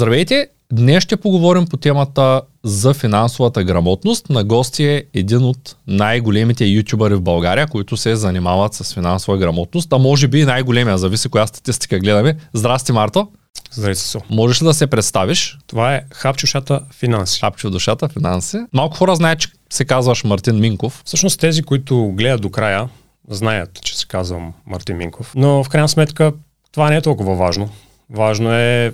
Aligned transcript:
Здравейте! 0.00 0.48
Днес 0.72 1.04
ще 1.04 1.16
поговорим 1.16 1.66
по 1.66 1.76
темата 1.76 2.42
за 2.64 2.94
финансовата 2.94 3.64
грамотност. 3.64 4.30
На 4.30 4.44
гости 4.44 4.84
е 4.84 5.04
един 5.14 5.44
от 5.44 5.76
най-големите 5.86 6.64
ютубъри 6.64 7.14
в 7.14 7.20
България, 7.20 7.66
които 7.66 7.96
се 7.96 8.16
занимават 8.16 8.74
с 8.74 8.94
финансова 8.94 9.38
грамотност, 9.38 9.92
а 9.92 9.98
може 9.98 10.28
би 10.28 10.40
и 10.40 10.44
най-големия, 10.44 10.98
зависи 10.98 11.28
коя 11.28 11.46
статистика 11.46 11.98
гледаме. 11.98 12.36
Здрасти, 12.52 12.92
Марто! 12.92 13.28
Здрасти, 13.72 14.04
Со. 14.04 14.20
Можеш 14.30 14.62
ли 14.62 14.66
да 14.66 14.74
се 14.74 14.86
представиш? 14.86 15.58
Това 15.66 15.94
е 15.94 16.02
Хапчушата 16.12 16.80
финанси. 16.92 17.40
Хапчо 17.40 17.70
душата 17.70 18.08
финанси. 18.08 18.58
Малко 18.72 18.96
хора 18.96 19.16
знаят, 19.16 19.38
че 19.38 19.48
се 19.70 19.84
казваш 19.84 20.24
Мартин 20.24 20.60
Минков. 20.60 21.02
Всъщност 21.04 21.40
тези, 21.40 21.62
които 21.62 22.12
гледат 22.16 22.40
до 22.40 22.50
края, 22.50 22.88
знаят, 23.28 23.80
че 23.82 23.98
се 23.98 24.06
казвам 24.06 24.52
Мартин 24.66 24.96
Минков. 24.96 25.32
Но 25.36 25.64
в 25.64 25.68
крайна 25.68 25.88
сметка 25.88 26.32
това 26.72 26.90
не 26.90 26.96
е 26.96 27.02
толкова 27.02 27.34
важно. 27.34 27.68
Важно 28.10 28.52
е 28.52 28.92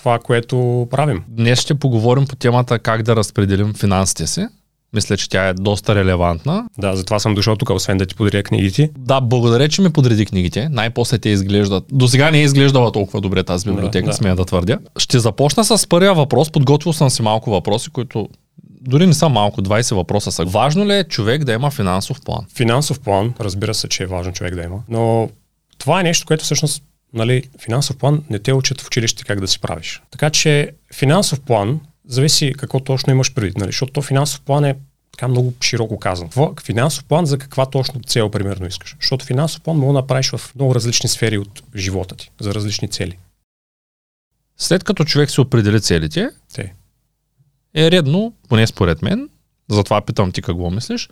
това, 0.00 0.18
което 0.18 0.88
правим. 0.90 1.22
Днес 1.28 1.60
ще 1.60 1.74
поговорим 1.74 2.26
по 2.26 2.36
темата 2.36 2.78
как 2.78 3.02
да 3.02 3.16
разпределим 3.16 3.74
финансите 3.74 4.26
си. 4.26 4.46
Мисля, 4.92 5.16
че 5.16 5.28
тя 5.28 5.48
е 5.48 5.54
доста 5.54 5.94
релевантна. 5.94 6.68
Да, 6.78 6.96
затова 6.96 7.18
съм 7.18 7.34
дошъл 7.34 7.56
тук, 7.56 7.70
освен 7.70 7.98
да 7.98 8.06
ти 8.06 8.14
подаря 8.14 8.42
книгите. 8.42 8.90
Да, 8.98 9.20
благодаря, 9.20 9.68
че 9.68 9.82
ми 9.82 9.90
подреди 9.90 10.26
книгите. 10.26 10.68
Най-после 10.68 11.18
те 11.18 11.28
изглеждат. 11.28 11.84
До 11.92 12.08
сега 12.08 12.30
не 12.30 12.38
е 12.38 12.42
изглеждала 12.42 12.92
толкова 12.92 13.20
добре 13.20 13.44
тази 13.44 13.68
библиотека, 13.68 14.04
да, 14.04 14.10
да. 14.10 14.16
смея 14.16 14.36
да 14.36 14.44
твърдя. 14.44 14.78
Ще 14.98 15.18
започна 15.18 15.64
с 15.64 15.88
първия 15.88 16.14
въпрос. 16.14 16.50
Подготвил 16.50 16.92
съм 16.92 17.10
си 17.10 17.22
малко 17.22 17.50
въпроси, 17.50 17.90
които 17.90 18.28
дори 18.80 19.06
не 19.06 19.14
са 19.14 19.28
малко, 19.28 19.62
20 19.62 19.94
въпроса 19.94 20.32
са. 20.32 20.44
Важно 20.44 20.86
ли 20.86 20.94
е 20.94 21.04
човек 21.04 21.44
да 21.44 21.52
има 21.52 21.70
финансов 21.70 22.20
план? 22.24 22.46
Финансов 22.56 23.00
план, 23.00 23.34
разбира 23.40 23.74
се, 23.74 23.88
че 23.88 24.02
е 24.02 24.06
важно 24.06 24.32
човек 24.32 24.54
да 24.54 24.62
има, 24.62 24.78
но 24.88 25.28
това 25.78 26.00
е 26.00 26.02
нещо, 26.02 26.26
което 26.26 26.44
всъщност 26.44 26.82
нали, 27.14 27.42
финансов 27.60 27.96
план 27.96 28.24
не 28.30 28.38
те 28.38 28.52
учат 28.52 28.80
в 28.80 28.86
училище 28.86 29.24
как 29.24 29.40
да 29.40 29.48
си 29.48 29.60
правиш. 29.60 30.02
Така 30.10 30.30
че 30.30 30.70
финансов 30.94 31.40
план 31.40 31.80
зависи 32.08 32.54
какво 32.58 32.80
точно 32.80 33.12
имаш 33.12 33.34
предвид, 33.34 33.56
нали, 33.56 33.68
защото 33.68 33.92
то 33.92 34.02
финансов 34.02 34.40
план 34.40 34.64
е 34.64 34.76
така 35.12 35.28
много 35.28 35.54
широко 35.62 35.98
казано. 35.98 36.30
Това, 36.30 36.50
финансов 36.64 37.04
план 37.04 37.26
за 37.26 37.38
каква 37.38 37.66
точно 37.66 38.00
цел 38.00 38.30
примерно 38.30 38.66
искаш. 38.66 38.96
Защото 39.00 39.24
финансов 39.24 39.60
план 39.60 39.76
мога 39.76 39.92
да 39.92 39.98
направиш 39.98 40.30
в 40.30 40.54
много 40.54 40.74
различни 40.74 41.08
сфери 41.08 41.38
от 41.38 41.62
живота 41.76 42.16
ти, 42.16 42.30
за 42.40 42.54
различни 42.54 42.88
цели. 42.88 43.18
След 44.56 44.84
като 44.84 45.04
човек 45.04 45.30
се 45.30 45.40
определи 45.40 45.80
целите, 45.80 46.30
Те. 46.54 46.74
е 47.74 47.90
редно, 47.90 48.32
поне 48.48 48.66
според 48.66 49.02
мен, 49.02 49.28
затова 49.70 50.00
питам 50.00 50.32
ти 50.32 50.42
какво 50.42 50.70
мислиш, 50.70 51.08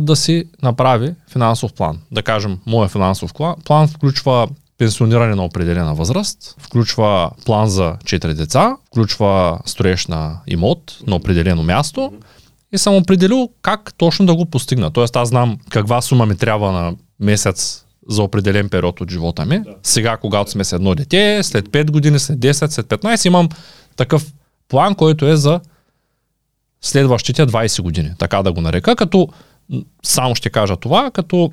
да 0.00 0.16
си 0.16 0.48
направи 0.62 1.14
финансов 1.28 1.72
план. 1.72 2.00
Да 2.12 2.22
кажем, 2.22 2.58
моят 2.66 2.92
финансов 2.92 3.34
план 3.64 3.88
включва 3.88 4.48
пенсиониране 4.82 5.34
на 5.34 5.44
определена 5.44 5.94
възраст, 5.94 6.56
включва 6.58 7.30
план 7.44 7.68
за 7.68 7.96
4 8.04 8.34
деца, 8.34 8.76
включва 8.86 9.58
строеж 9.66 10.06
на 10.06 10.40
имот 10.46 10.98
на 11.06 11.16
определено 11.16 11.62
място 11.62 12.12
и 12.72 12.78
съм 12.78 12.96
определил 12.96 13.48
как 13.62 13.94
точно 13.96 14.26
да 14.26 14.34
го 14.34 14.46
постигна. 14.46 14.90
Тоест 14.90 15.16
аз 15.16 15.28
знам 15.28 15.58
каква 15.70 16.02
сума 16.02 16.26
ми 16.26 16.36
трябва 16.36 16.72
на 16.72 16.94
месец 17.20 17.84
за 18.08 18.22
определен 18.22 18.68
период 18.68 19.00
от 19.00 19.10
живота 19.10 19.44
ми. 19.44 19.58
Да. 19.58 19.74
Сега, 19.82 20.16
когато 20.16 20.50
сме 20.50 20.64
с 20.64 20.72
едно 20.72 20.94
дете, 20.94 21.42
след 21.42 21.68
5 21.68 21.90
години, 21.90 22.18
след 22.18 22.38
10, 22.38 22.66
след 22.66 22.86
15, 22.86 23.26
имам 23.26 23.48
такъв 23.96 24.32
план, 24.68 24.94
който 24.94 25.26
е 25.26 25.36
за 25.36 25.60
следващите 26.80 27.46
20 27.46 27.82
години, 27.82 28.10
така 28.18 28.42
да 28.42 28.52
го 28.52 28.60
нарека, 28.60 28.96
като 28.96 29.28
само 30.02 30.34
ще 30.34 30.50
кажа 30.50 30.76
това, 30.76 31.10
като 31.10 31.52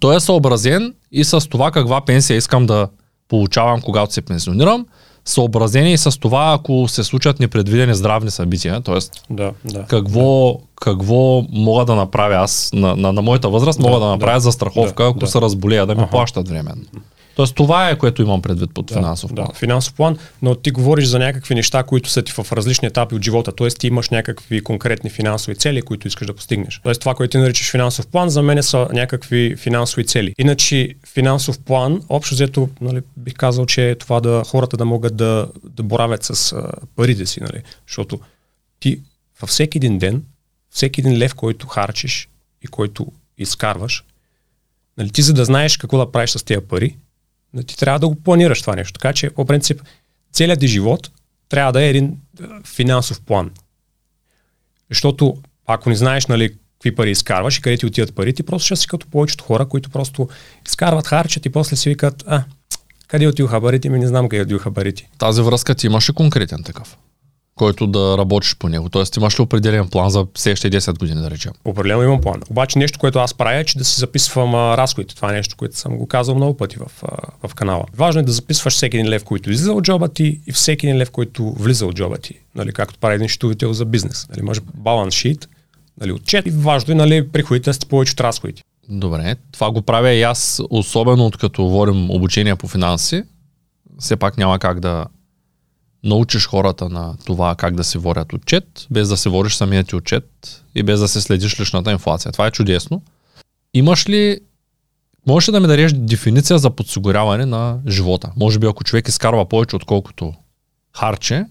той 0.00 0.16
е 0.16 0.20
съобразен 0.20 0.94
и 1.12 1.24
с 1.24 1.48
това 1.48 1.70
каква 1.70 2.00
пенсия 2.00 2.36
искам 2.36 2.66
да 2.66 2.88
получавам, 3.28 3.80
когато 3.80 4.12
се 4.12 4.22
пенсионирам, 4.22 4.86
съобразени 5.24 5.92
и 5.92 5.98
с 5.98 6.20
това, 6.20 6.52
ако 6.52 6.88
се 6.88 7.04
случат 7.04 7.40
непредвидени 7.40 7.94
здравни 7.94 8.30
събития, 8.30 8.80
т.е. 8.80 8.98
Да, 9.30 9.52
да, 9.64 9.84
какво, 9.84 10.52
да. 10.52 10.58
какво 10.80 11.42
мога 11.52 11.84
да 11.84 11.94
направя 11.94 12.34
аз 12.34 12.70
на, 12.72 12.96
на, 12.96 13.12
на 13.12 13.22
моята 13.22 13.48
възраст, 13.48 13.80
да, 13.80 13.88
мога 13.88 14.00
да 14.00 14.06
направя 14.06 14.36
да, 14.36 14.40
за 14.40 14.52
страховка, 14.52 15.02
да, 15.02 15.10
ако 15.10 15.18
да. 15.18 15.26
се 15.26 15.40
разболея, 15.40 15.86
да 15.86 15.94
ми 15.94 16.02
ага. 16.02 16.10
плащат 16.10 16.48
временно. 16.48 16.84
Тоест 17.38 17.54
това 17.54 17.90
е, 17.90 17.98
което 17.98 18.22
имам 18.22 18.42
предвид 18.42 18.70
под 18.74 18.86
да, 18.86 18.94
финансов 18.94 19.34
план. 19.34 19.46
Да, 19.46 19.54
финансов 19.54 19.94
план, 19.94 20.18
но 20.42 20.54
ти 20.54 20.70
говориш 20.70 21.04
за 21.06 21.18
някакви 21.18 21.54
неща, 21.54 21.82
които 21.82 22.08
са 22.08 22.22
ти 22.22 22.32
в 22.32 22.52
различни 22.52 22.88
етапи 22.88 23.14
от 23.14 23.24
живота. 23.24 23.52
Тоест 23.52 23.78
ти 23.78 23.86
имаш 23.86 24.10
някакви 24.10 24.60
конкретни 24.60 25.10
финансови 25.10 25.56
цели, 25.56 25.82
които 25.82 26.08
искаш 26.08 26.26
да 26.26 26.34
постигнеш. 26.34 26.80
Тоест 26.84 27.00
това, 27.00 27.14
което 27.14 27.30
ти 27.30 27.38
наричаш 27.38 27.70
финансов 27.70 28.06
план, 28.06 28.28
за 28.28 28.42
мен 28.42 28.62
са 28.62 28.88
някакви 28.92 29.56
финансови 29.56 30.06
цели. 30.06 30.34
Иначе 30.38 30.94
финансов 31.06 31.58
план, 31.58 32.02
общо 32.08 32.34
взето, 32.34 32.68
нали, 32.80 33.00
бих 33.16 33.34
казал, 33.34 33.66
че 33.66 33.90
е 33.90 33.94
това 33.94 34.20
да 34.20 34.42
хората 34.46 34.76
да 34.76 34.84
могат 34.84 35.16
да, 35.16 35.48
да 35.64 35.82
боравят 35.82 36.24
с 36.24 36.52
а, 36.52 36.70
парите 36.96 37.26
си, 37.26 37.40
нали? 37.40 37.62
защото 37.88 38.20
ти 38.80 39.00
във 39.40 39.50
всеки 39.50 39.78
един 39.78 39.98
ден, 39.98 40.22
всеки 40.70 41.00
един 41.00 41.18
лев, 41.18 41.34
който 41.34 41.66
харчиш 41.66 42.28
и 42.62 42.66
който 42.66 43.06
изкарваш, 43.38 44.04
нали, 44.96 45.10
ти 45.10 45.22
за 45.22 45.34
да 45.34 45.44
знаеш 45.44 45.76
какво 45.76 45.98
да 45.98 46.12
правиш 46.12 46.30
с 46.30 46.44
тези 46.44 46.60
пари, 46.60 46.96
ти 47.66 47.76
трябва 47.76 47.98
да 47.98 48.08
го 48.08 48.14
планираш 48.14 48.60
това 48.60 48.76
нещо. 48.76 48.92
Така 48.92 49.12
че, 49.12 49.30
по 49.30 49.44
принцип, 49.44 49.82
целият 50.32 50.60
ти 50.60 50.68
живот 50.68 51.10
трябва 51.48 51.72
да 51.72 51.82
е 51.82 51.88
един 51.88 52.04
е, 52.06 52.44
финансов 52.64 53.20
план. 53.20 53.50
Защото 54.90 55.36
ако 55.66 55.88
не 55.88 55.96
знаеш, 55.96 56.26
нали, 56.26 56.54
какви 56.72 56.94
пари 56.94 57.10
изкарваш 57.10 57.58
и 57.58 57.62
къде 57.62 57.76
ти 57.76 57.86
отиват 57.86 58.14
пари, 58.14 58.32
ти 58.32 58.42
просто 58.42 58.66
ще 58.66 58.76
си 58.76 58.86
като 58.86 59.06
повечето 59.06 59.44
хора, 59.44 59.66
които 59.66 59.90
просто 59.90 60.28
изкарват, 60.66 61.06
харчат 61.06 61.46
и 61.46 61.50
после 61.50 61.76
си 61.76 61.88
викат, 61.88 62.24
а, 62.26 62.44
къде 63.06 63.26
отиваха 63.26 63.60
парите, 63.60 63.88
ми 63.88 63.98
не 63.98 64.06
знам 64.06 64.28
къде 64.28 64.42
отиваха 64.42 64.74
парите. 64.74 65.10
Тази 65.18 65.42
връзка 65.42 65.74
ти 65.74 65.86
имаше 65.86 66.12
конкретен 66.12 66.62
такъв 66.62 66.96
който 67.58 67.86
да 67.86 68.18
работиш 68.18 68.56
по 68.58 68.68
него? 68.68 68.88
Тоест, 68.88 69.16
имаш 69.16 69.38
ли 69.38 69.42
определен 69.42 69.88
план 69.88 70.10
за 70.10 70.26
следващите 70.34 70.80
10 70.80 70.98
години, 70.98 71.20
да 71.20 71.30
речем? 71.30 71.52
Определено 71.64 72.02
имам 72.02 72.20
план. 72.20 72.42
Обаче 72.50 72.78
нещо, 72.78 72.98
което 72.98 73.18
аз 73.18 73.34
правя 73.34 73.60
е, 73.60 73.64
че 73.64 73.78
да 73.78 73.84
си 73.84 74.00
записвам 74.00 74.54
а, 74.54 74.76
разходите. 74.76 75.16
Това 75.16 75.30
е 75.30 75.36
нещо, 75.36 75.56
което 75.56 75.76
съм 75.76 75.96
го 75.96 76.06
казал 76.06 76.34
много 76.34 76.56
пъти 76.56 76.76
в, 76.76 77.02
а, 77.02 77.48
в 77.48 77.54
канала. 77.54 77.84
Важно 77.96 78.20
е 78.20 78.24
да 78.24 78.32
записваш 78.32 78.74
всеки 78.74 78.96
един 78.96 79.10
лев, 79.10 79.24
който 79.24 79.50
излиза 79.50 79.72
от 79.72 79.84
джоба 79.84 80.08
ти 80.08 80.40
и 80.46 80.52
всеки 80.52 80.86
един 80.86 80.98
лев, 80.98 81.10
който 81.10 81.52
влиза 81.52 81.86
от 81.86 81.94
джоба 81.94 82.18
ти. 82.18 82.34
Нали, 82.54 82.72
както 82.72 82.98
прави 82.98 83.14
един 83.14 83.28
счетоводител 83.28 83.72
за 83.72 83.84
бизнес. 83.84 84.26
Нали, 84.30 84.42
може 84.42 84.60
баланс 84.74 85.14
шит, 85.14 85.48
нали, 86.00 86.12
отчет 86.12 86.46
и 86.46 86.50
важно 86.50 86.92
е 86.92 86.96
нали, 86.96 87.28
приходите 87.28 87.70
да 87.70 87.74
сте 87.74 87.86
повече 87.86 88.12
от 88.12 88.20
разходите. 88.20 88.62
Добре, 88.88 89.36
това 89.52 89.70
го 89.70 89.82
правя 89.82 90.10
и 90.10 90.22
аз, 90.22 90.62
особено 90.70 91.26
от 91.26 91.36
като 91.36 91.62
говорим 91.62 92.10
обучение 92.10 92.56
по 92.56 92.68
финанси. 92.68 93.22
Все 93.98 94.16
пак 94.16 94.38
няма 94.38 94.58
как 94.58 94.80
да 94.80 95.06
научиш 96.08 96.46
хората 96.46 96.88
на 96.88 97.14
това 97.24 97.54
как 97.54 97.74
да 97.74 97.84
се 97.84 97.98
водят 97.98 98.32
отчет, 98.32 98.86
без 98.90 99.08
да 99.08 99.16
се 99.16 99.28
водиш 99.28 99.54
самият 99.54 99.88
ти 99.88 99.96
отчет 99.96 100.62
и 100.74 100.82
без 100.82 101.00
да 101.00 101.08
се 101.08 101.20
следиш 101.20 101.60
личната 101.60 101.92
инфлация. 101.92 102.32
Това 102.32 102.46
е 102.46 102.50
чудесно. 102.50 103.02
Имаш 103.74 104.08
ли 104.08 104.40
Можеш 105.26 105.48
ли 105.48 105.52
да 105.52 105.60
ми 105.60 105.66
дадеш 105.66 105.92
дефиниция 105.92 106.58
за 106.58 106.70
подсигуряване 106.70 107.46
на 107.46 107.78
живота? 107.88 108.30
Може 108.36 108.58
би 108.58 108.66
ако 108.66 108.84
човек 108.84 109.08
изкарва 109.08 109.48
повече 109.48 109.76
отколкото 109.76 110.34
харче, 110.96 111.44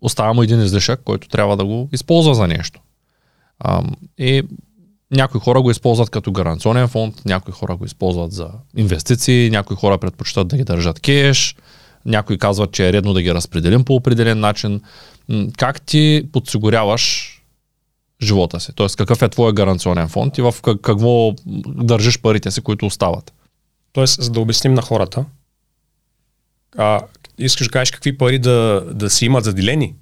остава 0.00 0.32
му 0.32 0.42
един 0.42 0.60
излишък, 0.62 1.00
който 1.04 1.28
трябва 1.28 1.56
да 1.56 1.64
го 1.64 1.88
използва 1.92 2.34
за 2.34 2.46
нещо. 2.46 2.80
А, 3.58 3.82
и 4.18 4.42
някои 5.10 5.40
хора 5.40 5.62
го 5.62 5.70
използват 5.70 6.10
като 6.10 6.32
гаранционен 6.32 6.88
фонд, 6.88 7.24
някои 7.24 7.52
хора 7.52 7.76
го 7.76 7.84
използват 7.84 8.32
за 8.32 8.48
инвестиции, 8.76 9.50
някои 9.50 9.76
хора 9.76 9.98
предпочитат 9.98 10.48
да 10.48 10.56
ги 10.56 10.64
държат 10.64 11.00
кеш, 11.00 11.56
някои 12.06 12.38
казват, 12.38 12.72
че 12.72 12.88
е 12.88 12.92
редно 12.92 13.12
да 13.12 13.22
ги 13.22 13.34
разпределим 13.34 13.84
по 13.84 13.94
определен 13.94 14.40
начин. 14.40 14.80
Как 15.58 15.82
ти 15.82 16.28
подсигуряваш 16.32 17.36
живота 18.22 18.60
си? 18.60 18.72
Тоест, 18.74 18.96
какъв 18.96 19.22
е 19.22 19.28
твой 19.28 19.52
гаранционен 19.52 20.08
фонд 20.08 20.38
и 20.38 20.42
в 20.42 20.54
какво 20.62 21.32
държиш 21.66 22.20
парите 22.20 22.50
си, 22.50 22.60
които 22.60 22.86
остават? 22.86 23.32
Тоест, 23.92 24.22
за 24.22 24.30
да 24.30 24.40
обясним 24.40 24.74
на 24.74 24.82
хората, 24.82 25.24
а, 26.76 27.00
искаш 27.38 27.66
да 27.66 27.72
кажеш 27.72 27.90
какви 27.90 28.18
пари 28.18 28.38
да, 28.38 28.86
да 28.94 29.10
си 29.10 29.24
имат 29.24 29.44
заделени? 29.44 29.94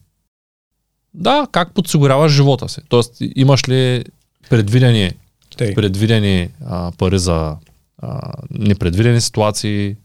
Да, 1.14 1.46
как 1.52 1.74
подсигуряваш 1.74 2.32
живота 2.32 2.68
си? 2.68 2.80
Тоест, 2.88 3.16
имаш 3.20 3.68
ли 3.68 4.04
предвидени, 4.50 5.12
предвидени 5.58 6.48
а, 6.66 6.92
пари 6.98 7.18
за 7.18 7.56
а, 7.98 8.32
непредвидени 8.50 9.20
ситуации, 9.20 9.96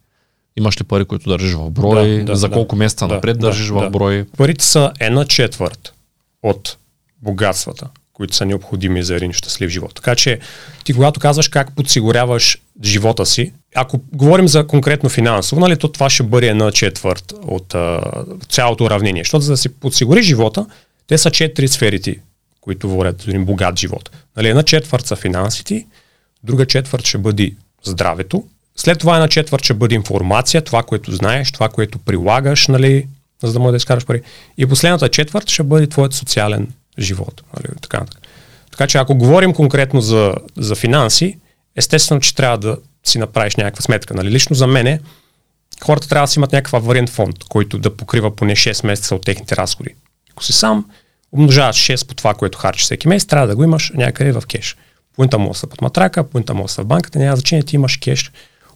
Имаш 0.57 0.81
ли 0.81 0.83
пари, 0.83 1.05
които 1.05 1.29
държиш 1.29 1.53
в 1.53 1.69
брой? 1.69 2.17
Да, 2.17 2.25
да, 2.25 2.35
за 2.35 2.49
колко 2.49 2.75
да, 2.75 2.79
месеца 2.79 3.07
да, 3.07 3.13
напред 3.13 3.39
да, 3.39 3.47
държиш 3.47 3.67
да, 3.67 3.73
в 3.73 3.89
брой? 3.89 4.25
Парите 4.37 4.65
са 4.65 4.91
една 4.99 5.25
четвърт 5.25 5.93
от 6.43 6.77
богатствата, 7.21 7.87
които 8.13 8.35
са 8.35 8.45
необходими 8.45 9.03
за 9.03 9.15
един 9.15 9.33
щастлив 9.33 9.69
живот. 9.69 9.95
Така 9.95 10.15
че 10.15 10.39
ти 10.83 10.93
когато 10.93 11.19
казваш 11.19 11.47
как 11.47 11.75
подсигуряваш 11.75 12.57
живота 12.83 13.25
си, 13.25 13.53
ако 13.75 13.99
говорим 14.13 14.47
за 14.47 14.67
конкретно 14.67 15.09
финансово, 15.09 15.61
нали, 15.61 15.77
то 15.77 15.87
това 15.87 16.09
ще 16.09 16.23
бъде 16.23 16.47
една 16.47 16.71
четвърт 16.71 17.33
от 17.41 17.75
а, 17.75 18.01
цялото 18.49 18.83
уравнение. 18.83 19.23
Защото 19.23 19.43
за 19.43 19.53
да 19.53 19.57
си 19.57 19.69
подсигури 19.69 20.23
живота, 20.23 20.65
те 21.07 21.17
са 21.17 21.31
четири 21.31 21.67
сферите, 21.67 22.19
които 22.61 22.89
говорят 22.89 23.21
за 23.21 23.31
един 23.31 23.45
богат 23.45 23.79
живот. 23.79 24.11
Нали, 24.37 24.49
една 24.49 24.63
четвърт 24.63 25.05
са 25.05 25.15
финансите, 25.15 25.87
друга 26.43 26.65
четвърт 26.65 27.05
ще 27.05 27.17
бъде 27.17 27.51
здравето, 27.83 28.43
след 28.75 28.99
това 28.99 29.15
една 29.15 29.57
ще 29.61 29.73
бъде 29.73 29.95
информация, 29.95 30.61
това, 30.61 30.83
което 30.83 31.15
знаеш, 31.15 31.51
това, 31.51 31.69
което 31.69 31.99
прилагаш, 31.99 32.67
нали, 32.67 33.07
за 33.43 33.53
да 33.53 33.59
можеш 33.59 33.71
да 33.71 33.77
изкараш 33.77 34.05
пари. 34.05 34.21
И 34.57 34.65
последната 34.65 35.09
четвърт 35.09 35.49
ще 35.49 35.63
бъде 35.63 35.87
твоят 35.87 36.13
социален 36.13 36.67
живот. 36.99 37.43
Нали, 37.57 37.75
така, 37.81 37.97
така. 37.97 38.27
така 38.71 38.87
че 38.87 38.97
ако 38.97 39.15
говорим 39.15 39.53
конкретно 39.53 40.01
за, 40.01 40.33
за 40.57 40.75
финанси, 40.75 41.37
естествено, 41.75 42.21
че 42.21 42.35
трябва 42.35 42.57
да 42.57 42.77
си 43.03 43.17
направиш 43.17 43.55
някаква 43.55 43.81
сметка. 43.81 44.13
Нали? 44.13 44.31
Лично 44.31 44.55
за 44.55 44.67
мене, 44.67 44.99
хората 45.83 46.09
трябва 46.09 46.27
да 46.27 46.31
си 46.31 46.39
имат 46.39 46.51
някакъв 46.51 46.85
вариант 46.85 47.09
фонд, 47.09 47.43
който 47.43 47.77
да 47.77 47.97
покрива 47.97 48.35
поне 48.35 48.55
6 48.55 48.85
месеца 48.85 49.15
от 49.15 49.25
техните 49.25 49.55
разходи. 49.55 49.89
Ако 50.31 50.43
си 50.43 50.53
сам, 50.53 50.85
умножаваш 51.31 51.75
6 51.75 52.07
по 52.07 52.13
това, 52.13 52.33
което 52.33 52.57
харчиш 52.57 52.83
всеки 52.83 53.07
месец, 53.07 53.27
трябва 53.27 53.47
да 53.47 53.55
го 53.55 53.63
имаш 53.63 53.91
някъде 53.95 54.31
в 54.31 54.43
кеш. 54.47 54.77
Пунта 55.15 55.37
му 55.37 55.53
са 55.53 55.67
под 55.67 55.81
матрака, 55.81 56.29
пунта 56.29 56.53
му 56.53 56.67
са 56.67 56.81
в 56.81 56.85
банката, 56.85 57.19
няма 57.19 57.35
значение, 57.35 57.63
ти 57.63 57.75
имаш 57.75 57.97
кеш, 57.97 58.31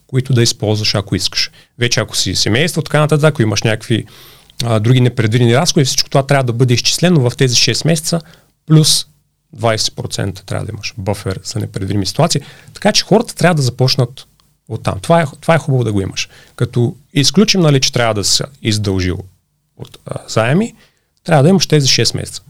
които 0.07 0.33
да 0.33 0.43
използваш, 0.43 0.95
ако 0.95 1.15
искаш. 1.15 1.51
Вече 1.79 1.99
ако 1.99 2.17
си 2.17 2.35
семейство, 2.35 2.81
така 2.81 2.99
нататък, 2.99 3.23
ако 3.23 3.41
имаш 3.41 3.63
някакви 3.63 4.05
а, 4.63 4.79
други 4.79 5.01
непредвидени 5.01 5.55
разходи, 5.55 5.85
всичко 5.85 6.09
това 6.09 6.23
трябва 6.23 6.43
да 6.43 6.53
бъде 6.53 6.73
изчислено 6.73 7.29
в 7.29 7.37
тези 7.37 7.55
6 7.55 7.85
месеца, 7.85 8.21
плюс 8.65 9.07
20% 9.57 10.43
трябва 10.43 10.65
да 10.65 10.71
имаш 10.73 10.93
бъфер 10.97 11.39
за 11.43 11.59
непредвидими 11.59 12.05
ситуации. 12.05 12.41
Така 12.73 12.91
че 12.91 13.03
хората 13.03 13.35
трябва 13.35 13.55
да 13.55 13.61
започнат 13.61 14.27
от 14.67 14.83
там. 14.83 14.99
Това 14.99 15.21
е, 15.21 15.25
това 15.41 15.55
е 15.55 15.59
хубаво 15.59 15.83
да 15.83 15.93
го 15.93 16.01
имаш. 16.01 16.29
Като 16.55 16.95
изключим, 17.13 17.61
нали, 17.61 17.79
че 17.79 17.93
трябва 17.93 18.13
да 18.13 18.23
се 18.23 18.43
издължил 18.61 19.19
от 19.77 19.97
а, 20.05 20.15
заеми, 20.27 20.75
трябва 21.23 21.43
да 21.43 21.49
имаш 21.49 21.67
тези 21.67 21.87
6 21.87 22.15
месеца. 22.15 22.41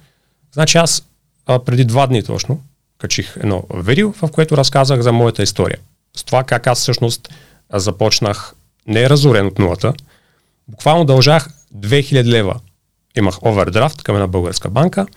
Значи 0.53 0.77
аз 0.77 1.03
а, 1.45 1.59
преди 1.59 1.85
два 1.85 2.07
дни 2.07 2.23
точно 2.23 2.61
качих 2.97 3.37
едно 3.37 3.63
видео, 3.73 4.11
в 4.11 4.29
което 4.31 4.57
разказах 4.57 5.01
за 5.01 5.11
моята 5.11 5.43
история. 5.43 5.77
С 6.17 6.23
това 6.23 6.43
как 6.43 6.67
аз 6.67 6.79
всъщност 6.79 7.29
започнах 7.73 8.53
не 8.87 9.09
разорен 9.09 9.45
от 9.45 9.59
нулата, 9.59 9.93
буквално 10.67 11.05
дължах 11.05 11.49
2000 11.77 12.23
лева. 12.23 12.59
Имах 13.17 13.43
овердрафт 13.43 14.03
към 14.03 14.15
една 14.15 14.27
българска 14.27 14.69
банка, 14.69 15.07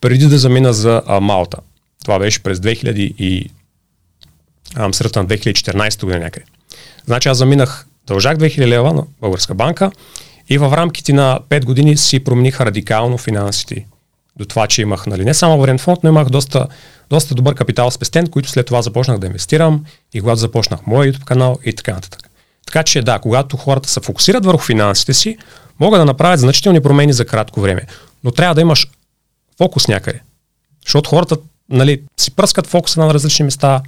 преди 0.00 0.26
да 0.26 0.38
замина 0.38 0.72
за 0.72 1.02
а, 1.06 1.20
Малта. 1.20 1.58
Това 2.04 2.18
беше 2.18 2.42
през 2.42 2.58
2000 2.58 2.92
и 2.98 3.50
ам, 4.76 4.92
на 5.16 5.26
2014 5.26 6.04
година 6.04 6.20
някъде. 6.20 6.46
Значи 7.04 7.28
аз 7.28 7.38
заминах, 7.38 7.86
дължах 8.06 8.36
2000 8.36 8.66
лева 8.66 8.92
на 8.92 9.02
българска 9.20 9.54
банка 9.54 9.90
и 10.48 10.58
в 10.58 10.76
рамките 10.76 11.12
на 11.12 11.40
5 11.48 11.64
години 11.64 11.96
си 11.96 12.24
промениха 12.24 12.66
радикално 12.66 13.18
финансите. 13.18 13.86
До 14.36 14.44
това, 14.44 14.66
че 14.66 14.82
имах 14.82 15.06
нали, 15.06 15.24
не 15.24 15.34
само 15.34 15.58
вариант 15.58 15.80
фонд, 15.80 15.98
но 16.02 16.08
имах 16.08 16.28
доста, 16.28 16.66
доста 17.10 17.34
добър 17.34 17.54
капитал 17.54 17.90
спестен, 17.90 18.26
който 18.26 18.48
след 18.48 18.66
това 18.66 18.82
започнах 18.82 19.18
да 19.18 19.26
инвестирам 19.26 19.84
и 20.14 20.20
когато 20.20 20.40
започнах 20.40 20.86
моя 20.86 21.12
YouTube 21.12 21.24
канал 21.24 21.58
и 21.64 21.72
така 21.72 21.92
нататък. 21.92 22.30
Така 22.66 22.82
че 22.82 23.02
да, 23.02 23.18
когато 23.18 23.56
хората 23.56 23.88
се 23.88 24.00
фокусират 24.00 24.44
върху 24.44 24.62
финансите 24.62 25.14
си, 25.14 25.36
могат 25.80 26.00
да 26.00 26.04
направят 26.04 26.40
значителни 26.40 26.80
промени 26.80 27.12
за 27.12 27.24
кратко 27.24 27.60
време. 27.60 27.82
Но 28.24 28.30
трябва 28.30 28.54
да 28.54 28.60
имаш 28.60 28.88
фокус 29.58 29.88
някъде. 29.88 30.20
Защото 30.86 31.10
хората 31.10 31.36
нали, 31.68 32.02
си 32.16 32.30
пръскат 32.30 32.66
фокуса 32.66 33.00
на 33.00 33.14
различни 33.14 33.44
места 33.44 33.80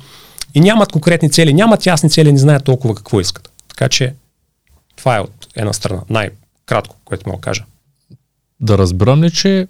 и 0.55 0.61
нямат 0.61 0.93
конкретни 0.93 1.31
цели, 1.31 1.55
нямат 1.55 1.87
ясни 1.87 2.11
цели, 2.11 2.33
не 2.33 2.39
знаят 2.39 2.65
толкова 2.65 2.95
какво 2.95 3.21
искат. 3.21 3.53
Така 3.69 3.89
че 3.89 4.15
това 4.97 5.17
е 5.17 5.21
от 5.21 5.47
една 5.57 5.73
страна. 5.73 6.01
Най-кратко, 6.11 6.97
което 7.05 7.29
мога 7.29 7.39
да 7.39 7.41
кажа. 7.41 7.65
Да 8.61 8.79
разбирам 8.79 9.25
ли, 9.25 9.31
че 9.31 9.67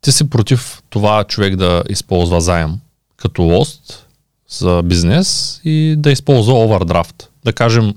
ти 0.00 0.12
си 0.12 0.30
против 0.30 0.82
това 0.90 1.24
човек 1.24 1.56
да 1.56 1.82
използва 1.88 2.40
заем 2.40 2.74
като 3.16 3.42
лост 3.42 4.06
за 4.48 4.82
бизнес 4.84 5.60
и 5.64 5.94
да 5.98 6.10
използва 6.10 6.54
овердрафт. 6.54 7.30
Да 7.44 7.52
кажем, 7.52 7.94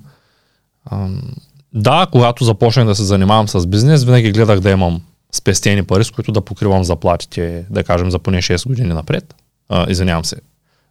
да, 1.74 2.08
когато 2.12 2.44
започнах 2.44 2.86
да 2.86 2.96
се 2.96 3.04
занимавам 3.04 3.48
с 3.48 3.68
бизнес, 3.68 4.04
винаги 4.04 4.32
гледах 4.32 4.60
да 4.60 4.70
имам 4.70 5.02
спестени 5.32 5.84
пари, 5.84 6.04
с 6.04 6.12
които 6.12 6.32
да 6.32 6.42
покривам 6.42 6.84
заплатите, 6.84 7.66
да 7.70 7.84
кажем, 7.84 8.12
за 8.12 8.20
поне 8.20 8.42
6 8.42 8.68
години 8.68 8.94
напред. 8.94 9.36
А, 9.70 9.92
извинявам 9.92 10.26
се. 10.26 10.36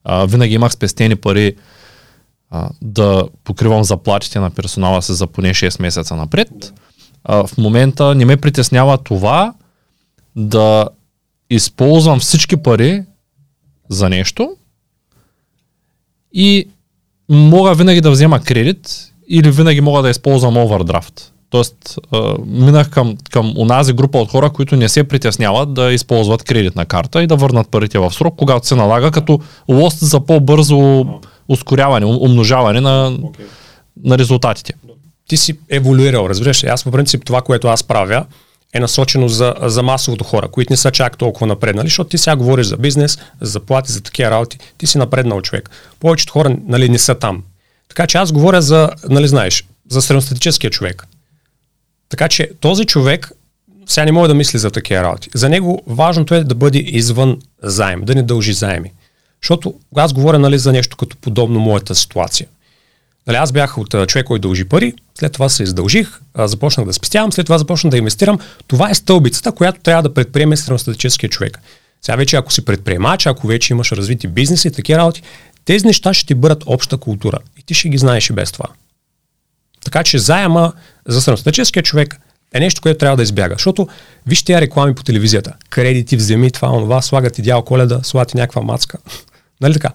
А, 0.05 0.27
винаги 0.27 0.55
имах 0.55 0.73
спестени 0.73 1.17
пари 1.17 1.57
а, 2.51 2.69
да 2.83 3.25
покривам 3.45 3.85
заплатите 3.85 4.41
на 4.41 4.51
персонала 4.51 5.03
си 5.03 5.13
за 5.13 5.27
поне 5.27 5.51
6 5.51 5.83
месеца 5.83 6.17
напред. 6.17 6.73
А, 7.25 7.47
в 7.47 7.59
момента 7.59 8.15
не 8.15 8.25
ме 8.25 8.37
притеснява 8.37 8.99
това 8.99 9.55
да 10.37 10.89
използвам 11.51 12.21
всички 12.21 12.57
пари 12.57 13.05
за 13.89 14.09
нещо 14.09 14.51
и 16.33 16.69
мога 17.29 17.75
винаги 17.75 18.01
да 18.01 18.11
взема 18.11 18.41
кредит 18.41 19.13
или 19.29 19.51
винаги 19.51 19.81
мога 19.81 20.03
да 20.03 20.11
използвам 20.11 20.57
овердрафт. 20.57 21.33
Тоест, 21.51 21.99
минах 22.47 22.91
към, 22.91 23.17
към 23.31 23.53
унази 23.57 23.93
група 23.93 24.19
от 24.19 24.31
хора, 24.31 24.51
които 24.51 24.77
не 24.77 24.89
се 24.89 25.05
притесняват 25.05 25.75
да 25.75 25.93
използват 25.93 26.43
кредитна 26.43 26.87
карта 26.87 27.23
и 27.23 27.27
да 27.27 27.37
върнат 27.37 27.69
парите 27.69 27.99
в 27.99 28.15
срок, 28.15 28.35
когато 28.37 28.67
се 28.67 28.75
налага 28.75 29.11
като 29.11 29.41
лост 29.69 29.99
за 29.99 30.21
по-бързо 30.21 31.07
ускоряване, 31.49 32.07
умножаване 32.07 32.81
на, 32.81 33.13
okay. 33.13 33.47
на 34.05 34.19
резултатите. 34.19 34.75
Ти 35.29 35.37
си 35.37 35.59
еволюирал, 35.71 36.27
разбираш. 36.29 36.65
Аз 36.65 36.85
по 36.85 36.91
принцип 36.91 37.25
това, 37.25 37.43
което 37.43 37.69
аз 37.69 37.83
правя, 37.83 38.27
е 38.75 38.81
насочено 38.81 39.29
за, 39.29 39.55
за 39.63 39.83
масовото 39.83 40.25
хора, 40.25 40.49
които 40.49 40.73
не 40.73 40.77
са 40.77 40.91
чак 40.91 41.19
толкова 41.19 41.47
напреднали, 41.47 41.87
защото 41.87 42.11
ти 42.11 42.19
сега 42.19 42.37
говориш 42.37 42.67
за 42.67 42.77
бизнес, 42.77 43.19
за 43.41 43.51
заплати, 43.51 43.93
за 43.93 44.01
такива 44.01 44.31
работи, 44.31 44.59
ти 44.79 44.87
си 44.87 44.99
напреднал 44.99 45.43
човек. 45.43 45.71
Повечето 46.01 46.33
хора 46.33 46.57
нали, 46.67 46.89
не 46.89 46.99
са 46.99 47.15
там. 47.15 47.43
Така 47.89 48.07
че 48.07 48.19
аз 48.19 48.33
говоря 48.33 48.63
за, 48.63 48.91
нали 49.09 49.29
знаеш, 49.29 49.65
за 49.91 50.03
средностатическия 50.03 50.71
човек. 50.71 51.07
Така 52.09 52.29
че 52.29 52.51
този 52.61 52.85
човек 52.85 53.33
сега 53.87 54.05
не 54.05 54.13
може 54.13 54.29
да 54.29 54.35
мисли 54.35 54.59
за 54.59 54.71
такива 54.71 55.03
работи. 55.03 55.31
За 55.35 55.49
него 55.49 55.83
важното 55.87 56.35
е 56.35 56.45
да 56.45 56.55
бъде 56.55 56.79
извън 56.79 57.39
заем, 57.63 58.05
да 58.05 58.15
не 58.15 58.23
дължи 58.23 58.53
заеми. 58.53 58.93
Защото 59.43 59.75
аз 59.97 60.13
говоря 60.13 60.39
нали, 60.39 60.59
за 60.59 60.73
нещо 60.73 60.97
като 60.97 61.17
подобно 61.17 61.61
моята 61.61 61.95
ситуация. 61.95 62.47
Нали, 63.29 63.37
аз 63.37 63.53
бях 63.53 63.79
от 63.79 64.09
човек, 64.09 64.27
който 64.27 64.49
дължи 64.49 64.65
пари, 64.65 64.93
след 65.19 65.33
това 65.33 65.49
се 65.49 65.63
издължих, 65.63 66.21
започнах 66.39 66.87
да 66.87 66.93
спестявам, 66.93 67.33
след 67.33 67.47
това 67.47 67.59
започнах 67.59 67.91
да 67.91 67.99
инвестирам. 67.99 68.39
Това 68.67 68.91
е 68.91 68.95
стълбицата, 68.95 69.53
която 69.53 69.81
трябва 69.81 70.03
да 70.03 70.15
предприеме 70.15 70.57
средностатическия 70.57 71.31
човек. 71.31 71.59
Сега 72.03 72.17
вече 72.17 72.37
ако 72.37 72.53
си 72.53 72.65
предприемач, 72.65 73.27
ако 73.27 73.47
вече 73.47 73.73
имаш 73.73 73.93
развити 73.93 74.29
бизнеси 74.29 74.69
и 74.69 74.71
такива 74.71 74.99
работи, 74.99 75.23
тези 75.65 75.87
неща 75.87 76.15
ще 76.15 76.27
ти 76.27 76.35
бъдат 76.35 76.63
обща 76.67 76.97
култура 76.97 77.39
и 77.59 77.63
ти 77.63 77.75
ще 77.75 77.89
ги 77.89 77.99
знаеш 77.99 78.31
и 78.31 78.33
без 78.33 78.53
това. 78.53 78.67
Така 79.85 80.03
че 80.03 80.19
заема 80.19 80.73
за 81.07 81.23
средностатическия 81.23 81.83
човек 81.83 82.21
е 82.55 82.61
нещо, 82.61 82.81
което 82.81 82.99
трябва 82.99 83.17
да 83.17 83.23
избяга. 83.23 83.55
Защото 83.55 83.89
вижте 84.27 84.45
тия 84.45 84.61
реклами 84.61 84.95
по 84.95 85.03
телевизията. 85.03 85.53
Кредити, 85.71 86.17
вземи 86.17 86.51
това, 86.51 86.71
онова, 86.71 87.03
слагат 87.03 87.39
идеал 87.39 87.63
коледа, 87.63 88.01
слагат 88.03 88.35
някаква 88.35 88.63
мацка. 88.63 88.99
нали 89.61 89.73
така? 89.73 89.91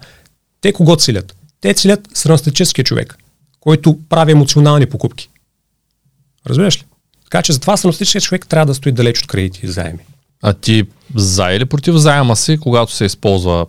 Те 0.60 0.72
кого 0.72 0.96
целят? 0.96 1.36
Те 1.60 1.74
целят 1.74 2.08
средностатическия 2.14 2.84
човек, 2.84 3.16
който 3.64 3.98
прави 4.08 4.32
емоционални 4.32 4.86
покупки. 4.86 5.30
Разбираш 6.46 6.78
ли? 6.78 6.84
Така 7.24 7.42
че 7.42 7.52
затова 7.52 7.76
средностатическия 7.76 8.20
човек 8.20 8.46
трябва 8.48 8.66
да 8.66 8.74
стои 8.74 8.92
далеч 8.92 9.22
от 9.22 9.26
кредити 9.26 9.60
и 9.62 9.68
заеми. 9.68 9.98
А 10.42 10.52
ти 10.52 10.84
за 11.14 11.52
или 11.52 11.64
против 11.64 11.94
заема 11.94 12.36
си, 12.36 12.58
когато 12.60 12.92
се 12.92 13.04
използва 13.04 13.66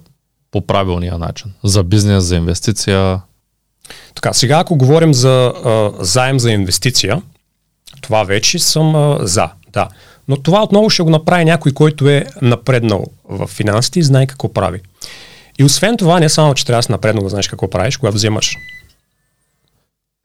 по 0.52 0.68
правилния 0.68 1.18
начин? 1.18 1.52
За 1.64 1.84
бизнес, 1.84 2.24
за 2.24 2.36
инвестиция? 2.36 3.22
Така, 4.16 4.34
сега 4.34 4.60
ако 4.60 4.76
говорим 4.76 5.14
за 5.14 5.54
а, 5.66 5.92
заем 6.00 6.40
за 6.40 6.52
инвестиция, 6.52 7.22
това 8.02 8.24
вече 8.24 8.60
съм 8.60 8.96
а, 8.96 9.18
за, 9.22 9.50
да. 9.74 9.90
Но 10.28 10.38
това 10.38 10.64
отново 10.64 10.90
ще 10.90 11.04
го 11.04 11.10
направи 11.10 11.46
някой, 11.46 11.72
който 11.72 12.10
е 12.10 12.26
напреднал 12.42 13.06
в 13.30 13.48
финансите 13.48 14.00
и 14.00 14.04
знае 14.04 14.28
какво 14.28 14.54
прави. 14.54 14.82
И 15.60 15.64
освен 15.64 15.98
това, 15.98 16.20
не 16.20 16.30
само, 16.30 16.54
че 16.54 16.66
трябва 16.66 16.80
да 16.80 16.84
си 16.84 16.92
напреднал 16.92 17.24
да 17.24 17.30
знаеш 17.30 17.48
какво 17.48 17.70
правиш, 17.70 17.98
когато 17.98 18.16
вземаш. 18.16 18.58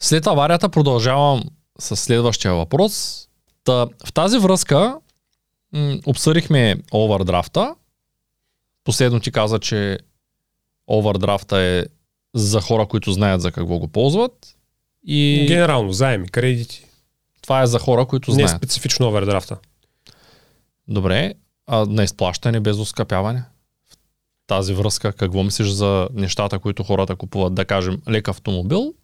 След 0.01 0.27
аварията 0.27 0.69
продължавам 0.69 1.43
с 1.79 1.97
следващия 1.97 2.55
въпрос. 2.55 3.27
Та, 3.65 3.87
в 4.05 4.13
тази 4.15 4.39
връзка 4.39 4.97
м- 5.73 5.99
обсъдихме 6.07 6.77
овердрафта. 6.93 7.75
Последно 8.85 9.21
ти 9.21 9.33
каза, 9.33 9.59
че 9.59 9.99
овердрафта 10.87 11.61
е 11.61 11.85
за 12.35 12.61
хора, 12.61 12.87
които 12.87 13.13
знаят 13.13 13.43
за 13.43 13.53
какво 13.53 13.79
го 13.79 13.89
ползват. 13.89 14.57
И... 15.07 15.45
Генерално, 15.49 15.93
заеми, 15.93 16.29
кредити. 16.29 16.87
Това 17.43 17.63
е 17.63 17.67
за 17.67 17.79
хора, 17.79 18.07
които 18.07 18.33
знаят. 18.33 18.53
Не 18.53 18.57
специфично 18.57 19.09
овердрафта. 19.09 19.59
Добре, 20.89 21.35
а 21.67 21.87
на 21.87 22.05
изплащане 22.05 22.61
без 22.61 22.77
оскъпяване? 22.77 23.45
В 23.91 23.97
тази 24.47 24.75
връзка, 24.75 25.13
какво 25.13 25.43
мислиш 25.43 25.69
за 25.69 26.09
нещата, 26.13 26.59
които 26.59 26.83
хората 26.83 27.17
купуват, 27.17 27.55
да 27.55 27.65
кажем, 27.65 28.03
лек 28.09 28.29
автомобил, 28.29 28.95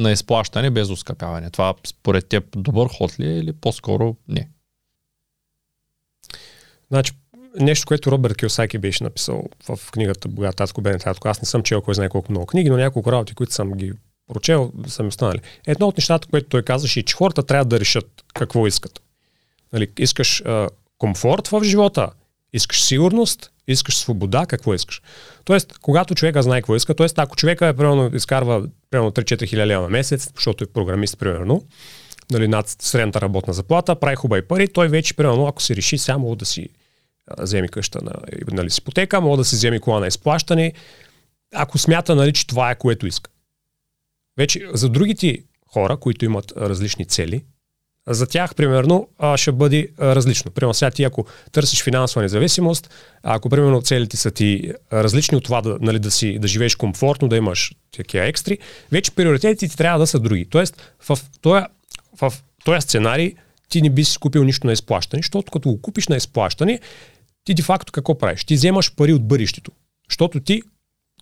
на 0.00 0.12
изплащане 0.12 0.70
без 0.70 0.90
оскъпяване? 0.90 1.50
Това 1.50 1.74
според 1.86 2.28
теб 2.28 2.44
добър 2.56 2.88
ход 2.98 3.20
ли 3.20 3.26
е 3.26 3.38
или 3.38 3.52
по-скоро 3.52 4.16
не? 4.28 4.48
Значи, 6.90 7.12
нещо, 7.60 7.86
което 7.86 8.12
Робърт 8.12 8.36
Киосаки 8.36 8.78
беше 8.78 9.04
написал 9.04 9.44
в 9.68 9.90
книгата 9.92 10.28
Богат 10.28 10.56
татко, 10.56 10.80
беден 10.80 11.00
татко. 11.00 11.28
Аз 11.28 11.42
не 11.42 11.46
съм 11.46 11.62
чел 11.62 11.82
кой 11.82 11.94
знае 11.94 12.08
колко 12.08 12.32
много 12.32 12.46
книги, 12.46 12.70
но 12.70 12.76
няколко 12.76 13.12
работи, 13.12 13.34
които 13.34 13.54
съм 13.54 13.72
ги 13.72 13.92
прочел, 14.28 14.72
са 14.86 15.02
ми 15.02 15.08
останали. 15.08 15.40
Едно 15.66 15.88
от 15.88 15.96
нещата, 15.96 16.28
което 16.28 16.48
той 16.48 16.62
казваше, 16.62 17.00
е, 17.00 17.02
че 17.02 17.14
хората 17.14 17.42
трябва 17.42 17.64
да 17.64 17.80
решат 17.80 18.24
какво 18.34 18.66
искат. 18.66 19.02
Нали, 19.72 19.90
искаш 19.98 20.42
а, 20.46 20.68
комфорт 20.98 21.48
в 21.48 21.64
живота, 21.64 22.10
искаш 22.52 22.82
сигурност, 22.82 23.50
искаш 23.72 23.98
свобода, 23.98 24.46
какво 24.46 24.74
искаш. 24.74 25.02
Тоест, 25.44 25.78
когато 25.78 26.14
човека 26.14 26.42
знае 26.42 26.60
какво 26.60 26.76
иска, 26.76 26.94
т.е. 26.94 27.06
ако 27.16 27.36
човека 27.36 27.66
е, 27.66 27.76
примерно, 27.76 28.10
изкарва 28.14 28.68
примерно 28.90 29.10
3-4 29.10 29.48
хиляди 29.48 29.72
на 29.72 29.88
месец, 29.88 30.30
защото 30.34 30.64
е 30.64 30.66
програмист, 30.66 31.18
примерно, 31.18 31.64
нали, 32.30 32.48
над 32.48 32.68
средната 32.68 33.20
работна 33.20 33.52
заплата, 33.52 33.94
прави 33.94 34.16
хубави 34.16 34.42
пари, 34.42 34.68
той 34.68 34.88
вече, 34.88 35.14
примерно, 35.14 35.46
ако 35.46 35.62
се 35.62 35.76
реши 35.76 35.98
само 35.98 36.36
да 36.36 36.44
си 36.44 36.68
вземи 37.38 37.68
къща 37.68 37.98
на, 38.02 38.12
нали, 38.52 38.68
ипотека, 38.78 39.20
мога 39.20 39.36
да 39.36 39.44
си 39.44 39.56
вземи 39.56 39.80
кола 39.80 40.00
на 40.00 40.06
изплащане, 40.06 40.72
ако 41.54 41.78
смята, 41.78 42.14
нали, 42.14 42.32
че 42.32 42.46
това 42.46 42.70
е 42.70 42.78
което 42.78 43.06
иска. 43.06 43.30
Вече 44.38 44.66
за 44.72 44.88
другите 44.88 45.38
хора, 45.66 45.96
които 45.96 46.24
имат 46.24 46.52
различни 46.56 47.04
цели, 47.04 47.44
за 48.08 48.26
тях, 48.26 48.54
примерно, 48.54 49.08
ще 49.36 49.52
бъде 49.52 49.88
различно. 50.00 50.50
Примерно, 50.50 50.74
сега 50.74 50.90
ти, 50.90 51.04
ако 51.04 51.26
търсиш 51.52 51.82
финансова 51.82 52.22
независимост, 52.22 52.90
ако, 53.22 53.48
примерно, 53.48 53.82
целите 53.82 54.16
са 54.16 54.30
ти 54.30 54.72
различни 54.92 55.36
от 55.36 55.44
това 55.44 55.60
да, 55.60 55.78
нали, 55.80 55.98
да, 55.98 56.10
си, 56.10 56.38
да 56.38 56.48
живееш 56.48 56.74
комфортно, 56.74 57.28
да 57.28 57.36
имаш 57.36 57.72
такива 57.96 58.26
екстри, 58.26 58.58
вече 58.92 59.10
приоритетите 59.10 59.68
ти 59.68 59.76
трябва 59.76 59.98
да 59.98 60.06
са 60.06 60.18
други. 60.18 60.46
Тоест, 60.50 60.92
в 61.08 61.18
този, 61.40 61.64
в 62.20 62.32
този 62.64 62.80
сценарий 62.80 63.34
ти 63.68 63.82
не 63.82 63.90
би 63.90 64.04
си 64.04 64.18
купил 64.18 64.44
нищо 64.44 64.66
на 64.66 64.72
изплащане, 64.72 65.22
защото 65.22 65.52
като 65.52 65.68
го 65.70 65.82
купиш 65.82 66.08
на 66.08 66.16
изплащане, 66.16 66.80
ти 67.44 67.54
де 67.54 67.62
факто 67.62 67.92
какво 67.92 68.18
правиш? 68.18 68.44
Ти 68.44 68.54
вземаш 68.54 68.94
пари 68.94 69.12
от 69.12 69.28
бъдещето. 69.28 69.72
Защото 70.10 70.40
ти, 70.40 70.62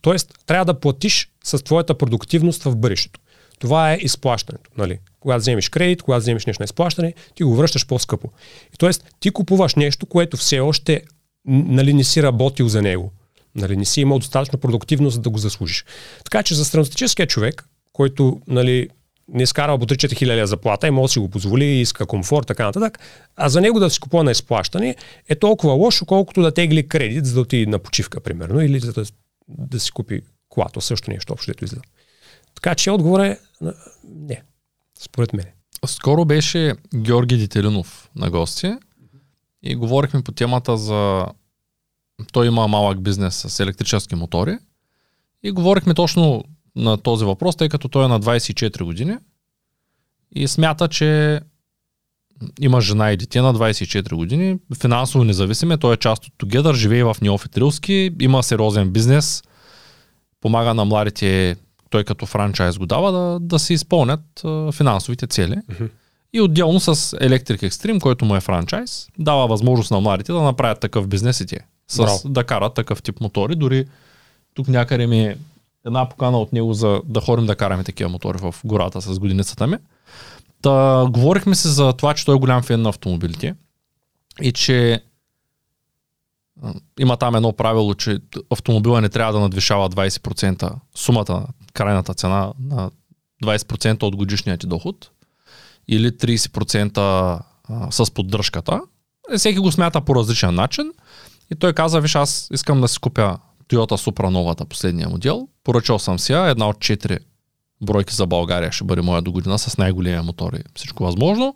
т.е. 0.03 0.15
трябва 0.47 0.65
да 0.65 0.81
платиш 0.81 1.29
с 1.45 1.65
твоята 1.65 1.99
продуктивност 1.99 2.63
в 2.63 2.77
бъдещето. 2.77 3.21
Това 3.59 3.93
е 3.93 3.99
изплащането. 4.01 4.71
Нали? 4.79 4.99
Когато 5.21 5.41
вземеш 5.41 5.69
кредит, 5.69 6.03
когато 6.03 6.21
вземеш 6.21 6.47
нещо 6.47 6.63
на 6.63 6.65
изплащане, 6.65 7.15
ти 7.35 7.43
го 7.43 7.57
връщаш 7.57 7.87
по-скъпо. 7.87 8.29
И, 8.75 8.77
тоест, 8.79 9.15
ти 9.21 9.31
купуваш 9.31 9.75
нещо, 9.75 10.07
което 10.07 10.37
все 10.37 10.61
още 10.61 11.03
нали, 11.47 11.93
не 11.93 12.05
си 12.05 12.23
работил 12.23 12.69
за 12.69 12.83
него. 12.83 13.13
Нали, 13.55 13.77
не 13.77 13.85
си 13.85 14.01
имал 14.01 14.19
достатъчно 14.19 14.59
продуктивност, 14.59 15.15
за 15.15 15.21
да 15.21 15.31
го 15.31 15.39
заслужиш. 15.39 15.85
Така 16.25 16.43
че 16.43 16.55
за 16.55 16.65
средностатическия 16.65 17.27
човек, 17.27 17.69
който 17.93 18.41
нали, 18.47 18.89
не 19.29 19.43
изкарва 19.43 19.79
по 19.79 19.87
3-4 19.87 20.17
хиляди 20.17 20.47
заплата 20.47 20.89
и 20.89 20.91
може 20.91 21.11
да 21.11 21.13
си 21.13 21.19
го 21.19 21.29
позволи, 21.29 21.65
иска 21.65 22.07
комфорт, 22.07 22.47
така 22.47 22.65
нататък, 22.65 22.99
а 23.37 23.49
за 23.49 23.61
него 23.61 23.81
да 23.81 23.91
си 23.91 24.01
купува 24.01 24.25
на 24.25 24.31
изплащане 24.31 24.97
е 25.29 25.35
толкова 25.35 25.73
лошо, 25.73 26.07
колкото 26.07 26.43
да 26.43 26.55
тегли 26.55 26.89
кредит, 26.89 27.27
за 27.27 27.35
да 27.35 27.41
отиде 27.41 27.71
на 27.71 27.79
почивка, 27.79 28.21
примерно, 28.21 28.61
или 28.61 28.81
за 28.81 28.93
да, 28.93 29.05
да 29.49 29.81
си 29.81 29.93
купи 29.93 30.21
колато, 30.49 30.81
също 30.81 31.11
нещо 31.11 31.33
общо, 31.33 31.51
дето 31.51 31.65
излиза. 31.65 31.83
Така 32.63 32.75
че 32.75 32.91
отговор 32.91 33.21
е 33.21 33.39
не, 34.05 34.43
според 34.99 35.33
мен. 35.33 35.45
Скоро 35.87 36.25
беше 36.25 36.75
Георги 36.95 37.37
Дителинов 37.37 38.11
на 38.17 38.31
гости 38.31 38.75
и 39.63 39.75
говорихме 39.75 40.23
по 40.23 40.33
темата 40.33 40.77
за... 40.77 41.27
Той 42.33 42.47
има 42.47 42.69
малък 42.69 43.03
бизнес 43.03 43.35
с 43.35 43.61
електрически 43.61 44.15
мотори 44.15 44.59
и 45.43 45.51
говорихме 45.51 45.95
точно 45.95 46.45
на 46.77 46.97
този 46.97 47.25
въпрос, 47.25 47.57
тъй 47.57 47.69
като 47.69 47.89
той 47.89 48.05
е 48.05 48.09
на 48.09 48.21
24 48.21 48.85
години 48.85 49.17
и 50.35 50.49
смята, 50.49 50.89
че 50.89 51.41
има 52.61 52.81
жена 52.81 53.13
и 53.13 53.17
дете 53.17 53.41
на 53.41 53.55
24 53.55 54.15
години, 54.15 54.59
финансово 54.81 55.25
независим, 55.25 55.79
той 55.81 55.95
е 55.95 55.97
част 55.97 56.27
от 56.27 56.33
Together, 56.33 56.75
живее 56.75 57.05
в 57.05 57.17
Неофит 57.23 57.59
Рилски, 57.59 58.11
има 58.21 58.43
сериозен 58.43 58.91
бизнес, 58.91 59.43
помага 60.41 60.75
на 60.75 60.85
младите 60.85 61.57
той 61.91 62.05
като 62.05 62.27
франчайз 62.27 62.79
го 62.79 62.87
дава, 62.87 63.13
да, 63.13 63.39
да 63.41 63.59
се 63.59 63.75
изпълнят 63.75 64.45
а, 64.45 64.73
финансовите 64.73 65.27
цели. 65.27 65.57
Uh-huh. 65.57 65.89
И 66.33 66.41
отделно 66.41 66.81
с 66.81 66.95
Electric 67.17 67.69
Extreme, 67.69 68.01
който 68.01 68.25
му 68.25 68.37
е 68.37 68.41
франчайз, 68.41 69.09
дава 69.19 69.47
възможност 69.47 69.91
на 69.91 70.01
младите 70.01 70.33
да 70.33 70.43
направят 70.43 70.81
такъв 70.81 71.09
бизнес 71.09 71.41
и 71.41 71.47
те. 71.47 71.61
С, 71.89 71.97
Браво. 71.97 72.29
да 72.29 72.45
карат 72.45 72.75
такъв 72.75 73.03
тип 73.03 73.21
мотори. 73.21 73.55
Дори 73.55 73.85
тук 74.55 74.69
някъде 74.69 75.07
ми 75.07 75.27
е 75.27 75.37
една 75.87 76.09
покана 76.09 76.39
от 76.39 76.53
него 76.53 76.75
за 76.75 77.01
да 77.05 77.21
ходим 77.21 77.47
да 77.47 77.57
караме 77.57 77.85
такива 77.85 78.11
мотори 78.11 78.39
в 78.39 78.55
гората 78.65 79.01
с 79.01 79.19
годиницата 79.19 79.67
ми. 79.67 79.77
Та, 80.63 81.07
говорихме 81.11 81.55
се 81.55 81.69
за 81.69 81.93
това, 81.93 82.15
че 82.15 82.25
той 82.25 82.37
е 82.37 82.39
голям 82.39 82.63
фен 82.63 82.83
на 82.83 82.89
автомобилите 82.89 83.55
и 84.43 84.53
че 84.53 85.03
има 87.01 87.17
там 87.17 87.35
едно 87.35 87.53
правило, 87.53 87.95
че 87.95 88.19
автомобила 88.51 89.01
не 89.01 89.09
трябва 89.09 89.33
да 89.33 89.41
надвишава 89.41 89.91
20% 89.91 90.73
сумата 90.95 91.47
крайната 91.73 92.15
цена 92.15 92.53
на 92.61 92.91
20% 93.45 94.03
от 94.03 94.17
годишния 94.17 94.59
ти 94.59 94.67
доход 94.67 95.11
или 95.89 96.11
30% 96.11 96.99
а, 96.99 97.91
с 97.91 98.11
поддръжката. 98.11 98.81
Е, 99.33 99.39
всеки 99.39 99.59
го 99.59 99.73
смята 99.73 100.01
по 100.01 100.15
различен 100.15 100.55
начин. 100.55 100.93
И 101.53 101.55
той 101.55 101.73
каза, 101.73 102.01
виж, 102.01 102.15
аз 102.15 102.49
искам 102.53 102.81
да 102.81 102.89
си 102.89 102.99
купя 102.99 103.39
Toyota 103.69 104.11
Supra 104.11 104.29
новата, 104.29 104.65
последния 104.65 105.09
модел. 105.09 105.49
Поръчал 105.65 105.99
съм 105.99 106.19
си 106.19 106.33
една 106.33 106.69
от 106.69 106.77
4 106.77 107.19
бройки 107.81 108.15
за 108.15 108.27
България 108.27 108.73
ще 108.73 108.85
бъде 108.85 109.03
моя 109.03 109.23
до 109.23 109.33
година 109.33 109.59
с 109.59 109.79
най-големия 109.79 110.23
мотор 110.23 110.53
и 110.53 110.63
всичко 110.75 111.05
възможно. 111.05 111.55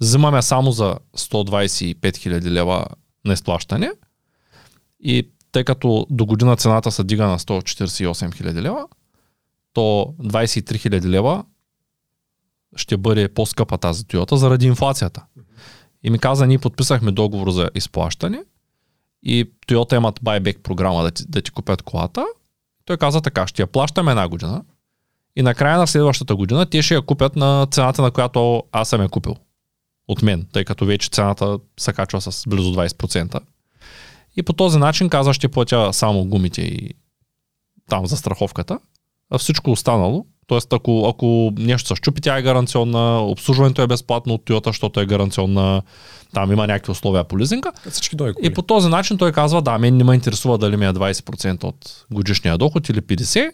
Взимаме 0.00 0.42
само 0.42 0.72
за 0.72 0.96
125 1.16 1.96
000 2.00 2.44
лева 2.50 2.86
на 3.24 3.32
изплащане. 3.32 3.90
И 5.08 5.30
тъй 5.52 5.64
като 5.64 6.06
до 6.10 6.26
година 6.26 6.56
цената 6.56 6.92
се 6.92 7.04
дига 7.04 7.26
на 7.26 7.38
148 7.38 8.12
000 8.12 8.54
лева, 8.54 8.86
то 9.72 10.14
23 10.22 10.60
000 10.60 11.04
лева 11.04 11.44
ще 12.76 12.96
бъде 12.96 13.28
по-скъпа 13.28 13.78
тази 13.78 14.04
Toyota 14.04 14.34
заради 14.34 14.66
инфлацията. 14.66 15.24
И 16.02 16.10
ми 16.10 16.18
каза, 16.18 16.46
ние 16.46 16.58
подписахме 16.58 17.12
договор 17.12 17.50
за 17.50 17.70
изплащане 17.74 18.44
и 19.22 19.50
Toyota 19.68 19.96
имат 19.96 20.20
байбек 20.22 20.60
програма 20.62 21.02
да 21.02 21.10
ти, 21.10 21.24
да 21.28 21.42
ти 21.42 21.50
купят 21.50 21.82
колата. 21.82 22.26
Той 22.84 22.96
каза 22.96 23.20
така, 23.20 23.46
ще 23.46 23.62
я 23.62 23.66
плащаме 23.66 24.10
една 24.10 24.28
година 24.28 24.64
и 25.36 25.42
накрая 25.42 25.78
на 25.78 25.86
следващата 25.86 26.36
година 26.36 26.66
те 26.66 26.82
ще 26.82 26.94
я 26.94 27.02
купят 27.02 27.36
на 27.36 27.66
цената, 27.70 28.02
на 28.02 28.10
която 28.10 28.62
аз 28.72 28.88
съм 28.88 29.02
я 29.02 29.08
купил. 29.08 29.36
От 30.08 30.22
мен, 30.22 30.46
тъй 30.52 30.64
като 30.64 30.86
вече 30.86 31.08
цената 31.08 31.58
се 31.80 31.92
качва 31.92 32.20
с 32.20 32.44
близо 32.48 32.74
20%. 32.74 33.40
И 34.36 34.42
по 34.42 34.52
този 34.52 34.78
начин 34.78 35.08
каза, 35.08 35.34
ще 35.34 35.48
платя 35.48 35.92
само 35.92 36.24
гумите 36.24 36.62
и 36.62 36.90
там 37.88 38.06
за 38.06 38.16
страховката 38.16 38.78
а 39.30 39.38
всичко 39.38 39.70
останало, 39.70 40.26
т.е. 40.48 40.58
Ако, 40.72 41.06
ако 41.08 41.52
нещо 41.58 41.88
се 41.88 41.94
щупи, 41.94 42.20
тя 42.20 42.38
е 42.38 42.42
гаранционна, 42.42 43.20
обслужването 43.20 43.82
е 43.82 43.86
безплатно 43.86 44.34
от 44.34 44.44
Toyota, 44.44 44.66
защото 44.66 45.00
е 45.00 45.06
гаранционна, 45.06 45.82
там 46.34 46.52
има 46.52 46.66
някакви 46.66 46.92
условия 46.92 47.24
по 47.24 47.38
лизинга. 47.38 47.72
Всички 47.90 48.16
и 48.42 48.54
по 48.54 48.62
този 48.62 48.88
начин 48.88 49.18
той 49.18 49.32
казва, 49.32 49.62
да, 49.62 49.78
мен 49.78 49.96
не 49.96 50.04
ме 50.04 50.14
интересува 50.14 50.58
дали 50.58 50.76
ми 50.76 50.86
е 50.86 50.92
20% 50.92 51.64
от 51.64 52.06
годишния 52.12 52.58
доход 52.58 52.88
или 52.88 53.00
50%, 53.00 53.50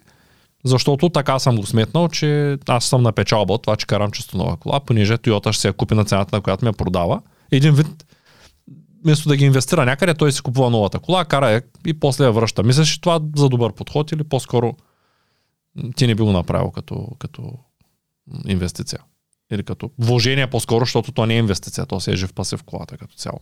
защото 0.65 1.09
така 1.09 1.39
съм 1.39 1.57
го 1.57 1.67
сметнал, 1.67 2.09
че 2.09 2.59
аз 2.69 2.85
съм 2.85 3.03
на 3.03 3.13
печалба 3.13 3.55
от 3.55 3.63
това, 3.63 3.77
че 3.77 3.87
карам 3.87 4.11
чисто 4.11 4.37
нова 4.37 4.57
кола, 4.57 4.81
понеже 4.81 5.17
Toyota 5.17 5.53
ще 5.53 5.61
се 5.61 5.69
я 5.69 5.73
купи 5.73 5.95
на 5.95 6.05
цената, 6.05 6.37
на 6.37 6.41
която 6.43 6.65
ме 6.65 6.73
продава. 6.73 7.21
Един 7.51 7.75
вид, 7.75 8.05
вместо 9.05 9.29
да 9.29 9.37
ги 9.37 9.45
инвестира 9.45 9.85
някъде, 9.85 10.15
той 10.15 10.33
си 10.33 10.43
купува 10.43 10.71
новата 10.71 10.99
кола, 10.99 11.25
кара 11.25 11.51
я 11.51 11.63
и 11.87 12.01
после 12.01 12.25
я 12.25 12.33
връща. 12.33 12.63
Мислиш, 12.63 12.89
че 12.89 13.01
това 13.01 13.21
за 13.37 13.49
добър 13.49 13.73
подход 13.73 14.13
или 14.13 14.25
по-скоро 14.25 14.77
ти 15.97 16.07
не 16.07 16.15
би 16.15 16.23
го 16.23 16.33
направил 16.33 16.71
като, 16.71 17.09
като 17.19 17.53
инвестиция. 18.47 18.99
Или 19.53 19.63
като 19.63 19.91
вложение 19.99 20.51
по-скоро, 20.51 20.81
защото 20.85 21.13
то 21.13 21.27
не 21.27 21.35
е 21.35 21.39
инвестиция, 21.39 21.87
то 21.87 22.01
се 22.01 22.13
е 22.13 22.17
жив 22.17 22.33
пасив 22.33 22.63
колата 22.63 22.97
като 22.97 23.15
цяло. 23.15 23.41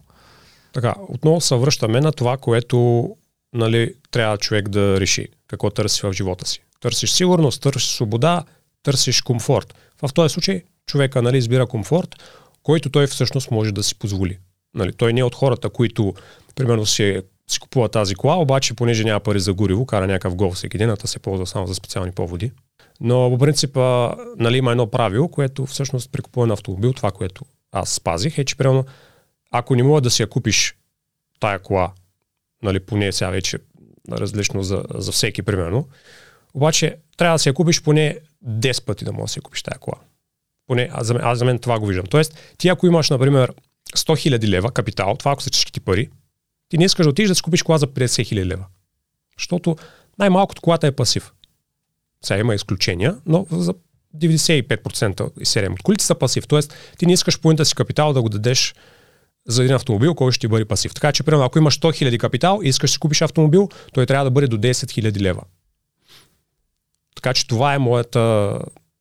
Така, 0.73 0.95
отново 1.09 1.41
се 1.41 1.57
връщаме 1.57 2.01
на 2.01 2.13
това, 2.13 2.37
което 2.37 3.09
нали, 3.53 3.95
трябва 4.11 4.39
човек 4.39 4.69
да 4.69 5.01
реши, 5.01 5.29
какво 5.47 5.71
търси 5.71 6.07
в 6.07 6.13
живота 6.13 6.47
си. 6.47 6.63
Търсиш 6.81 7.11
сигурност, 7.11 7.63
търсиш 7.63 7.91
свобода, 7.91 8.45
търсиш 8.83 9.21
комфорт. 9.21 9.75
В 10.03 10.15
този 10.15 10.33
случай 10.33 10.63
човека 10.87 11.23
нали, 11.23 11.39
избира 11.39 11.67
комфорт, 11.67 12.23
който 12.63 12.91
той 12.91 13.07
всъщност 13.07 13.51
може 13.51 13.73
да 13.73 13.83
си 13.83 13.95
позволи. 13.95 14.39
Нали, 14.75 14.93
той 14.93 15.13
не 15.13 15.21
е 15.21 15.25
от 15.25 15.35
хората, 15.35 15.71
които 15.71 16.15
примерно 16.55 16.87
си 16.87 17.23
си 17.53 17.61
купува 17.61 17.89
тази 17.89 18.15
кола, 18.15 18.37
обаче 18.37 18.75
понеже 18.75 19.05
няма 19.05 19.21
пари 19.21 19.41
за 19.41 19.55
гориво, 19.55 19.87
кара 19.87 20.07
някакъв 20.07 20.35
гол 20.35 20.51
всеки 20.51 20.79
ден, 20.79 20.91
а 20.91 21.07
се 21.07 21.19
ползва 21.19 21.47
само 21.47 21.67
за 21.67 21.75
специални 21.75 22.13
поводи. 22.13 22.53
Но 23.01 23.31
по 23.31 23.39
принцип 23.39 23.77
нали, 24.37 24.57
има 24.57 24.71
едно 24.71 24.91
правило, 24.91 25.29
което 25.29 25.67
всъщност 25.67 26.13
при 26.13 26.23
купуване 26.23 26.49
на 26.49 26.55
автомобил, 26.55 26.93
това, 26.93 27.11
което 27.11 27.45
аз 27.73 27.93
спазих, 27.93 28.39
е, 28.39 28.45
че 28.45 28.57
примерно, 28.57 28.85
ако 29.51 29.75
не 29.75 29.83
мога 29.83 30.01
да 30.01 30.11
си 30.11 30.23
я 30.23 30.29
купиш 30.29 30.77
тая 31.41 31.59
кола, 31.59 31.93
нали, 32.63 32.81
поне 32.81 33.13
сега 33.13 33.31
вече 33.31 33.59
различно 34.13 34.63
за, 34.63 34.85
за 34.95 35.13
всеки, 35.13 35.43
примерно, 35.43 35.89
обаче 36.55 36.97
трябва 37.17 37.35
да 37.35 37.39
си 37.39 37.49
я 37.49 37.55
купиш 37.55 37.83
поне 37.83 38.19
10 38.47 38.85
пъти 38.85 39.05
да 39.05 39.13
можеш 39.13 39.25
да 39.25 39.33
си 39.33 39.39
я 39.39 39.43
купиш 39.43 39.63
тая 39.63 39.79
кола. 39.79 39.99
Поне 40.67 40.89
аз 40.93 41.11
аз 41.11 41.39
за 41.39 41.45
мен 41.45 41.59
това 41.59 41.79
го 41.79 41.87
виждам. 41.87 42.07
Тоест, 42.07 42.55
ти 42.59 42.69
ако 42.69 42.87
имаш, 42.87 43.11
например, 43.11 43.53
100 43.97 44.39
000 44.39 44.49
лева 44.49 44.71
капитал, 44.71 45.17
това 45.19 45.33
ако 45.33 45.43
са 45.43 45.51
всичките 45.53 45.81
пари, 45.81 46.09
ти 46.69 46.79
не 46.79 46.85
искаш 46.85 47.07
да 47.07 47.11
отидеш 47.11 47.29
да 47.29 47.35
си 47.35 47.43
купиш 47.43 47.63
кола 47.63 47.79
за 47.79 47.87
50 47.87 48.27
хиляди 48.27 48.47
лева. 48.47 48.67
Защото 49.39 49.77
най-малкото 50.19 50.63
колата 50.63 50.87
е 50.87 50.93
пасив. 50.93 51.33
Сега 52.25 52.41
има 52.41 52.55
изключения, 52.55 53.17
но 53.27 53.47
за 53.51 53.75
95% 54.17 55.41
и 55.41 55.45
7 55.45 55.73
от 55.73 55.83
колите 55.83 56.05
са 56.05 56.15
пасив. 56.15 56.47
Тоест, 56.47 56.75
ти 56.99 57.07
не 57.07 57.13
искаш 57.13 57.41
поинта 57.41 57.65
си 57.65 57.75
капитал 57.75 58.13
да 58.13 58.23
го 58.23 58.29
дадеш 58.29 58.75
за 59.49 59.63
един 59.63 59.77
автомобил, 59.77 60.15
който 60.15 60.33
ще 60.33 60.41
ти 60.41 60.49
бъде 60.49 60.65
пасив. 60.65 60.95
Така 60.95 61.13
че, 61.13 61.23
примерно, 61.23 61.45
ако 61.45 61.59
имаш 61.59 61.81
100 61.81 62.05
000 62.05 62.19
капитал 62.19 62.61
и 62.63 62.69
искаш 62.69 62.91
да 62.91 62.93
си 62.93 62.99
купиш 62.99 63.23
автомобил, 63.23 63.69
той 63.93 64.07
трябва 64.07 64.25
да 64.25 64.31
бъде 64.31 64.47
до 64.47 64.59
10 64.59 64.71
000 64.71 65.21
лева. 65.21 65.43
Така 67.15 67.35
че 67.35 67.47
това 67.47 67.75
е 67.75 67.79
моята, 67.79 68.59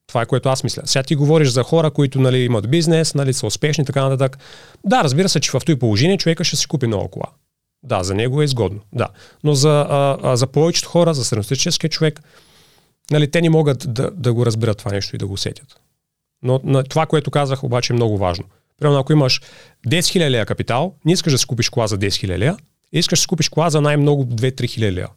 това 0.10 0.22
е 0.22 0.26
което 0.26 0.50
аз 0.50 0.64
мисля. 0.64 0.82
Сега 0.86 1.04
ти 1.04 1.16
говориш 1.16 1.50
за 1.50 1.64
хора, 1.64 1.92
които 1.92 2.22
нали, 2.22 2.38
имат 2.38 2.70
бизнес, 2.70 3.16
нали, 3.16 3.34
са 3.34 3.48
успешни 3.48 3.82
и 3.82 3.86
така 3.86 4.10
нататък. 4.10 4.38
Да, 4.86 5.04
разбира 5.04 5.30
се, 5.30 5.40
че 5.40 5.52
в 5.52 5.60
този 5.66 5.80
положение 5.80 6.18
човека 6.18 6.44
ще 6.44 6.56
си 6.56 6.68
купи 6.68 6.88
нова 6.88 7.10
кола. 7.10 7.26
Да, 7.84 8.04
за 8.04 8.16
него 8.16 8.42
е 8.42 8.46
изгодно. 8.46 8.80
Да. 8.94 9.08
Но 9.44 9.54
за, 9.54 9.86
а, 9.90 10.18
а, 10.24 10.38
за 10.38 10.48
повечето 10.48 10.90
хора, 10.90 11.14
за 11.14 11.26
средностатическия 11.26 11.90
човек, 11.90 12.22
нали, 13.12 13.32
те 13.32 13.42
не 13.42 13.50
могат 13.50 13.94
да, 13.94 14.12
да 14.12 14.34
го 14.34 14.46
разберат 14.46 14.78
това 14.78 14.92
нещо 14.92 15.16
и 15.16 15.20
да 15.20 15.28
го 15.28 15.34
усетят. 15.34 15.80
Но 16.44 16.60
на 16.64 16.84
това, 16.84 17.06
което 17.06 17.32
казах, 17.32 17.64
обаче 17.64 17.94
е 17.94 17.96
много 17.96 18.18
важно. 18.18 18.46
Примерно, 18.80 19.00
ако 19.00 19.14
имаш 19.14 19.42
10 19.88 20.00
000 20.00 20.30
лея 20.30 20.46
капитал, 20.46 20.94
не 21.06 21.12
искаш 21.12 21.34
да 21.34 21.38
си 21.38 21.46
купиш 21.46 21.70
кола 21.70 21.88
за 21.88 21.98
10 21.98 22.08
000 22.08 22.38
лея, 22.38 22.58
искаш 22.92 23.20
да 23.20 23.22
си 23.22 23.28
купиш 23.28 23.50
кола 23.50 23.70
за 23.70 23.82
най-много 23.82 24.24
2-3 24.26 24.62
000 24.62 24.92
лея. 24.92 25.08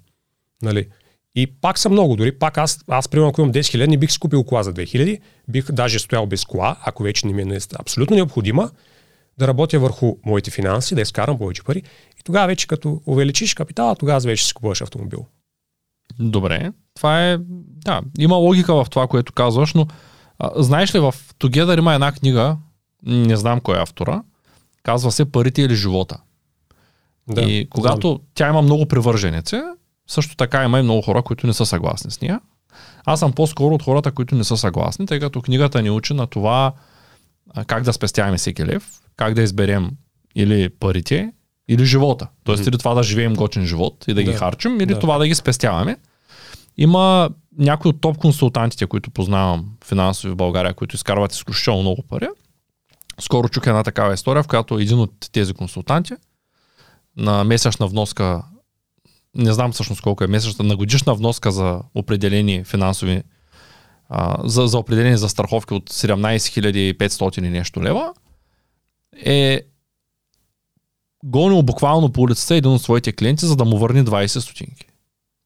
Нали? 0.63 0.89
И 1.35 1.47
пак 1.47 1.79
са 1.79 1.89
много, 1.89 2.17
дори 2.17 2.39
пак 2.39 2.59
аз, 2.59 2.85
аз 2.89 3.09
примерно 3.09 3.29
ако 3.29 3.41
имам 3.41 3.53
10 3.53 3.61
000, 3.61 3.87
не 3.87 3.97
бих 3.97 4.13
си 4.13 4.19
купил 4.19 4.45
кола 4.45 4.63
за 4.63 4.73
2000, 4.73 5.21
бих 5.49 5.73
даже 5.73 5.99
стоял 5.99 6.27
без 6.27 6.45
кола, 6.45 6.77
ако 6.85 7.03
вече 7.03 7.27
не 7.27 7.33
ми 7.33 7.55
е 7.55 7.59
абсолютно 7.79 8.17
необходима, 8.17 8.71
да 9.39 9.49
работя 9.49 9.79
върху 9.79 10.17
моите 10.27 10.51
финанси, 10.51 10.95
да 10.95 11.01
изкарам 11.01 11.39
повече 11.39 11.63
пари. 11.63 11.83
И 12.21 12.23
тогава 12.25 12.47
вече 12.47 12.67
като 12.67 13.03
увеличиш 13.07 13.55
капитала, 13.55 13.97
тогава 13.97 14.21
вече 14.21 14.47
си 14.47 14.55
купуваш 14.55 14.81
автомобил. 14.81 15.27
Добре, 16.19 16.73
това 16.95 17.29
е, 17.29 17.39
да, 17.85 18.01
има 18.19 18.37
логика 18.37 18.75
в 18.75 18.87
това, 18.91 19.07
което 19.07 19.33
казваш, 19.33 19.75
но 19.75 19.87
а, 20.39 20.63
знаеш 20.63 20.95
ли, 20.95 20.99
в 20.99 21.15
Together 21.39 21.79
има 21.79 21.95
една 21.95 22.13
книга, 22.13 22.57
не 23.07 23.37
знам 23.37 23.61
кой 23.61 23.79
е 23.79 23.83
автора, 23.83 24.23
казва 24.83 25.13
се 25.13 25.25
Парите 25.25 25.63
или 25.63 25.75
живота. 25.75 26.19
Да, 27.29 27.43
и 27.43 27.69
когато 27.71 28.09
знам. 28.09 28.21
тя 28.35 28.49
има 28.49 28.63
много 28.63 28.87
привърженици, 28.87 29.61
също 30.13 30.37
така 30.37 30.65
има 30.65 30.79
и 30.79 30.83
много 30.83 31.03
хора, 31.03 31.23
които 31.23 31.47
не 31.47 31.53
са 31.53 31.67
съгласни 31.67 32.11
с 32.11 32.21
нея. 32.21 32.41
Аз 33.05 33.21
съм 33.21 33.33
по-скоро 33.33 33.75
от 33.75 33.83
хората, 33.83 34.13
които 34.13 34.35
не 34.35 34.45
са 34.45 34.57
съгласни, 34.57 35.07
тъй 35.07 35.21
като 35.21 35.43
книгата 35.43 35.83
ни 35.83 35.91
учи 35.91 36.15
на 36.15 36.27
това 36.27 36.73
как 37.67 37.83
да 37.83 37.93
спестяваме 37.93 38.37
всеки 38.37 38.67
лев, 38.67 38.89
как 39.17 39.35
да 39.35 39.43
изберем 39.43 39.91
или 40.35 40.69
парите, 40.69 41.33
или 41.69 41.85
живота. 41.85 42.29
Тоест, 42.45 42.65
mm-hmm. 42.65 42.69
или 42.69 42.79
това 42.79 42.95
да 42.95 43.03
живеем 43.03 43.35
гочен 43.35 43.67
живот 43.67 44.05
и 44.09 44.15
да, 44.15 44.15
да. 44.15 44.23
ги 44.23 44.33
харчим, 44.33 44.81
или 44.81 44.95
да. 44.95 44.99
това 44.99 45.19
да 45.19 45.29
ги 45.29 45.35
спестяваме. 45.35 45.97
Има 46.77 47.31
някои 47.59 47.89
от 47.89 48.01
топ 48.01 48.19
консултантите, 48.19 48.87
които 48.87 49.11
познавам 49.11 49.69
финансови 49.85 50.33
в 50.33 50.37
България, 50.37 50.75
които 50.75 50.97
изкарват 50.97 51.33
изключително 51.33 51.81
много 51.81 52.03
пари. 52.03 52.29
Скоро 53.21 53.49
чух 53.49 53.67
една 53.67 53.83
такава 53.83 54.15
история, 54.15 54.43
в 54.43 54.49
която 54.49 54.79
един 54.79 54.99
от 54.99 55.13
тези 55.33 55.55
консултанти 55.55 56.15
на 57.17 57.45
месечна 57.45 57.87
вноска 57.87 58.43
не 59.37 59.53
знам 59.53 59.73
всъщност 59.73 60.03
колко 60.03 60.25
е 60.25 60.27
месечната, 60.27 60.63
на 60.63 60.77
годишна 60.77 61.15
вноска 61.15 61.51
за 61.51 61.81
определени 61.95 62.65
финансови, 62.65 63.23
а, 64.09 64.49
за, 64.49 64.67
за 64.67 64.79
определени 64.79 65.17
застраховки 65.17 65.75
от 65.75 65.91
17 65.91 66.97
500 66.99 67.39
и 67.39 67.51
нещо 67.51 67.83
лева, 67.83 68.13
е 69.25 69.63
гонил 71.25 71.63
буквално 71.63 72.13
по 72.13 72.21
улицата 72.21 72.55
един 72.55 72.71
от 72.71 72.83
своите 72.83 73.13
клиенти, 73.13 73.47
за 73.47 73.57
да 73.57 73.65
му 73.65 73.79
върне 73.79 74.05
20 74.05 74.39
стотинки. 74.39 74.87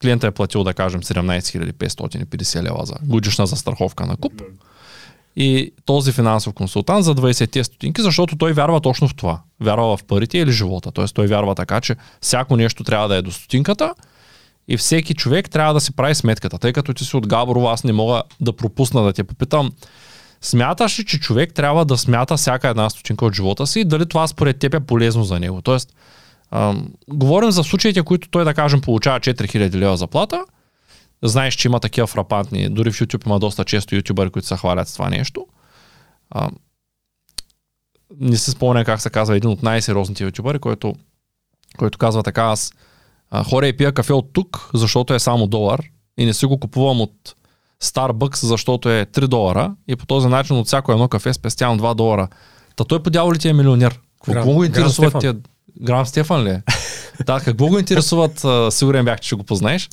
Клиента 0.03 0.27
е 0.27 0.31
платил, 0.31 0.65
да 0.65 0.75
кажем, 0.75 1.03
17 1.03 1.73
550 1.73 2.63
лева 2.63 2.87
за 2.87 2.95
годишна 3.03 3.47
застраховка 3.47 4.07
на 4.07 4.17
куп. 4.17 4.33
Mm-hmm 4.33 4.67
и 5.37 5.73
този 5.85 6.13
финансов 6.13 6.55
консултант 6.55 7.05
за 7.05 7.15
20 7.15 7.63
стотинки, 7.63 8.03
защото 8.03 8.37
той 8.37 8.53
вярва 8.53 8.81
точно 8.81 9.09
в 9.09 9.15
това. 9.15 9.41
Вярва 9.61 9.97
в 9.97 10.05
парите 10.05 10.39
или 10.39 10.53
живота. 10.53 10.91
Тоест 10.93 11.15
той 11.15 11.27
вярва 11.27 11.55
така, 11.55 11.81
че 11.81 11.97
всяко 12.21 12.57
нещо 12.57 12.85
трябва 12.85 13.09
да 13.09 13.17
е 13.17 13.23
до 13.23 13.33
стотинката 13.33 13.95
и 14.69 14.77
всеки 14.77 15.15
човек 15.15 15.51
трябва 15.51 15.75
да 15.75 15.81
си 15.81 15.93
прави 15.93 16.15
сметката. 16.15 16.59
Тъй 16.59 16.73
като 16.73 16.95
ти 16.95 17.05
си 17.05 17.17
от 17.17 17.27
Габрово, 17.27 17.69
аз 17.69 17.85
не 17.85 17.93
мога 17.93 18.23
да 18.41 18.53
пропусна 18.53 19.03
да 19.03 19.13
те 19.13 19.25
попитам. 19.25 19.73
Смяташ 20.41 20.99
ли, 20.99 21.05
че 21.05 21.21
човек 21.21 21.55
трябва 21.55 21.85
да 21.85 21.99
смята 21.99 22.37
всяка 22.37 22.69
една 22.69 22.91
стотинка 22.91 23.27
от 23.27 23.35
живота 23.35 23.67
си 23.67 23.81
и 23.81 23.85
дали 23.85 24.07
това 24.09 24.27
според 24.27 24.59
теб 24.59 24.75
е 24.75 24.81
полезно 24.81 25.25
за 25.25 25.41
него? 25.41 25.63
Тоест, 25.63 25.93
ам, 26.51 26.89
говорим 27.09 27.51
за 27.51 27.65
случаите, 27.65 28.03
които 28.03 28.29
той, 28.29 28.45
да 28.45 28.55
кажем, 28.55 28.81
получава 28.81 29.21
4000 29.21 29.75
лева 29.75 29.97
заплата– 29.97 30.45
знаеш, 31.23 31.55
че 31.55 31.69
има 31.69 31.81
такива 31.81 32.07
фрапантни, 32.07 32.69
дори 32.69 32.93
в 32.93 32.99
YouTube 32.99 33.27
има 33.27 33.39
доста 33.39 33.65
често 33.65 33.95
ютубъри, 33.95 34.31
които 34.31 34.49
се 34.49 34.57
хвалят 34.57 34.89
с 34.89 34.93
това 34.93 35.11
нещо. 35.11 35.47
А, 36.31 36.51
не 38.21 38.37
се 38.37 38.51
спомня 38.51 38.85
как 38.85 39.01
се 39.01 39.11
казва 39.11 39.37
един 39.37 39.51
от 39.51 39.63
най-сериозните 39.63 40.25
ютубъри, 40.25 40.59
който, 40.59 40.95
който 41.79 41.99
казва 41.99 42.23
така, 42.23 42.43
аз 42.43 42.73
а, 43.31 43.45
хоря 43.45 43.67
и 43.67 43.77
пия 43.77 43.93
кафе 43.93 44.13
от 44.13 44.33
тук, 44.33 44.71
защото 44.75 45.15
е 45.15 45.19
само 45.19 45.47
долар 45.47 45.83
и 46.19 46.27
не 46.27 46.35
си 46.35 46.47
го 46.47 46.61
купувам 46.61 47.01
от 47.01 47.35
Starbucks, 47.83 48.47
защото 48.47 48.91
е 48.91 49.07
3 49.07 49.27
долара 49.27 49.75
и 49.89 49.97
по 49.97 50.07
този 50.07 50.29
начин 50.29 50.57
от 50.57 50.67
всяко 50.67 50.93
едно 50.93 51.09
кафе 51.09 51.33
спестявам 51.33 51.81
2 51.81 51.95
долара. 51.95 52.29
Та 52.77 52.85
той 52.85 53.03
по 53.03 53.11
дяволи 53.11 53.39
ти 53.39 53.49
е 53.49 53.53
милионер. 53.53 54.01
Какво 54.25 54.53
го 54.53 54.65
интересуват 54.65 55.21
тия... 55.21 55.37
Грам 55.81 56.07
Стефан 56.07 56.45
ли 56.45 56.51
е? 56.51 56.63
да, 57.27 57.41
какво 57.41 57.67
го 57.67 57.79
интересуват, 57.79 58.45
сигурен 58.75 59.05
бях, 59.05 59.21
че 59.21 59.27
ще 59.27 59.37
го 59.37 59.45
познаеш. 59.45 59.89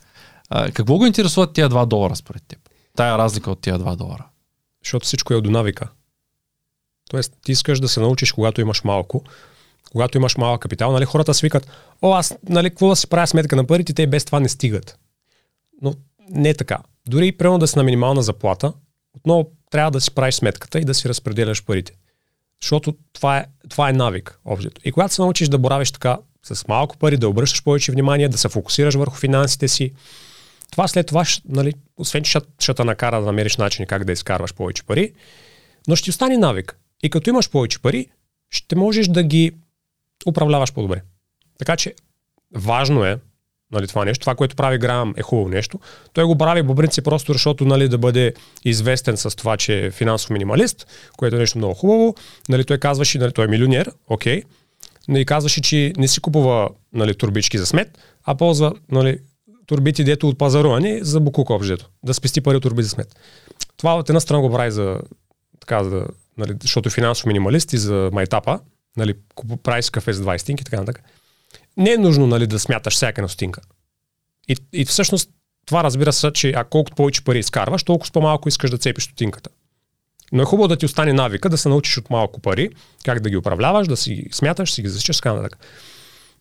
Какво 0.74 0.98
го 0.98 1.06
интересуват 1.06 1.54
тия 1.54 1.70
2 1.70 1.86
долара 1.86 2.16
според 2.16 2.44
теб? 2.48 2.60
Тая 2.96 3.18
разлика 3.18 3.52
от 3.52 3.62
тия 3.62 3.80
2 3.80 3.96
долара. 3.96 4.26
Защото 4.84 5.06
всичко 5.06 5.34
е 5.34 5.42
до 5.42 5.52
навика. 5.52 5.88
Тоест, 7.10 7.34
ти 7.44 7.52
искаш 7.52 7.80
да 7.80 7.88
се 7.88 8.00
научиш, 8.00 8.32
когато 8.32 8.62
имаш 8.62 8.84
малко, 8.84 9.24
когато 9.92 10.18
имаш 10.18 10.38
малък 10.38 10.62
капитал, 10.62 10.92
нали, 10.92 11.06
хората 11.06 11.34
свикат, 11.34 11.68
о, 12.02 12.14
аз, 12.14 12.34
нали, 12.50 12.70
какво 12.70 12.90
да 12.90 12.96
си 12.96 13.08
правя 13.08 13.28
сметка 13.28 13.56
на 13.56 13.68
парите, 13.68 13.94
те 13.94 14.08
без 14.08 14.26
това 14.26 14.40
не 14.40 14.50
стигат. 14.50 15.00
Но 15.82 15.94
не 16.30 16.50
е 16.50 16.54
така. 16.54 16.78
Дори 17.08 17.28
и 17.28 17.32
примерно 17.38 17.58
да 17.58 17.68
си 17.68 17.78
на 17.78 17.84
минимална 17.84 18.24
заплата, 18.24 18.74
отново 19.14 19.52
трябва 19.72 19.92
да 19.92 20.02
си 20.02 20.12
правиш 20.12 20.36
сметката 20.36 20.80
и 20.80 20.86
да 20.86 20.94
си 20.94 21.10
разпределяш 21.10 21.64
парите. 21.64 21.94
Защото 22.62 22.96
това 23.14 23.38
е, 23.38 23.46
това 23.70 23.90
е 23.90 23.94
навик, 23.94 24.40
общо. 24.46 24.72
И 24.84 24.92
когато 24.92 25.14
се 25.14 25.22
научиш 25.22 25.48
да 25.48 25.58
боравиш 25.58 25.92
така 25.92 26.18
с 26.44 26.68
малко 26.68 26.98
пари, 26.98 27.18
да 27.18 27.30
обръщаш 27.30 27.64
повече 27.64 27.92
внимание, 27.92 28.30
да 28.30 28.38
се 28.38 28.50
фокусираш 28.50 28.96
върху 28.96 29.16
финансите 29.16 29.68
си, 29.68 29.94
това 30.74 30.88
след 30.88 31.08
това, 31.08 31.24
нали, 31.50 31.74
освен 31.98 32.24
че 32.24 32.40
ще, 32.60 32.74
те 32.74 32.84
накара 32.84 33.20
да 33.20 33.26
намериш 33.26 33.58
начин 33.58 33.86
как 33.86 34.04
да 34.04 34.12
изкарваш 34.12 34.54
повече 34.54 34.84
пари, 34.84 35.14
но 35.88 35.96
ще 35.96 36.10
остане 36.10 36.38
навик. 36.38 36.78
И 37.04 37.10
като 37.10 37.30
имаш 37.30 37.50
повече 37.50 37.80
пари, 37.80 38.08
ще 38.50 38.76
можеш 38.76 39.08
да 39.08 39.24
ги 39.24 39.52
управляваш 40.28 40.74
по-добре. 40.74 41.02
Така 41.60 41.76
че 41.78 41.94
важно 42.56 43.06
е 43.06 43.20
нали, 43.72 43.88
това 43.88 44.06
нещо. 44.06 44.22
Това, 44.22 44.36
което 44.36 44.56
прави 44.56 44.78
Грам 44.78 45.14
е 45.18 45.22
хубаво 45.22 45.50
нещо. 45.50 45.80
Той 46.14 46.24
го 46.24 46.38
прави 46.38 46.68
по 46.68 46.76
принцип 46.76 47.06
просто 47.06 47.34
защото 47.34 47.66
нали, 47.66 47.90
да 47.90 47.98
бъде 47.98 48.34
известен 48.66 49.18
с 49.18 49.36
това, 49.36 49.58
че 49.58 49.86
е 49.86 49.92
финансов 49.92 50.30
минималист, 50.30 50.88
което 51.18 51.36
е 51.36 51.40
нещо 51.40 51.58
много 51.58 51.74
хубаво. 51.74 52.16
Нали, 52.50 52.66
той 52.66 52.78
казваше, 52.78 53.18
нали, 53.18 53.32
той 53.32 53.46
е 53.46 53.48
милионер, 53.48 53.92
окей. 54.08 54.44
Нали, 55.08 55.26
казваше, 55.26 55.62
че 55.62 55.94
не 55.98 56.08
си 56.08 56.22
купува 56.22 56.70
нали, 56.94 57.16
турбички 57.16 57.58
за 57.58 57.66
смет, 57.66 57.98
а 58.24 58.36
ползва 58.36 58.74
нали, 58.92 59.20
турбите, 59.66 60.04
дето 60.04 60.30
от 60.30 60.38
пазаруване 60.38 61.00
за 61.04 61.20
букук 61.20 61.50
обжето. 61.50 61.90
Да 62.04 62.14
спести 62.14 62.42
пари 62.42 62.58
от 62.58 62.64
турби 62.64 62.84
за 62.84 62.90
смет. 62.90 63.16
Това 63.78 63.96
от 63.96 64.10
една 64.10 64.20
страна 64.20 64.42
го 64.42 64.52
прави 64.52 64.72
за 64.72 65.00
така, 65.60 65.84
за, 65.84 66.06
нали, 66.38 66.54
защото 66.62 66.90
е 66.90 66.92
финансов 66.92 67.26
минималист 67.26 67.74
и 67.74 67.78
за 67.78 68.10
майтапа, 68.14 68.60
нали, 68.98 69.14
прави 69.64 69.82
кафе 69.92 70.14
за 70.14 70.24
20 70.24 70.38
стинки 70.38 70.62
и 70.62 70.66
така 70.66 70.80
нататък. 70.80 71.04
Не 71.78 71.92
е 71.92 71.98
нужно 71.98 72.28
нали, 72.28 72.48
да 72.48 72.60
смяташ 72.60 72.94
всяка 72.94 73.22
на 73.22 73.30
стинка. 73.30 73.62
И, 74.50 74.56
и 74.74 74.86
всъщност 74.86 75.30
това 75.66 75.84
разбира 75.84 76.14
се, 76.14 76.32
че 76.32 76.54
а 76.56 76.64
колкото 76.64 76.96
повече 76.96 77.24
пари 77.24 77.40
изкарваш, 77.40 77.84
толкова 77.84 78.12
по-малко 78.12 78.50
искаш 78.50 78.70
да 78.72 78.78
цепиш 78.78 79.04
стотинката. 79.04 79.50
Но 80.32 80.42
е 80.42 80.46
хубаво 80.46 80.68
да 80.68 80.76
ти 80.76 80.86
остане 80.86 81.14
навика, 81.14 81.50
да 81.50 81.58
се 81.58 81.70
научиш 81.70 81.98
от 81.98 82.10
малко 82.10 82.42
пари, 82.42 82.70
как 83.06 83.20
да 83.20 83.30
ги 83.30 83.38
управляваш, 83.38 83.88
да 83.88 83.98
си 83.98 84.28
смяташ, 84.32 84.74
си 84.74 84.82
ги 84.82 84.88
засичаш, 84.88 85.18
така 85.18 85.34
нататък 85.34 85.60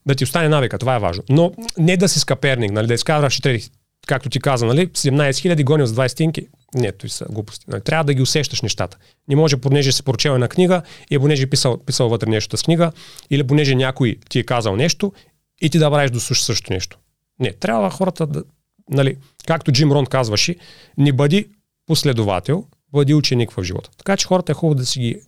да 0.07 0.15
ти 0.15 0.25
остане 0.25 0.49
навика, 0.49 0.79
това 0.79 0.97
е 0.97 0.99
важно. 0.99 1.25
Но 1.29 1.53
не 1.79 1.97
да 1.97 2.09
си 2.09 2.21
скаперник, 2.21 2.71
нали, 2.73 2.87
да 2.87 2.95
изкарваш 2.95 3.41
трети, 3.41 3.71
както 4.07 4.29
ти 4.29 4.41
каза, 4.41 4.67
нали, 4.67 4.89
17 4.89 5.39
хиляди 5.39 5.65
гони 5.65 5.87
с 5.87 5.93
20 5.93 6.09
стинки. 6.09 6.49
Не, 6.75 6.93
това 6.93 7.09
са 7.09 7.27
глупости. 7.31 7.65
Нали, 7.69 7.81
трябва 7.81 8.05
да 8.05 8.15
ги 8.15 8.23
усещаш 8.23 8.63
нещата. 8.63 8.99
Не 9.29 9.37
може, 9.37 9.57
понеже 9.57 9.93
си 9.93 10.03
прочел 10.03 10.31
една 10.31 10.49
книга 10.49 10.83
и 11.11 11.19
понеже 11.19 11.47
писал, 11.47 11.77
писал 11.77 12.09
вътре 12.09 12.31
нещо 12.31 12.57
с 12.57 12.63
книга, 12.63 12.93
или 13.31 13.47
понеже 13.47 13.75
някой 13.75 14.17
ти 14.29 14.39
е 14.39 14.45
казал 14.45 14.77
нещо 14.77 15.13
и 15.61 15.71
ти 15.71 15.79
да 15.79 15.91
правиш 15.91 16.11
да 16.11 16.21
слушаш 16.21 16.45
също 16.45 16.73
нещо. 16.73 16.99
Не, 17.41 17.53
трябва 17.53 17.91
хората 17.91 18.27
да, 18.27 18.45
нали, 18.91 19.17
както 19.47 19.73
Джим 19.73 19.93
Рон 19.93 20.07
казваше, 20.07 20.57
не 20.99 21.13
бъди 21.13 21.49
последовател, 21.87 22.65
бъди 22.93 23.15
ученик 23.15 23.51
в 23.51 23.63
живота. 23.63 23.91
Така 23.97 24.17
че 24.17 24.27
хората 24.27 24.53
е 24.53 24.55
хубаво 24.55 24.75
да 24.75 24.87
си 24.87 25.01
ги, 25.01 25.21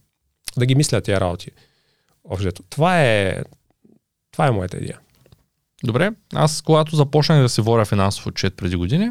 да 0.56 0.66
ги 0.66 0.74
мислят 0.74 1.04
тия 1.04 1.20
работи. 1.20 1.50
Общо. 2.24 2.62
Това 2.70 3.02
е, 3.02 3.42
това 4.34 4.46
е 4.46 4.50
моята 4.50 4.76
идея. 4.76 4.98
Добре, 5.84 6.10
аз 6.34 6.62
когато 6.62 6.96
започнах 6.96 7.42
да 7.42 7.48
се 7.48 7.62
воря 7.62 7.84
финансов 7.84 8.26
отчет 8.26 8.56
преди 8.56 8.76
години, 8.76 9.10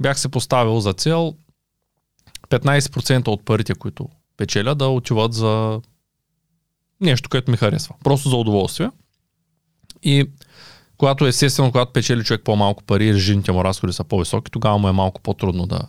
бях 0.00 0.20
се 0.20 0.28
поставил 0.28 0.80
за 0.80 0.92
цел 0.92 1.34
15% 2.50 3.28
от 3.28 3.44
парите, 3.44 3.74
които 3.74 4.08
печеля, 4.36 4.74
да 4.74 4.88
отиват 4.88 5.32
за 5.32 5.80
нещо, 7.00 7.28
което 7.28 7.50
ми 7.50 7.56
харесва. 7.56 7.94
Просто 8.04 8.28
за 8.28 8.36
удоволствие. 8.36 8.90
И 10.02 10.30
когато 10.96 11.26
естествено, 11.26 11.72
когато 11.72 11.92
печели 11.92 12.24
човек 12.24 12.42
по-малко 12.44 12.84
пари, 12.84 13.14
режимните 13.14 13.52
му 13.52 13.64
разходи 13.64 13.92
са 13.92 14.04
по-високи, 14.04 14.50
тогава 14.50 14.78
му 14.78 14.88
е 14.88 14.92
малко 14.92 15.20
по-трудно 15.20 15.66
да, 15.66 15.80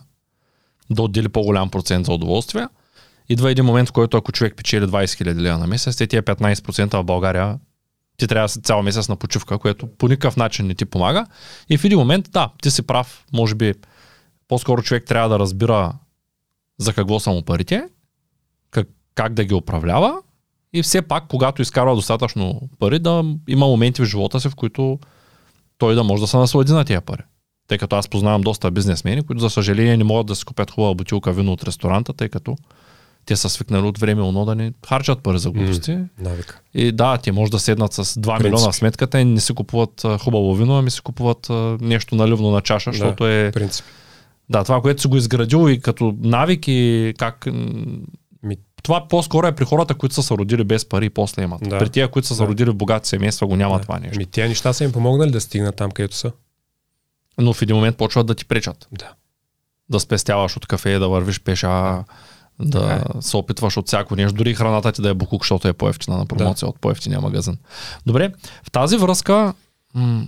да 0.90 1.02
отдели 1.02 1.28
по-голям 1.28 1.70
процент 1.70 2.06
за 2.06 2.12
удоволствие. 2.12 2.68
Идва 3.28 3.50
един 3.50 3.64
момент, 3.64 3.88
в 3.88 3.92
който 3.92 4.16
ако 4.16 4.32
човек 4.32 4.56
печели 4.56 4.84
20 4.84 5.04
000 5.04 5.34
лева 5.34 5.58
на 5.58 5.66
месец, 5.66 5.96
те 5.96 6.06
тия 6.06 6.22
15% 6.22 7.00
в 7.00 7.04
България 7.04 7.58
ти 8.16 8.26
трябва 8.26 8.48
да 8.48 8.60
цял 8.60 8.82
месец 8.82 9.08
на 9.08 9.16
почивка, 9.16 9.58
което 9.58 9.86
по 9.86 10.08
никакъв 10.08 10.36
начин 10.36 10.66
не 10.66 10.74
ти 10.74 10.84
помага. 10.84 11.26
И 11.68 11.78
в 11.78 11.84
един 11.84 11.98
момент, 11.98 12.28
да, 12.32 12.50
ти 12.62 12.70
си 12.70 12.82
прав, 12.82 13.24
може 13.32 13.54
би 13.54 13.74
по-скоро 14.48 14.82
човек 14.82 15.04
трябва 15.04 15.28
да 15.28 15.38
разбира 15.38 15.92
за 16.78 16.92
какво 16.92 17.20
са 17.20 17.30
му 17.30 17.42
парите, 17.42 17.88
как, 18.70 18.88
как 19.14 19.34
да 19.34 19.44
ги 19.44 19.54
управлява 19.54 20.16
и 20.72 20.82
все 20.82 21.02
пак, 21.02 21.24
когато 21.28 21.62
изкарва 21.62 21.94
достатъчно 21.94 22.60
пари, 22.78 22.98
да 22.98 23.24
има 23.48 23.66
моменти 23.66 24.02
в 24.02 24.04
живота 24.04 24.40
си, 24.40 24.48
в 24.48 24.54
които 24.54 24.98
той 25.78 25.94
да 25.94 26.04
може 26.04 26.20
да 26.20 26.26
се 26.26 26.36
наслади 26.36 26.72
на 26.72 26.84
тия 26.84 27.00
пари. 27.00 27.22
Тъй 27.68 27.78
като 27.78 27.96
аз 27.96 28.08
познавам 28.08 28.40
доста 28.40 28.70
бизнесмени, 28.70 29.22
които 29.22 29.40
за 29.40 29.50
съжаление 29.50 29.96
не 29.96 30.04
могат 30.04 30.26
да 30.26 30.36
си 30.36 30.44
купят 30.44 30.70
хубава 30.70 30.94
бутилка 30.94 31.32
вино 31.32 31.52
от 31.52 31.64
ресторанта, 31.64 32.12
тъй 32.12 32.28
като 32.28 32.56
те 33.26 33.36
са 33.36 33.48
свикнали 33.48 33.86
от 33.86 33.98
време 33.98 34.22
оно 34.22 34.44
да 34.44 34.54
не 34.54 34.72
харчат 34.88 35.22
пари 35.22 35.38
за 35.38 35.50
глупости. 35.50 35.90
Mm, 35.90 36.54
и 36.74 36.92
да, 36.92 37.18
те 37.18 37.32
може 37.32 37.50
да 37.50 37.58
седнат 37.58 37.92
с 37.92 38.04
2 38.04 38.22
Принцип. 38.22 38.44
милиона 38.44 38.72
сметката 38.72 39.20
и 39.20 39.24
не 39.24 39.40
си 39.40 39.54
купуват 39.54 40.02
хубаво 40.20 40.54
вино, 40.54 40.78
ами 40.78 40.90
си 40.90 41.00
купуват 41.00 41.46
нещо 41.80 42.14
наливно 42.14 42.50
на 42.50 42.60
чаша, 42.60 42.90
да, 42.90 42.96
защото 42.96 43.26
е... 43.26 43.50
Принцип. 43.54 43.84
Да, 44.50 44.64
това, 44.64 44.80
което 44.80 45.00
си 45.00 45.08
го 45.08 45.16
изградил 45.16 45.70
и 45.70 45.80
като 45.80 46.14
навик 46.20 46.64
и 46.68 47.14
как... 47.18 47.46
Ми... 48.42 48.56
Това 48.82 49.08
по-скоро 49.08 49.46
е 49.46 49.54
при 49.54 49.64
хората, 49.64 49.94
които 49.94 50.14
са 50.14 50.22
се 50.22 50.34
родили 50.34 50.64
без 50.64 50.88
пари 50.88 51.06
и 51.06 51.10
после 51.10 51.42
имат. 51.42 51.60
Да. 51.68 51.78
При 51.78 51.90
тия, 51.90 52.08
които 52.08 52.28
са 52.28 52.34
се 52.34 52.46
родили 52.46 52.70
в 52.70 52.74
богати 52.74 53.08
семейства, 53.08 53.46
го 53.46 53.56
няма 53.56 53.76
да. 53.76 53.82
това 53.82 53.98
нещо. 53.98 54.18
Ми, 54.18 54.26
тия 54.26 54.48
неща 54.48 54.72
са 54.72 54.84
им 54.84 54.92
помогнали 54.92 55.30
да 55.30 55.40
стигнат 55.40 55.76
там, 55.76 55.90
където 55.90 56.16
са. 56.16 56.32
Но 57.38 57.52
в 57.52 57.62
един 57.62 57.76
момент 57.76 57.96
почват 57.96 58.26
да 58.26 58.34
ти 58.34 58.44
пречат. 58.44 58.88
Да. 58.92 59.12
Да 59.88 60.00
спестяваш 60.00 60.56
от 60.56 60.66
кафе, 60.66 60.98
да 60.98 61.08
вървиш 61.08 61.40
пеша, 61.40 62.04
да 62.60 63.02
е. 63.18 63.22
се 63.22 63.36
опитваш 63.36 63.76
от 63.76 63.86
всяко 63.86 64.16
нещо, 64.16 64.36
дори 64.36 64.54
храната 64.54 64.92
ти 64.92 65.02
да 65.02 65.08
е 65.08 65.14
букук, 65.14 65.42
защото 65.42 65.68
е 65.68 65.72
по-ефтина 65.72 66.18
на 66.18 66.26
промоция 66.26 66.66
да. 66.66 66.70
от 66.70 66.80
по-ефтиния 66.80 67.20
магазин. 67.20 67.58
Добре, 68.06 68.32
в 68.64 68.70
тази 68.70 68.96
връзка, 68.96 69.54
м- 69.94 70.26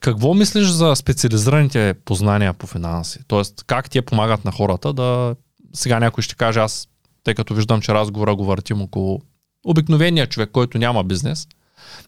какво 0.00 0.34
мислиш 0.34 0.68
за 0.68 0.96
специализираните 0.96 1.94
познания 2.04 2.52
по 2.52 2.66
финанси? 2.66 3.18
Тоест, 3.26 3.64
как 3.66 3.90
те 3.90 4.02
помагат 4.02 4.44
на 4.44 4.52
хората 4.52 4.92
да... 4.92 5.36
Сега 5.74 6.00
някой 6.00 6.22
ще 6.22 6.34
каже, 6.34 6.60
аз, 6.60 6.88
тъй 7.24 7.34
като 7.34 7.54
виждам, 7.54 7.80
че 7.80 7.94
разговора 7.94 8.36
го 8.36 8.44
въртим 8.44 8.82
около 8.82 9.20
обикновения 9.64 10.26
човек, 10.26 10.50
който 10.52 10.78
няма 10.78 11.04
бизнес, 11.04 11.48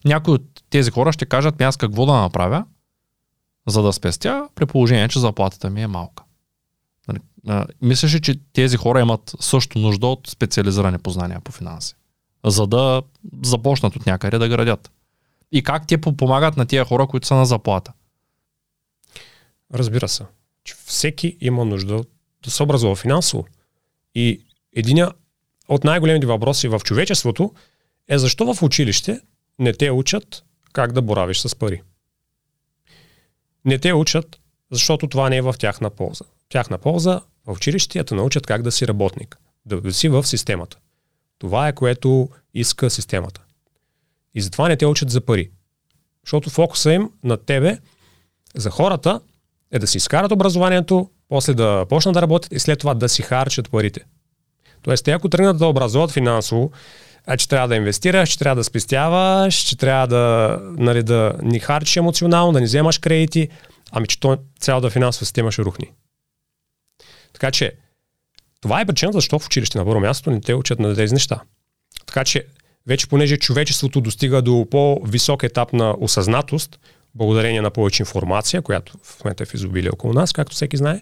някои 0.05 0.35
от 0.35 0.43
тези 0.71 0.91
хора 0.91 1.13
ще 1.13 1.27
кажат, 1.27 1.59
ми 1.59 1.65
аз 1.65 1.77
какво 1.77 2.07
да 2.07 2.13
направя, 2.13 2.65
за 3.67 3.83
да 3.83 3.93
спестя, 3.93 4.49
при 4.55 4.67
положение, 4.67 5.09
че 5.09 5.21
заплатата 5.21 5.71
ми 5.71 5.83
е 5.83 5.87
малка. 5.87 6.24
Ли, 7.83 7.97
че 7.97 8.41
тези 8.53 8.77
хора 8.77 9.01
имат 9.01 9.35
също 9.41 9.79
нужда 9.79 10.07
от 10.07 10.27
специализирани 10.29 10.99
познания 10.99 11.41
по 11.41 11.53
финанси, 11.53 11.95
за 12.47 12.67
да 12.67 13.03
започнат 13.43 13.97
от 13.97 14.07
някъде 14.07 14.39
да 14.39 14.49
градят? 14.49 14.91
И 15.53 15.63
как 15.63 15.87
те 15.87 16.01
помагат 16.01 16.57
на 16.57 16.67
тия 16.67 16.85
хора, 16.85 17.07
които 17.07 17.27
са 17.27 17.35
на 17.35 17.47
заплата? 17.47 17.93
Разбира 19.75 20.09
се, 20.09 20.25
че 20.65 20.75
всеки 20.85 21.37
има 21.41 21.65
нужда 21.65 22.05
да 22.45 22.51
се 22.51 22.63
образува 22.63 22.97
финансово. 22.97 23.47
И 24.15 24.45
един 24.77 25.07
от 25.69 25.85
най-големите 25.85 26.27
въпроси 26.27 26.69
в 26.69 26.81
човечеството 26.85 27.55
е 28.09 28.19
защо 28.19 28.55
в 28.55 28.63
училище 28.63 29.21
не 29.59 29.73
те 29.73 29.91
учат 29.91 30.45
как 30.73 30.93
да 30.93 31.03
боравиш 31.03 31.41
с 31.41 31.57
пари. 31.57 31.83
Не 33.65 33.79
те 33.79 33.93
учат, 33.93 34.41
защото 34.71 35.09
това 35.09 35.29
не 35.29 35.37
е 35.37 35.43
в 35.43 35.55
тяхна 35.59 35.91
полза. 35.91 36.25
Тяхна 36.49 36.79
полза 36.79 37.21
в 37.47 37.53
училище 37.53 38.03
да 38.03 38.15
научат 38.15 38.47
как 38.47 38.63
да 38.63 38.73
си 38.73 38.89
работник, 38.89 39.39
да 39.67 39.93
си 39.93 40.09
в 40.09 40.27
системата. 40.27 40.79
Това 41.39 41.69
е 41.69 41.73
което 41.73 42.29
иска 42.55 42.91
системата. 42.91 43.41
И 44.35 44.41
затова 44.41 44.69
не 44.69 44.77
те 44.77 44.87
учат 44.87 45.11
за 45.11 45.21
пари. 45.21 45.51
Защото 46.25 46.51
фокуса 46.51 46.93
им 46.93 47.11
на 47.25 47.37
тебе, 47.37 47.79
за 48.55 48.71
хората, 48.71 49.21
е 49.73 49.79
да 49.79 49.87
си 49.87 49.97
изкарат 49.97 50.33
образованието, 50.33 51.11
после 51.29 51.55
да 51.55 51.87
почнат 51.89 52.15
да 52.15 52.23
работят 52.23 52.53
и 52.53 52.59
след 52.59 52.79
това 52.79 52.95
да 52.95 53.09
си 53.09 53.23
харчат 53.23 53.71
парите. 53.71 54.01
Тоест, 54.83 55.05
те 55.05 55.13
ако 55.13 55.29
тръгнат 55.29 55.59
да 55.59 55.67
образуват 55.67 56.11
финансово, 56.11 56.73
а 57.27 57.37
че 57.37 57.49
трябва 57.49 57.69
да 57.69 57.77
инвестираш, 57.77 58.29
че 58.29 58.39
трябва 58.39 58.57
да 58.57 58.65
спестяваш, 58.65 59.55
че 59.55 59.77
трябва 59.77 60.07
да, 60.07 60.59
нали, 60.63 61.03
да 61.03 61.33
ни 61.43 61.59
харчиш 61.59 61.97
емоционално, 61.97 62.53
да 62.53 62.61
ни 62.61 62.67
вземаш 62.67 62.99
кредити, 62.99 63.49
ами 63.91 64.07
че 64.07 64.21
то 64.21 64.39
цялата 64.61 64.91
финансова 64.91 65.27
система 65.27 65.53
ще 65.53 65.63
рухни. 65.63 65.91
Така 67.35 67.51
че, 67.51 67.73
това 68.61 68.81
е 68.81 68.85
причината, 68.87 69.19
защо 69.19 69.39
в 69.39 69.47
училище 69.47 69.79
на 69.79 69.85
първо 69.85 70.01
място 70.01 70.31
не 70.31 70.41
те 70.41 70.55
учат 70.55 70.79
на 70.79 70.95
тези 70.95 71.15
неща. 71.15 71.41
Така 72.07 72.25
че, 72.25 72.47
вече 72.87 73.07
понеже 73.07 73.37
човечеството 73.37 74.01
достига 74.01 74.43
до 74.43 74.67
по-висок 74.71 75.43
етап 75.43 75.73
на 75.73 75.97
осъзнатост, 76.01 76.79
благодарение 77.15 77.61
на 77.61 77.71
повече 77.71 78.03
информация, 78.03 78.63
която 78.63 78.99
в 79.03 79.25
момента 79.25 79.43
е 79.43 79.47
в 79.47 79.55
изобилие 79.55 79.91
около 79.91 80.13
нас, 80.13 80.33
както 80.33 80.55
всеки 80.55 80.77
знае, 80.77 81.01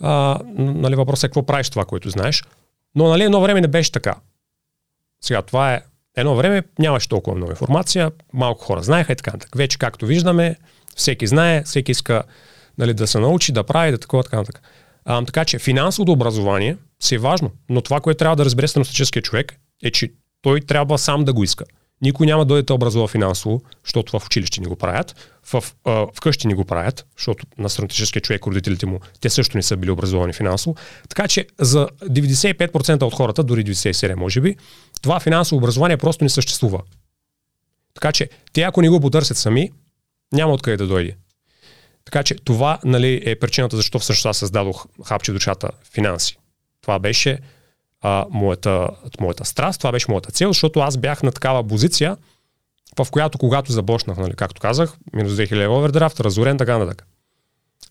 а, 0.00 0.40
нали, 0.56 0.94
въпросът 0.94 1.24
е 1.24 1.28
какво 1.28 1.46
правиш 1.46 1.70
това, 1.70 1.84
което 1.84 2.10
знаеш. 2.10 2.44
Но 2.94 3.08
нали, 3.08 3.22
едно 3.22 3.40
време 3.40 3.60
не 3.60 3.68
беше 3.68 3.92
така. 3.92 4.14
Сега 5.24 5.42
това 5.42 5.74
е 5.74 5.82
едно 6.16 6.36
време 6.36 6.62
нямаше 6.78 7.08
толкова 7.08 7.36
много 7.36 7.52
информация, 7.52 8.10
малко 8.32 8.64
хора 8.64 8.82
знаеха 8.82 9.12
и 9.12 9.16
така 9.16 9.30
нататък. 9.30 9.56
Вече, 9.56 9.78
както 9.78 10.06
виждаме, 10.06 10.56
всеки 10.96 11.26
знае, 11.26 11.62
всеки 11.62 11.92
иска 11.92 12.22
нали, 12.78 12.94
да 12.94 13.06
се 13.06 13.18
научи, 13.18 13.52
да 13.52 13.64
прави, 13.64 13.90
да 13.90 13.98
такова, 13.98 14.22
така 14.22 14.36
нататък. 14.36 14.62
А, 15.06 15.24
така 15.24 15.44
че 15.44 15.58
финансовото 15.58 16.12
образование 16.12 16.76
си 17.00 17.14
е 17.14 17.18
важно, 17.18 17.50
но 17.68 17.80
това, 17.80 18.00
което 18.00 18.18
трябва 18.18 18.36
да 18.36 18.44
разбере 18.44 18.68
статистическия 18.68 19.22
човек 19.22 19.58
е, 19.82 19.90
че 19.90 20.12
той 20.42 20.60
трябва 20.60 20.98
сам 20.98 21.24
да 21.24 21.32
го 21.32 21.44
иска. 21.44 21.64
Никой 22.02 22.26
няма 22.26 22.44
да 22.44 22.48
дойде 22.48 22.62
да 22.62 22.74
образува 22.74 23.08
финансово, 23.08 23.62
защото 23.84 24.18
в 24.18 24.26
училище 24.26 24.60
ни 24.60 24.66
го 24.66 24.76
правят, 24.76 25.38
в, 25.52 25.64
а, 25.84 26.06
вкъщи 26.14 26.46
ни 26.46 26.54
го 26.54 26.64
правят, 26.64 27.06
защото 27.16 27.46
на 27.58 27.70
стратегическия 27.70 28.22
човек, 28.22 28.46
родителите 28.46 28.86
му, 28.86 29.00
те 29.20 29.30
също 29.30 29.56
не 29.56 29.62
са 29.62 29.76
били 29.76 29.90
образовани 29.90 30.32
финансово. 30.32 30.76
Така 31.08 31.28
че 31.28 31.46
за 31.60 31.88
95% 32.02 33.02
от 33.02 33.14
хората, 33.14 33.44
дори 33.44 33.64
97% 33.64 34.14
може 34.14 34.40
би, 34.40 34.56
това 35.02 35.20
финансово 35.20 35.58
образование 35.58 35.96
просто 35.96 36.24
не 36.24 36.30
съществува. 36.30 36.80
Така 37.94 38.12
че 38.12 38.28
те 38.52 38.62
ако 38.62 38.82
не 38.82 38.88
го 38.88 39.00
потърсят 39.00 39.36
сами, 39.36 39.70
няма 40.32 40.52
откъде 40.52 40.76
да 40.76 40.86
дойде. 40.86 41.16
Така 42.06 42.22
че 42.22 42.34
това 42.34 42.78
нали, 42.84 43.22
е 43.24 43.38
причината 43.38 43.76
защо 43.76 43.98
всъщност 43.98 44.26
аз 44.26 44.36
създадох 44.36 44.86
хапче 45.04 45.32
душата 45.32 45.70
финанси. 45.92 46.38
Това 46.82 46.98
беше 46.98 47.38
а, 48.00 48.26
моята, 48.30 48.88
моята 49.20 49.44
страст, 49.44 49.78
това 49.78 49.92
беше 49.92 50.10
моята 50.10 50.32
цел, 50.32 50.48
защото 50.48 50.80
аз 50.80 50.96
бях 50.96 51.22
на 51.22 51.32
такава 51.32 51.68
позиция, 51.68 52.16
в 52.98 53.06
която 53.10 53.38
когато 53.38 53.72
започнах, 53.72 54.16
нали, 54.16 54.34
както 54.34 54.60
казах, 54.60 54.96
минус 55.12 55.32
2000 55.32 55.78
овердрафт, 55.78 56.20
разорен, 56.20 56.58
така 56.58 56.78
нататък. 56.78 57.06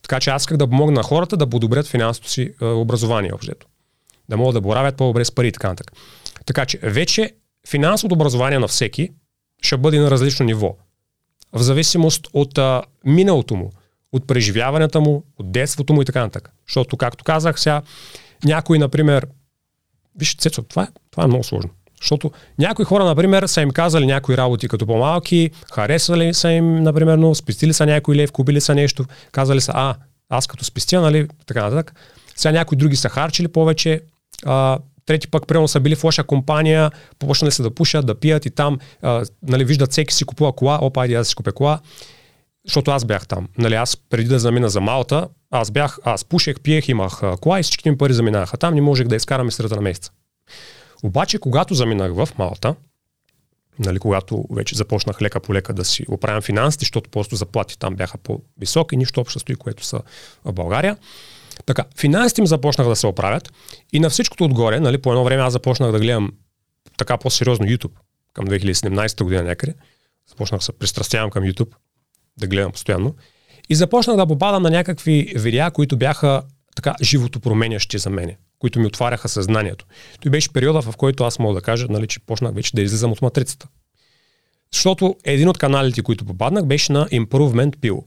Така 0.01 0.19
че 0.19 0.29
аз 0.29 0.41
исках 0.41 0.57
да 0.57 0.67
помогна 0.67 0.95
на 0.95 1.03
хората 1.03 1.37
да 1.37 1.49
подобрят 1.49 1.87
финансовото 1.87 2.31
си 2.31 2.53
е, 2.61 2.65
образование 2.65 3.33
общото. 3.33 3.67
Да 4.29 4.37
могат 4.37 4.53
да 4.53 4.61
боравят 4.61 4.97
по-добре 4.97 5.25
с 5.25 5.31
пари 5.31 5.47
и 5.47 5.51
така 5.51 5.67
нататък. 5.67 5.97
Така 6.45 6.65
че 6.65 6.77
вече 6.83 7.33
финансовото 7.67 8.15
образование 8.15 8.59
на 8.59 8.67
всеки 8.67 9.09
ще 9.61 9.77
бъде 9.77 9.99
на 9.99 10.11
различно 10.11 10.45
ниво. 10.45 10.75
В 11.53 11.61
зависимост 11.61 12.27
от 12.33 12.57
а, 12.57 12.83
миналото 13.05 13.55
му, 13.55 13.71
от 14.15 14.27
преживяването 14.27 15.01
му, 15.01 15.23
от 15.37 15.51
детството 15.51 15.93
му 15.93 16.01
и 16.01 16.05
така 16.05 16.19
нататък. 16.19 16.51
Защото, 16.67 16.97
както 16.97 17.23
казах 17.23 17.59
сега, 17.59 17.81
някой, 18.45 18.79
например, 18.79 19.27
Виж, 20.15 20.35
Цецо, 20.35 20.61
това 20.61 20.83
е, 20.83 20.87
това 21.11 21.23
е 21.23 21.27
много 21.27 21.43
сложно. 21.43 21.69
Защото 22.01 22.31
някои 22.59 22.85
хора, 22.85 23.05
например, 23.05 23.43
са 23.45 23.61
им 23.61 23.71
казали 23.71 24.05
някои 24.05 24.37
работи 24.37 24.67
като 24.67 24.85
по-малки, 24.85 25.51
харесали 25.73 26.33
са 26.33 26.51
им, 26.51 26.83
например, 26.83 27.33
спестили 27.33 27.73
са 27.73 27.85
някой 27.85 28.15
лев, 28.15 28.31
купили 28.31 28.61
са 28.61 28.75
нещо, 28.75 29.05
казали 29.31 29.61
са, 29.61 29.71
а, 29.75 29.95
аз 30.29 30.47
като 30.47 30.65
спестя, 30.65 31.01
нали, 31.01 31.27
така 31.45 31.63
нататък. 31.63 31.93
Сега 32.35 32.51
някои 32.51 32.77
други 32.77 32.95
са 32.95 33.09
харчили 33.09 33.47
повече, 33.47 34.01
а, 34.45 34.79
трети 35.05 35.27
пък, 35.27 35.47
примерно, 35.47 35.67
са 35.67 35.79
били 35.79 35.95
в 35.95 36.03
лоша 36.03 36.23
компания, 36.23 36.91
почнали 37.19 37.51
са 37.51 37.63
да 37.63 37.71
пушат, 37.71 38.05
да 38.05 38.19
пият 38.19 38.45
и 38.45 38.49
там, 38.49 38.79
а, 39.01 39.25
нали, 39.47 39.65
виждат 39.65 39.91
всеки 39.91 40.13
си 40.13 40.25
купува 40.25 40.53
кола, 40.53 40.79
опа, 40.81 41.01
айде 41.01 41.13
аз 41.13 41.27
си 41.27 41.35
купя 41.35 41.51
кола, 41.51 41.79
защото 42.65 42.91
аз 42.91 43.05
бях 43.05 43.27
там. 43.27 43.47
Нали, 43.57 43.75
аз 43.75 43.97
преди 43.97 44.27
да 44.27 44.39
замина 44.39 44.69
за 44.69 44.81
Малта, 44.81 45.27
аз 45.51 45.71
бях, 45.71 45.99
аз 46.03 46.25
пушех, 46.25 46.59
пиех, 46.59 46.89
имах 46.89 47.21
кола 47.41 47.59
и 47.59 47.63
всичките 47.63 47.91
ми 47.91 47.97
пари 47.97 48.13
заминаха 48.13 48.57
там, 48.57 48.73
не 48.73 48.81
можех 48.81 49.07
да 49.07 49.15
изкарам 49.15 49.51
средата 49.51 49.75
на 49.75 49.81
месеца. 49.81 50.11
Обаче, 51.03 51.37
когато 51.37 51.73
заминах 51.73 52.13
в 52.13 52.29
Малта, 52.37 52.75
нали, 53.79 53.99
когато 53.99 54.45
вече 54.51 54.75
започнах 54.75 55.21
лека 55.21 55.39
по 55.39 55.53
лека 55.53 55.73
да 55.73 55.85
си 55.85 56.05
оправям 56.09 56.41
финансите, 56.41 56.81
защото 56.81 57.09
просто 57.09 57.35
заплати 57.35 57.79
там 57.79 57.95
бяха 57.95 58.17
по-високи, 58.17 58.97
нищо 58.97 59.21
общо 59.21 59.39
стои, 59.39 59.55
което 59.55 59.85
са 59.85 60.01
в 60.45 60.53
България. 60.53 60.97
Така, 61.65 61.85
финансите 61.97 62.41
ми 62.41 62.47
започнаха 62.47 62.89
да 62.89 62.95
се 62.95 63.07
оправят 63.07 63.53
и 63.93 63.99
на 63.99 64.09
всичкото 64.09 64.43
отгоре, 64.43 64.79
нали, 64.79 64.97
по 64.97 65.11
едно 65.11 65.23
време 65.23 65.43
аз 65.43 65.53
започнах 65.53 65.91
да 65.91 65.99
гледам 65.99 66.31
така 66.97 67.17
по-сериозно 67.17 67.65
YouTube 67.65 67.93
към 68.33 68.47
2017 68.47 69.23
година 69.23 69.43
някъде. 69.43 69.73
Започнах 70.29 70.59
да 70.59 70.65
се 70.65 70.73
пристрастявам 70.73 71.29
към 71.29 71.43
YouTube, 71.43 71.73
да 72.37 72.47
гледам 72.47 72.71
постоянно. 72.71 73.15
И 73.69 73.75
започнах 73.75 74.17
да 74.17 74.27
попадам 74.27 74.63
на 74.63 74.69
някакви 74.69 75.33
видеа, 75.35 75.71
които 75.71 75.97
бяха 75.97 76.43
така 76.75 76.95
живото 77.01 77.39
променящи 77.39 77.97
за 77.97 78.09
мене, 78.09 78.37
които 78.59 78.79
ми 78.79 78.85
отваряха 78.85 79.29
съзнанието. 79.29 79.85
Той 80.21 80.29
беше 80.29 80.53
периода, 80.53 80.81
в 80.81 80.97
който 80.97 81.23
аз 81.23 81.39
мога 81.39 81.55
да 81.55 81.61
кажа, 81.61 81.87
нали, 81.89 82.07
че 82.07 82.19
почнах 82.19 82.53
вече 82.53 82.75
да 82.75 82.81
излизам 82.81 83.11
от 83.11 83.21
матрицата. 83.21 83.67
Защото 84.73 85.15
един 85.23 85.49
от 85.49 85.57
каналите, 85.57 86.01
които 86.01 86.25
попаднах, 86.25 86.65
беше 86.65 86.91
на 86.91 87.07
Improvement 87.07 87.75
Pill. 87.75 88.03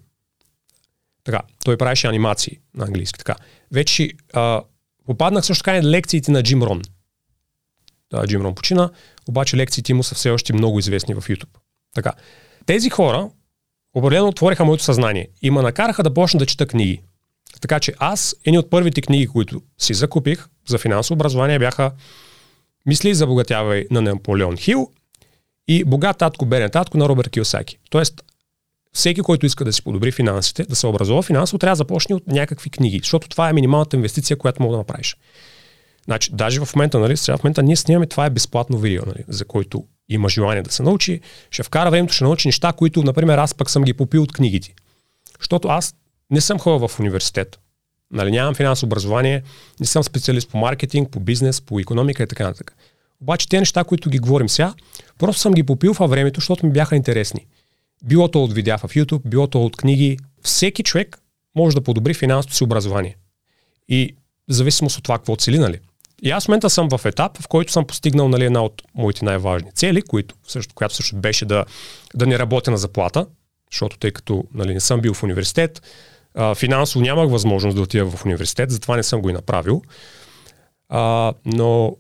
Така, 1.24 1.40
той 1.64 1.76
правеше 1.76 2.06
анимации 2.06 2.58
на 2.74 2.84
английски. 2.84 3.18
Така. 3.18 3.36
Вече 3.72 4.10
а, 4.32 4.62
попаднах 5.06 5.44
също 5.46 5.64
така 5.64 5.78
и 5.78 5.82
лекциите 5.82 6.30
на 6.30 6.42
Джим 6.42 6.62
Рон. 6.62 6.82
Да, 8.10 8.26
Джим 8.26 8.42
Рон 8.42 8.54
почина, 8.54 8.90
обаче 9.28 9.56
лекциите 9.56 9.94
му 9.94 10.02
са 10.02 10.14
все 10.14 10.30
още 10.30 10.52
много 10.52 10.78
известни 10.78 11.14
в 11.14 11.20
YouTube. 11.20 11.58
Така. 11.94 12.12
Тези 12.66 12.90
хора 12.90 13.30
определено 13.94 14.28
отвориха 14.28 14.64
моето 14.64 14.84
съзнание 14.84 15.28
и 15.42 15.50
ме 15.50 15.62
накараха 15.62 16.02
да 16.02 16.14
почна 16.14 16.38
да 16.38 16.46
чета 16.46 16.66
книги. 16.66 17.02
Така 17.60 17.80
че 17.80 17.94
аз, 17.98 18.36
едни 18.44 18.58
от 18.58 18.70
първите 18.70 19.00
книги, 19.00 19.26
които 19.26 19.62
си 19.78 19.94
закупих 19.94 20.46
за 20.68 20.78
финансово 20.78 21.14
образование 21.14 21.58
бяха 21.58 21.92
Мисли 22.86 23.08
и 23.08 23.14
забогатявай 23.14 23.86
на 23.90 24.02
Наполеон 24.02 24.56
Хил 24.56 24.90
и 25.68 25.84
Богат 25.84 26.18
татко, 26.18 26.46
беден 26.46 26.70
татко 26.70 26.98
на 26.98 27.08
Робърт 27.08 27.28
Киосаки. 27.28 27.78
Тоест, 27.90 28.22
всеки, 28.92 29.20
който 29.20 29.46
иска 29.46 29.64
да 29.64 29.72
си 29.72 29.82
подобри 29.82 30.12
финансите, 30.12 30.64
да 30.64 30.76
се 30.76 30.86
образува 30.86 31.22
финансово, 31.22 31.58
трябва 31.58 31.72
да 31.72 31.76
започне 31.76 32.14
от 32.14 32.26
някакви 32.26 32.70
книги, 32.70 32.98
защото 32.98 33.28
това 33.28 33.48
е 33.48 33.52
минималната 33.52 33.96
инвестиция, 33.96 34.36
която 34.36 34.62
мога 34.62 34.72
да 34.72 34.78
направиш. 34.78 35.16
Значи, 36.04 36.30
даже 36.32 36.60
в 36.60 36.76
момента, 36.76 36.98
нали, 36.98 37.16
сега 37.16 37.36
в 37.36 37.44
момента 37.44 37.62
ние 37.62 37.76
снимаме, 37.76 38.06
това 38.06 38.26
е 38.26 38.30
безплатно 38.30 38.78
видео, 38.78 39.02
нали, 39.06 39.24
за 39.28 39.44
който 39.44 39.84
има 40.08 40.28
желание 40.28 40.62
да 40.62 40.70
се 40.72 40.82
научи, 40.82 41.20
ще 41.50 41.62
вкара 41.62 41.90
времето, 41.90 42.14
ще 42.14 42.24
научи 42.24 42.48
неща, 42.48 42.72
които, 42.72 43.02
например, 43.02 43.38
аз 43.38 43.54
пък 43.54 43.70
съм 43.70 43.82
ги 43.84 43.94
попил 43.94 44.22
от 44.22 44.32
книгите. 44.32 44.74
Защото 45.38 45.68
аз 45.68 45.94
не 46.30 46.40
съм 46.40 46.58
ходил 46.58 46.88
в 46.88 47.00
университет. 47.00 47.58
Нали, 48.10 48.30
нямам 48.30 48.54
финансово 48.54 48.86
образование, 48.86 49.42
не 49.80 49.86
съм 49.86 50.02
специалист 50.02 50.50
по 50.50 50.58
маркетинг, 50.58 51.10
по 51.10 51.20
бизнес, 51.20 51.60
по 51.60 51.80
економика 51.80 52.22
и 52.22 52.26
така 52.26 52.44
нататък. 52.44 52.76
Обаче 53.20 53.48
те 53.48 53.58
неща, 53.58 53.84
които 53.84 54.10
ги 54.10 54.18
говорим 54.18 54.48
сега, 54.48 54.74
просто 55.18 55.40
съм 55.40 55.52
ги 55.52 55.62
попил 55.62 55.92
във 55.92 56.10
времето, 56.10 56.40
защото 56.40 56.66
ми 56.66 56.72
бяха 56.72 56.96
интересни. 56.96 57.46
Било 58.04 58.28
то 58.28 58.44
от 58.44 58.52
видеа 58.52 58.78
в 58.78 58.82
YouTube, 58.82 59.28
било 59.28 59.46
то 59.46 59.64
от 59.64 59.76
книги. 59.76 60.18
Всеки 60.42 60.82
човек 60.82 61.18
може 61.54 61.76
да 61.76 61.82
подобри 61.82 62.14
финансовото 62.14 62.56
си 62.56 62.64
образование. 62.64 63.16
И 63.88 64.16
в 64.48 64.52
зависимост 64.52 64.98
от 64.98 65.04
това, 65.04 65.18
какво 65.18 65.36
цели, 65.36 65.58
нали? 65.58 65.78
И 66.22 66.30
аз 66.30 66.44
в 66.44 66.48
момента 66.48 66.70
съм 66.70 66.88
в 66.88 67.04
етап, 67.04 67.42
в 67.42 67.48
който 67.48 67.72
съм 67.72 67.86
постигнал 67.86 68.28
нали, 68.28 68.44
една 68.44 68.62
от 68.62 68.82
моите 68.94 69.24
най-важни 69.24 69.72
цели, 69.72 70.02
които, 70.02 70.34
също, 70.48 70.74
която 70.74 70.94
също 70.94 71.16
беше 71.16 71.44
да, 71.44 71.64
да 72.14 72.26
не 72.26 72.38
работя 72.38 72.70
на 72.70 72.78
заплата, 72.78 73.26
защото 73.72 73.98
тъй 73.98 74.10
като 74.10 74.44
нали, 74.54 74.74
не 74.74 74.80
съм 74.80 75.00
бил 75.00 75.14
в 75.14 75.22
университет, 75.22 75.82
а, 76.34 76.54
финансово 76.54 77.04
нямах 77.04 77.30
възможност 77.30 77.76
да 77.76 77.82
отида 77.82 78.10
в 78.10 78.24
университет, 78.24 78.70
затова 78.70 78.96
не 78.96 79.02
съм 79.02 79.22
го 79.22 79.30
и 79.30 79.32
направил. 79.32 79.82
А, 80.88 81.32
но 81.44 81.96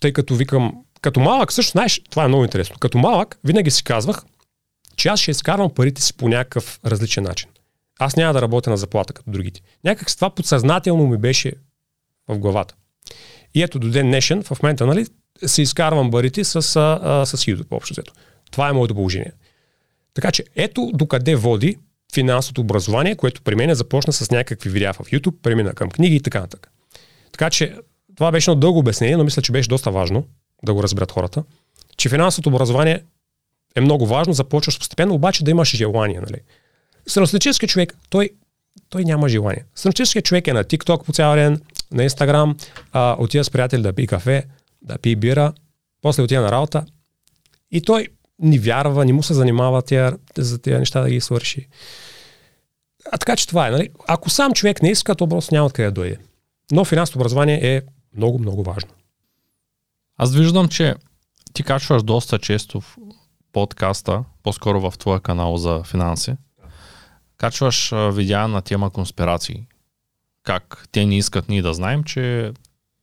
тъй 0.00 0.12
като 0.12 0.34
викам, 0.34 0.72
като 1.00 1.20
малък, 1.20 1.52
също 1.52 1.72
знаеш, 1.72 2.02
това 2.10 2.24
е 2.24 2.28
много 2.28 2.44
интересно. 2.44 2.76
Като 2.80 2.98
малък, 2.98 3.38
винаги 3.44 3.70
си 3.70 3.84
казвах, 3.84 4.22
че 4.96 5.08
аз 5.08 5.20
ще 5.20 5.30
изкарвам 5.30 5.74
парите 5.74 6.02
си 6.02 6.14
по 6.14 6.28
някакъв 6.28 6.80
различен 6.86 7.24
начин. 7.24 7.48
Аз 7.98 8.16
няма 8.16 8.32
да 8.32 8.42
работя 8.42 8.70
на 8.70 8.76
заплата 8.76 9.12
като 9.12 9.30
другите. 9.30 9.60
Някак 9.84 10.10
с 10.10 10.16
това 10.16 10.30
подсъзнателно 10.30 11.06
ми 11.06 11.16
беше 11.16 11.52
в 12.28 12.38
главата. 12.38 12.74
И 13.54 13.62
ето 13.62 13.78
до 13.78 13.90
ден 13.90 14.06
днешен, 14.06 14.42
в 14.42 14.62
момента, 14.62 14.86
нали, 14.86 15.06
се 15.46 15.62
изкарвам 15.62 16.10
парите 16.10 16.44
с, 16.44 16.56
а, 16.56 17.26
с 17.26 17.36
YouTube, 17.36 17.66
общо 17.70 17.94
взето. 17.94 18.12
Това 18.50 18.68
е 18.68 18.72
моето 18.72 18.94
положение. 18.94 19.32
Така 20.14 20.32
че 20.32 20.44
ето 20.56 20.90
докъде 20.94 21.34
води 21.34 21.76
финансовото 22.14 22.60
образование, 22.60 23.16
което 23.16 23.42
при 23.42 23.54
мен 23.54 23.74
започна 23.74 24.12
с 24.12 24.30
някакви 24.30 24.70
видеа 24.70 24.92
в 24.92 24.98
YouTube, 24.98 25.34
премина 25.42 25.74
към 25.74 25.90
книги 25.90 26.16
и 26.16 26.20
така 26.20 26.40
нататък. 26.40 26.70
Така 27.32 27.50
че 27.50 27.74
това 28.16 28.32
беше 28.32 28.50
едно 28.50 28.60
дълго 28.60 28.78
обяснение, 28.78 29.16
но 29.16 29.24
мисля, 29.24 29.42
че 29.42 29.52
беше 29.52 29.68
доста 29.68 29.90
важно 29.90 30.26
да 30.64 30.74
го 30.74 30.82
разберат 30.82 31.12
хората, 31.12 31.44
че 31.96 32.08
финансовото 32.08 32.48
образование 32.48 33.02
е 33.76 33.80
много 33.80 34.06
важно, 34.06 34.32
започваш 34.32 34.78
постепенно, 34.78 35.14
обаче 35.14 35.44
да 35.44 35.50
имаш 35.50 35.76
желание. 35.76 36.20
Нали? 36.20 36.40
Средностатически 37.06 37.66
човек, 37.66 37.96
той, 38.10 38.30
той 38.88 39.04
няма 39.04 39.28
желание. 39.28 39.64
Средностатически 39.74 40.22
човек 40.22 40.48
е 40.48 40.52
на 40.52 40.64
TikTok 40.64 41.04
по 41.04 41.12
цял 41.12 41.34
ден, 41.34 41.60
на 41.92 42.08
Instagram, 42.10 42.68
а, 42.92 43.16
отива 43.18 43.44
с 43.44 43.50
приятели 43.50 43.82
да 43.82 43.92
пи 43.92 44.06
кафе, 44.06 44.44
да 44.82 44.98
пи 44.98 45.16
бира, 45.16 45.52
после 46.02 46.22
отива 46.22 46.42
на 46.42 46.52
работа 46.52 46.86
и 47.70 47.80
той 47.80 48.08
ни 48.38 48.58
вярва, 48.58 49.04
ни 49.04 49.12
му 49.12 49.22
се 49.22 49.34
занимава 49.34 49.82
тя, 49.82 50.16
за 50.38 50.62
тези 50.62 50.76
неща 50.76 51.00
да 51.00 51.10
ги 51.10 51.20
свърши. 51.20 51.68
А 53.12 53.18
така 53.18 53.36
че 53.36 53.48
това 53.48 53.68
е. 53.68 53.70
Нали? 53.70 53.90
Ако 54.08 54.30
сам 54.30 54.52
човек 54.52 54.82
не 54.82 54.90
иска, 54.90 55.14
то 55.14 55.28
просто 55.28 55.54
няма 55.54 55.66
откъде 55.66 55.86
да 55.86 55.92
дойде. 55.92 56.18
Но 56.72 56.84
финансово 56.84 57.18
образование 57.18 57.76
е 57.76 57.82
много, 58.16 58.38
много 58.38 58.62
важно. 58.62 58.90
Аз 60.16 60.34
виждам, 60.34 60.68
че 60.68 60.94
ти 61.52 61.62
качваш 61.62 62.02
доста 62.02 62.38
често 62.38 62.80
в 62.80 62.96
подкаста, 63.52 64.24
по-скоро 64.42 64.90
в 64.90 64.98
твоя 64.98 65.20
канал 65.20 65.56
за 65.56 65.82
финанси. 65.84 66.34
Качваш 67.36 67.92
видеа 68.12 68.48
на 68.48 68.62
тема 68.62 68.90
конспирации. 68.90 69.66
Как 70.42 70.88
те 70.92 71.06
не 71.06 71.16
искат 71.18 71.48
ние 71.48 71.62
да 71.62 71.74
знаем, 71.74 72.04
че 72.04 72.52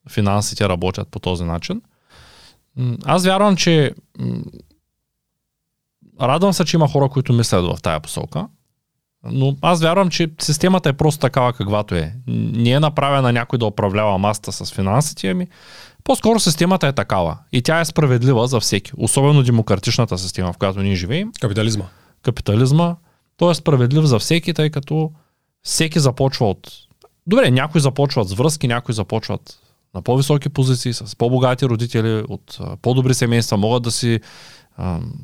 финансите 0.10 0.70
работят 0.70 1.08
по 1.08 1.20
този 1.20 1.44
начин. 1.44 1.82
Аз 3.06 3.26
вярвам, 3.26 3.56
че 3.56 3.92
радвам 6.22 6.54
се, 6.54 6.66
че 6.66 6.78
има 6.78 6.88
хора, 6.88 7.10
които 7.10 7.34
мислят 7.34 7.66
в 7.66 7.82
тая 7.82 8.00
посока. 8.00 8.48
Но 9.24 9.58
аз 9.62 9.82
вярвам, 9.82 10.10
че 10.10 10.32
системата 10.42 10.90
е 10.90 10.94
просто 10.94 11.20
такава 11.20 11.54
каквато 11.54 11.96
е. 11.96 12.14
Не 12.28 12.72
е 12.72 12.80
направена 12.80 13.34
някой 13.34 13.60
да 13.60 13.66
управлява 13.66 14.18
масата 14.18 14.52
с 14.52 14.74
финансите, 14.74 15.30
ами 15.30 15.48
по-скоро 16.04 16.40
системата 16.40 16.88
е 16.88 16.94
такава. 16.94 17.38
И 17.52 17.62
тя 17.62 17.80
е 17.80 17.86
справедлива 17.86 18.48
за 18.48 18.60
всеки. 18.60 18.92
Особено 18.98 19.44
демократичната 19.44 20.18
система, 20.18 20.54
в 20.54 20.58
която 20.58 20.82
ние 20.82 20.96
живеем. 20.96 21.32
Капитализма. 21.42 21.86
Капитализма. 22.24 22.96
Той 23.38 23.52
е 23.52 23.56
справедлив 23.56 24.06
за 24.06 24.20
всеки, 24.20 24.54
тъй 24.54 24.70
като 24.70 25.12
всеки 25.64 26.00
започва 26.00 26.50
от... 26.50 26.87
Добре, 27.28 27.52
някои 27.52 27.82
започват 27.82 28.28
с 28.28 28.34
връзки, 28.34 28.68
някои 28.68 28.94
започват 28.94 29.60
на 29.96 30.02
по-високи 30.02 30.50
позиции, 30.50 30.94
с 30.94 31.16
по-богати 31.16 31.66
родители, 31.66 32.24
от 32.28 32.60
по-добри 32.82 33.14
семейства, 33.14 33.58
могат 33.58 33.84
да 33.84 33.92
си 33.92 34.20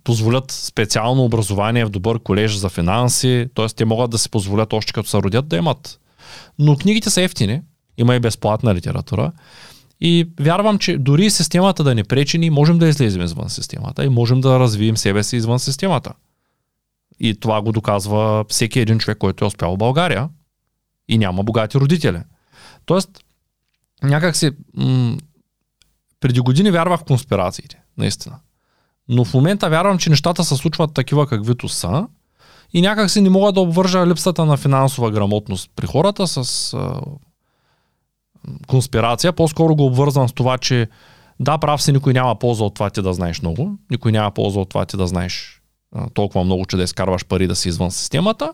позволят 0.03 0.51
специално 0.51 1.23
образование 1.23 1.85
в 1.85 1.89
добър 1.89 2.19
колеж 2.19 2.55
за 2.55 2.69
финанси, 2.69 3.47
т.е. 3.55 3.67
те 3.67 3.85
могат 3.85 4.11
да 4.11 4.17
си 4.17 4.29
позволят 4.29 4.73
още 4.73 4.93
като 4.93 5.09
се 5.09 5.17
родят 5.17 5.47
да 5.47 5.55
имат. 5.55 5.99
Но 6.59 6.75
книгите 6.75 7.09
са 7.09 7.21
ефтини, 7.21 7.61
има 7.97 8.15
и 8.15 8.19
безплатна 8.19 8.75
литература. 8.75 9.31
И 10.01 10.29
вярвам, 10.39 10.77
че 10.77 10.97
дори 10.97 11.29
системата 11.29 11.83
да 11.83 11.95
не 11.95 12.03
пречи, 12.03 12.37
ние 12.37 12.51
можем 12.51 12.79
да 12.79 12.87
излезем 12.87 13.21
извън 13.21 13.49
системата 13.49 14.05
и 14.05 14.09
можем 14.09 14.41
да 14.41 14.59
развием 14.59 14.97
себе 14.97 15.23
си 15.23 15.35
извън 15.35 15.59
системата. 15.59 16.13
И 17.19 17.39
това 17.39 17.61
го 17.61 17.71
доказва 17.71 18.45
всеки 18.49 18.79
един 18.79 18.99
човек, 18.99 19.17
който 19.17 19.45
е 19.45 19.47
успял 19.47 19.73
в 19.75 19.77
България 19.77 20.29
и 21.07 21.17
няма 21.17 21.43
богати 21.43 21.77
родители. 21.77 22.21
Тоест, 22.85 23.09
някак 24.03 24.35
си 24.35 24.51
м- 24.77 25.17
преди 26.19 26.39
години 26.39 26.71
вярвах 26.71 26.99
в 26.99 27.03
конспирациите, 27.03 27.81
наистина. 27.97 28.39
Но 29.09 29.25
в 29.25 29.33
момента 29.33 29.69
вярвам, 29.69 29.97
че 29.97 30.09
нещата 30.09 30.43
се 30.43 30.55
случват 30.55 30.93
такива 30.93 31.27
каквито 31.27 31.69
са 31.69 32.07
и 32.73 32.81
някак 32.81 33.11
си 33.11 33.21
не 33.21 33.29
мога 33.29 33.51
да 33.51 33.59
обвържа 33.59 34.07
липсата 34.07 34.45
на 34.45 34.57
финансова 34.57 35.11
грамотност 35.11 35.71
при 35.75 35.87
хората 35.87 36.27
с 36.27 36.73
а, 36.73 37.01
конспирация. 38.67 39.33
По-скоро 39.33 39.75
го 39.75 39.85
обвързвам 39.85 40.29
с 40.29 40.33
това, 40.33 40.57
че 40.57 40.87
да, 41.39 41.57
прав 41.57 41.81
си, 41.81 41.91
никой 41.91 42.13
няма 42.13 42.35
полза 42.35 42.63
от 42.63 42.73
това 42.73 42.89
ти 42.89 43.01
да 43.01 43.13
знаеш 43.13 43.41
много, 43.41 43.77
никой 43.91 44.11
няма 44.11 44.31
полза 44.31 44.59
от 44.59 44.69
това 44.69 44.85
ти 44.85 44.97
да 44.97 45.07
знаеш 45.07 45.61
а, 45.95 46.09
толкова 46.09 46.43
много, 46.43 46.65
че 46.65 46.77
да 46.77 46.83
изкарваш 46.83 47.25
пари 47.25 47.47
да 47.47 47.55
си 47.55 47.69
извън 47.69 47.91
системата, 47.91 48.53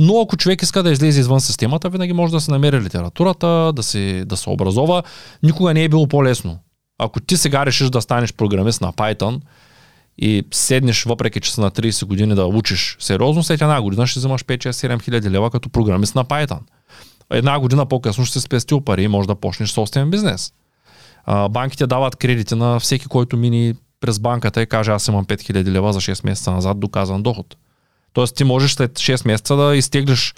но 0.00 0.20
ако 0.20 0.36
човек 0.36 0.62
иска 0.62 0.82
да 0.82 0.90
излезе 0.90 1.20
извън 1.20 1.40
системата, 1.40 1.88
винаги 1.88 2.12
може 2.12 2.32
да 2.32 2.40
се 2.40 2.50
намери 2.50 2.80
литературата, 2.80 3.72
да, 3.76 3.82
си, 3.82 4.22
да 4.26 4.36
се 4.36 4.50
образова. 4.50 5.02
Никога 5.42 5.74
не 5.74 5.84
е 5.84 5.88
било 5.88 6.06
по-лесно. 6.06 6.58
Ако 6.98 7.20
ти 7.20 7.36
сега 7.36 7.66
решиш 7.66 7.90
да 7.90 8.02
станеш 8.02 8.32
програмист 8.32 8.80
на 8.80 8.92
Python, 8.92 9.40
и 10.18 10.44
седнеш, 10.52 11.04
въпреки 11.04 11.40
че 11.40 11.54
са 11.54 11.60
на 11.60 11.70
30 11.70 12.04
години 12.04 12.34
да 12.34 12.46
учиш 12.46 12.96
сериозно, 13.00 13.42
след 13.42 13.60
една 13.60 13.82
година 13.82 14.06
ще 14.06 14.18
вземаш 14.18 14.44
5-6-7 14.44 15.02
хиляди 15.02 15.30
лева 15.30 15.50
като 15.50 15.68
програмист 15.68 16.14
на 16.14 16.24
Python. 16.24 16.60
Една 17.30 17.60
година 17.60 17.86
по-късно 17.86 18.24
ще 18.24 18.32
се 18.32 18.40
спестил 18.40 18.80
пари 18.80 19.02
и 19.02 19.08
може 19.08 19.28
да 19.28 19.34
почнеш 19.34 19.70
собствен 19.70 20.10
бизнес. 20.10 20.52
Банките 21.50 21.86
дават 21.86 22.16
кредити 22.16 22.54
на 22.54 22.80
всеки, 22.80 23.06
който 23.06 23.36
мини 23.36 23.74
през 24.00 24.18
банката 24.18 24.62
и 24.62 24.66
каже 24.66 24.90
аз 24.90 25.08
имам 25.08 25.24
5000 25.24 25.64
лева 25.64 25.92
за 25.92 26.00
6 26.00 26.24
месеца 26.24 26.50
назад 26.50 26.80
доказан 26.80 27.22
доход. 27.22 27.56
Тоест 28.12 28.36
ти 28.36 28.44
можеш 28.44 28.72
след 28.72 28.92
6 28.92 29.26
месеца 29.26 29.56
да 29.56 29.76
изтеглиш 29.76 30.34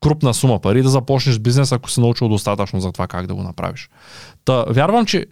крупна 0.00 0.34
сума 0.34 0.60
пари 0.60 0.82
да 0.82 0.88
започнеш 0.88 1.38
бизнес, 1.38 1.72
ако 1.72 1.90
си 1.90 2.00
научил 2.00 2.28
достатъчно 2.28 2.80
за 2.80 2.92
това 2.92 3.06
как 3.06 3.26
да 3.26 3.34
го 3.34 3.42
направиш. 3.42 3.90
Та, 4.44 4.64
вярвам, 4.68 5.06
че 5.06 5.26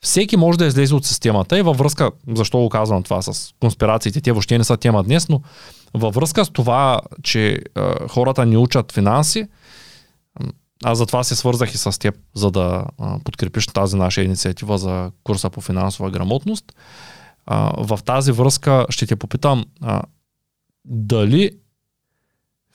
всеки 0.00 0.36
може 0.36 0.58
да 0.58 0.66
излезе 0.66 0.94
от 0.94 1.04
системата 1.04 1.58
и 1.58 1.62
във 1.62 1.78
връзка, 1.78 2.10
защо 2.36 2.58
го 2.58 2.68
казвам 2.68 3.02
това 3.02 3.22
с 3.22 3.54
конспирациите, 3.60 4.20
те 4.20 4.32
въобще 4.32 4.58
не 4.58 4.64
са 4.64 4.76
тема 4.76 5.02
днес, 5.02 5.28
но 5.28 5.40
във 5.94 6.14
връзка 6.14 6.44
с 6.44 6.50
това, 6.50 7.00
че 7.22 7.48
е, 7.52 7.58
хората 8.08 8.46
ни 8.46 8.56
учат 8.56 8.92
финанси, 8.92 9.48
аз 10.84 10.98
затова 10.98 11.24
се 11.24 11.36
свързах 11.36 11.74
и 11.74 11.78
с 11.78 11.98
теб, 11.98 12.14
за 12.34 12.50
да 12.50 12.84
е, 13.00 13.04
подкрепиш 13.24 13.66
тази 13.66 13.96
наша 13.96 14.22
инициатива 14.22 14.78
за 14.78 15.10
курса 15.24 15.50
по 15.50 15.60
финансова 15.60 16.10
грамотност. 16.10 16.64
Е, 16.72 16.74
в 17.78 17.98
тази 18.04 18.32
връзка 18.32 18.86
ще 18.90 19.06
те 19.06 19.16
попитам 19.16 19.64
е, 19.86 19.98
дали 20.84 21.58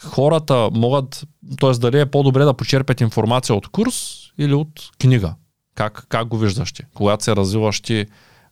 хората 0.04 0.70
могат, 0.74 1.28
т.е. 1.60 1.72
дали 1.72 2.00
е 2.00 2.12
по-добре 2.12 2.44
да 2.44 2.54
почерпят 2.54 3.02
информация 3.02 3.56
от 3.56 3.68
курс 3.68 4.20
или 4.38 4.54
от 4.54 4.90
книга. 5.00 5.36
Как, 5.76 6.06
как 6.10 6.28
го 6.28 6.38
виждаш 6.38 6.72
ти? 6.72 6.84
Когато 6.94 7.24
се 7.24 7.36
развиваш 7.36 7.82
ти, 7.82 8.06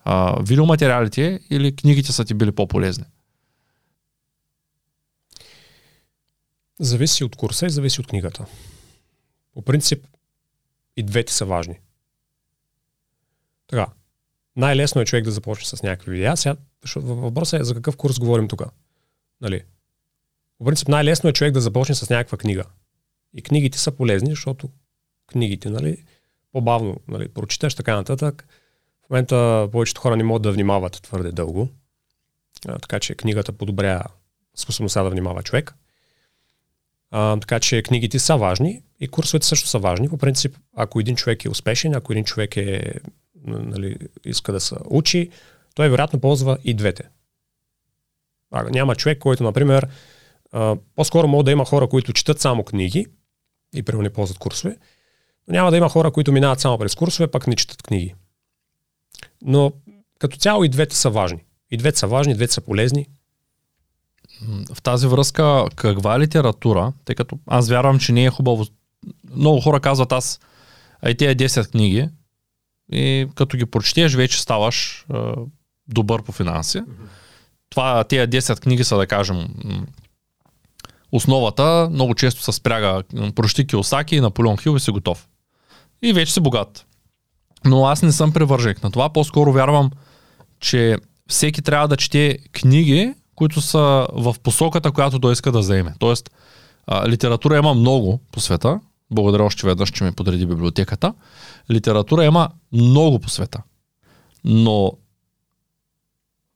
а, 0.04 0.42
видеоматериалите 0.44 1.40
или 1.50 1.76
книгите 1.76 2.12
са 2.12 2.26
ти 2.26 2.34
били 2.34 2.52
по-полезни? 2.52 3.06
Зависи 6.80 7.24
от 7.24 7.36
курса 7.36 7.66
и 7.66 7.70
зависи 7.70 8.02
от 8.02 8.08
книгата. 8.08 8.46
По 9.54 9.62
принцип 9.62 10.08
и 10.98 11.04
двете 11.04 11.34
са 11.34 11.46
важни. 11.46 11.80
Така, 13.68 13.88
най-лесно 14.56 15.02
е 15.02 15.06
човек 15.06 15.26
да 15.26 15.32
започне 15.32 15.78
с 15.78 15.84
някакви 15.84 16.12
видеа. 16.12 16.38
Сега, 16.38 16.56
въпросът 16.96 17.62
е 17.62 17.64
за 17.64 17.74
какъв 17.74 17.98
курс 17.98 18.20
говорим 18.20 18.48
тук. 18.48 18.62
Нали? 19.42 19.64
По 20.58 20.66
принцип 20.66 20.88
най-лесно 20.88 21.30
е 21.30 21.34
човек 21.34 21.54
да 21.54 21.62
започне 21.62 21.96
с 21.96 22.10
някаква 22.10 22.38
книга. 22.38 22.64
И 23.34 23.42
книгите 23.42 23.78
са 23.78 23.92
полезни, 23.92 24.30
защото 24.30 24.70
книгите, 25.28 25.70
нали, 25.70 26.06
по-бавно 26.52 26.98
нали, 27.08 27.28
прочиташ, 27.28 27.76
така 27.76 27.96
нататък. 27.96 28.48
В 29.08 29.10
момента 29.10 29.70
повечето 29.72 30.02
хора 30.02 30.16
не 30.16 30.24
могат 30.24 30.42
да 30.42 30.52
внимават 30.52 31.02
твърде 31.02 31.32
дълго, 31.32 31.70
а, 32.68 32.80
така 32.80 33.00
че 33.00 33.16
книгата 33.16 33.54
подобря 33.54 34.04
способността 34.56 35.04
да 35.04 35.10
внимава 35.10 35.44
човек. 35.44 35.76
А, 37.12 37.40
така 37.40 37.60
че 37.60 37.84
книгите 37.84 38.20
са 38.20 38.38
важни 38.38 38.84
и 39.00 39.08
курсовете 39.08 39.48
също 39.48 39.68
са 39.68 39.80
важни. 39.80 40.10
По 40.10 40.18
принцип, 40.18 40.58
ако 40.76 41.00
един 41.00 41.16
човек 41.16 41.46
е 41.46 41.50
успешен, 41.50 41.96
ако 41.96 42.14
един 42.14 42.26
човек 42.26 42.58
е, 42.58 42.94
нали, 43.46 43.98
иска 44.26 44.52
да 44.52 44.60
се 44.60 44.76
учи, 44.86 45.30
той 45.76 45.90
вероятно 45.90 46.20
ползва 46.20 46.58
и 46.64 46.74
двете. 46.74 47.04
А, 48.52 48.64
няма 48.64 48.96
човек, 48.96 49.20
който, 49.20 49.44
например, 49.44 49.88
а, 50.52 50.76
по-скоро 50.96 51.28
може 51.28 51.46
да 51.46 51.52
има 51.52 51.66
хора, 51.66 51.90
които 51.90 52.14
четат 52.14 52.42
само 52.42 52.64
книги 52.64 53.06
и 53.76 53.84
първо 53.84 54.02
не 54.02 54.10
ползват 54.10 54.38
курсове, 54.38 54.78
но 55.48 55.54
няма 55.54 55.72
да 55.72 55.78
има 55.78 55.90
хора, 55.90 56.12
които 56.12 56.32
минават 56.32 56.60
само 56.60 56.78
през 56.78 56.96
курсове, 56.96 57.28
пък 57.28 57.48
не 57.48 57.56
четат 57.56 57.84
книги. 57.84 58.16
Но 59.42 59.72
като 60.20 60.38
цяло 60.38 60.64
и 60.64 60.70
двете 60.70 60.96
са 60.96 61.10
важни. 61.10 61.44
И 61.72 61.78
двете 61.78 62.00
са 62.00 62.08
важни, 62.08 62.34
и 62.34 62.36
двете 62.36 62.54
са 62.54 62.62
полезни. 62.62 63.08
В 64.74 64.82
тази 64.82 65.08
връзка, 65.08 65.66
каква 65.76 66.20
литература, 66.20 66.94
тъй 67.06 67.16
като 67.16 67.40
аз 67.48 67.70
вярвам, 67.70 68.00
че 68.00 68.12
не 68.12 68.26
е 68.26 68.30
хубаво. 68.30 68.66
Много 69.36 69.62
хора 69.62 69.80
казват 69.80 70.12
аз, 70.12 70.40
ай 71.02 71.16
тези 71.16 71.36
10 71.36 71.72
книги, 71.72 72.10
и 72.92 73.28
като 73.36 73.58
ги 73.58 73.66
прочетеш, 73.66 74.16
вече 74.16 74.42
ставаш 74.42 75.06
е, 75.14 75.18
добър 75.88 76.24
по 76.24 76.32
финанси. 76.32 76.78
Mm-hmm. 76.78 77.08
Това, 77.70 78.04
тези 78.04 78.28
10 78.28 78.60
книги 78.60 78.84
са, 78.84 78.98
да 78.98 79.08
кажем, 79.08 79.48
основата, 81.12 81.90
много 81.92 82.16
често 82.16 82.42
се 82.42 82.52
спряга, 82.52 83.04
прощи 83.36 83.68
Киосаки 83.68 84.16
и 84.16 84.22
Наполеон 84.22 84.58
Хил 84.58 84.76
и 84.76 84.80
си 84.80 84.92
готов 84.92 85.28
и 86.02 86.14
вече 86.14 86.34
си 86.34 86.40
богат. 86.40 86.86
Но 87.66 87.86
аз 87.86 88.02
не 88.02 88.12
съм 88.12 88.34
привърженик 88.34 88.84
на 88.84 88.92
това. 88.92 89.10
По-скоро 89.10 89.54
вярвам, 89.54 89.92
че 90.60 90.98
всеки 91.28 91.62
трябва 91.62 91.88
да 91.88 91.98
чете 91.98 92.38
книги, 92.52 93.14
които 93.36 93.62
са 93.62 94.08
в 94.14 94.36
посоката, 94.44 94.92
която 94.92 95.20
той 95.20 95.34
иска 95.34 95.52
да 95.52 95.64
заеме. 95.64 95.94
Тоест, 96.00 96.30
литература 97.08 97.58
има 97.58 97.74
много 97.74 98.20
по 98.32 98.40
света. 98.40 98.80
Благодаря 99.12 99.44
още 99.44 99.68
веднъж, 99.68 99.92
че 99.92 100.04
ми 100.04 100.12
подреди 100.12 100.46
библиотеката. 100.46 101.14
Литература 101.72 102.26
има 102.26 102.50
много 102.72 103.20
по 103.20 103.30
света. 103.30 103.62
Но 104.44 104.92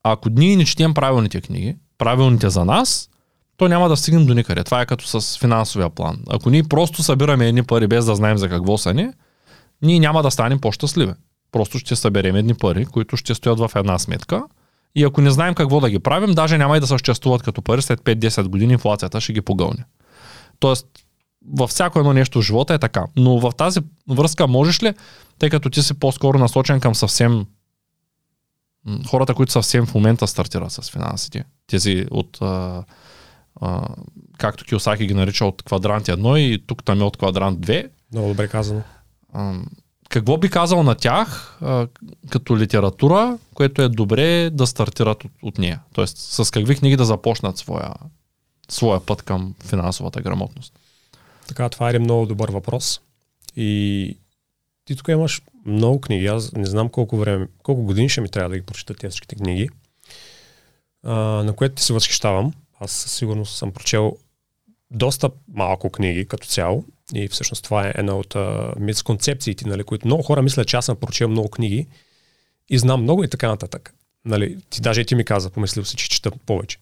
ако 0.03 0.29
ние 0.29 0.55
не 0.55 0.65
четем 0.65 0.93
правилните 0.93 1.41
книги, 1.41 1.75
правилните 1.97 2.49
за 2.49 2.65
нас, 2.65 3.09
то 3.57 3.67
няма 3.67 3.89
да 3.89 3.97
стигнем 3.97 4.25
до 4.25 4.33
никъде. 4.33 4.63
Това 4.63 4.81
е 4.81 4.85
като 4.85 5.21
с 5.21 5.39
финансовия 5.39 5.89
план. 5.89 6.19
Ако 6.29 6.49
ние 6.49 6.63
просто 6.63 7.03
събираме 7.03 7.47
едни 7.47 7.63
пари 7.63 7.87
без 7.87 8.05
да 8.05 8.15
знаем 8.15 8.37
за 8.37 8.49
какво 8.49 8.77
са 8.77 8.93
ни, 8.93 9.09
ние 9.81 9.99
няма 9.99 10.23
да 10.23 10.31
станем 10.31 10.59
по-щастливи. 10.59 11.13
Просто 11.51 11.79
ще 11.79 11.95
съберем 11.95 12.35
едни 12.35 12.53
пари, 12.53 12.85
които 12.85 13.17
ще 13.17 13.35
стоят 13.35 13.59
в 13.59 13.71
една 13.75 13.99
сметка. 13.99 14.43
И 14.95 15.03
ако 15.03 15.21
не 15.21 15.31
знаем 15.31 15.55
какво 15.55 15.79
да 15.79 15.89
ги 15.89 15.99
правим, 15.99 16.31
даже 16.31 16.57
няма 16.57 16.77
и 16.77 16.79
да 16.79 16.87
съществуват 16.87 17.43
като 17.43 17.61
пари, 17.61 17.81
след 17.81 18.01
5-10 18.01 18.47
години 18.47 18.73
инфлацията 18.73 19.21
ще 19.21 19.33
ги 19.33 19.41
погълне. 19.41 19.85
Тоест, 20.59 20.87
във 21.57 21.69
всяко 21.69 21.99
едно 21.99 22.13
нещо 22.13 22.39
в 22.39 22.45
живота 22.45 22.73
е 22.73 22.79
така. 22.79 23.05
Но 23.15 23.39
в 23.39 23.51
тази 23.57 23.79
връзка 24.09 24.47
можеш 24.47 24.83
ли, 24.83 24.93
тъй 25.39 25.49
като 25.49 25.69
ти 25.69 25.81
си 25.81 25.93
по-скоро 25.93 26.39
насочен 26.39 26.79
към 26.79 26.95
съвсем 26.95 27.45
хората, 29.07 29.33
които 29.33 29.51
съвсем 29.51 29.85
в 29.85 29.95
момента 29.95 30.27
стартират 30.27 30.71
с 30.71 30.91
финансите, 30.91 31.43
тези 31.67 32.05
от 32.11 32.37
а, 32.41 32.83
а, 33.61 33.87
както 34.37 34.65
Киосаки 34.65 35.07
ги 35.07 35.13
нарича 35.13 35.45
от 35.45 35.63
квадрант 35.63 36.05
1 36.07 36.37
и 36.37 36.67
тук 36.67 36.83
там 36.83 37.01
е 37.01 37.03
от 37.03 37.17
квадрант 37.17 37.59
2. 37.59 37.89
Много 38.11 38.27
добре 38.27 38.47
казано 38.47 38.81
какво 40.11 40.37
би 40.37 40.49
казал 40.49 40.83
на 40.83 40.95
тях 40.95 41.57
а, 41.61 41.87
като 42.29 42.57
литература, 42.57 43.37
което 43.53 43.81
е 43.81 43.89
добре 43.89 44.49
да 44.49 44.67
стартират 44.67 45.23
от, 45.23 45.31
от 45.41 45.57
нея? 45.57 45.79
Тоест, 45.93 46.17
с 46.17 46.51
какви 46.51 46.75
книги 46.75 46.95
да 46.95 47.05
започнат 47.05 47.57
своя, 47.57 47.93
своя 48.69 49.05
път 49.05 49.21
към 49.21 49.55
финансовата 49.59 50.21
грамотност? 50.21 50.79
Така, 51.47 51.69
това 51.69 51.91
е 51.91 51.99
много 51.99 52.25
добър 52.25 52.51
въпрос. 52.51 53.01
И 53.55 54.17
ти 54.85 54.95
тук 54.95 55.07
имаш 55.07 55.41
много 55.65 56.01
книги. 56.01 56.27
Аз 56.27 56.51
не 56.51 56.65
знам 56.65 56.89
колко 56.89 57.17
време, 57.17 57.47
колко 57.63 57.83
години 57.83 58.09
ще 58.09 58.21
ми 58.21 58.29
трябва 58.29 58.49
да 58.49 58.55
ги 58.55 58.65
прочита 58.65 58.93
тези 58.93 59.11
всичките 59.11 59.35
книги, 59.35 59.69
а, 61.03 61.13
на 61.19 61.53
което 61.53 61.75
ти 61.75 61.83
се 61.83 61.93
възхищавам. 61.93 62.53
Аз 62.79 62.91
със 62.91 63.11
сигурност 63.11 63.57
съм 63.57 63.71
прочел 63.71 64.17
доста 64.91 65.29
малко 65.53 65.89
книги 65.89 66.27
като 66.27 66.47
цяло 66.47 66.85
и 67.13 67.27
всъщност 67.27 67.63
това 67.63 67.87
е 67.87 67.93
една 67.95 68.15
от 68.15 68.35
мисконцепциите, 68.79 69.67
нали, 69.67 69.83
които 69.83 70.07
много 70.07 70.23
хора 70.23 70.41
мислят, 70.41 70.67
че 70.67 70.77
аз 70.77 70.85
съм 70.85 70.95
прочел 70.95 71.29
много 71.29 71.49
книги 71.49 71.87
и 72.69 72.77
знам 72.77 73.03
много 73.03 73.23
и 73.23 73.27
така 73.27 73.47
нататък. 73.47 73.93
Нали, 74.25 74.57
ти 74.69 74.81
даже 74.81 75.01
и 75.01 75.05
ти 75.05 75.15
ми 75.15 75.25
каза, 75.25 75.49
помислил 75.49 75.85
си, 75.85 75.95
че 75.95 76.09
чета 76.09 76.31
повече. 76.45 76.77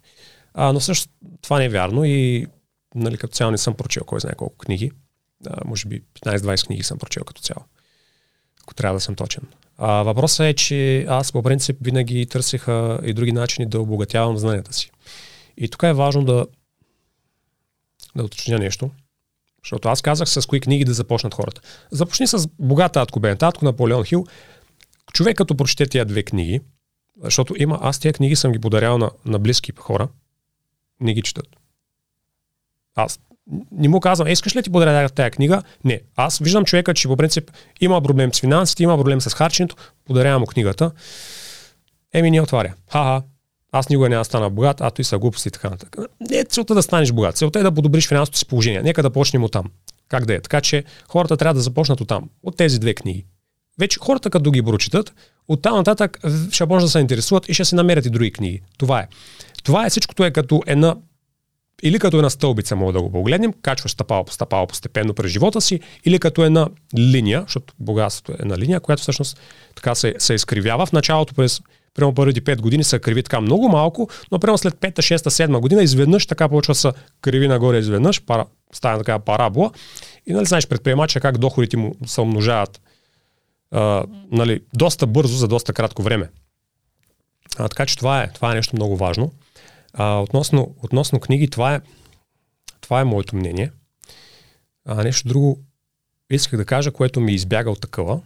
А, 0.54 0.74
но 0.74 0.80
също 0.80 1.10
това 1.42 1.60
не 1.60 1.66
е 1.66 1.70
вярно 1.70 2.06
и 2.06 2.48
нали, 2.96 3.18
като 3.18 3.34
цяло 3.34 3.52
не 3.52 3.58
съм 3.58 3.74
прочел 3.74 4.04
кой 4.04 4.20
знае 4.20 4.36
колко 4.36 4.58
книги. 4.58 4.92
А, 5.48 5.62
може 5.66 5.88
би 5.88 6.04
15-20 6.22 6.68
книги 6.68 6.84
съм 6.84 6.98
прочел 6.98 7.24
като 7.24 7.42
цяло. 7.42 7.66
Ако 8.70 8.76
трябва 8.76 8.96
да 8.96 9.02
съм 9.02 9.16
точен. 9.16 9.44
А, 9.78 10.04
въпросът 10.04 10.46
е, 10.46 10.54
че 10.54 11.06
аз 11.10 11.32
по 11.32 11.44
принцип 11.44 11.78
винаги 11.82 12.26
търсиха 12.26 13.00
и 13.04 13.14
други 13.14 13.32
начини 13.32 13.66
да 13.66 13.82
обогатявам 13.82 14.38
знанията 14.38 14.74
си. 14.74 14.92
И 15.58 15.70
тук 15.70 15.84
е 15.84 15.94
важно 15.94 16.24
да, 16.24 16.48
да 18.16 18.24
уточня 18.24 18.60
нещо. 18.60 18.90
Защото 19.64 19.90
аз 19.90 20.02
казах 20.02 20.30
с 20.30 20.46
кои 20.46 20.60
книги 20.60 20.86
да 20.86 20.94
започнат 20.94 21.34
хората. 21.34 21.62
Започни 21.92 22.28
с 22.28 22.48
богата 22.60 23.00
татко 23.00 23.20
Бен, 23.20 23.38
татко 23.38 23.66
Наполеон 23.66 24.04
Хил. 24.04 24.26
Човек 25.14 25.38
като 25.38 25.58
прочете 25.58 25.86
тия 25.86 26.06
две 26.06 26.24
книги, 26.24 26.62
защото 27.24 27.56
има, 27.58 27.80
аз 27.82 28.00
тия 28.00 28.14
книги 28.14 28.36
съм 28.36 28.52
ги 28.52 28.60
подарял 28.60 28.98
на, 28.98 29.12
на 29.26 29.40
близки 29.40 29.72
хора, 29.78 30.08
не 31.00 31.14
ги 31.14 31.22
четат. 31.22 31.48
Аз 32.96 33.20
не 33.72 33.88
му 33.88 34.00
казвам, 34.00 34.28
е, 34.28 34.32
искаш 34.32 34.56
ли 34.56 34.64
ти 34.64 34.70
подаря 34.70 35.10
тази 35.10 35.32
книга? 35.32 35.64
Не. 35.84 36.02
Аз 36.16 36.40
виждам 36.40 36.66
човека, 36.66 36.94
че 36.94 37.08
по 37.08 37.18
принцип 37.18 37.52
има 37.82 38.02
проблем 38.02 38.34
с 38.34 38.40
финансите, 38.40 38.84
има 38.84 38.98
проблем 38.98 39.22
с 39.22 39.34
харченето, 39.34 39.76
подарявам 40.06 40.40
му 40.40 40.46
книгата. 40.46 40.92
Еми 42.14 42.32
не 42.32 42.42
отваря. 42.42 42.74
Ха-ха, 42.92 43.24
аз 43.72 43.90
никога 43.90 44.10
няма 44.10 44.26
стана 44.26 44.50
богат, 44.50 44.82
а 44.82 44.92
той 44.92 45.06
са 45.06 45.18
глупости 45.18 45.48
и 45.48 45.52
така 45.52 45.70
нататък. 45.70 46.06
Не 46.30 46.38
е 46.38 46.44
целта 46.44 46.76
да 46.76 46.84
станеш 46.84 47.12
богат, 47.12 47.38
целта 47.38 47.60
е 47.60 47.64
да 47.64 47.72
подобриш 47.72 48.08
финансовото 48.08 48.38
си 48.38 48.46
положение. 48.46 48.82
Нека 48.82 49.04
да 49.04 49.10
почнем 49.10 49.44
от 49.44 49.52
там. 49.52 49.66
Как 50.08 50.26
да 50.26 50.34
е? 50.34 50.42
Така 50.42 50.62
че 50.62 50.84
хората 51.08 51.38
трябва 51.38 51.54
да 51.54 51.62
започнат 51.62 52.02
от 52.02 52.08
там, 52.08 52.30
от 52.44 52.58
тези 52.58 52.80
две 52.80 52.94
книги. 52.94 53.26
Вече 53.80 54.00
хората, 54.00 54.30
като 54.30 54.52
ги 54.52 54.64
прочитат, 54.64 55.14
от 55.48 55.62
там 55.62 55.76
нататък 55.76 56.20
ще 56.52 56.66
може 56.66 56.86
да 56.86 56.90
се 56.90 57.00
интересуват 57.00 57.50
и 57.50 57.54
ще 57.54 57.66
се 57.66 57.76
намерят 57.76 58.06
и 58.06 58.10
други 58.10 58.32
книги. 58.32 58.62
Това 58.78 59.00
е. 59.00 59.08
Това 59.64 59.86
е 59.86 59.90
всичкото 59.90 60.24
е 60.24 60.32
като 60.32 60.64
една 60.68 60.96
или 61.84 62.00
като 62.00 62.18
една 62.18 62.30
стълбица, 62.30 62.76
мога 62.76 62.94
да 62.94 63.02
го 63.02 63.12
погледнем, 63.12 63.54
качваш 63.62 63.92
стъпало 63.92 64.26
по 64.26 64.34
стъпало 64.34 64.68
постепенно 64.68 65.14
през 65.14 65.32
живота 65.32 65.62
си, 65.62 65.80
или 66.06 66.20
като 66.20 66.44
една 66.44 66.68
линия, 66.98 67.42
защото 67.42 67.74
богатството 67.80 68.32
е 68.32 68.36
една 68.40 68.58
линия, 68.58 68.80
която 68.80 69.02
всъщност 69.02 69.40
така 69.76 69.96
се, 69.96 70.16
се 70.18 70.34
изкривява 70.34 70.86
в 70.86 70.92
началото 70.92 71.34
през 71.34 71.62
Прямо 71.94 72.14
първите 72.14 72.42
5 72.42 72.62
години 72.62 72.84
са 72.84 73.00
криви 73.00 73.24
така 73.24 73.42
много 73.42 73.70
малко, 73.70 74.10
но 74.32 74.40
прямо 74.40 74.58
след 74.58 74.74
5, 74.74 74.98
6, 74.98 75.16
7 75.16 75.60
година 75.60 75.84
изведнъж 75.84 76.26
така 76.26 76.50
почва 76.50 76.76
са 76.76 76.94
криви 77.22 77.48
нагоре 77.48 77.78
изведнъж, 77.78 78.22
пара, 78.22 78.46
става 78.74 78.98
така 78.98 79.20
парабола. 79.20 79.72
И 80.28 80.34
нали 80.34 80.46
знаеш 80.46 80.68
предприемача 80.68 81.20
как 81.20 81.38
доходите 81.38 81.78
му 81.78 81.96
се 82.06 82.22
умножават 82.22 82.82
а, 83.72 84.04
нали, 84.32 84.62
доста 84.74 85.08
бързо 85.08 85.36
за 85.36 85.48
доста 85.48 85.74
кратко 85.74 86.04
време. 86.04 86.30
А, 87.58 87.70
така 87.70 87.86
че 87.86 87.98
това 87.98 88.24
е, 88.24 88.32
това 88.34 88.52
е 88.52 88.56
нещо 88.56 88.76
много 88.76 88.98
важно. 88.98 89.32
А, 89.94 90.20
относно, 90.20 90.76
относно 90.84 91.20
книги, 91.20 91.50
това 91.50 91.76
е, 91.76 91.82
това 92.82 93.02
е 93.02 93.04
моето 93.04 93.36
мнение. 93.36 93.72
А, 94.86 95.04
нещо 95.04 95.28
друго 95.28 95.60
исках 96.30 96.58
да 96.58 96.66
кажа, 96.66 96.92
което 96.92 97.20
ми 97.20 97.34
избяга 97.34 97.72
от 97.72 97.82
такъва. 97.82 98.22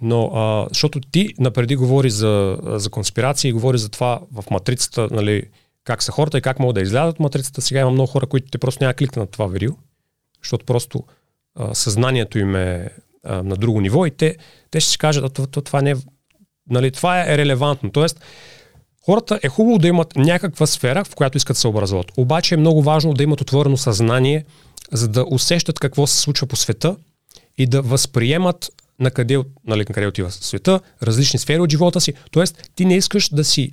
Но, 0.00 0.30
а, 0.34 0.66
защото 0.68 1.00
ти 1.00 1.34
напреди 1.38 1.76
говори 1.76 2.10
за, 2.10 2.58
за 2.62 2.90
конспирации, 2.90 3.52
говори 3.52 3.78
за 3.78 3.88
това 3.88 4.20
в 4.32 4.44
матрицата, 4.50 5.08
нали, 5.10 5.42
как 5.84 6.02
са 6.02 6.12
хората 6.12 6.38
и 6.38 6.42
как 6.42 6.58
могат 6.58 6.74
да 6.74 6.80
излязат 6.80 7.14
от 7.14 7.20
матрицата. 7.20 7.62
Сега 7.62 7.80
има 7.80 7.90
много 7.90 8.06
хора, 8.06 8.26
които 8.26 8.50
те 8.50 8.58
просто 8.58 8.84
няма 8.84 8.94
кликнат 8.94 9.16
на 9.16 9.26
това 9.26 9.46
верил, 9.46 9.76
защото 10.42 10.64
просто 10.64 11.04
а, 11.54 11.74
съзнанието 11.74 12.38
им 12.38 12.56
е 12.56 12.90
а, 13.24 13.42
на 13.42 13.56
друго 13.56 13.80
ниво 13.80 14.06
и 14.06 14.10
те, 14.10 14.36
те 14.70 14.80
ще 14.80 14.90
си 14.90 14.98
кажат, 14.98 15.38
а, 15.38 15.46
това, 15.46 15.62
това, 15.62 15.82
не 15.82 15.90
е, 15.90 15.94
нали, 16.70 16.90
това 16.90 17.22
е 17.22 17.38
релевантно. 17.38 17.90
Тоест, 17.90 18.20
хората 19.08 19.40
е 19.42 19.48
хубаво 19.48 19.78
да 19.78 19.88
имат 19.88 20.16
някаква 20.16 20.66
сфера, 20.66 21.04
в 21.04 21.14
която 21.14 21.36
искат 21.36 21.54
да 21.54 21.60
се 21.60 21.68
образуват. 21.68 22.12
Обаче 22.16 22.54
е 22.54 22.58
много 22.58 22.82
важно 22.82 23.14
да 23.14 23.22
имат 23.22 23.40
отворено 23.40 23.76
съзнание, 23.76 24.44
за 24.92 25.08
да 25.08 25.24
усещат 25.30 25.78
какво 25.78 26.06
се 26.06 26.18
случва 26.18 26.46
по 26.46 26.56
света 26.56 26.96
и 27.58 27.66
да 27.66 27.82
възприемат 27.82 28.70
на 29.00 29.10
къде, 29.10 29.38
нали, 29.66 29.78
на 29.78 29.94
къде 29.94 30.06
отива 30.06 30.30
света, 30.30 30.80
различни 31.02 31.38
сфери 31.38 31.60
от 31.60 31.70
живота 31.70 32.00
си. 32.00 32.14
Тоест, 32.30 32.70
ти 32.74 32.84
не 32.84 32.96
искаш 32.96 33.28
да 33.28 33.44
си 33.44 33.70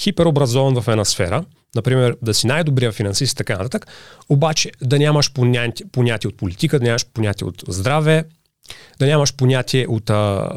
хиперобразован 0.00 0.80
в 0.80 0.88
една 0.88 1.04
сфера, 1.04 1.44
например, 1.74 2.16
да 2.22 2.34
си 2.34 2.46
най-добрия 2.46 2.92
финансист 2.92 3.32
и 3.32 3.36
така 3.36 3.56
нататък, 3.56 3.86
обаче 4.28 4.72
да 4.82 4.98
нямаш 4.98 5.32
понятие, 5.32 5.86
понятие 5.92 6.28
от 6.28 6.36
политика, 6.36 6.78
да 6.78 6.84
нямаш 6.84 7.06
понятие 7.06 7.46
от 7.46 7.64
здраве, 7.68 8.24
да 8.98 9.06
нямаш 9.06 9.34
понятие 9.34 9.86
от, 9.88 10.10
а, 10.10 10.50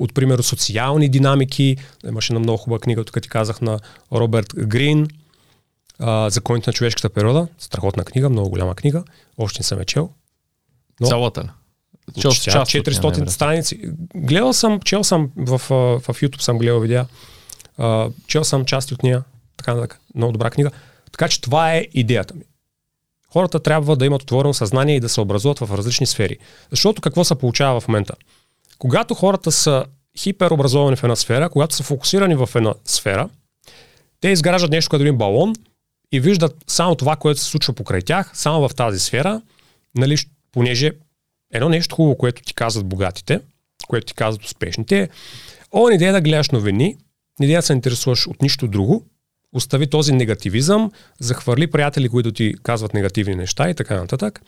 от 0.00 0.14
примерно, 0.14 0.42
социални 0.42 1.08
динамики. 1.08 1.76
Имаше 2.08 2.32
една 2.32 2.40
много 2.40 2.58
хубава 2.58 2.80
книга, 2.80 3.04
тук 3.04 3.22
ти 3.22 3.28
казах 3.28 3.60
на 3.60 3.78
Роберт 4.12 4.54
Грин, 4.56 5.08
а, 5.98 6.30
Законите 6.30 6.70
на 6.70 6.74
човешката 6.74 7.08
природа. 7.08 7.48
Страхотна 7.58 8.04
книга, 8.04 8.28
много 8.28 8.50
голяма 8.50 8.74
книга. 8.74 9.04
Още 9.38 9.60
не 9.60 9.64
съм 9.64 9.80
е 9.80 9.84
чел. 9.84 10.10
Но... 11.00 11.08
Цялата? 11.08 11.52
Чел, 12.20 12.30
част 12.30 12.70
400 12.72 13.22
от 13.22 13.30
страници. 13.30 13.80
Гледал 14.14 14.52
съм, 14.52 14.80
чел 14.80 15.04
съм 15.04 15.30
в, 15.36 15.58
в, 15.58 16.00
в 16.00 16.20
YouTube 16.20 16.40
съм 16.40 16.58
гледал 16.58 16.80
видеа. 16.80 17.06
Чел 18.26 18.44
съм 18.44 18.64
части 18.64 18.94
от 18.94 19.02
нея. 19.02 19.24
Така, 19.56 19.80
така. 19.80 19.96
Много 20.14 20.32
добра 20.32 20.50
книга. 20.50 20.70
Така 21.12 21.28
че 21.28 21.40
това 21.40 21.74
е 21.74 21.86
идеята 21.92 22.34
ми. 22.34 22.44
Хората 23.32 23.60
трябва 23.60 23.96
да 23.96 24.06
имат 24.06 24.22
отворено 24.22 24.54
съзнание 24.54 24.96
и 24.96 25.00
да 25.00 25.08
се 25.08 25.20
образуват 25.20 25.58
в 25.58 25.76
различни 25.76 26.06
сфери. 26.06 26.38
Защото 26.70 27.02
какво 27.02 27.24
се 27.24 27.34
получава 27.34 27.80
в 27.80 27.88
момента? 27.88 28.14
Когато 28.78 29.14
хората 29.14 29.52
са 29.52 29.84
хиперобразовани 30.18 30.96
в 30.96 31.04
една 31.04 31.16
сфера, 31.16 31.50
когато 31.50 31.74
са 31.74 31.82
фокусирани 31.82 32.34
в 32.34 32.48
една 32.54 32.74
сфера, 32.84 33.28
те 34.20 34.28
изграждат 34.28 34.70
нещо 34.70 34.90
като 34.90 35.02
един 35.02 35.16
балон 35.16 35.54
и 36.12 36.20
виждат 36.20 36.56
само 36.66 36.94
това, 36.94 37.16
което 37.16 37.40
се 37.40 37.46
случва 37.46 37.72
покрай 37.72 38.02
тях, 38.02 38.30
само 38.34 38.68
в 38.68 38.74
тази 38.74 38.98
сфера, 38.98 39.42
нали, 39.94 40.16
понеже 40.52 40.92
едно 41.52 41.68
нещо 41.68 41.94
хубаво, 41.94 42.16
което 42.16 42.42
ти 42.42 42.54
казват 42.54 42.86
богатите, 42.86 43.40
което 43.88 44.06
ти 44.06 44.14
казват 44.14 44.44
успешните, 44.44 45.02
е, 45.02 45.08
о, 45.72 45.88
не 45.88 46.12
да 46.12 46.20
гледаш 46.20 46.50
новини, 46.50 46.96
не 47.40 47.46
да 47.46 47.62
се 47.62 47.72
интересуваш 47.72 48.26
от 48.26 48.42
нищо 48.42 48.68
друго, 48.68 49.04
остави 49.52 49.90
този 49.90 50.12
негативизъм, 50.12 50.92
захвърли 51.20 51.66
приятели, 51.66 52.08
които 52.08 52.32
ти 52.32 52.54
казват 52.62 52.94
негативни 52.94 53.34
неща 53.34 53.70
и 53.70 53.74
така 53.74 53.96
нататък, 54.00 54.40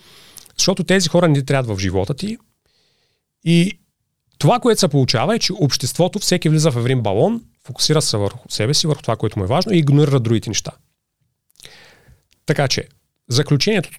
защото 0.59 0.85
тези 0.85 1.09
хора 1.09 1.29
не 1.29 1.35
ти 1.35 1.47
трябва 1.47 1.75
в 1.75 1.79
живота 1.79 2.15
ти. 2.15 2.39
И 3.45 3.79
това, 4.39 4.61
което 4.61 4.81
се 4.81 4.89
получава 4.89 5.37
е, 5.37 5.39
че 5.39 5.53
обществото 5.53 6.19
всеки 6.19 6.49
влиза 6.49 6.71
в 6.71 6.85
един 6.85 7.03
балон, 7.03 7.45
фокусира 7.65 8.03
се 8.03 8.17
върху 8.17 8.49
себе 8.49 8.75
си, 8.75 8.87
върху 8.87 9.03
това, 9.03 9.17
което 9.17 9.39
му 9.39 9.45
е 9.45 9.49
важно 9.49 9.73
и 9.73 9.79
игнорира 9.79 10.21
другите 10.21 10.51
неща. 10.51 10.73
Така 12.47 12.69
че, 12.69 12.89
заключението 13.29 13.91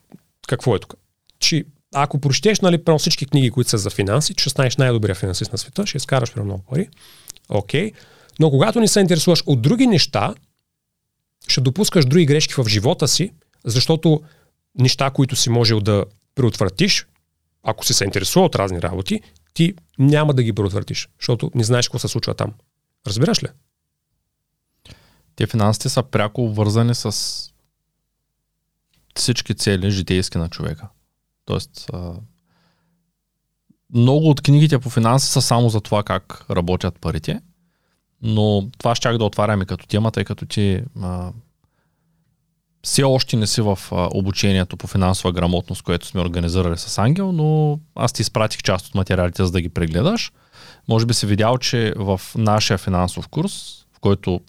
какво 0.47 0.75
е 0.75 0.79
тук? 0.79 0.95
Че 1.39 1.65
ако 1.93 2.19
прочетеш 2.19 2.59
нали, 2.59 2.83
всички 2.97 3.25
книги, 3.25 3.51
които 3.51 3.69
са 3.69 3.77
за 3.77 3.89
финанси, 3.89 4.33
че 4.33 4.41
ще 4.41 4.49
станеш 4.49 4.77
най-добрия 4.77 5.15
финансист 5.15 5.51
на 5.51 5.57
света, 5.57 5.87
ще 5.87 5.97
изкараш 5.97 6.35
много 6.35 6.63
пари. 6.69 6.89
Окей. 7.49 7.91
Okay. 7.91 7.95
Но 8.39 8.49
когато 8.49 8.79
не 8.79 8.87
се 8.87 8.99
интересуваш 8.99 9.43
от 9.45 9.61
други 9.61 9.87
неща, 9.87 10.33
ще 11.51 11.61
допускаш 11.61 12.05
други 12.05 12.25
грешки 12.25 12.53
в 12.57 12.67
живота 12.67 13.07
си, 13.07 13.33
защото 13.65 14.21
неща, 14.79 15.09
които 15.09 15.35
си 15.35 15.49
можел 15.49 15.79
да 15.79 16.05
преотвратиш, 16.35 17.07
ако 17.63 17.85
си 17.85 17.93
се 17.93 18.05
интересува 18.05 18.45
от 18.45 18.55
разни 18.55 18.81
работи, 18.81 19.21
ти 19.53 19.73
няма 19.99 20.33
да 20.33 20.43
ги 20.43 20.53
преотвратиш, 20.53 21.09
защото 21.19 21.51
не 21.55 21.63
знаеш 21.63 21.87
какво 21.87 21.99
се 21.99 22.07
случва 22.07 22.33
там. 22.33 22.53
Разбираш 23.07 23.43
ли? 23.43 23.47
Те 25.35 25.47
финансите 25.47 25.89
са 25.89 26.03
пряко 26.03 26.45
обвързани 26.45 26.95
с 26.95 27.15
всички 29.15 29.55
цели 29.55 29.91
житейски 29.91 30.37
на 30.37 30.49
човека. 30.49 30.89
Тоест, 31.45 31.89
много 33.93 34.29
от 34.29 34.41
книгите 34.41 34.79
по 34.79 34.89
финанси 34.89 35.27
са 35.27 35.41
само 35.41 35.69
за 35.69 35.81
това 35.81 36.03
как 36.03 36.45
работят 36.49 36.99
парите, 36.99 37.41
но 38.21 38.69
това 38.77 38.95
ще 38.95 39.17
да 39.17 39.23
отваряме 39.23 39.65
като 39.65 39.87
тема, 39.87 40.11
тъй 40.11 40.23
като 40.23 40.45
ти 40.45 40.81
а, 41.01 41.31
все 42.83 43.03
още 43.03 43.37
не 43.37 43.47
си 43.47 43.61
в 43.61 43.79
а, 43.91 44.09
обучението 44.13 44.77
по 44.77 44.87
финансова 44.87 45.31
грамотност, 45.31 45.81
което 45.81 46.07
сме 46.07 46.21
организирали 46.21 46.77
с 46.77 46.97
Ангел, 46.97 47.31
но 47.31 47.79
аз 47.95 48.13
ти 48.13 48.21
изпратих 48.21 48.63
част 48.63 48.87
от 48.87 48.95
материалите, 48.95 49.45
за 49.45 49.51
да 49.51 49.61
ги 49.61 49.69
прегледаш. 49.69 50.31
Може 50.87 51.05
би 51.05 51.13
си 51.13 51.25
видял, 51.25 51.57
че 51.57 51.93
в 51.97 52.21
нашия 52.35 52.77
финансов 52.77 53.27
курс, 53.27 53.85
в 53.93 53.99
който 53.99 54.41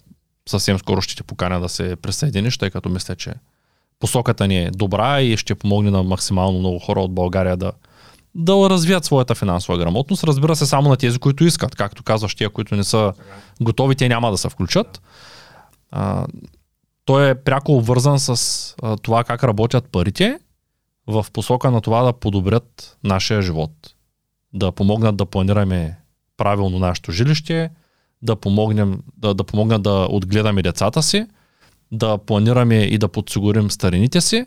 съвсем 0.49 0.79
скоро 0.79 1.01
ще 1.01 1.15
ти 1.15 1.23
поканя 1.23 1.59
да 1.59 1.69
се 1.69 1.95
присъединиш, 1.95 2.57
тъй 2.57 2.69
като 2.69 2.89
мисля, 2.89 3.15
че 3.15 3.33
посоката 3.99 4.47
ни 4.47 4.63
е 4.63 4.71
добра 4.71 5.21
и 5.21 5.37
ще 5.37 5.55
помогне 5.55 5.91
на 5.91 6.03
максимално 6.03 6.59
много 6.59 6.79
хора 6.79 7.01
от 7.01 7.13
България 7.13 7.57
да, 7.57 7.71
да 8.35 8.69
развият 8.69 9.05
своята 9.05 9.35
финансова 9.35 9.77
грамотност. 9.77 10.23
Разбира 10.23 10.55
се, 10.55 10.65
само 10.65 10.89
на 10.89 10.97
тези, 10.97 11.19
които 11.19 11.43
искат. 11.43 11.75
Както 11.75 12.03
казваш, 12.03 12.35
тия, 12.35 12.49
които 12.49 12.75
не 12.75 12.83
са 12.83 13.13
готови, 13.61 13.95
те 13.95 14.09
няма 14.09 14.31
да 14.31 14.37
се 14.37 14.49
включат. 14.49 15.01
А, 15.91 16.25
той 17.05 17.29
е 17.29 17.35
пряко 17.35 17.77
обвързан 17.77 18.19
с 18.19 18.75
а, 18.81 18.97
това 18.97 19.23
как 19.23 19.43
работят 19.43 19.89
парите 19.91 20.39
в 21.07 21.25
посока 21.33 21.71
на 21.71 21.81
това 21.81 22.03
да 22.03 22.13
подобрят 22.13 22.97
нашия 23.03 23.41
живот. 23.41 23.71
Да 24.53 24.71
помогнат 24.71 25.15
да 25.17 25.25
планираме 25.25 25.97
правилно 26.37 26.79
нашето 26.79 27.11
жилище, 27.11 27.69
да, 28.21 28.35
помогнем, 28.35 28.99
да, 29.17 29.33
да 29.33 29.43
помогнат 29.43 29.83
да 29.83 30.07
отгледаме 30.09 30.61
децата 30.61 31.03
си, 31.03 31.25
да 31.91 32.17
планираме 32.17 32.75
и 32.75 32.97
да 32.97 33.07
подсигурим 33.07 33.71
старините 33.71 34.21
си 34.21 34.45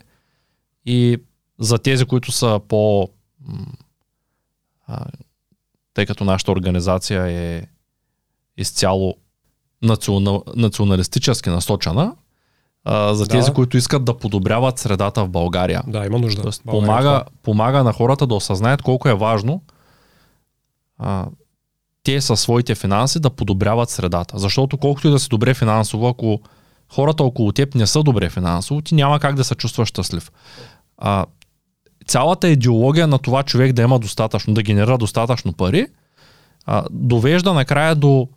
и 0.85 1.17
за 1.59 1.77
тези, 1.77 2.05
които 2.05 2.31
са 2.31 2.59
по 2.67 3.09
а, 4.87 5.05
тъй 5.93 6.05
като 6.05 6.23
нашата 6.23 6.51
организация 6.51 7.27
е 7.27 7.63
изцяло 8.57 9.15
национал, 9.81 10.43
националистически 10.55 11.49
насочена, 11.49 12.15
а, 12.83 13.13
за 13.13 13.27
тези, 13.27 13.47
да. 13.47 13.53
които 13.53 13.77
искат 13.77 14.05
да 14.05 14.17
подобряват 14.17 14.79
средата 14.79 15.25
в 15.25 15.29
България. 15.29 15.83
Да, 15.87 16.05
има 16.05 16.19
нужда. 16.19 16.41
Тоест, 16.41 16.63
помага, 16.65 17.23
помага 17.43 17.83
на 17.83 17.93
хората 17.93 18.27
да 18.27 18.35
осъзнаят 18.35 18.81
колко 18.81 19.09
е 19.09 19.13
важно 19.13 19.61
а, 20.97 21.25
те 22.03 22.21
със 22.21 22.41
своите 22.41 22.75
финанси 22.75 23.19
да 23.19 23.29
подобряват 23.29 23.89
средата. 23.89 24.39
Защото 24.39 24.77
колкото 24.77 25.07
и 25.07 25.11
да 25.11 25.19
си 25.19 25.29
добре 25.29 25.53
финансово, 25.53 26.07
ако 26.07 26.41
хората 26.89 27.23
около 27.23 27.51
теб 27.51 27.75
не 27.75 27.87
са 27.87 28.03
добре 28.03 28.29
финансово, 28.29 28.81
ти 28.81 28.95
няма 28.95 29.19
как 29.19 29.35
да 29.35 29.43
се 29.43 29.55
чувстваш 29.55 29.89
щастлив. 29.89 30.31
А, 30.97 31.25
цялата 32.07 32.49
идеология 32.49 33.07
на 33.07 33.19
това 33.19 33.43
човек 33.43 33.73
да 33.73 33.81
има 33.81 33.99
достатъчно, 33.99 34.53
да 34.53 34.63
генерира 34.63 34.97
достатъчно 34.97 35.53
пари, 35.53 35.87
а, 36.65 36.85
довежда 36.91 37.53
накрая 37.53 37.95
до 37.95 38.27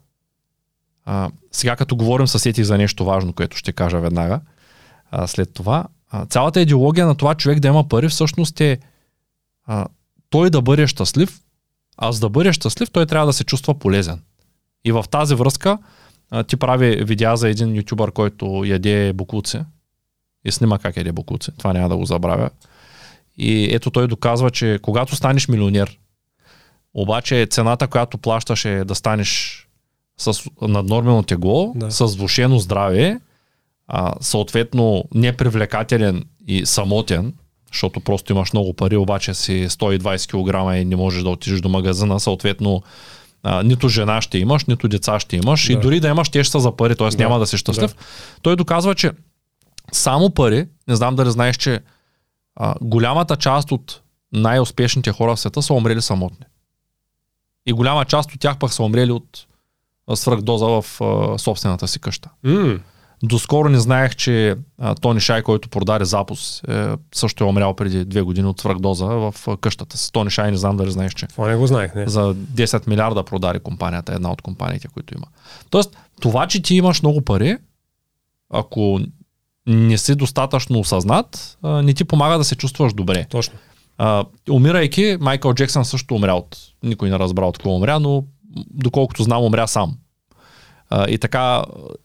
а, 1.04 1.30
сега 1.52 1.76
като 1.76 1.96
говорим 1.96 2.26
с 2.26 2.38
сетих 2.38 2.64
за 2.64 2.78
нещо 2.78 3.04
важно, 3.04 3.32
което 3.32 3.56
ще 3.56 3.72
кажа 3.72 4.00
веднага 4.00 4.40
а, 5.10 5.26
след 5.26 5.54
това, 5.54 5.84
а, 6.10 6.26
цялата 6.26 6.60
идеология 6.60 7.06
на 7.06 7.14
това 7.14 7.34
човек 7.34 7.60
да 7.60 7.68
има 7.68 7.88
пари 7.88 8.08
всъщност 8.08 8.60
е 8.60 8.78
а, 9.66 9.86
той 10.30 10.50
да 10.50 10.62
бъде 10.62 10.86
щастлив, 10.86 11.40
а 11.96 12.12
за 12.12 12.20
да 12.20 12.28
бъде 12.28 12.52
щастлив 12.52 12.90
той 12.90 13.06
трябва 13.06 13.26
да 13.26 13.32
се 13.32 13.44
чувства 13.44 13.74
полезен. 13.74 14.22
И 14.84 14.92
в 14.92 15.04
тази 15.10 15.34
връзка 15.34 15.78
а, 16.30 16.44
ти 16.44 16.56
прави 16.56 17.04
видеа 17.04 17.36
за 17.36 17.48
един 17.48 17.76
ютубър, 17.76 18.12
който 18.12 18.64
яде 18.66 19.12
букуци 19.12 19.60
и 20.44 20.52
снима 20.52 20.78
как 20.78 20.96
яде 20.96 21.12
букуци. 21.12 21.50
Това 21.58 21.72
няма 21.72 21.88
да 21.88 21.96
го 21.96 22.04
забравя. 22.04 22.50
И 23.42 23.74
ето 23.74 23.90
той 23.90 24.08
доказва, 24.08 24.50
че 24.50 24.78
когато 24.82 25.16
станеш 25.16 25.48
милионер, 25.48 25.98
обаче 26.94 27.46
цената, 27.50 27.86
която 27.86 28.18
плащаш 28.18 28.64
е 28.64 28.84
да 28.84 28.94
станеш 28.94 29.60
с 30.18 30.42
наднормено 30.62 31.22
тегло, 31.22 31.72
да. 31.76 31.90
с 31.90 32.16
влушено 32.16 32.58
здраве, 32.58 33.20
а, 33.88 34.12
съответно 34.20 35.04
непривлекателен 35.14 36.24
и 36.46 36.66
самотен, 36.66 37.34
защото 37.72 38.00
просто 38.00 38.32
имаш 38.32 38.52
много 38.52 38.74
пари, 38.74 38.96
обаче 38.96 39.34
си 39.34 39.66
120 39.68 40.30
кг 40.30 40.80
и 40.80 40.84
не 40.84 40.96
можеш 40.96 41.22
да 41.22 41.28
отидеш 41.28 41.60
до 41.60 41.68
магазина, 41.68 42.20
съответно 42.20 42.82
а, 43.42 43.62
нито 43.62 43.88
жена 43.88 44.22
ще 44.22 44.38
имаш, 44.38 44.64
нито 44.64 44.88
деца 44.88 45.20
ще 45.20 45.36
имаш 45.36 45.66
да. 45.66 45.72
и 45.72 45.76
дори 45.76 46.00
да 46.00 46.08
имаш, 46.08 46.28
те 46.28 46.44
ще 46.44 46.52
са 46.52 46.60
за 46.60 46.76
пари, 46.76 46.96
т.е. 46.96 47.08
Да. 47.08 47.16
няма 47.16 47.38
да 47.38 47.46
си 47.46 47.56
щастлив. 47.56 47.90
Да. 47.90 48.02
Той 48.42 48.56
доказва, 48.56 48.94
че 48.94 49.10
само 49.92 50.30
пари, 50.30 50.66
не 50.88 50.96
знам 50.96 51.16
дали 51.16 51.30
знаеш, 51.30 51.56
че 51.56 51.80
а, 52.56 52.74
голямата 52.80 53.36
част 53.36 53.72
от 53.72 54.02
най-успешните 54.32 55.12
хора 55.12 55.36
в 55.36 55.40
света 55.40 55.62
са 55.62 55.74
умрели 55.74 56.02
самотни. 56.02 56.46
И 57.66 57.72
голяма 57.72 58.04
част 58.04 58.32
от 58.34 58.40
тях 58.40 58.58
пък 58.58 58.72
са 58.72 58.82
умрели 58.82 59.12
от 59.12 59.46
свръхдоза 60.14 60.66
в 60.66 60.84
а, 61.00 61.38
собствената 61.38 61.88
си 61.88 61.98
къща. 61.98 62.30
Mm. 62.44 62.80
Доскоро 63.22 63.68
не 63.68 63.80
знаех, 63.80 64.16
че 64.16 64.56
а, 64.78 64.94
Тони 64.94 65.20
Шай, 65.20 65.42
който 65.42 65.68
продаде 65.68 66.04
Запус, 66.04 66.62
е, 66.68 66.88
също 67.14 67.44
е 67.44 67.46
умрял 67.46 67.74
преди 67.74 68.04
две 68.04 68.22
години 68.22 68.48
от 68.48 68.60
свръхдоза 68.60 69.06
в 69.06 69.34
а, 69.46 69.56
къщата 69.56 69.98
си. 69.98 70.12
Тони 70.12 70.30
Шай 70.30 70.50
не 70.50 70.56
знам 70.56 70.76
дали 70.76 70.90
знаеш, 70.90 71.14
че. 71.14 71.26
Това 71.26 71.48
не 71.48 71.56
го 71.56 71.66
знаех, 71.66 71.94
не. 71.94 72.06
За 72.08 72.34
10 72.34 72.88
милиарда 72.88 73.24
продаде 73.24 73.58
компанията, 73.58 74.14
една 74.14 74.32
от 74.32 74.42
компаниите, 74.42 74.88
които 74.88 75.14
има. 75.14 75.26
Тоест, 75.70 75.96
това, 76.20 76.46
че 76.46 76.62
ти 76.62 76.74
имаш 76.74 77.02
много 77.02 77.20
пари, 77.20 77.58
ако 78.50 79.00
не 79.66 79.98
си 79.98 80.14
достатъчно 80.14 80.78
осъзнат, 80.78 81.58
а, 81.62 81.82
не 81.82 81.94
ти 81.94 82.04
помага 82.04 82.38
да 82.38 82.44
се 82.44 82.56
чувстваш 82.56 82.92
добре. 82.92 83.26
Точно. 83.30 83.54
А, 83.98 84.24
умирайки, 84.50 85.16
Майкъл 85.20 85.54
Джексън 85.54 85.84
също 85.84 86.14
умря 86.14 86.34
от... 86.34 86.56
Никой 86.82 87.10
не 87.10 87.18
разбра 87.18 87.46
от 87.46 87.58
какво 87.58 87.70
умря, 87.70 87.98
но 87.98 88.24
доколкото 88.70 89.22
знам, 89.22 89.44
умря 89.44 89.66
сам. 89.66 89.96
А, 90.90 91.08
и 91.08 91.18
така 91.18 91.64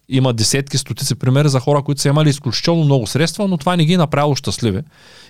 има 0.09 0.33
десетки, 0.33 0.77
стотици 0.77 1.15
примери 1.15 1.49
за 1.49 1.59
хора, 1.59 1.83
които 1.83 2.01
са 2.01 2.07
имали 2.07 2.29
изключително 2.29 2.83
много 2.83 3.07
средства, 3.07 3.47
но 3.47 3.57
това 3.57 3.75
не 3.75 3.85
ги 3.85 3.93
е 3.93 3.97
направило 3.97 4.35
щастливи. 4.35 4.81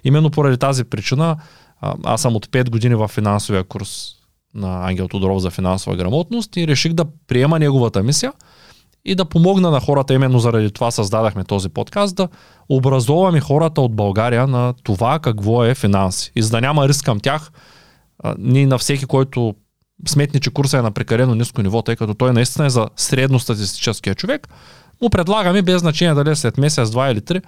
Именно 0.04 0.32
поради 0.32 0.58
тази 0.58 0.84
причина 0.84 1.38
а, 1.82 1.96
аз 2.04 2.22
съм 2.22 2.36
от 2.36 2.48
5 2.48 2.70
години 2.70 2.96
в 2.96 3.08
финансовия 3.08 3.64
курс 3.64 4.16
на 4.54 4.88
Ангел 4.88 5.08
Тодоров 5.08 5.42
за 5.42 5.52
финансова 5.52 5.96
грамотност 5.96 6.58
и 6.58 6.68
реших 6.68 6.94
да 6.94 7.06
приема 7.28 7.60
неговата 7.60 8.04
мисия 8.04 8.34
и 9.06 9.16
да 9.16 9.26
помогна 9.26 9.72
на 9.72 9.80
хората, 9.80 10.14
именно 10.14 10.40
заради 10.40 10.72
това 10.72 10.92
създадахме 10.92 11.44
този 11.44 11.70
подкаст, 11.70 12.16
да 12.16 12.28
образоваме 12.70 13.40
хората 13.40 13.82
от 13.82 13.96
България 13.96 14.48
на 14.48 14.74
това 14.84 15.20
какво 15.20 15.66
е 15.66 15.76
финанси. 15.76 16.32
И 16.36 16.42
за 16.42 16.50
да 16.50 16.62
няма 16.62 16.88
риск 16.88 17.06
към 17.06 17.20
тях, 17.20 17.52
ние 18.38 18.68
на 18.68 18.78
всеки, 18.78 19.06
който 19.06 19.56
сметни, 20.08 20.40
че 20.40 20.50
курса 20.50 20.78
е 20.78 20.82
на 20.82 20.92
прекалено 20.92 21.36
ниско 21.36 21.62
ниво, 21.62 21.82
тъй 21.82 21.96
като 21.96 22.14
той 22.14 22.34
наистина 22.34 22.66
е 22.66 22.70
за 22.70 22.88
средностатистическия 22.96 24.16
човек, 24.16 24.48
му 25.02 25.10
предлагаме 25.10 25.62
без 25.62 25.82
значение 25.82 26.14
дали 26.14 26.30
е 26.30 26.36
след 26.36 26.58
месец, 26.58 26.90
два 26.90 27.12
или 27.12 27.22
три, 27.22 27.42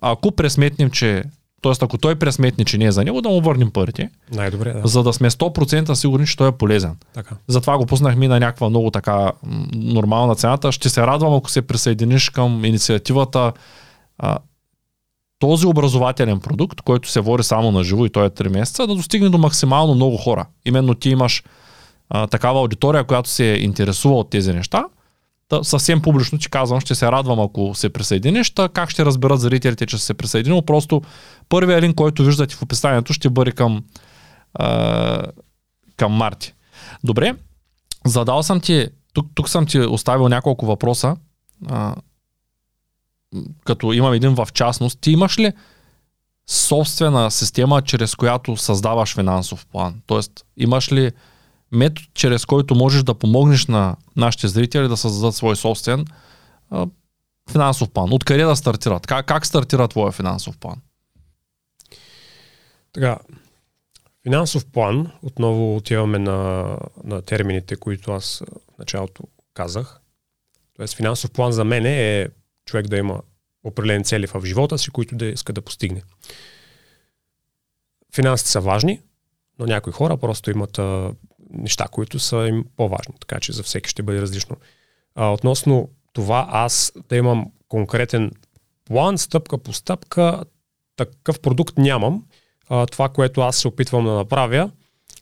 ако 0.00 0.32
пресметнем, 0.32 0.90
че 0.90 1.24
т.е. 1.62 1.72
ако 1.80 1.98
той 1.98 2.14
пресметне, 2.14 2.64
че 2.64 2.78
не 2.78 2.84
е 2.84 2.92
за 2.92 3.04
него, 3.04 3.20
да 3.20 3.28
му 3.28 3.40
върнем 3.40 3.70
парите. 3.70 4.10
Най-добре, 4.32 4.72
да. 4.72 4.88
За 4.88 5.02
да 5.02 5.12
сме 5.12 5.30
100% 5.30 5.94
сигурни, 5.94 6.26
че 6.26 6.36
той 6.36 6.48
е 6.48 6.52
полезен. 6.52 6.96
Така. 7.14 7.34
Затова 7.48 7.78
го 7.78 7.86
пуснахме 7.86 8.28
на 8.28 8.40
някаква 8.40 8.68
много 8.68 8.90
така 8.90 9.32
нормална 9.72 10.34
цената. 10.34 10.72
Ще 10.72 10.88
се 10.88 11.06
радвам, 11.06 11.34
ако 11.34 11.50
се 11.50 11.62
присъединиш 11.62 12.30
към 12.30 12.64
инициативата 12.64 13.52
този 15.38 15.66
образователен 15.66 16.40
продукт, 16.40 16.80
който 16.80 17.08
се 17.08 17.20
води 17.20 17.42
само 17.42 17.72
на 17.72 17.84
живо 17.84 18.06
и 18.06 18.10
той 18.10 18.26
е 18.26 18.30
3 18.30 18.48
месеца, 18.48 18.86
да 18.86 18.94
достигне 18.94 19.28
до 19.28 19.38
максимално 19.38 19.94
много 19.94 20.16
хора. 20.16 20.46
Именно 20.64 20.94
ти 20.94 21.10
имаш 21.10 21.44
а, 22.10 22.26
такава 22.26 22.60
аудитория, 22.60 23.04
която 23.04 23.28
се 23.28 23.44
интересува 23.44 24.14
от 24.14 24.30
тези 24.30 24.52
неща. 24.52 24.84
Съвсем 25.62 26.02
публично 26.02 26.38
ти 26.38 26.50
казвам, 26.50 26.80
ще 26.80 26.94
се 26.94 27.12
радвам 27.12 27.40
ако 27.40 27.74
се 27.74 27.88
присъединиш. 27.88 28.50
Та, 28.50 28.68
как 28.68 28.90
ще 28.90 29.04
разберат 29.04 29.40
зрителите, 29.40 29.86
че 29.86 29.98
се 29.98 30.14
присъединил? 30.14 30.62
Просто 30.62 31.02
първият 31.48 31.82
линк, 31.82 31.94
който 31.94 32.24
виждате 32.24 32.54
в 32.54 32.62
описанието, 32.62 33.12
ще 33.12 33.30
бъде 33.30 33.52
към, 33.52 33.84
а, 34.54 35.22
към 35.96 36.12
Марти. 36.12 36.54
Добре, 37.04 37.34
задал 38.06 38.42
съм 38.42 38.60
ти, 38.60 38.88
тук, 39.12 39.26
тук 39.34 39.48
съм 39.48 39.66
ти 39.66 39.80
оставил 39.80 40.28
няколко 40.28 40.66
въпроса. 40.66 41.16
А, 41.68 41.94
като 43.64 43.92
имам 43.92 44.12
един 44.12 44.34
в 44.34 44.48
частност, 44.52 45.00
ти 45.00 45.10
имаш 45.10 45.38
ли 45.38 45.52
собствена 46.46 47.30
система, 47.30 47.82
чрез 47.82 48.14
която 48.14 48.56
създаваш 48.56 49.14
финансов 49.14 49.66
план? 49.66 50.02
Тоест, 50.06 50.32
имаш 50.56 50.92
ли 50.92 51.10
метод, 51.72 52.06
чрез 52.14 52.44
който 52.46 52.74
можеш 52.74 53.02
да 53.02 53.14
помогнеш 53.14 53.66
на 53.66 53.96
нашите 54.16 54.48
зрители 54.48 54.88
да 54.88 54.96
създадат 54.96 55.34
свой 55.34 55.56
собствен 55.56 56.06
а, 56.70 56.86
финансов 57.50 57.90
план? 57.90 58.12
Откъде 58.12 58.44
да 58.44 58.56
стартират? 58.56 59.06
Как, 59.06 59.26
как 59.26 59.46
стартира 59.46 59.88
твоя 59.88 60.12
финансов 60.12 60.58
план? 60.58 60.76
Така, 62.92 63.18
финансов 64.22 64.66
план, 64.66 65.12
отново 65.22 65.76
отиваме 65.76 66.18
на, 66.18 66.76
на 67.04 67.22
термините, 67.22 67.76
които 67.76 68.12
аз 68.12 68.42
в 68.74 68.78
началото 68.78 69.22
казах. 69.54 70.00
Тоест, 70.76 70.96
финансов 70.96 71.30
план 71.30 71.52
за 71.52 71.64
мен 71.64 71.86
е 71.86 72.28
човек 72.64 72.86
да 72.86 72.96
има 72.96 73.22
определени 73.64 74.04
цели 74.04 74.26
в 74.26 74.42
живота 74.44 74.78
си, 74.78 74.90
които 74.90 75.16
да 75.16 75.26
иска 75.26 75.52
да 75.52 75.62
постигне. 75.62 76.02
Финансите 78.14 78.50
са 78.50 78.60
важни, 78.60 79.00
но 79.58 79.66
някои 79.66 79.92
хора 79.92 80.16
просто 80.16 80.50
имат 80.50 80.78
а, 80.78 81.12
неща, 81.52 81.86
които 81.90 82.18
са 82.18 82.36
им 82.36 82.64
по-важни, 82.76 83.14
така 83.20 83.40
че 83.40 83.52
за 83.52 83.62
всеки 83.62 83.90
ще 83.90 84.02
бъде 84.02 84.20
различно. 84.20 84.56
А, 85.14 85.32
относно 85.32 85.88
това 86.12 86.46
аз 86.50 86.92
да 87.08 87.16
имам 87.16 87.46
конкретен 87.68 88.30
план, 88.84 89.18
стъпка 89.18 89.58
по 89.58 89.72
стъпка, 89.72 90.44
такъв 90.96 91.40
продукт 91.40 91.78
нямам. 91.78 92.24
А, 92.68 92.86
това, 92.86 93.08
което 93.08 93.40
аз 93.40 93.56
се 93.56 93.68
опитвам 93.68 94.04
да 94.04 94.12
направя, 94.12 94.70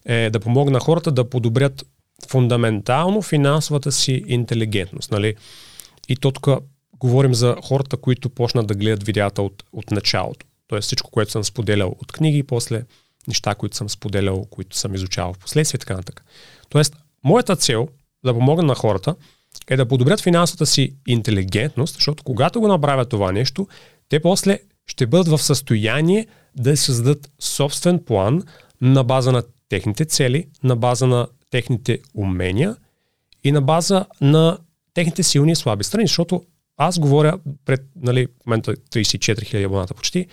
е 0.05 0.31
да 0.31 0.41
помогна 0.41 0.81
хората 0.81 1.13
да 1.13 1.31
подобрят 1.31 1.87
фундаментално 2.29 3.23
финансовата 3.23 3.93
си 3.93 4.25
интелигентност. 4.27 5.11
Нали? 5.11 5.35
И 6.09 6.17
то 6.17 6.31
тук 6.31 6.49
говорим 6.99 7.35
за 7.35 7.57
хората, 7.65 7.97
които 7.97 8.31
почнат 8.31 8.67
да 8.67 8.75
гледат 8.75 9.03
видеята 9.03 9.43
от, 9.43 9.65
от 9.73 9.91
началото. 9.91 10.47
Тоест 10.67 10.87
всичко, 10.87 11.11
което 11.11 11.31
съм 11.31 11.45
споделял 11.45 11.95
от 12.01 12.13
книги 12.13 12.39
и 12.39 12.43
после 12.43 12.83
неща, 13.29 13.55
които 13.55 13.77
съм 13.77 13.89
споделял, 13.89 14.45
които 14.51 14.77
съм 14.77 14.95
изучавал 14.95 15.33
в 15.33 15.39
последствие 15.39 15.79
и 15.79 15.81
така 15.81 15.95
нататък. 15.95 16.25
Тоест, 16.69 16.97
моята 17.25 17.57
цел 17.57 17.89
да 18.25 18.35
помогна 18.35 18.63
на 18.63 18.75
хората 18.75 19.15
е 19.69 19.77
да 19.77 19.89
подобрят 19.89 20.21
финансовата 20.21 20.67
си 20.67 20.95
интелигентност, 21.07 21.95
защото 21.95 22.25
когато 22.25 22.61
го 22.61 22.69
направят 22.69 23.09
това 23.09 23.33
нещо, 23.33 23.69
те 24.09 24.21
после 24.21 24.59
ще 24.87 25.07
бъдат 25.07 25.29
в 25.29 25.39
състояние 25.39 26.27
да 26.57 26.77
създадат 26.77 27.31
собствен 27.41 28.05
план 28.05 28.43
на 28.81 29.05
база 29.05 29.33
на 29.33 29.43
техните 29.69 30.05
цели, 30.05 30.49
на 30.63 30.77
база 30.77 31.07
на 31.07 31.27
техните 31.51 32.01
умения 32.15 32.77
и 33.45 33.53
на 33.53 33.63
база 33.63 34.07
на 34.21 34.59
техните 34.95 35.23
силни 35.23 35.53
и 35.53 35.57
слаби 35.57 35.85
страни, 35.85 36.07
защото 36.07 36.45
аз 36.77 36.99
говоря 36.99 37.39
пред, 37.65 37.81
нали, 37.97 38.27
в 38.27 38.47
момента 38.47 38.77
34 38.77 39.19
000 39.19 39.67
абоната 39.67 39.95
почти, 39.95 40.27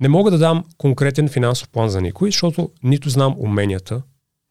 не 0.00 0.08
мога 0.08 0.30
да 0.30 0.38
дам 0.38 0.64
конкретен 0.78 1.28
финансов 1.28 1.68
план 1.68 1.88
за 1.88 2.00
никой, 2.00 2.30
защото 2.30 2.70
нито 2.82 3.10
знам 3.10 3.34
уменията 3.38 4.02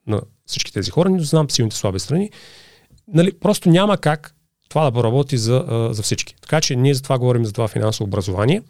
на 0.07 0.21
всички 0.45 0.73
тези 0.73 0.91
хора, 0.91 1.09
нито 1.09 1.23
знам 1.23 1.49
силните 1.49 1.75
слаби 1.75 1.99
страни. 1.99 2.31
Нали, 3.07 3.39
просто 3.39 3.69
няма 3.69 3.97
как 3.97 4.35
това 4.69 4.83
да 4.83 4.91
поработи 4.91 5.37
за, 5.37 5.89
за 5.91 6.03
всички. 6.03 6.35
Така 6.41 6.61
че 6.61 6.75
ние 6.75 6.93
за 6.93 7.03
това 7.03 7.19
говорим 7.19 7.45
за 7.45 7.53
това 7.53 7.67
финансово 7.67 8.07
образование, 8.07 8.61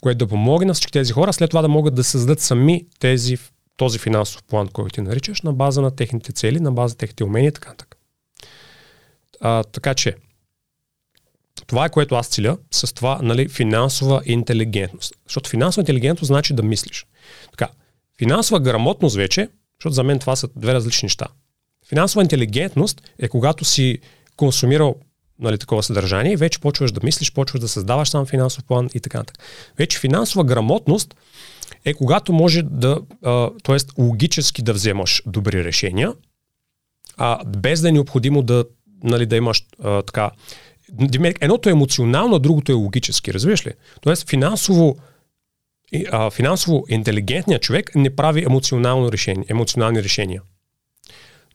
което 0.00 0.18
да 0.18 0.26
помогне 0.26 0.66
на 0.66 0.74
всички 0.74 0.92
тези 0.92 1.12
хора, 1.12 1.32
след 1.32 1.50
това 1.50 1.62
да 1.62 1.68
могат 1.68 1.94
да 1.94 2.04
създадат 2.04 2.40
сами 2.40 2.86
тези, 2.98 3.38
този 3.76 3.98
финансов 3.98 4.42
план, 4.42 4.68
който 4.68 4.94
ти 4.94 5.00
наричаш, 5.00 5.42
на 5.42 5.52
база 5.52 5.82
на 5.82 5.96
техните 5.96 6.32
цели, 6.32 6.60
на 6.60 6.72
база 6.72 6.92
на 6.92 6.98
техните 6.98 7.24
умения 7.24 7.48
и 7.48 7.52
така 7.52 7.68
нататък. 7.68 7.96
А, 9.40 9.64
така 9.64 9.94
че, 9.94 10.16
това 11.66 11.84
е 11.84 11.90
което 11.90 12.14
аз 12.14 12.26
целя 12.26 12.58
с 12.70 12.94
това 12.94 13.18
нали, 13.22 13.48
финансова 13.48 14.22
интелигентност. 14.24 15.14
Защото 15.28 15.50
финансова 15.50 15.82
интелигентност 15.82 16.26
значи 16.26 16.54
да 16.54 16.62
мислиш. 16.62 17.06
Така, 17.50 17.68
финансова 18.18 18.60
грамотност 18.60 19.16
вече, 19.16 19.48
защото 19.78 19.94
за 19.94 20.02
мен 20.02 20.18
това 20.18 20.36
са 20.36 20.48
две 20.56 20.74
различни 20.74 21.06
неща. 21.06 21.26
Финансова 21.88 22.22
интелигентност 22.22 23.02
е 23.18 23.28
когато 23.28 23.64
си 23.64 23.98
консумирал 24.36 24.96
нали, 25.38 25.58
такова 25.58 25.82
съдържание 25.82 26.36
вече 26.36 26.60
почваш 26.60 26.92
да 26.92 27.00
мислиш, 27.04 27.32
почваш 27.32 27.60
да 27.60 27.68
създаваш 27.68 28.08
сам 28.08 28.26
финансов 28.26 28.64
план 28.64 28.90
и 28.94 29.00
така 29.00 29.18
нататък. 29.18 29.44
Вече 29.78 29.98
финансова 29.98 30.44
грамотност 30.44 31.14
е 31.84 31.94
когато 31.94 32.32
може 32.32 32.62
да, 32.62 33.00
т.е. 33.62 33.76
логически 34.02 34.62
да 34.62 34.72
вземаш 34.72 35.22
добри 35.26 35.64
решения, 35.64 36.12
а 37.16 37.44
без 37.44 37.80
да 37.80 37.88
е 37.88 37.92
необходимо 37.92 38.42
да, 38.42 38.64
нали, 39.02 39.26
да 39.26 39.36
имаш 39.36 39.64
а, 39.82 40.02
така 40.02 40.30
едното 41.40 41.68
е 41.68 41.72
емоционално, 41.72 42.36
а 42.36 42.38
другото 42.38 42.72
е 42.72 42.74
логически, 42.74 43.34
разбираш 43.34 43.66
ли? 43.66 43.72
Тоест 44.00 44.30
финансово, 44.30 44.96
а, 46.12 46.30
финансово 46.30 46.84
интелигентният 46.88 47.62
човек 47.62 47.90
не 47.94 48.16
прави 48.16 48.44
емоционално 48.44 49.12
решение, 49.12 49.44
емоционални 49.48 50.02
решения. 50.02 50.42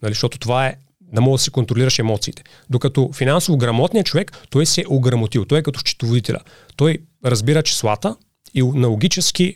Нали, 0.01 0.11
защото 0.11 0.39
това 0.39 0.67
е 0.67 0.75
да 1.01 1.21
може 1.21 1.39
да 1.39 1.43
си 1.43 1.51
контролираш 1.51 1.99
емоциите. 1.99 2.43
Докато 2.69 3.09
финансово 3.13 3.57
грамотният 3.57 4.07
човек, 4.07 4.37
той 4.49 4.65
се 4.65 4.81
е 4.81 4.87
ограмотил. 4.87 5.45
Той 5.45 5.59
е 5.59 5.63
като 5.63 5.79
счетоводителя. 5.79 6.39
Той 6.75 6.97
разбира 7.25 7.63
числата 7.63 8.15
и 8.53 8.63
на 8.63 8.87
логически 8.87 9.55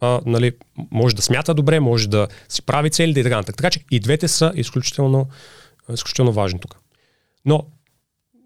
а, 0.00 0.20
нали, 0.26 0.52
може 0.90 1.16
да 1.16 1.22
смята 1.22 1.54
добре, 1.54 1.80
може 1.80 2.08
да 2.08 2.28
си 2.48 2.62
прави 2.62 2.90
целите 2.90 3.20
и 3.20 3.22
така 3.22 3.36
нататък. 3.36 3.56
Така 3.56 3.70
че 3.70 3.80
и 3.90 4.00
двете 4.00 4.28
са 4.28 4.52
изключително, 4.54 5.28
изключително 5.92 6.32
важни 6.32 6.60
тук. 6.60 6.76
Но, 7.44 7.66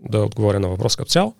да 0.08 0.18
отговоря 0.18 0.60
на 0.60 0.68
въпрос 0.68 0.96
като 0.96 1.10
цяло, 1.10 1.34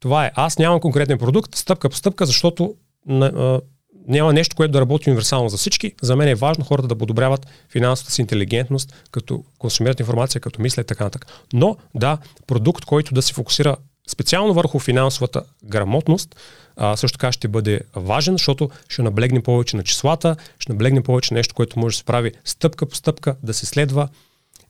това 0.00 0.26
е, 0.26 0.32
аз 0.34 0.58
нямам 0.58 0.80
конкретен 0.80 1.18
продукт, 1.18 1.54
стъпка 1.54 1.88
по 1.88 1.96
стъпка, 1.96 2.26
защото 2.26 2.74
а, 3.10 3.60
няма 4.08 4.32
нещо, 4.32 4.56
което 4.56 4.72
да 4.72 4.80
работи 4.80 5.10
универсално 5.10 5.48
за 5.48 5.56
всички. 5.56 5.92
За 6.02 6.16
мен 6.16 6.28
е 6.28 6.34
важно 6.34 6.64
хората 6.64 6.88
да 6.88 6.98
подобряват 6.98 7.46
финансовата 7.68 8.12
си 8.12 8.20
интелигентност, 8.20 8.94
като 9.10 9.44
консумират 9.58 10.00
информация, 10.00 10.40
като 10.40 10.62
мислят 10.62 10.86
и 10.86 10.88
така 10.88 11.04
нататък. 11.04 11.26
Но 11.52 11.76
да, 11.94 12.18
продукт, 12.46 12.84
който 12.84 13.14
да 13.14 13.22
се 13.22 13.34
фокусира 13.34 13.76
специално 14.08 14.54
върху 14.54 14.78
финансовата 14.78 15.42
грамотност, 15.64 16.36
а, 16.76 16.96
също 16.96 17.18
така 17.18 17.32
ще 17.32 17.48
бъде 17.48 17.80
важен, 17.96 18.34
защото 18.34 18.70
ще 18.88 19.02
наблегне 19.02 19.42
повече 19.42 19.76
на 19.76 19.82
числата, 19.82 20.36
ще 20.58 20.72
наблегне 20.72 21.02
повече 21.02 21.34
нещо, 21.34 21.54
което 21.54 21.78
може 21.78 21.94
да 21.94 21.98
се 21.98 22.04
прави 22.04 22.32
стъпка 22.44 22.86
по 22.86 22.96
стъпка, 22.96 23.36
да 23.42 23.54
се 23.54 23.66
следва 23.66 24.08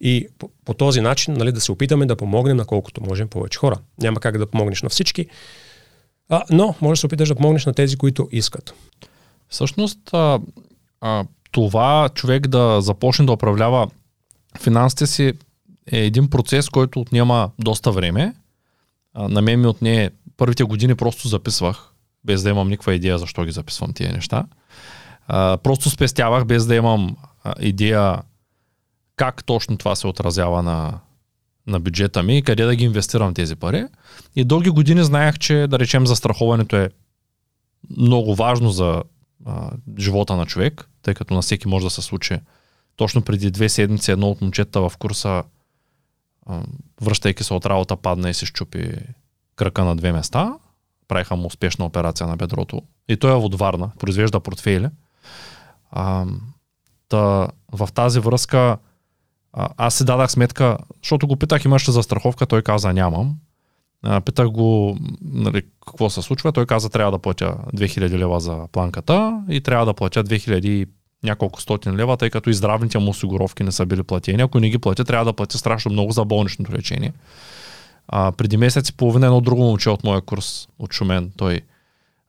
и 0.01 0.29
по, 0.39 0.51
по 0.65 0.75
този 0.75 1.01
начин 1.01 1.35
нали, 1.35 1.53
да 1.53 1.61
се 1.61 1.73
опитаме 1.73 2.07
да 2.07 2.17
помогнем 2.17 2.57
на 2.57 2.65
колкото 2.65 3.03
можем 3.05 3.29
повече 3.29 3.59
хора. 3.59 3.79
Няма 4.01 4.21
как 4.21 4.39
да 4.39 4.47
помогнеш 4.47 4.83
на 4.83 4.89
всички, 4.89 5.27
а, 6.29 6.43
но 6.51 6.75
може 6.81 6.99
да 6.99 7.01
се 7.01 7.07
опиташ 7.07 7.29
да 7.29 7.35
помогнеш 7.35 7.67
на 7.67 7.75
тези, 7.75 7.97
които 7.97 8.29
искат. 8.33 8.75
Всъщност, 9.49 9.99
а, 10.13 10.41
а, 11.01 11.25
това 11.51 12.09
човек 12.15 12.47
да 12.47 12.81
започне 12.81 13.27
да 13.27 13.33
управлява 13.33 13.91
финансите 14.61 15.07
си 15.07 15.33
е 15.93 15.99
един 15.99 16.31
процес, 16.31 16.69
който 16.69 17.01
отнема 17.01 17.51
доста 17.59 17.93
време. 17.93 18.35
А, 19.15 19.29
на 19.29 19.43
мен 19.43 19.61
ми 19.61 19.67
отне 19.67 20.11
първите 20.37 20.65
години 20.65 20.95
просто 20.95 21.29
записвах, 21.29 21.93
без 22.25 22.43
да 22.43 22.51
имам 22.51 22.69
никаква 22.69 22.95
идея 22.95 23.19
защо 23.19 23.45
ги 23.45 23.53
записвам 23.53 23.93
тия 23.93 24.13
неща. 24.13 24.45
А, 25.29 25.57
просто 25.57 25.91
спестявах, 25.91 26.45
без 26.45 26.67
да 26.67 26.75
имам 26.75 27.17
а, 27.45 27.55
идея 27.61 28.19
как 29.17 29.45
точно 29.45 29.79
това 29.79 29.97
се 29.97 30.07
отразява 30.07 30.63
на, 30.63 30.99
на 31.67 31.81
бюджета 31.81 32.23
ми 32.23 32.39
и 32.39 32.43
къде 32.43 32.65
да 32.65 32.77
ги 32.77 32.85
инвестирам 32.85 33.35
тези 33.35 33.57
пари. 33.57 33.87
И 34.37 34.45
дълги 34.45 34.71
години 34.71 35.05
знаех, 35.05 35.39
че 35.39 35.67
да 35.67 35.79
речем 35.79 36.07
застраховането 36.07 36.77
е 36.77 36.91
много 37.97 38.35
важно 38.35 38.71
за 38.71 39.03
а, 39.45 39.71
живота 39.99 40.37
на 40.37 40.47
човек, 40.47 40.89
тъй 41.03 41.15
като 41.15 41.35
на 41.35 41.43
всеки 41.43 41.69
може 41.69 41.87
да 41.87 41.91
се 41.91 42.03
случи. 42.03 42.39
Точно 42.97 43.23
преди 43.23 43.51
две 43.51 43.69
седмици 43.69 44.11
едно 44.11 44.31
от 44.31 44.41
момчета 44.41 44.81
в 44.81 44.93
курса, 44.99 45.43
а, 46.47 46.63
връщайки 47.01 47.45
се 47.45 47.55
от 47.55 47.67
работа, 47.67 47.97
падна 47.97 48.31
и 48.31 48.35
се 48.35 48.47
щупи 48.47 48.95
кръка 49.57 49.85
на 49.85 49.97
две 49.97 50.13
места. 50.13 50.55
Правиха 51.09 51.37
му 51.37 51.47
успешна 51.47 51.85
операция 51.85 52.27
на 52.27 52.37
бедрото. 52.37 52.83
И 53.09 53.17
той 53.17 53.31
е 53.31 53.35
от 53.35 53.59
Варна, 53.59 53.91
произвежда 53.99 54.41
портфейли. 54.41 54.89
А, 55.91 56.27
та, 57.09 57.49
в 57.73 57.89
тази 57.95 58.21
връзка 58.21 58.79
аз 59.57 59.95
си 59.95 60.05
дадах 60.05 60.31
сметка, 60.31 60.79
защото 61.03 61.27
го 61.27 61.37
питах 61.37 61.65
имаш 61.65 61.89
ли 61.89 61.93
за 61.93 62.03
страховка, 62.03 62.47
той 62.47 62.63
каза 62.63 62.93
нямам. 62.93 63.37
А, 64.03 64.21
питах 64.21 64.49
го 64.49 64.99
нали, 65.23 65.63
какво 65.87 66.11
се 66.11 66.23
случва, 66.23 66.53
той 66.53 66.67
каза 66.67 66.91
трябва 66.91 67.13
да 67.13 67.19
платя 67.19 67.57
2000 67.75 68.11
лева 68.11 68.41
за 68.41 68.69
планката 68.73 69.43
и 69.49 69.61
трябва 69.61 69.87
да 69.87 69.95
платя 69.95 70.25
2000 70.25 70.89
няколко 71.23 71.61
стотин 71.61 71.97
лева, 71.97 72.17
тъй 72.17 72.31
като 72.31 72.51
и 72.51 72.55
здравните 72.55 72.99
му 72.99 73.11
осигуровки 73.11 73.63
не 73.63 73.73
са 73.73 73.87
били 73.87 74.03
платени. 74.03 74.43
Ако 74.43 74.61
не 74.61 74.71
ги 74.71 74.79
платя, 74.79 75.05
трябва 75.05 75.25
да 75.25 75.33
платя 75.33 75.59
страшно 75.59 75.93
много 75.93 76.13
за 76.13 76.25
болничното 76.25 76.73
лечение. 76.73 77.13
А, 78.09 78.33
преди 78.33 78.57
месец 78.57 78.89
и 78.89 78.97
половина 78.97 79.27
едно 79.27 79.41
друго 79.41 79.63
момче 79.63 79.91
от 79.91 80.05
моя 80.05 80.21
курс, 80.21 80.69
от 80.79 80.93
Шумен, 80.93 81.33
той 81.37 81.61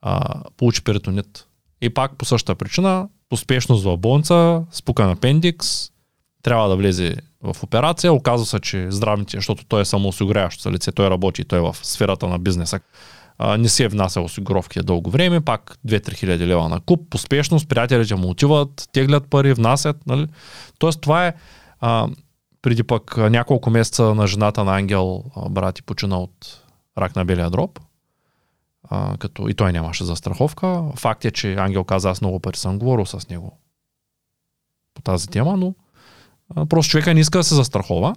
а, 0.01 0.41
получи 0.57 0.83
перитонит. 0.83 1.47
И 1.81 1.89
пак 1.89 2.15
по 2.17 2.25
същата 2.25 2.55
причина, 2.55 3.07
успешност 3.31 3.83
в 3.83 3.97
болница, 3.97 4.63
спукан 4.71 5.09
апендикс, 5.09 5.91
трябва 6.47 6.69
да 6.69 6.75
влезе 6.75 7.15
в 7.43 7.63
операция. 7.63 8.13
Оказва 8.13 8.45
се, 8.45 8.59
че 8.59 8.91
здравните, 8.91 9.37
защото 9.37 9.65
той 9.65 9.81
е 9.81 9.85
самоосигуряващо 9.85 10.61
се 10.61 10.71
лице, 10.71 10.91
той 10.91 11.09
работи, 11.09 11.45
той 11.45 11.59
е 11.59 11.61
в 11.61 11.75
сферата 11.81 12.27
на 12.27 12.39
бизнеса. 12.39 12.79
А, 13.37 13.57
не 13.57 13.69
си 13.69 13.83
е 13.83 13.87
внасял 13.87 14.23
осигуровки 14.23 14.79
дълго 14.79 15.09
време, 15.09 15.41
пак 15.41 15.77
2-3 15.87 16.13
хиляди 16.13 16.47
лева 16.47 16.69
на 16.69 16.79
куп, 16.79 17.15
успешност, 17.15 17.69
приятелите 17.69 18.15
му 18.15 18.29
отиват, 18.29 18.89
теглят 18.91 19.29
пари, 19.29 19.53
внасят. 19.53 20.07
Нали? 20.07 20.27
Тоест 20.79 21.01
това 21.01 21.27
е 21.27 21.33
а, 21.79 22.07
преди 22.61 22.83
пък 22.83 23.17
няколко 23.17 23.69
месеца 23.69 24.15
на 24.15 24.27
жената 24.27 24.63
на 24.63 24.77
Ангел, 24.77 25.23
брат 25.49 25.79
и 25.79 25.83
почина 25.83 26.19
от 26.19 26.63
рак 26.97 27.15
на 27.15 27.25
белия 27.25 27.49
дроб, 27.49 27.79
а, 28.89 29.17
като 29.17 29.49
и 29.49 29.53
той 29.53 29.71
нямаше 29.71 30.03
застраховка. 30.03 30.83
Факт 30.95 31.25
е, 31.25 31.31
че 31.31 31.55
Ангел 31.55 31.83
каза, 31.83 32.09
аз 32.09 32.21
много 32.21 32.39
пари 32.39 32.57
съм 32.57 32.79
говорил 32.79 33.05
с 33.05 33.29
него 33.29 33.57
по 34.93 35.01
тази 35.01 35.27
тема, 35.27 35.57
но 35.57 35.73
Просто 36.69 36.91
човека 36.91 37.13
не 37.13 37.19
иска 37.19 37.37
да 37.37 37.43
се 37.43 37.55
застрахова. 37.55 38.15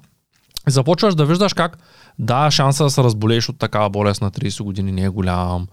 И 0.68 0.70
започваш 0.70 1.14
да 1.14 1.26
виждаш 1.26 1.54
как, 1.54 1.78
да, 2.18 2.50
шанса 2.50 2.84
да 2.84 2.90
се 2.90 3.02
разболееш 3.02 3.48
от 3.48 3.58
такава 3.58 3.90
болест 3.90 4.22
на 4.22 4.30
30 4.30 4.62
години 4.62 4.92
не 4.92 5.02
е 5.02 5.08
голям, 5.08 5.66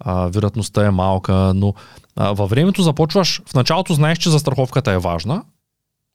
а, 0.00 0.26
вероятността 0.26 0.86
е 0.86 0.90
малка, 0.90 1.52
но 1.54 1.74
а, 2.16 2.32
във 2.32 2.50
времето 2.50 2.82
започваш, 2.82 3.42
в 3.48 3.54
началото 3.54 3.94
знаеш, 3.94 4.18
че 4.18 4.30
застраховката 4.30 4.92
е 4.92 4.98
важна, 4.98 5.42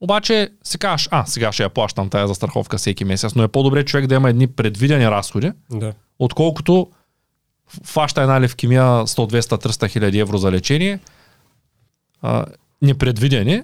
обаче 0.01 0.49
си 0.63 0.77
кажеш, 0.77 1.07
а, 1.11 1.25
сега 1.25 1.51
ще 1.51 1.63
я 1.63 1.69
плащам 1.69 2.09
тази 2.09 2.27
застраховка 2.27 2.77
всеки 2.77 3.05
месец, 3.05 3.35
но 3.35 3.43
е 3.43 3.47
по-добре 3.47 3.85
човек 3.85 4.07
да 4.07 4.15
има 4.15 4.29
едни 4.29 4.47
предвидени 4.47 5.11
разходи, 5.11 5.51
да. 5.71 5.93
отколкото 6.19 6.91
фаща 7.83 8.21
една 8.21 8.41
левкемия 8.41 8.83
100, 8.83 9.05
200, 9.07 9.65
300 9.65 9.89
хиляди 9.89 10.19
евро 10.19 10.37
за 10.37 10.51
лечение, 10.51 10.99
а, 12.21 12.45
непредвидени, 12.81 13.63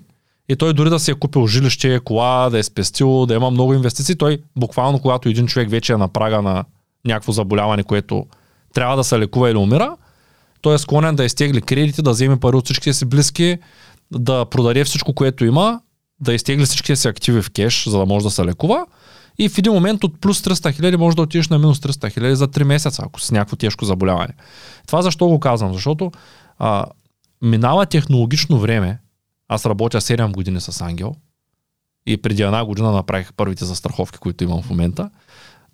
и 0.50 0.56
той 0.56 0.74
дори 0.74 0.90
да 0.90 1.00
си 1.00 1.12
е 1.12 1.16
купил 1.16 1.48
жилище, 1.48 2.00
кола, 2.00 2.50
да 2.50 2.60
е 2.60 2.64
спестил, 2.64 3.26
да 3.26 3.34
има 3.34 3.52
много 3.52 3.74
инвестиции, 3.74 4.16
той 4.16 4.38
буквално 4.56 5.00
когато 5.00 5.30
един 5.30 5.48
човек 5.48 5.70
вече 5.70 5.94
е 5.94 5.98
на 5.98 6.08
прага 6.08 6.42
на 6.42 6.66
някакво 7.06 7.32
заболяване, 7.32 7.84
което 7.84 8.26
трябва 8.74 8.96
да 8.96 9.04
се 9.04 9.20
лекува 9.20 9.50
или 9.50 9.58
умира, 9.58 9.98
той 10.62 10.76
е 10.76 10.78
склонен 10.78 11.16
да 11.16 11.26
изтегли 11.26 11.62
кредити, 11.62 12.02
да 12.02 12.12
вземе 12.12 12.40
пари 12.40 12.56
от 12.56 12.66
всичките 12.66 12.94
си 12.94 13.06
близки, 13.06 13.58
да 14.12 14.46
продаде 14.46 14.84
всичко, 14.84 15.14
което 15.14 15.46
има, 15.46 15.82
да 16.20 16.34
изтегли 16.34 16.66
всичките 16.66 16.96
си 16.96 17.08
активи 17.08 17.42
в 17.42 17.52
кеш, 17.52 17.88
за 17.88 17.98
да 17.98 18.06
може 18.06 18.24
да 18.24 18.32
се 18.32 18.46
лекува. 18.46 18.86
И 19.40 19.50
в 19.50 19.58
един 19.58 19.74
момент 19.74 20.04
от 20.04 20.22
плюс 20.22 20.42
300 20.42 20.76
хиляди 20.76 20.98
може 20.98 21.16
да 21.16 21.22
отидеш 21.22 21.48
на 21.48 21.60
минус 21.60 21.80
300 21.80 22.14
хиляди 22.14 22.36
за 22.36 22.48
3 22.48 22.64
месеца, 22.64 23.04
ако 23.06 23.22
си 23.22 23.34
някакво 23.34 23.56
тежко 23.56 23.86
заболяване. 23.86 24.34
Това 24.88 25.02
защо 25.02 25.28
го 25.28 25.40
казвам? 25.40 25.74
Защото 25.74 26.12
а, 26.60 26.86
минава 27.42 27.86
технологично 27.86 28.60
време, 28.60 29.00
аз 29.50 29.66
работя 29.66 30.02
7 30.02 30.32
години 30.32 30.62
с 30.62 30.82
Ангел 30.82 31.16
и 32.06 32.18
преди 32.18 32.42
една 32.42 32.66
година 32.66 32.92
направих 32.92 33.34
първите 33.34 33.66
застраховки, 33.66 34.18
които 34.18 34.44
имам 34.44 34.62
в 34.62 34.70
момента. 34.70 35.10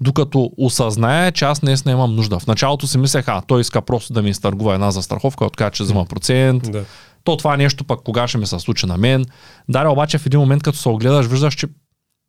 Докато 0.01 0.51
осъзная, 0.57 1.31
че 1.31 1.45
аз 1.45 1.61
не 1.61 1.75
имам 1.87 2.15
нужда. 2.15 2.39
В 2.39 2.47
началото 2.47 2.87
си 2.87 2.97
мислех, 2.97 3.27
а, 3.27 3.41
той 3.41 3.61
иска 3.61 3.81
просто 3.81 4.13
да 4.13 4.21
ми 4.21 4.29
изтъргува 4.29 4.73
една 4.73 4.91
застраховка, 4.91 5.45
от 5.45 5.57
че 5.73 5.83
взема 5.83 6.05
процент. 6.05 6.71
Да. 6.71 6.85
То 7.23 7.37
това 7.37 7.57
нещо 7.57 7.83
пък 7.83 8.03
кога 8.03 8.27
ще 8.27 8.37
ми 8.37 8.47
се 8.47 8.59
случи 8.59 8.85
на 8.85 8.97
мен. 8.97 9.25
Даре, 9.69 9.87
обаче 9.87 10.17
в 10.17 10.25
един 10.25 10.39
момент, 10.39 10.63
като 10.63 10.77
се 10.77 10.89
огледаш, 10.89 11.25
виждаш, 11.25 11.55
че 11.55 11.67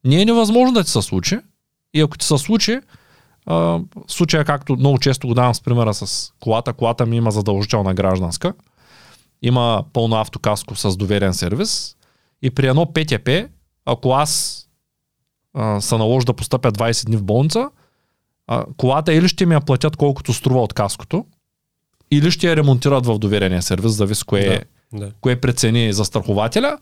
не 0.04 0.22
е 0.22 0.24
невъзможно 0.24 0.72
да 0.74 0.84
ти 0.84 0.90
се 0.90 1.02
случи. 1.02 1.38
И 1.94 2.00
ако 2.00 2.18
ти 2.18 2.26
се 2.26 2.38
случи, 2.38 2.80
а, 3.46 3.80
случая, 4.08 4.44
както 4.44 4.76
много 4.76 4.98
често 4.98 5.26
го 5.26 5.34
давам 5.34 5.54
с 5.54 5.60
примера 5.60 5.94
с 5.94 6.32
колата, 6.40 6.72
колата 6.72 7.06
ми 7.06 7.16
има 7.16 7.30
задължителна 7.30 7.94
гражданска 7.94 8.52
има 9.44 9.84
пълно 9.92 10.16
автокаско 10.16 10.76
с 10.76 10.96
доверен 10.96 11.34
сервис 11.34 11.96
и 12.42 12.50
при 12.50 12.66
едно 12.66 12.92
ПТП, 12.92 13.48
ако 13.84 14.12
аз 14.12 14.60
а, 15.54 15.80
се 15.80 15.96
наложа 15.96 16.24
да 16.24 16.32
постъпя 16.32 16.72
20 16.72 17.06
дни 17.06 17.16
в 17.16 17.22
болница, 17.22 17.70
а, 18.46 18.64
колата 18.76 19.14
или 19.14 19.28
ще 19.28 19.46
ми 19.46 19.54
я 19.54 19.60
платят 19.60 19.96
колкото 19.96 20.32
струва 20.32 20.62
от 20.62 20.72
каското, 20.72 21.24
или 22.10 22.30
ще 22.30 22.48
я 22.48 22.56
ремонтират 22.56 23.06
в 23.06 23.18
доверения 23.18 23.62
сервис, 23.62 23.92
зависи 23.92 24.24
кое, 24.24 24.64
да, 24.92 24.98
да. 24.98 25.12
кое 25.20 25.40
прецени 25.40 25.92
за 25.92 26.04
страхователя, 26.04 26.78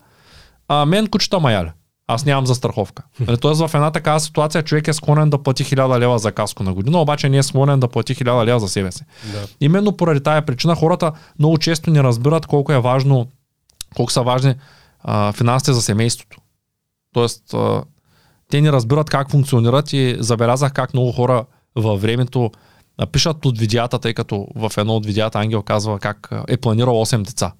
а 0.67 0.85
мен 0.85 1.07
кучета 1.07 1.39
маяля 1.39 1.73
аз 2.07 2.25
нямам 2.25 2.45
застраховка. 2.45 3.03
Нали, 3.19 3.37
тоест 3.37 3.61
в 3.61 3.73
една 3.73 3.91
такава 3.91 4.19
ситуация 4.19 4.63
човек 4.63 4.87
е 4.87 4.93
склонен 4.93 5.29
да 5.29 5.43
плати 5.43 5.65
1000 5.65 5.99
лева 5.99 6.19
за 6.19 6.31
каско 6.31 6.63
на 6.63 6.73
година, 6.73 7.01
обаче 7.01 7.29
не 7.29 7.37
е 7.37 7.43
склонен 7.43 7.79
да 7.79 7.87
плати 7.87 8.15
1000 8.15 8.45
лева 8.45 8.59
за 8.59 8.67
себе 8.69 8.91
си. 8.91 9.03
Да. 9.31 9.47
Именно 9.61 9.97
поради 9.97 10.23
тая 10.23 10.45
причина 10.45 10.75
хората 10.75 11.11
много 11.39 11.57
често 11.57 11.91
не 11.91 12.03
разбират 12.03 12.45
колко 12.45 12.71
е 12.71 12.79
важно, 12.79 13.27
колко 13.95 14.11
са 14.11 14.21
важни 14.21 14.55
а, 15.03 15.31
финансите 15.31 15.73
за 15.73 15.81
семейството. 15.81 16.37
Тоест, 17.13 17.53
а, 17.53 17.83
те 18.49 18.61
не 18.61 18.71
разбират 18.71 19.09
как 19.09 19.31
функционират 19.31 19.93
и 19.93 20.17
забелязах 20.19 20.73
как 20.73 20.93
много 20.93 21.11
хора 21.11 21.45
във 21.75 22.01
времето 22.01 22.51
а, 22.97 23.05
пишат 23.05 23.45
от 23.45 23.59
видеята, 23.59 23.99
тъй 23.99 24.13
като 24.13 24.47
в 24.55 24.71
едно 24.77 24.95
от 24.95 25.05
видеята 25.05 25.39
Ангел 25.39 25.61
казва 25.61 25.99
как 25.99 26.29
е 26.47 26.57
планирал 26.57 26.93
8 27.05 27.21
деца. 27.21 27.53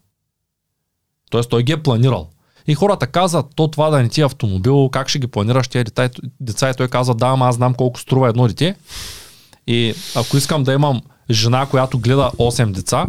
Тоест 1.29 1.49
той 1.49 1.63
ги 1.63 1.71
е 1.71 1.83
планирал. 1.83 2.29
И 2.67 2.75
хората 2.75 3.07
казват, 3.07 3.45
то 3.55 3.67
това 3.67 3.89
да 3.89 4.01
не 4.01 4.09
ти 4.09 4.21
е 4.21 4.25
автомобил, 4.25 4.89
как 4.89 5.09
ще 5.09 5.19
ги 5.19 5.27
планираш 5.27 5.67
тези 5.67 5.85
деца? 6.39 6.69
И 6.69 6.73
той 6.73 6.87
казва, 6.87 7.15
да, 7.15 7.27
ама 7.27 7.47
аз 7.47 7.55
знам 7.55 7.73
колко 7.73 7.99
струва 7.99 8.29
едно 8.29 8.47
дете. 8.47 8.75
И 9.67 9.93
ако 10.15 10.37
искам 10.37 10.63
да 10.63 10.73
имам 10.73 11.01
жена, 11.31 11.65
която 11.65 11.99
гледа 11.99 12.31
8 12.37 12.71
деца, 12.71 13.05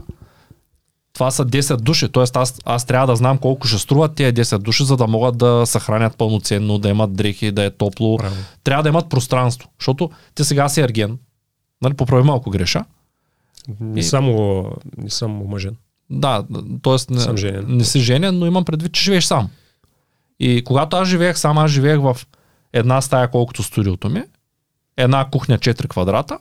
това 1.12 1.30
са 1.30 1.46
10 1.46 1.76
души, 1.76 2.12
т.е. 2.12 2.24
Аз, 2.34 2.60
аз 2.64 2.84
трябва 2.84 3.06
да 3.06 3.16
знам 3.16 3.38
колко 3.38 3.66
ще 3.66 3.78
струват 3.78 4.14
тези 4.14 4.32
10 4.32 4.58
души, 4.58 4.84
за 4.84 4.96
да 4.96 5.06
могат 5.06 5.38
да 5.38 5.62
съхранят 5.66 6.16
пълноценно, 6.16 6.78
да 6.78 6.88
имат 6.88 7.12
дрехи, 7.12 7.52
да 7.52 7.64
е 7.64 7.70
топло. 7.70 8.16
Правилно. 8.16 8.42
Трябва 8.64 8.82
да 8.82 8.88
имат 8.88 9.08
пространство, 9.08 9.68
защото 9.78 10.10
ти 10.34 10.44
сега 10.44 10.68
си 10.68 10.80
ерген. 10.80 11.18
Нали, 11.82 11.94
поправи 11.94 12.22
малко 12.22 12.50
греша. 12.50 12.84
Не, 13.80 14.00
И- 14.00 14.02
само, 14.02 14.64
не 14.96 15.10
съм 15.10 15.42
омъжен. 15.42 15.76
Да, 16.10 16.44
т.е. 16.82 17.14
Не, 17.14 17.62
не 17.66 17.84
си 17.84 18.00
женен, 18.00 18.38
но 18.38 18.46
имам 18.46 18.64
предвид, 18.64 18.92
че 18.92 19.02
живееш 19.02 19.24
сам. 19.24 19.50
И 20.40 20.64
когато 20.64 20.96
аз 20.96 21.08
живеех 21.08 21.38
сам, 21.38 21.58
аз 21.58 21.70
живеех 21.70 22.00
в 22.00 22.16
една 22.72 23.00
стая, 23.00 23.30
колкото 23.30 23.62
студиото 23.62 24.08
ми, 24.08 24.22
една 24.96 25.30
кухня 25.30 25.58
4 25.58 25.88
квадрата 25.88 26.38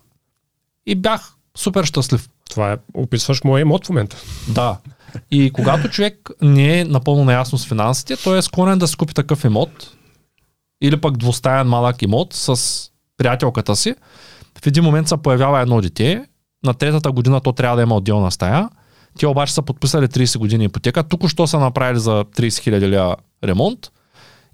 и 0.85 0.95
бях 0.95 1.33
супер 1.57 1.83
щастлив. 1.83 2.29
Това 2.49 2.71
е, 2.71 2.77
описваш 2.93 3.43
моя 3.43 3.61
имот 3.61 3.85
в 3.85 3.89
момента. 3.89 4.17
Да. 4.47 4.77
И 5.31 5.51
когато 5.53 5.89
човек 5.89 6.29
не 6.41 6.79
е 6.79 6.85
напълно 6.85 7.25
наясно 7.25 7.57
с 7.57 7.67
финансите, 7.67 8.17
той 8.17 8.37
е 8.37 8.41
склонен 8.41 8.79
да 8.79 8.87
си 8.87 8.97
купи 8.97 9.13
такъв 9.13 9.43
имот 9.43 9.95
или 10.81 11.01
пък 11.01 11.17
двустаен 11.17 11.67
малък 11.67 12.01
имот 12.01 12.33
с 12.33 12.59
приятелката 13.17 13.75
си. 13.75 13.95
В 14.63 14.67
един 14.67 14.83
момент 14.83 15.07
се 15.07 15.17
появява 15.17 15.61
едно 15.61 15.81
дете, 15.81 16.25
на 16.63 16.73
третата 16.73 17.11
година 17.11 17.41
то 17.41 17.51
трябва 17.53 17.77
да 17.77 17.83
има 17.83 17.95
отделна 17.95 18.31
стая. 18.31 18.69
Те 19.19 19.27
обаче 19.27 19.53
са 19.53 19.61
подписали 19.61 20.07
30 20.07 20.37
години 20.37 20.65
ипотека, 20.65 21.03
тук 21.03 21.29
що 21.29 21.47
са 21.47 21.59
направили 21.59 21.99
за 21.99 22.25
30 22.25 22.63
хиляди 22.63 22.87
лева 22.87 23.15
ремонт 23.43 23.91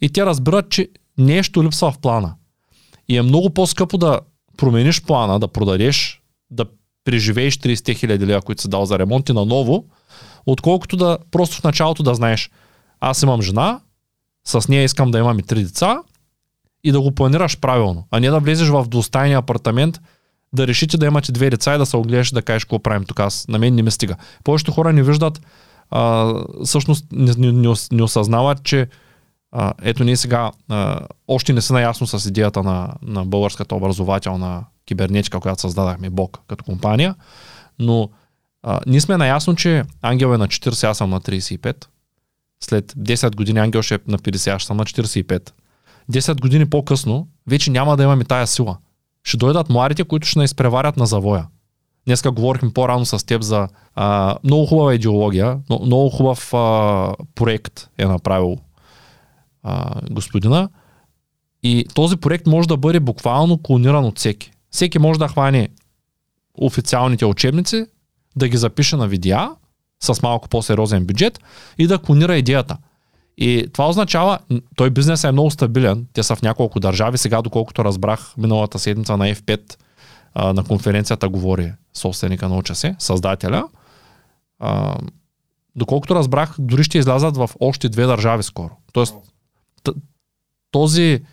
и 0.01 0.09
те 0.09 0.25
разбират, 0.25 0.69
че 0.69 0.89
нещо 1.17 1.63
липсва 1.63 1.91
в 1.91 1.99
плана. 1.99 2.35
И 3.07 3.17
е 3.17 3.21
много 3.21 3.49
по-скъпо 3.49 3.97
да 3.97 4.19
промениш 4.57 5.01
плана, 5.01 5.39
да 5.39 5.47
продадеш, 5.47 6.21
да 6.51 6.65
преживееш 7.03 7.57
30 7.57 7.95
хиляди 7.95 8.25
лева, 8.25 8.41
които 8.41 8.61
си 8.61 8.69
дал 8.69 8.85
за 8.85 8.99
ремонт 8.99 9.29
и 9.29 9.33
наново, 9.33 9.85
отколкото 10.45 10.97
да 10.97 11.17
просто 11.31 11.57
в 11.57 11.63
началото 11.63 12.03
да 12.03 12.15
знаеш, 12.15 12.51
аз 12.99 13.23
имам 13.23 13.41
жена, 13.41 13.79
с 14.45 14.67
нея 14.67 14.83
искам 14.83 15.11
да 15.11 15.19
имам 15.19 15.39
и 15.39 15.43
три 15.43 15.63
деца 15.63 16.01
и 16.83 16.91
да 16.91 17.01
го 17.01 17.11
планираш 17.11 17.59
правилно, 17.59 18.07
а 18.11 18.19
не 18.19 18.29
да 18.29 18.39
влезеш 18.39 18.67
в 18.67 18.85
двустайния 18.87 19.37
апартамент, 19.37 20.01
да 20.53 20.67
решите 20.67 20.97
да 20.97 21.05
имате 21.05 21.31
две 21.31 21.49
деца 21.49 21.75
и 21.75 21.77
да 21.77 21.85
се 21.85 21.97
огледаш 21.97 22.31
да 22.31 22.41
кажеш 22.41 22.63
какво 22.63 22.79
правим 22.79 23.05
тук. 23.05 23.19
Аз, 23.19 23.47
на 23.47 23.59
мен 23.59 23.75
не 23.75 23.81
ми 23.81 23.91
стига. 23.91 24.15
Повечето 24.43 24.71
хора 24.71 24.93
не 24.93 25.03
виждат, 25.03 25.41
а, 25.91 26.33
всъщност 26.65 27.05
не, 27.11 27.33
не, 27.37 27.51
не, 27.51 27.73
не 27.91 28.03
осъзнават, 28.03 28.63
че 28.63 28.87
а, 29.51 29.73
ето 29.81 30.03
ние 30.03 30.17
сега 30.17 30.51
а, 30.69 30.99
още 31.27 31.53
не 31.53 31.61
са 31.61 31.73
наясно 31.73 32.07
с 32.07 32.29
идеята 32.29 32.63
на, 32.63 32.93
на 33.01 33.25
българската 33.25 33.75
образователна 33.75 34.65
кибернетика, 34.85 35.39
която 35.39 35.61
създадахме 35.61 36.09
Бог 36.09 36.39
като 36.47 36.63
компания, 36.63 37.15
но 37.79 38.09
а, 38.63 38.79
ние 38.87 39.01
сме 39.01 39.17
наясно, 39.17 39.55
че 39.55 39.83
Ангел 40.01 40.33
е 40.33 40.37
на 40.37 40.47
40, 40.47 40.89
аз 40.89 40.97
съм 40.97 41.09
на 41.09 41.21
35. 41.21 41.85
След 42.63 42.91
10 42.93 43.35
години 43.35 43.59
Ангел 43.59 43.81
ще 43.81 43.95
е 43.95 43.99
на 44.07 44.17
50, 44.17 44.55
аз 44.55 44.63
съм 44.63 44.77
на 44.77 44.85
45. 44.85 45.51
10 46.11 46.41
години 46.41 46.69
по-късно 46.69 47.27
вече 47.47 47.71
няма 47.71 47.97
да 47.97 48.03
имаме 48.03 48.23
тая 48.23 48.47
сила. 48.47 48.77
Ще 49.23 49.37
дойдат 49.37 49.69
младите, 49.69 50.03
които 50.03 50.27
ще 50.27 50.43
изпреварят 50.43 50.97
на 50.97 51.05
завоя. 51.05 51.47
Днеска 52.05 52.31
говорихме 52.31 52.73
по-рано 52.73 53.05
с 53.05 53.25
теб 53.25 53.41
за 53.41 53.67
а, 53.95 54.37
много 54.43 54.65
хубава 54.65 54.93
идеология, 54.93 55.59
но, 55.69 55.79
много 55.85 56.09
хубав 56.09 56.53
а, 56.53 57.13
проект 57.35 57.89
е 57.97 58.05
направил 58.05 58.57
а, 59.63 60.01
господина. 60.11 60.69
И 61.63 61.85
този 61.93 62.17
проект 62.17 62.47
може 62.47 62.67
да 62.67 62.77
бъде 62.77 62.99
буквално 62.99 63.61
клониран 63.61 64.05
от 64.05 64.17
всеки. 64.17 64.51
Всеки 64.71 64.99
може 64.99 65.19
да 65.19 65.27
хване 65.27 65.69
официалните 66.53 67.25
учебници, 67.25 67.85
да 68.35 68.47
ги 68.47 68.57
запише 68.57 68.95
на 68.95 69.07
видеа 69.07 69.49
с 69.99 70.21
малко 70.21 70.49
по-сериозен 70.49 71.05
бюджет 71.05 71.39
и 71.77 71.87
да 71.87 71.99
клонира 71.99 72.37
идеята. 72.37 72.77
И 73.41 73.67
това 73.73 73.89
означава, 73.89 74.39
той 74.75 74.89
бизнес 74.89 75.23
е 75.23 75.31
много 75.31 75.51
стабилен, 75.51 76.07
те 76.13 76.23
са 76.23 76.35
в 76.35 76.41
няколко 76.41 76.79
държави, 76.79 77.17
сега 77.17 77.41
доколкото 77.41 77.85
разбрах 77.85 78.33
миналата 78.37 78.79
седмица 78.79 79.17
на 79.17 79.35
F5 79.35 79.75
а, 80.33 80.53
на 80.53 80.63
конференцията 80.63 81.29
говори 81.29 81.73
собственика 81.93 82.49
на 82.49 82.57
Уча 82.57 82.75
се, 82.75 82.95
създателя. 82.99 83.67
Доколкото 85.75 86.15
разбрах, 86.15 86.55
дори 86.59 86.83
ще 86.83 86.97
излязат 86.97 87.37
в 87.37 87.49
още 87.59 87.89
две 87.89 88.05
държави 88.05 88.43
скоро. 88.43 88.71
Тоест, 88.93 89.15
този, 90.71 91.23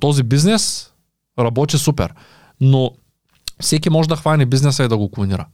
този 0.00 0.22
бизнес 0.22 0.92
работи 1.38 1.78
супер. 1.78 2.14
Но 2.60 2.90
всеки 3.60 3.90
може 3.90 4.08
да 4.08 4.16
хване 4.16 4.46
бизнеса 4.46 4.84
и 4.84 4.88
да 4.88 4.96
го 4.96 5.10
клонира. 5.10 5.46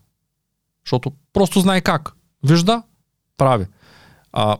Защото 0.84 1.12
просто 1.32 1.60
знае 1.60 1.80
как. 1.80 2.12
Вижда, 2.44 2.82
прави. 3.36 3.66
А, 4.32 4.56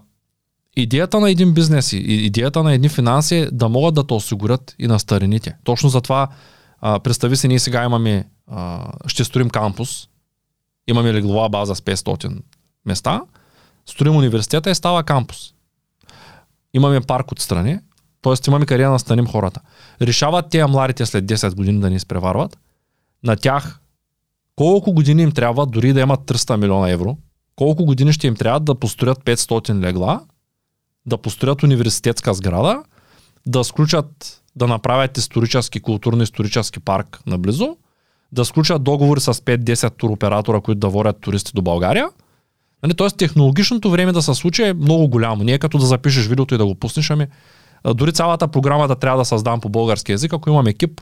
идеята 0.77 1.21
на 1.21 1.31
един 1.31 1.55
бизнес 1.55 1.93
и 1.93 1.97
идеята 1.97 2.63
на 2.63 2.73
едни 2.73 2.89
финанси 2.89 3.37
е 3.37 3.51
да 3.51 3.69
могат 3.69 3.95
да 3.95 4.07
те 4.07 4.15
осигурят 4.15 4.75
и 4.79 4.87
на 4.87 4.99
старините. 4.99 5.57
Точно 5.65 5.89
затова 5.89 6.29
а, 6.81 6.99
представи 6.99 7.37
си, 7.37 7.49
ние 7.49 7.59
сега 7.59 7.85
имаме, 7.85 8.25
ще 9.07 9.25
строим 9.25 9.51
кампус, 9.51 10.09
имаме 10.89 11.13
леглова 11.13 11.49
база 11.49 11.75
с 11.75 11.81
500 11.81 12.43
места, 12.87 13.23
строим 13.87 14.17
университета 14.17 14.71
и 14.71 14.75
става 14.75 15.03
кампус. 15.03 15.55
Имаме 16.75 17.01
парк 17.01 17.33
отстрани, 17.33 17.79
т.е. 18.23 18.35
имаме 18.49 18.67
къде 18.67 18.85
да 18.85 18.91
настаним 18.91 19.27
хората. 19.27 19.61
Решават 20.03 20.51
тези 20.51 20.65
младите 20.65 21.07
след 21.07 21.25
10 21.25 21.55
години 21.55 21.81
да 21.81 21.91
ни 21.91 21.97
изпреварват. 21.97 22.59
На 23.25 23.37
тях 23.37 23.81
колко 24.57 24.93
години 24.93 25.23
им 25.23 25.33
трябва, 25.33 25.67
дори 25.67 25.93
да 25.93 26.01
имат 26.01 26.21
300 26.21 26.57
милиона 26.57 26.91
евро, 26.91 27.17
колко 27.57 27.85
години 27.85 28.13
ще 28.13 28.27
им 28.27 28.37
трябва 28.37 28.61
да 28.61 28.75
построят 28.75 29.25
500 29.25 29.81
легла, 29.81 30.21
да 31.07 31.19
построят 31.19 31.63
университетска 31.63 32.35
сграда, 32.35 32.83
да 33.47 33.65
сключат, 33.65 34.43
да 34.57 34.67
направят 34.67 35.19
исторически, 35.19 35.81
културно-исторически 35.81 36.81
парк 36.81 37.21
наблизо, 37.27 37.77
да 38.33 38.45
сключат 38.45 38.83
договори 38.83 39.21
с 39.21 39.35
5-10 39.35 39.97
туроператора, 39.97 40.61
които 40.61 40.79
да 40.79 40.89
водят 40.89 41.21
туристи 41.21 41.53
до 41.55 41.63
България. 41.63 42.09
Нали, 42.83 42.95
Тоест 42.95 43.17
технологичното 43.17 43.91
време 43.91 44.13
да 44.13 44.23
се 44.23 44.35
случи 44.35 44.63
е 44.63 44.75
много 44.75 45.09
голямо. 45.09 45.45
Не 45.45 45.53
е 45.53 45.59
като 45.59 45.79
да 45.79 45.87
запишеш 45.87 46.27
видеото 46.27 46.55
и 46.55 46.59
да 46.59 46.67
го 46.67 46.75
пуснеш, 46.75 47.11
ами 47.11 47.27
дори 47.95 48.13
цялата 48.13 48.49
програма 48.49 48.89
да 48.89 48.97
трябва 48.97 49.19
да 49.19 49.25
създам 49.25 49.61
по 49.61 49.69
български 49.69 50.13
язик, 50.13 50.33
ако 50.33 50.51
имам 50.51 50.67
екип, 50.67 51.01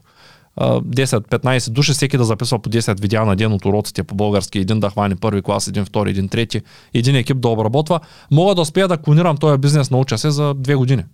10-15 0.56 1.70
души, 1.70 1.92
всеки 1.92 2.16
да 2.16 2.24
записва 2.24 2.58
по 2.58 2.70
10 2.70 3.00
видеа 3.00 3.24
на 3.24 3.36
ден 3.36 3.52
от 3.52 3.64
уроците 3.64 4.02
по 4.02 4.14
български, 4.14 4.58
един 4.58 4.80
да 4.80 4.90
хване 4.90 5.16
първи 5.16 5.42
клас, 5.42 5.68
един 5.68 5.84
втори, 5.84 6.10
един 6.10 6.28
трети, 6.28 6.60
един 6.94 7.16
екип 7.16 7.40
да 7.40 7.48
обработва, 7.48 8.00
мога 8.30 8.54
да 8.54 8.60
успея 8.60 8.88
да 8.88 8.98
клонирам 8.98 9.36
този 9.36 9.58
бизнес, 9.58 9.90
науча 9.90 10.18
се 10.18 10.30
за 10.30 10.54
две 10.54 10.74
години. 10.74 11.04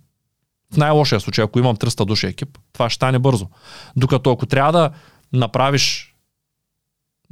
В 0.73 0.77
най-лошия 0.77 1.19
случай, 1.19 1.43
ако 1.43 1.59
имам 1.59 1.75
300 1.75 2.05
души 2.05 2.27
екип, 2.27 2.57
това 2.73 2.89
ще 2.89 2.95
стане 2.95 3.19
бързо. 3.19 3.47
Докато 3.95 4.31
ако 4.31 4.45
трябва 4.45 4.71
да 4.71 4.89
направиш, 5.33 6.15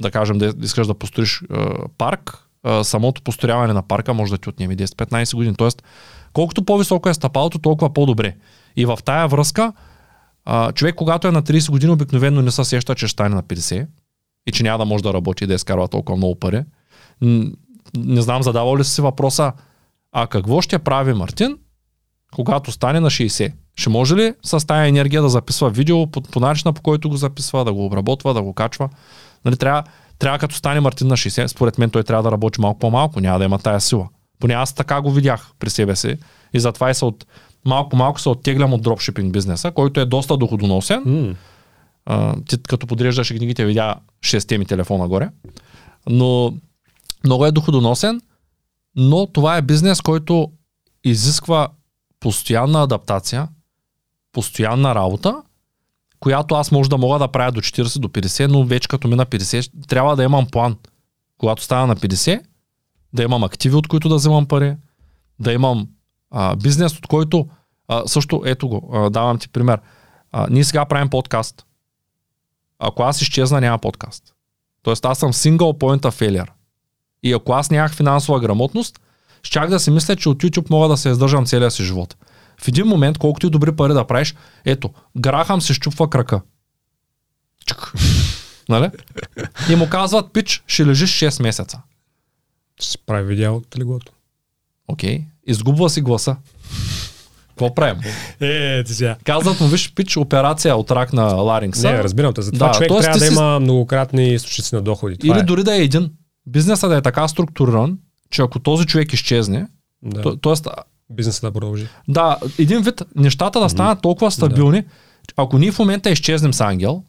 да 0.00 0.10
кажем, 0.10 0.38
да 0.38 0.54
искаш 0.62 0.86
да 0.86 0.94
построиш 0.94 1.42
е, 1.42 1.56
парк, 1.98 2.48
е, 2.66 2.84
самото 2.84 3.22
построяване 3.22 3.72
на 3.72 3.82
парка 3.82 4.14
може 4.14 4.32
да 4.32 4.38
ти 4.38 4.48
отнеме 4.48 4.76
10-15 4.76 5.34
години. 5.34 5.54
Тоест, 5.56 5.82
колкото 6.32 6.64
по-високо 6.64 7.08
е 7.08 7.14
стъпалото, 7.14 7.58
толкова 7.58 7.92
по-добре. 7.92 8.36
И 8.76 8.86
в 8.86 8.98
тая 9.04 9.28
връзка, 9.28 9.72
а, 10.44 10.72
човек, 10.72 10.94
когато 10.94 11.28
е 11.28 11.32
на 11.32 11.42
30 11.42 11.70
години, 11.70 11.92
обикновено 11.92 12.42
не 12.42 12.50
се 12.50 12.64
сеща, 12.64 12.94
че 12.94 13.06
ще 13.06 13.12
стане 13.12 13.34
на 13.34 13.42
50 13.42 13.86
и 14.46 14.52
че 14.52 14.62
няма 14.62 14.78
да 14.78 14.84
може 14.84 15.04
да 15.04 15.14
работи 15.14 15.44
и 15.44 15.46
да 15.46 15.54
изкарва 15.54 15.88
толкова 15.88 16.16
много 16.16 16.34
пари. 16.34 16.62
Не 17.96 18.22
знам, 18.22 18.42
задавал 18.42 18.76
ли 18.76 18.84
си 18.84 19.00
въпроса, 19.00 19.52
а 20.12 20.26
какво 20.26 20.60
ще 20.60 20.78
прави 20.78 21.12
Мартин, 21.12 21.58
когато 22.34 22.72
стане 22.72 23.00
на 23.00 23.10
60? 23.10 23.52
Ще 23.76 23.90
може 23.90 24.16
ли 24.16 24.34
с 24.42 24.66
тая 24.66 24.88
енергия 24.88 25.22
да 25.22 25.28
записва 25.28 25.70
видео 25.70 26.06
по, 26.06 26.20
по 26.20 26.40
начина, 26.40 26.72
по 26.72 26.82
който 26.82 27.08
го 27.08 27.16
записва, 27.16 27.64
да 27.64 27.72
го 27.72 27.86
обработва, 27.86 28.34
да 28.34 28.42
го 28.42 28.54
качва? 28.54 28.88
Нали, 29.44 29.56
трябва, 29.56 29.82
трябва 30.18 30.38
като 30.38 30.54
стане 30.54 30.80
Мартин 30.80 31.06
на 31.06 31.16
60, 31.16 31.46
според 31.46 31.78
мен 31.78 31.90
той 31.90 32.02
трябва 32.02 32.22
да 32.22 32.32
работи 32.32 32.60
малко 32.60 32.78
по-малко, 32.78 33.20
няма 33.20 33.38
да 33.38 33.44
има 33.44 33.58
тая 33.58 33.80
сила. 33.80 34.08
Поне 34.40 34.54
аз 34.54 34.74
така 34.74 35.00
го 35.00 35.10
видях 35.10 35.50
при 35.58 35.70
себе 35.70 35.96
си 35.96 36.16
и 36.52 36.60
затова 36.60 36.90
и 36.90 36.94
се 36.94 37.04
от, 37.04 37.26
малко 37.64 37.88
по 37.88 37.96
малко 37.96 38.20
се 38.20 38.28
оттеглям 38.28 38.72
от 38.72 38.82
дропшипинг 38.82 39.32
бизнеса, 39.32 39.70
който 39.70 40.00
е 40.00 40.04
доста 40.04 40.36
доходоносен. 40.36 41.02
М, 41.06 41.34
А, 42.06 42.36
ти 42.48 42.62
като 42.62 42.86
подреждаш 42.86 43.28
книгите, 43.28 43.64
видя 43.64 43.94
6 44.24 44.58
ми 44.58 44.66
телефона 44.66 45.08
горе. 45.08 45.30
Но 46.08 46.54
много 47.24 47.46
е 47.46 47.52
доходоносен, 47.52 48.20
но 48.96 49.26
това 49.26 49.56
е 49.56 49.62
бизнес, 49.62 50.00
който 50.00 50.52
изисква 51.04 51.68
постоянна 52.20 52.82
адаптация, 52.82 53.48
постоянна 54.32 54.94
работа, 54.94 55.42
която 56.20 56.54
аз 56.54 56.72
може 56.72 56.90
да 56.90 56.98
мога 56.98 57.18
да 57.18 57.28
правя 57.28 57.52
до 57.52 57.60
40, 57.60 57.98
до 57.98 58.08
50, 58.08 58.46
но 58.46 58.64
вече 58.64 58.88
като 58.88 59.08
мина 59.08 59.26
50, 59.26 59.86
трябва 59.88 60.16
да 60.16 60.24
имам 60.24 60.46
план. 60.46 60.76
Когато 61.38 61.62
стана 61.62 61.86
на 61.86 61.96
50, 61.96 62.40
да 63.12 63.22
имам 63.22 63.44
активи, 63.44 63.74
от 63.74 63.88
които 63.88 64.08
да 64.08 64.14
вземам 64.14 64.46
пари, 64.46 64.76
да 65.40 65.52
имам 65.52 65.88
а, 66.34 66.56
бизнес, 66.56 66.98
от 66.98 67.06
който 67.06 67.48
а, 67.88 68.08
също, 68.08 68.42
ето 68.46 68.68
го, 68.68 68.90
а, 68.92 69.10
давам 69.10 69.38
ти 69.38 69.48
пример. 69.48 69.80
А, 70.32 70.46
ние 70.50 70.64
сега 70.64 70.84
правим 70.84 71.10
подкаст. 71.10 71.66
Ако 72.78 73.02
аз 73.02 73.22
изчезна, 73.22 73.60
няма 73.60 73.78
подкаст. 73.78 74.34
Тоест 74.82 75.04
аз 75.04 75.18
съм 75.18 75.32
single 75.32 75.58
point 75.58 76.00
of 76.00 76.30
failure. 76.30 76.48
И 77.22 77.32
ако 77.32 77.52
аз 77.52 77.70
нямах 77.70 77.94
финансова 77.94 78.40
грамотност, 78.40 79.00
щях 79.42 79.70
да 79.70 79.80
си 79.80 79.90
мисля, 79.90 80.16
че 80.16 80.28
от 80.28 80.42
YouTube 80.42 80.70
мога 80.70 80.88
да 80.88 80.96
се 80.96 81.08
издържам 81.08 81.46
целия 81.46 81.70
си 81.70 81.84
живот. 81.84 82.16
В 82.60 82.68
един 82.68 82.86
момент, 82.86 83.18
колкото 83.18 83.46
и 83.46 83.50
добри 83.50 83.76
пари 83.76 83.92
да 83.92 84.06
правиш, 84.06 84.34
ето, 84.64 84.90
Грахам 85.16 85.60
се 85.60 85.74
щупва 85.74 86.10
крака. 86.10 86.40
Чук. 87.66 87.92
нали? 88.68 88.90
И 89.70 89.76
му 89.76 89.90
казват, 89.90 90.32
пич, 90.32 90.64
ще 90.66 90.86
лежиш 90.86 91.10
6 91.10 91.42
месеца. 91.42 91.82
Ще 92.76 92.90
си 92.90 92.98
прави 93.06 93.26
видео 93.26 93.54
от 93.56 93.78
леглото. 93.78 94.12
Окей. 94.88 95.18
Okay. 95.18 95.33
Изгубва 95.46 95.90
си 95.90 96.00
гласа. 96.00 96.36
Какво 97.48 97.74
правим? 97.74 98.02
Е, 98.40 98.84
ти 98.84 98.94
сега. 98.94 99.16
Казват 99.24 99.60
му, 99.60 99.66
виж, 99.66 99.92
пич, 99.94 100.16
операция 100.16 100.76
от 100.76 100.90
рак 100.90 101.12
на 101.12 101.22
ларингса. 101.22 101.92
Не, 101.92 102.02
разбирам 102.02 102.34
те. 102.34 102.42
Затова 102.42 102.68
да, 102.68 102.74
човек 102.74 102.88
трябва 102.88 103.18
да 103.18 103.24
си... 103.24 103.32
има 103.32 103.60
многократни 103.60 104.34
източници 104.34 104.74
на 104.74 104.82
доходи. 104.82 105.18
Това 105.18 105.34
Или 105.34 105.40
е. 105.40 105.44
дори 105.44 105.64
да 105.64 105.74
е 105.76 105.82
един. 105.82 106.10
Бизнесът 106.46 106.90
да 106.90 106.96
е 106.96 107.02
така 107.02 107.28
структуриран, 107.28 107.98
че 108.30 108.42
ако 108.42 108.58
този 108.58 108.86
човек 108.86 109.12
изчезне, 109.12 109.66
да. 110.02 110.22
то, 110.22 110.36
тоест... 110.36 110.68
Бизнесът 111.10 111.42
да 111.42 111.52
продължи. 111.52 111.88
Да, 112.08 112.38
един 112.58 112.82
вид, 112.82 113.02
нещата 113.16 113.60
да 113.60 113.68
станат 113.68 114.02
толкова 114.02 114.30
стабилни, 114.30 114.82
да. 114.82 114.88
ако 115.36 115.58
ние 115.58 115.72
в 115.72 115.78
момента 115.78 116.10
изчезнем 116.10 116.54
с 116.54 116.60
Ангел, 116.60 117.02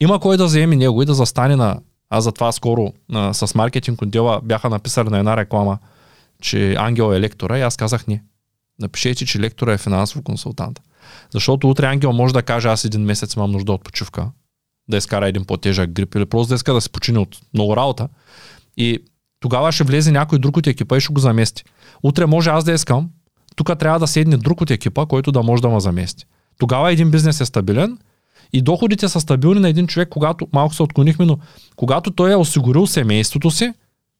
има 0.00 0.20
кой 0.20 0.36
да 0.36 0.44
вземе 0.44 0.76
него 0.76 1.02
и 1.02 1.06
да 1.06 1.14
застане 1.14 1.56
на... 1.56 1.78
Аз 2.10 2.24
затова 2.24 2.52
скоро 2.52 2.92
а, 3.12 3.34
с 3.34 3.54
маркетинг 3.54 4.02
отдела 4.02 4.40
бяха 4.42 4.70
написали 4.70 5.08
на 5.08 5.18
една 5.18 5.36
реклама, 5.36 5.78
че 6.40 6.74
Ангел 6.78 7.14
е 7.14 7.20
лектора 7.20 7.58
и 7.58 7.62
аз 7.62 7.76
казах 7.76 8.06
не. 8.06 8.22
Напишете, 8.80 9.26
че 9.26 9.40
лектора 9.40 9.72
е 9.72 9.78
финансов 9.78 10.22
консултант. 10.22 10.80
Защото 11.30 11.70
утре 11.70 11.86
Ангел 11.86 12.12
може 12.12 12.34
да 12.34 12.42
каже, 12.42 12.68
аз 12.68 12.84
един 12.84 13.00
месец 13.00 13.34
имам 13.34 13.50
нужда 13.50 13.72
от 13.72 13.84
почивка, 13.84 14.30
да 14.88 14.96
изкара 14.96 15.28
един 15.28 15.44
по-тежък 15.44 15.90
грип 15.90 16.14
или 16.14 16.26
просто 16.26 16.48
да 16.48 16.54
иска 16.54 16.74
да 16.74 16.80
се 16.80 16.88
почини 16.88 17.18
от 17.18 17.38
много 17.54 17.76
работа. 17.76 18.08
И 18.76 18.98
тогава 19.40 19.72
ще 19.72 19.84
влезе 19.84 20.12
някой 20.12 20.38
друг 20.38 20.56
от 20.56 20.66
екипа 20.66 20.96
и 20.96 21.00
ще 21.00 21.12
го 21.12 21.20
замести. 21.20 21.64
Утре 22.02 22.26
може 22.26 22.50
аз 22.50 22.64
да 22.64 22.72
искам, 22.72 23.10
тук 23.56 23.78
трябва 23.78 23.98
да 23.98 24.06
седне 24.06 24.36
друг 24.36 24.60
от 24.60 24.70
екипа, 24.70 25.06
който 25.06 25.32
да 25.32 25.42
може 25.42 25.62
да 25.62 25.68
ме 25.68 25.80
замести. 25.80 26.24
Тогава 26.58 26.92
един 26.92 27.10
бизнес 27.10 27.40
е 27.40 27.46
стабилен 27.46 27.98
и 28.52 28.62
доходите 28.62 29.08
са 29.08 29.20
стабилни 29.20 29.60
на 29.60 29.68
един 29.68 29.86
човек, 29.86 30.08
когато 30.08 30.48
малко 30.52 30.74
се 30.74 30.82
отклонихме, 30.82 31.24
но 31.24 31.38
когато 31.76 32.10
той 32.10 32.32
е 32.32 32.36
осигурил 32.36 32.86
семейството 32.86 33.50
си, 33.50 33.72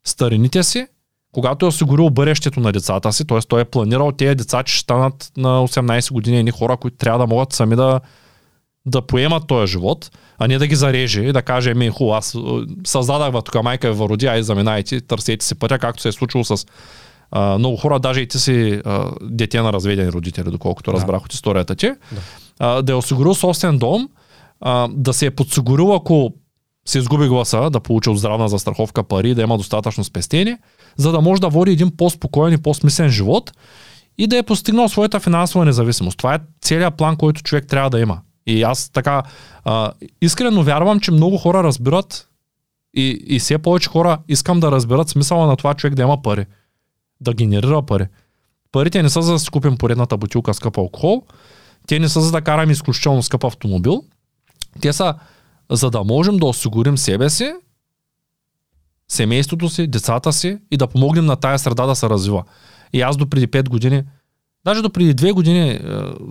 старините 0.05 0.63
си, 0.63 0.87
когато 1.33 1.67
е 1.67 1.69
осигурил 1.69 2.11
бъдещето 2.11 2.61
на 2.61 2.73
децата 2.73 3.13
си, 3.13 3.27
т.е. 3.27 3.41
той 3.41 3.61
е 3.61 3.65
планирал 3.65 4.13
тези 4.13 4.35
деца, 4.35 4.63
че 4.63 4.75
ще 4.75 4.83
станат 4.83 5.33
на 5.37 5.49
18 5.69 6.13
години 6.13 6.39
едни 6.39 6.51
хора, 6.51 6.77
които 6.77 6.97
трябва 6.97 7.19
да 7.19 7.27
могат 7.27 7.53
сами 7.53 7.77
да, 7.77 8.01
да 8.87 9.03
поемат 9.03 9.47
този 9.47 9.73
живот, 9.73 10.11
а 10.39 10.49
не 10.49 10.59
да 10.59 10.67
ги 10.67 10.75
зареже 10.75 11.23
и 11.23 11.33
да 11.33 11.43
каже, 11.43 11.75
ми 11.75 11.89
хубаво, 11.89 12.17
аз 12.17 12.37
създадах 12.87 13.43
тук 13.45 13.63
майка 13.63 13.89
е 13.89 13.93
въроди, 13.93 14.27
ай 14.27 14.43
заминайте, 14.43 15.01
търсете 15.01 15.47
си 15.47 15.55
пътя, 15.55 15.79
както 15.79 16.03
се 16.03 16.09
е 16.09 16.13
случило 16.13 16.45
с 16.45 16.67
а, 17.31 17.59
много 17.59 17.77
хора, 17.77 18.01
даже 18.01 18.21
и 18.21 18.29
ти 18.29 18.39
си 18.39 18.81
а, 18.85 19.11
дете 19.23 19.61
на 19.61 19.73
разведени 19.73 20.13
родители, 20.13 20.51
доколкото 20.51 20.91
да. 20.91 20.97
разбрах 20.97 21.25
от 21.25 21.33
историята 21.33 21.75
ти, 21.75 21.87
да, 21.87 22.21
а, 22.59 22.83
да 22.83 22.93
е 22.93 22.95
осигурил 22.95 23.35
собствен 23.35 23.79
дом, 23.79 24.09
а, 24.61 24.89
да 24.93 25.13
се 25.13 25.27
е 25.27 25.31
подсигурил, 25.31 25.95
ако 25.95 26.33
се 26.87 26.99
изгуби 26.99 27.29
гласа, 27.29 27.71
да 27.71 27.81
получи 27.81 28.11
от 28.11 28.19
здравна 28.19 28.49
застраховка 28.49 29.03
пари, 29.03 29.35
да 29.35 29.43
има 29.43 29.57
достатъчно 29.57 30.05
спестение, 30.05 30.59
за 30.97 31.13
да 31.13 31.21
може 31.21 31.41
да 31.41 31.49
води 31.49 31.73
един 31.73 31.97
по-спокоен 31.97 32.53
и 32.53 32.59
по-смислен 32.59 33.09
живот 33.09 33.53
и 34.19 34.27
да 34.27 34.39
е 34.39 34.43
постигнал 34.43 34.89
своята 34.89 35.21
финансова 35.21 35.65
независимост. 35.65 36.19
Това 36.19 36.35
е 36.35 36.41
целият 36.61 36.95
план, 36.95 37.17
който 37.17 37.43
човек 37.43 37.67
трябва 37.67 37.91
да 37.91 38.01
има. 38.01 38.21
И 38.47 38.63
аз 38.63 38.89
така 38.89 39.23
а, 39.65 39.93
искрено 40.23 40.63
вярвам, 40.63 41.01
че 41.01 41.13
много 41.13 41.39
хора 41.39 41.63
разбират 41.63 42.29
и, 42.95 43.25
и 43.27 43.39
все 43.39 43.59
повече 43.59 43.89
хора 43.89 44.19
искам 44.29 44.61
да 44.61 44.73
разберат 44.73 45.09
смисъла 45.09 45.47
на 45.47 45.57
това 45.57 45.75
човек 45.75 45.95
да 45.95 46.03
има 46.03 46.23
пари. 46.23 46.47
Да 47.21 47.35
генерира 47.35 47.83
пари. 47.83 48.07
Парите 48.73 49.03
не 49.03 49.11
са 49.11 49.23
за 49.23 49.33
да 49.33 49.39
си 49.39 49.51
купим 49.51 49.77
поредната 49.77 50.17
бутилка 50.17 50.55
скъп 50.55 50.79
алкохол, 50.79 51.23
те 51.87 51.99
не 51.99 52.09
са 52.09 52.21
за 52.21 52.33
да 52.33 52.41
караме 52.41 52.73
изключително 52.73 53.23
скъп 53.23 53.45
автомобил, 53.45 54.05
те 54.81 54.93
са 54.93 55.15
за 55.71 55.91
да 55.91 56.05
можем 56.05 56.37
да 56.37 56.47
осигурим 56.47 56.99
себе 56.99 57.31
си, 57.31 57.53
семейството 59.11 59.69
си, 59.69 59.87
децата 59.87 60.33
си 60.33 60.59
и 60.71 60.77
да 60.77 60.87
помогнем 60.87 61.27
на 61.27 61.37
тая 61.37 61.59
среда 61.59 61.87
да 61.87 61.97
се 61.97 62.09
развива. 62.09 62.45
И 62.93 63.01
аз 63.01 63.17
до 63.17 63.27
преди 63.27 63.49
5 63.49 63.69
години, 63.69 64.03
даже 64.65 64.83
до 64.83 64.91
преди 64.91 65.15
2 65.15 65.33
години, 65.33 65.71
е, 65.71 65.81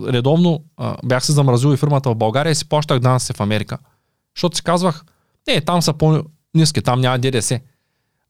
редовно 0.07 0.63
е, 0.82 0.86
бях 1.05 1.25
се 1.25 1.32
замразил 1.32 1.73
и 1.73 1.77
фирмата 1.77 2.09
в 2.09 2.15
България 2.15 2.51
и 2.51 2.55
си 2.55 2.69
плащах 2.69 2.99
данъци 2.99 3.34
в 3.34 3.39
Америка. 3.39 3.77
Защото 4.36 4.55
си 4.55 4.63
казвах, 4.63 5.05
не, 5.47 5.61
там 5.61 5.82
са 5.82 5.93
по-низки, 5.93 6.82
там 6.82 7.01
няма 7.01 7.19
ДДС. 7.19 7.59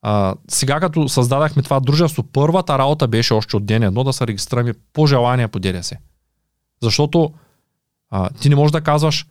А, 0.02 0.34
сега 0.48 0.80
като 0.80 1.08
създадахме 1.08 1.62
това 1.62 1.80
дружество, 1.80 2.22
първата 2.22 2.78
работа 2.78 3.08
беше 3.08 3.34
още 3.34 3.56
от 3.56 3.66
ден 3.66 3.82
едно 3.82 4.04
да 4.04 4.12
се 4.12 4.26
регистрираме 4.26 4.74
по 4.92 5.06
желание 5.06 5.48
по 5.48 5.58
ДДС. 5.58 5.96
Защото 6.82 7.32
а, 8.10 8.30
ти 8.30 8.48
не 8.48 8.56
можеш 8.56 8.72
да 8.72 8.80
казваш, 8.80 9.26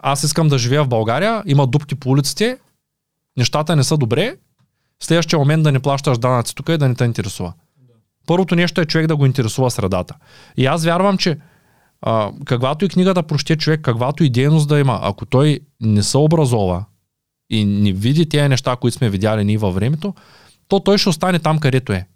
аз 0.00 0.22
искам 0.22 0.48
да 0.48 0.58
живея 0.58 0.84
в 0.84 0.88
България, 0.88 1.42
има 1.46 1.66
дупки 1.66 1.94
по 1.94 2.10
улиците, 2.10 2.58
нещата 3.36 3.76
не 3.76 3.84
са 3.84 3.96
добре, 3.96 4.36
следващия 5.02 5.38
момент 5.38 5.62
да 5.62 5.72
не 5.72 5.80
плащаш 5.80 6.18
данъци 6.18 6.54
тук 6.54 6.68
и 6.68 6.78
да 6.78 6.88
не 6.88 6.94
те 6.94 7.04
интересува. 7.04 7.52
Първото 8.26 8.56
нещо 8.56 8.80
е 8.80 8.86
човек 8.86 9.06
да 9.06 9.16
го 9.16 9.26
интересува 9.26 9.70
средата. 9.70 10.14
И 10.56 10.66
аз 10.66 10.84
вярвам, 10.84 11.18
че 11.18 11.38
а, 12.02 12.32
каквато 12.44 12.84
и 12.84 12.88
книга 12.88 13.14
да 13.14 13.22
прочете 13.22 13.56
човек, 13.56 13.80
каквато 13.80 14.24
и 14.24 14.30
дейност 14.30 14.68
да 14.68 14.78
има, 14.78 15.00
ако 15.02 15.26
той 15.26 15.60
не 15.80 16.02
се 16.02 16.18
образова 16.18 16.84
и 17.50 17.64
не 17.64 17.92
види 17.92 18.28
тези 18.28 18.48
неща, 18.48 18.76
които 18.76 18.96
сме 18.96 19.10
видяли 19.10 19.44
ние 19.44 19.58
във 19.58 19.74
времето, 19.74 20.14
то 20.68 20.80
той 20.80 20.98
ще 20.98 21.08
остане 21.08 21.38
там, 21.38 21.58
където 21.58 21.92
е. 21.92 22.06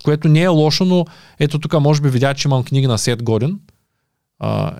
В 0.00 0.02
което 0.02 0.28
не 0.28 0.42
е 0.42 0.48
лошо, 0.48 0.84
но 0.84 1.04
ето 1.38 1.58
тук 1.58 1.80
може 1.80 2.02
би 2.02 2.08
видя, 2.08 2.34
че 2.34 2.48
имам 2.48 2.64
книги 2.64 2.86
на 2.86 2.98
Сет 2.98 3.22
Годин, 3.22 3.60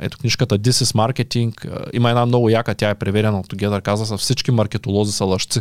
Ето 0.01 0.19
книжката 0.19 0.59
This 0.59 0.85
is 0.85 1.13
Marketing. 1.13 1.79
Има 1.93 2.11
една 2.11 2.27
много 2.27 2.49
яка, 2.49 2.75
тя 2.75 2.91
е 2.91 2.95
преведена 2.95 3.41
от 3.41 3.47
Together, 3.47 3.83
каза 3.83 4.07
са 4.07 4.17
всички 4.17 4.51
маркетолози 4.51 5.13
са 5.13 5.25
лъжци. 5.25 5.61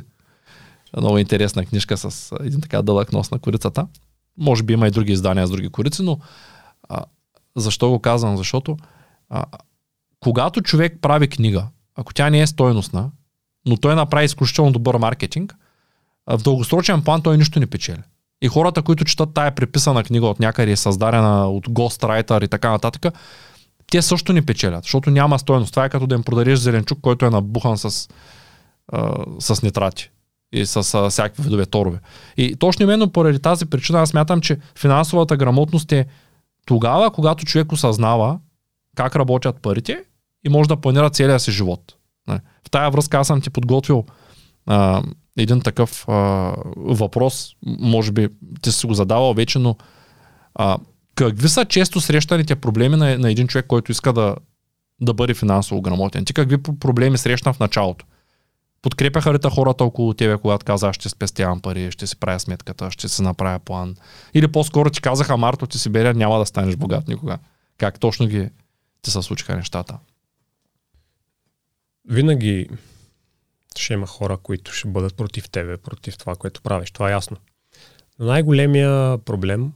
Много 0.97 1.17
интересна 1.17 1.65
книжка 1.65 1.97
с 1.97 2.35
един 2.39 2.61
така 2.61 2.81
дълъг 2.81 3.13
нос 3.13 3.31
на 3.31 3.39
корицата. 3.39 3.87
Може 4.37 4.63
би 4.63 4.73
има 4.73 4.87
и 4.87 4.91
други 4.91 5.11
издания 5.11 5.47
с 5.47 5.51
други 5.51 5.69
корици, 5.69 6.03
но 6.03 6.19
uh, 6.89 7.03
защо 7.55 7.89
го 7.89 7.99
казвам? 7.99 8.37
Защото 8.37 8.77
uh, 9.33 9.43
когато 10.19 10.61
човек 10.61 10.97
прави 11.01 11.27
книга, 11.27 11.67
ако 11.95 12.13
тя 12.13 12.29
не 12.29 12.41
е 12.41 12.47
стойностна, 12.47 13.09
но 13.65 13.77
той 13.77 13.95
направи 13.95 14.25
изключително 14.25 14.71
добър 14.71 14.95
маркетинг, 14.95 15.55
в 16.27 16.37
дългосрочен 16.43 17.01
план 17.01 17.21
той 17.21 17.37
нищо 17.37 17.59
не 17.59 17.67
печели. 17.67 18.01
И 18.41 18.47
хората, 18.47 18.81
които 18.81 19.05
четат 19.05 19.33
тая 19.33 19.55
преписана 19.55 20.03
книга 20.03 20.27
от 20.27 20.39
някъде, 20.39 20.75
създадена 20.75 21.49
от 21.49 21.69
гострайтер 21.69 22.41
и 22.41 22.47
така 22.47 22.69
нататък, 22.69 23.13
те 23.91 24.01
също 24.01 24.33
не 24.33 24.41
печелят, 24.41 24.83
защото 24.83 25.09
няма 25.09 25.39
стоеност. 25.39 25.71
Това 25.71 25.85
е 25.85 25.89
като 25.89 26.07
да 26.07 26.15
им 26.15 26.23
продадеш 26.23 26.59
зеленчук, 26.59 26.99
който 27.01 27.25
е 27.25 27.29
набухан 27.29 27.77
с, 27.77 28.09
а, 28.87 29.15
с 29.39 29.63
нитрати 29.63 30.11
и 30.51 30.65
с 30.65 30.93
а, 30.93 31.09
всякакви 31.09 31.43
видове 31.43 31.65
торове. 31.65 31.99
И 32.37 32.55
точно 32.55 32.83
именно 32.83 33.11
поради 33.11 33.39
тази 33.39 33.65
причина 33.65 34.01
аз 34.01 34.09
смятам, 34.09 34.41
че 34.41 34.57
финансовата 34.79 35.37
грамотност 35.37 35.91
е 35.91 36.05
тогава, 36.65 37.11
когато 37.11 37.45
човек 37.45 37.71
осъзнава 37.71 38.39
как 38.95 39.15
работят 39.15 39.61
парите 39.61 40.03
и 40.45 40.49
може 40.49 40.69
да 40.69 40.77
планира 40.77 41.09
целия 41.09 41.39
си 41.39 41.51
живот. 41.51 41.95
В 42.27 42.69
тая 42.71 42.91
връзка 42.91 43.17
аз 43.17 43.27
съм 43.27 43.41
ти 43.41 43.49
подготвил 43.49 44.05
а, 44.65 45.03
един 45.37 45.61
такъв 45.61 46.05
а, 46.09 46.13
въпрос, 46.75 47.55
може 47.79 48.11
би 48.11 48.27
ти 48.61 48.71
си 48.71 48.87
го 48.87 48.93
задавал 48.93 49.33
вече, 49.33 49.59
но 49.59 49.75
а, 50.55 50.77
какви 51.29 51.49
са 51.49 51.65
често 51.65 52.01
срещаните 52.01 52.55
проблеми 52.55 52.97
на, 52.97 53.17
на 53.17 53.31
един 53.31 53.47
човек, 53.47 53.65
който 53.67 53.91
иска 53.91 54.13
да, 54.13 54.35
да 55.01 55.13
бъде 55.13 55.33
финансово 55.33 55.81
грамотен? 55.81 56.25
Ти 56.25 56.33
какви 56.33 56.57
проблеми 56.57 57.17
срещна 57.17 57.53
в 57.53 57.59
началото? 57.59 58.05
Подкрепяха 58.81 59.33
ли 59.33 59.39
те 59.39 59.49
хората 59.49 59.83
около 59.83 60.13
тебе, 60.13 60.37
когато 60.37 60.65
каза, 60.65 60.89
аз 60.89 60.95
ще 60.95 61.09
спестявам 61.09 61.61
пари, 61.61 61.91
ще 61.91 62.07
си 62.07 62.15
правя 62.19 62.39
сметката, 62.39 62.91
ще 62.91 63.09
си 63.09 63.21
направя 63.21 63.59
план? 63.59 63.95
Или 64.33 64.47
по-скоро 64.47 64.89
ти 64.89 65.01
казаха, 65.01 65.37
Марто, 65.37 65.67
ти 65.67 65.79
си 65.79 65.89
беря, 65.89 66.13
няма 66.13 66.39
да 66.39 66.45
станеш 66.45 66.75
богат 66.75 67.07
никога. 67.07 67.37
Как 67.77 67.99
точно 67.99 68.27
ги 68.27 68.49
ти 69.01 69.11
се 69.11 69.21
случиха 69.21 69.55
нещата? 69.55 69.97
Винаги 72.09 72.69
ще 73.77 73.93
има 73.93 74.07
хора, 74.07 74.37
които 74.37 74.73
ще 74.73 74.87
бъдат 74.87 75.15
против 75.15 75.49
тебе, 75.49 75.77
против 75.77 76.17
това, 76.17 76.35
което 76.35 76.61
правиш. 76.61 76.91
Това 76.91 77.09
е 77.09 77.11
ясно. 77.11 77.37
Но 78.19 78.25
най-големия 78.25 79.17
проблем 79.17 79.71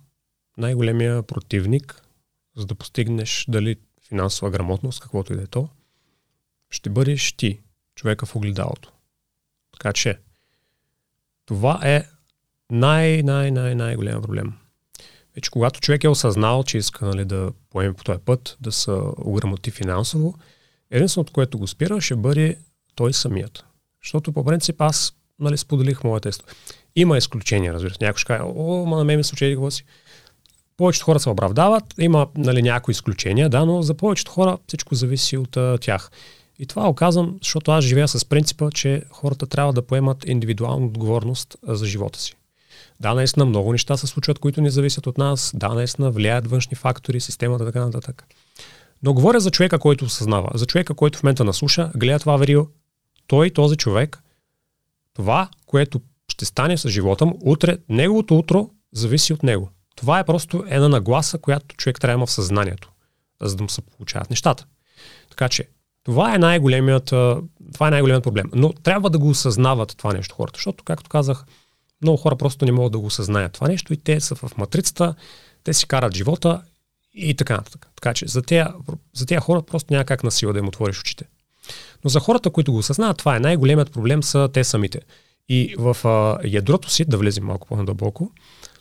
най-големия 0.57 1.23
противник, 1.23 2.01
за 2.55 2.65
да 2.65 2.75
постигнеш 2.75 3.45
дали 3.47 3.75
финансова 4.07 4.51
грамотност, 4.51 4.99
каквото 4.99 5.33
и 5.33 5.35
да 5.35 5.41
е 5.41 5.47
то, 5.47 5.69
ще 6.69 6.89
бъдеш 6.89 7.33
ти, 7.33 7.59
човека 7.95 8.25
в 8.25 8.35
огледалото. 8.35 8.91
Така 9.73 9.93
че, 9.93 10.19
това 11.45 11.79
е 11.83 12.03
най-най-най-най 12.71 13.95
голям 13.95 14.21
проблем. 14.21 14.53
Вече 15.35 15.51
когато 15.51 15.81
човек 15.81 16.03
е 16.03 16.09
осъзнал, 16.09 16.63
че 16.63 16.77
иска 16.77 17.05
нали, 17.05 17.25
да 17.25 17.51
поеме 17.69 17.93
по 17.93 18.03
този 18.03 18.19
път, 18.19 18.57
да 18.61 18.71
се 18.71 18.91
ограмоти 19.17 19.71
финансово, 19.71 20.35
единственото, 20.91 21.33
което 21.33 21.57
го 21.57 21.67
спира, 21.67 22.01
ще 22.01 22.15
бъде 22.15 22.57
той 22.95 23.13
самият. 23.13 23.65
Защото 24.03 24.31
по 24.31 24.45
принцип 24.45 24.81
аз 24.81 25.13
нали, 25.39 25.57
споделих 25.57 26.03
моя 26.03 26.21
тест. 26.21 26.55
Има 26.95 27.17
изключения, 27.17 27.73
разбира 27.73 27.93
се. 27.93 27.97
Някой 28.01 28.17
ще 28.17 28.27
каже, 28.27 28.43
о, 28.43 28.85
ма 28.85 28.97
на 28.97 29.03
мен 29.03 29.17
ми 29.17 29.23
случи 29.23 29.53
какво 29.53 29.71
си. 29.71 29.85
Повечето 30.77 31.05
хора 31.05 31.19
се 31.19 31.29
оправдават, 31.29 31.83
има 31.99 32.27
нали, 32.37 32.61
някои 32.61 32.91
изключения, 32.91 33.49
да, 33.49 33.65
но 33.65 33.81
за 33.81 33.93
повечето 33.93 34.31
хора 34.31 34.57
всичко 34.67 34.95
зависи 34.95 35.37
от 35.37 35.57
а, 35.57 35.77
тях. 35.81 36.11
И 36.59 36.65
това 36.65 36.89
оказвам, 36.89 37.37
защото 37.41 37.71
аз 37.71 37.83
живея 37.85 38.07
с 38.07 38.25
принципа, 38.25 38.69
че 38.71 39.03
хората 39.11 39.47
трябва 39.47 39.73
да 39.73 39.81
поемат 39.81 40.25
индивидуална 40.27 40.85
отговорност 40.85 41.57
за 41.67 41.85
живота 41.85 42.19
си. 42.19 42.35
Да, 42.99 43.13
наистина 43.13 43.45
много 43.45 43.71
неща 43.71 43.97
се 43.97 44.07
случват, 44.07 44.39
които 44.39 44.61
не 44.61 44.69
зависят 44.69 45.07
от 45.07 45.17
нас. 45.17 45.51
Да, 45.55 45.69
наистина 45.69 46.11
влияят 46.11 46.47
външни 46.47 46.75
фактори, 46.75 47.19
системата, 47.19 47.65
така 47.65 47.85
нататък. 47.85 48.23
Но 49.03 49.13
говоря 49.13 49.39
за 49.39 49.51
човека, 49.51 49.79
който 49.79 50.05
осъзнава, 50.05 50.49
за 50.53 50.65
човека, 50.65 50.93
който 50.93 51.19
в 51.19 51.23
момента 51.23 51.43
наслуша, 51.43 51.91
гледа 51.95 52.19
това 52.19 52.37
верио. 52.37 52.67
Той, 53.27 53.49
този 53.49 53.75
човек, 53.75 54.23
това, 55.13 55.49
което 55.65 56.01
ще 56.27 56.45
стане 56.45 56.77
с 56.77 56.89
живота 56.89 57.25
му, 57.25 57.39
утре, 57.41 57.77
неговото 57.89 58.37
утро 58.37 58.69
зависи 58.93 59.33
от 59.33 59.43
него. 59.43 59.69
Това 59.95 60.19
е 60.19 60.25
просто 60.25 60.63
една 60.67 60.89
нагласа, 60.89 61.37
която 61.37 61.75
човек 61.75 61.99
трябва 61.99 62.13
да 62.13 62.19
има 62.19 62.25
в 62.25 62.31
съзнанието, 62.31 62.91
за 63.41 63.55
да 63.55 63.63
му 63.63 63.69
се 63.69 63.81
получават 63.81 64.29
нещата. 64.29 64.65
Така 65.29 65.49
че, 65.49 65.67
това 66.03 66.35
е 66.35 66.37
най-големият, 66.37 67.05
това 67.73 67.87
е 67.87 67.91
най-големият 67.91 68.23
проблем. 68.23 68.45
Но 68.53 68.73
трябва 68.73 69.09
да 69.09 69.19
го 69.19 69.29
осъзнават 69.29 69.97
това 69.97 70.13
нещо 70.13 70.35
хората, 70.35 70.57
защото, 70.57 70.83
както 70.83 71.09
казах, 71.09 71.45
много 72.01 72.17
хора 72.17 72.35
просто 72.35 72.65
не 72.65 72.71
могат 72.71 72.91
да 72.91 72.99
го 72.99 73.05
осъзнаят 73.05 73.53
това 73.53 73.67
нещо 73.67 73.93
и 73.93 73.97
те 73.97 74.19
са 74.19 74.35
в 74.35 74.57
матрицата, 74.57 75.15
те 75.63 75.73
си 75.73 75.87
карат 75.87 76.15
живота 76.15 76.61
и 77.13 77.35
така 77.35 77.57
нататък. 77.57 77.87
Така 77.95 78.13
че 78.13 78.27
за 78.27 78.41
тези, 78.41 78.69
за 79.13 79.25
тези 79.25 79.39
хора 79.39 79.61
просто 79.61 79.93
няма 79.93 80.05
как 80.05 80.23
на 80.23 80.31
сила 80.31 80.53
да 80.53 80.59
им 80.59 80.67
отвориш 80.67 80.99
очите. 80.99 81.25
Но 82.03 82.09
за 82.09 82.19
хората, 82.19 82.49
които 82.49 82.71
го 82.71 82.77
осъзнават, 82.77 83.17
това 83.17 83.35
е 83.35 83.39
най-големият 83.39 83.91
проблем 83.91 84.23
са 84.23 84.49
те 84.53 84.63
самите. 84.63 84.99
И 85.49 85.75
в 85.77 85.97
а, 86.03 86.39
ядрото 86.47 86.89
си, 86.89 87.05
да 87.05 87.17
влезем 87.17 87.45
малко 87.45 87.67
по-надълбоко, 87.67 88.31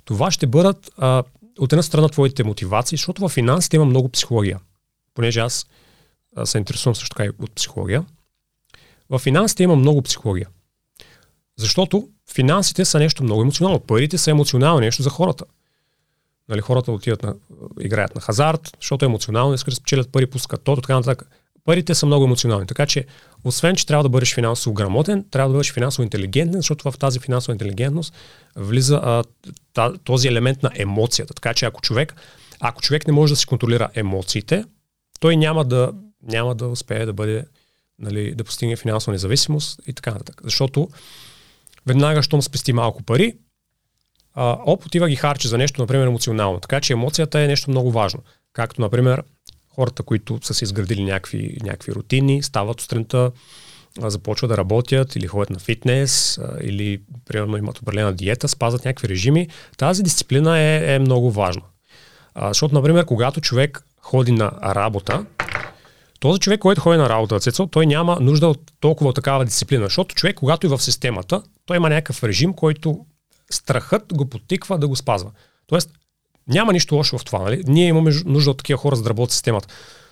това 0.05 0.31
ще 0.31 0.47
бъдат 0.47 0.91
а, 0.97 1.23
от 1.59 1.73
една 1.73 1.83
страна 1.83 2.09
твоите 2.09 2.45
мотивации, 2.45 2.97
защото 2.97 3.29
в 3.29 3.33
финансите 3.33 3.77
има 3.77 3.85
много 3.85 4.09
психология. 4.09 4.61
Понеже 5.15 5.41
аз 5.41 5.67
а, 6.37 6.47
се 6.47 6.59
интересувам 6.59 6.95
също 6.95 7.17
така 7.17 7.25
и 7.25 7.31
от 7.39 7.55
психология. 7.55 8.05
В 9.11 9.19
финансите 9.19 9.63
има 9.63 9.77
много 9.77 10.03
психология. 10.03 10.49
Защото 11.57 12.09
финансите 12.33 12.85
са 12.85 12.99
нещо 12.99 13.25
много 13.25 13.43
емоционално. 13.43 13.81
Парите 13.81 14.19
са 14.19 14.31
емоционално 14.31 14.81
нещо 14.81 15.03
за 15.03 15.11
хората. 15.11 15.45
Нали, 16.49 16.61
хората 16.61 16.93
отиват 16.93 17.23
на, 17.23 17.35
играят 17.81 18.15
на 18.15 18.21
хазарт, 18.21 18.77
защото 18.81 19.05
е 19.05 19.09
емоционално, 19.09 19.55
искат 19.55 19.73
да 19.73 19.77
спечелят 19.77 20.13
пари, 20.13 20.27
пускат 20.27 20.63
тото, 20.63 20.83
така 20.83 20.95
нататък. 20.95 21.29
Парите 21.65 21.95
са 21.95 22.07
много 22.07 22.25
емоционални. 22.25 22.67
Така 22.67 22.87
че, 22.87 23.05
освен, 23.45 23.77
че 23.77 23.87
трябва 23.87 24.03
да 24.03 24.09
бъдеш 24.09 24.35
финансово 24.35 24.75
грамотен, 24.75 25.25
трябва 25.31 25.49
да 25.49 25.53
бъдеш 25.53 25.73
финансово 25.73 26.03
интелигентен, 26.03 26.61
защото 26.61 26.91
в 26.91 26.99
тази 26.99 27.19
финансова 27.21 27.55
интелигентност 27.55 28.15
влиза 28.57 29.01
а, 29.75 29.93
този 30.05 30.29
елемент 30.29 30.63
на 30.63 30.71
емоцията. 30.75 31.35
Така 31.35 31.55
че, 31.55 31.67
ако 31.67 31.81
човек, 31.81 32.15
ако 32.61 32.83
човек 32.83 33.07
не 33.07 33.13
може 33.13 33.33
да 33.33 33.37
си 33.37 33.47
контролира 33.47 33.89
емоциите, 33.95 34.65
той 35.21 35.37
няма 35.37 35.65
да, 35.65 35.93
няма 36.23 36.55
да 36.55 36.69
успее 36.69 37.07
да 37.07 37.13
бъде, 37.13 37.45
нали, 37.99 38.35
да 38.35 38.45
постигне 38.45 38.77
финансова 38.77 39.13
независимост 39.13 39.81
и 39.87 39.93
така 39.93 40.11
нататък. 40.11 40.41
Защото 40.45 40.89
веднага, 41.87 42.23
щом 42.23 42.43
спести 42.43 42.73
малко 42.73 43.03
пари, 43.03 43.35
а, 44.35 44.59
оп, 44.67 44.87
отива 44.87 45.09
ги 45.09 45.17
харчи 45.17 45.49
за 45.49 45.59
нещо, 45.59 45.83
например, 45.83 46.07
емоционално. 46.07 46.61
Така 46.61 46.81
че 46.81 46.93
емоцията 46.93 47.41
е 47.41 47.47
нещо 47.47 47.71
много 47.71 47.93
важно. 47.93 48.23
Както, 48.53 48.81
например, 48.81 49.23
хората, 49.75 50.03
които 50.03 50.39
са 50.43 50.55
се 50.55 50.65
изградили 50.65 51.05
някакви, 51.05 51.59
някакви 51.63 51.93
рутини, 51.93 52.43
стават 52.43 52.81
сутринта, 52.81 53.31
започват 53.99 54.49
да 54.49 54.57
работят 54.57 55.17
или 55.17 55.27
ходят 55.27 55.51
на 55.51 55.59
фитнес, 55.59 56.41
или 56.63 57.01
примерно 57.25 57.57
имат 57.57 57.79
определена 57.79 58.13
диета, 58.13 58.49
спазват 58.49 58.85
някакви 58.85 59.09
режими. 59.09 59.49
Тази 59.77 60.03
дисциплина 60.03 60.59
е, 60.59 60.95
е 60.95 60.99
много 60.99 61.31
важна. 61.33 61.63
А, 62.35 62.49
защото, 62.49 62.75
например, 62.75 63.05
когато 63.05 63.41
човек 63.41 63.87
ходи 64.01 64.33
на 64.33 64.53
работа, 64.63 65.27
този 66.21 66.41
човек, 66.41 66.61
който 66.61 66.81
ходи 66.81 66.99
на 66.99 67.09
работа, 67.09 67.41
Цецо, 67.41 67.67
той 67.67 67.87
няма 67.87 68.19
нужда 68.21 68.49
от 68.49 68.73
толкова 68.81 69.13
такава 69.13 69.45
дисциплина, 69.45 69.85
защото 69.85 70.15
човек, 70.15 70.37
когато 70.37 70.67
е 70.67 70.71
в 70.71 70.83
системата, 70.83 71.43
той 71.67 71.77
има 71.77 71.89
някакъв 71.89 72.25
режим, 72.25 72.53
който 72.53 73.07
страхът 73.51 74.15
го 74.15 74.27
потиква 74.27 74.79
да 74.79 74.89
го 74.89 74.97
спазва. 74.97 75.31
Тоест, 75.67 75.91
няма 76.49 76.73
нищо 76.73 76.95
лошо 76.95 77.19
в 77.19 77.25
това. 77.25 77.39
Нали? 77.39 77.63
Ние 77.67 77.87
имаме 77.87 78.13
нужда 78.25 78.51
от 78.51 78.59
такива 78.59 78.79
хора, 78.79 78.97
за 78.97 79.03
да 79.03 79.11
работят 79.11 79.33
системата. 79.33 79.69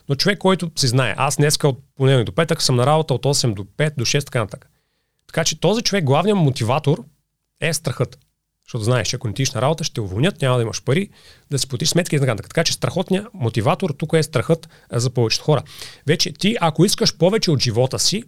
Но 0.09 0.14
човек, 0.14 0.39
който 0.39 0.70
си 0.76 0.87
знае, 0.87 1.14
аз 1.16 1.37
днеска 1.37 1.68
от 1.68 1.78
понеделник 1.97 2.26
до 2.26 2.33
петък 2.33 2.62
съм 2.62 2.76
на 2.76 2.87
работа 2.87 3.14
от 3.14 3.22
8 3.22 3.55
до 3.55 3.64
5 3.64 3.95
до 3.97 4.05
6, 4.05 4.24
така 4.24 4.39
нататък. 4.39 4.70
Така 5.26 5.45
че 5.45 5.61
този 5.61 5.83
човек, 5.83 6.05
главният 6.05 6.39
мотиватор 6.39 7.05
е 7.61 7.72
страхът. 7.72 8.18
Защото 8.66 8.85
знаеш, 8.85 9.09
че 9.09 9.16
ако 9.16 9.28
не 9.28 9.35
тиш 9.35 9.51
на 9.51 9.62
работа, 9.62 9.85
ще 9.85 10.01
уволнят, 10.01 10.43
няма 10.43 10.57
да 10.57 10.62
имаш 10.62 10.83
пари, 10.83 11.09
да 11.51 11.59
си 11.59 11.68
платиш 11.68 11.89
сметки 11.89 12.16
и 12.16 12.18
така 12.18 12.33
нататък. 12.33 12.49
Така 12.49 12.64
че 12.64 12.72
страхотният 12.72 13.26
мотиватор 13.35 13.91
тук 13.91 14.12
е 14.12 14.22
страхът 14.22 14.68
за 14.93 15.11
повечето 15.11 15.45
хора. 15.45 15.62
Вече 16.07 16.33
ти, 16.33 16.57
ако 16.61 16.85
искаш 16.85 17.16
повече 17.16 17.51
от 17.51 17.61
живота 17.61 17.99
си, 17.99 18.24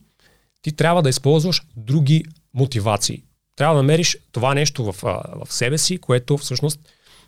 ти 0.62 0.72
трябва 0.72 1.02
да 1.02 1.08
използваш 1.08 1.62
други 1.76 2.24
мотивации. 2.54 3.22
Трябва 3.56 3.74
да 3.74 3.82
намериш 3.82 4.18
това 4.32 4.54
нещо 4.54 4.92
в, 4.92 4.96
в 5.44 5.52
себе 5.52 5.78
си, 5.78 5.98
което 5.98 6.38
всъщност 6.38 6.80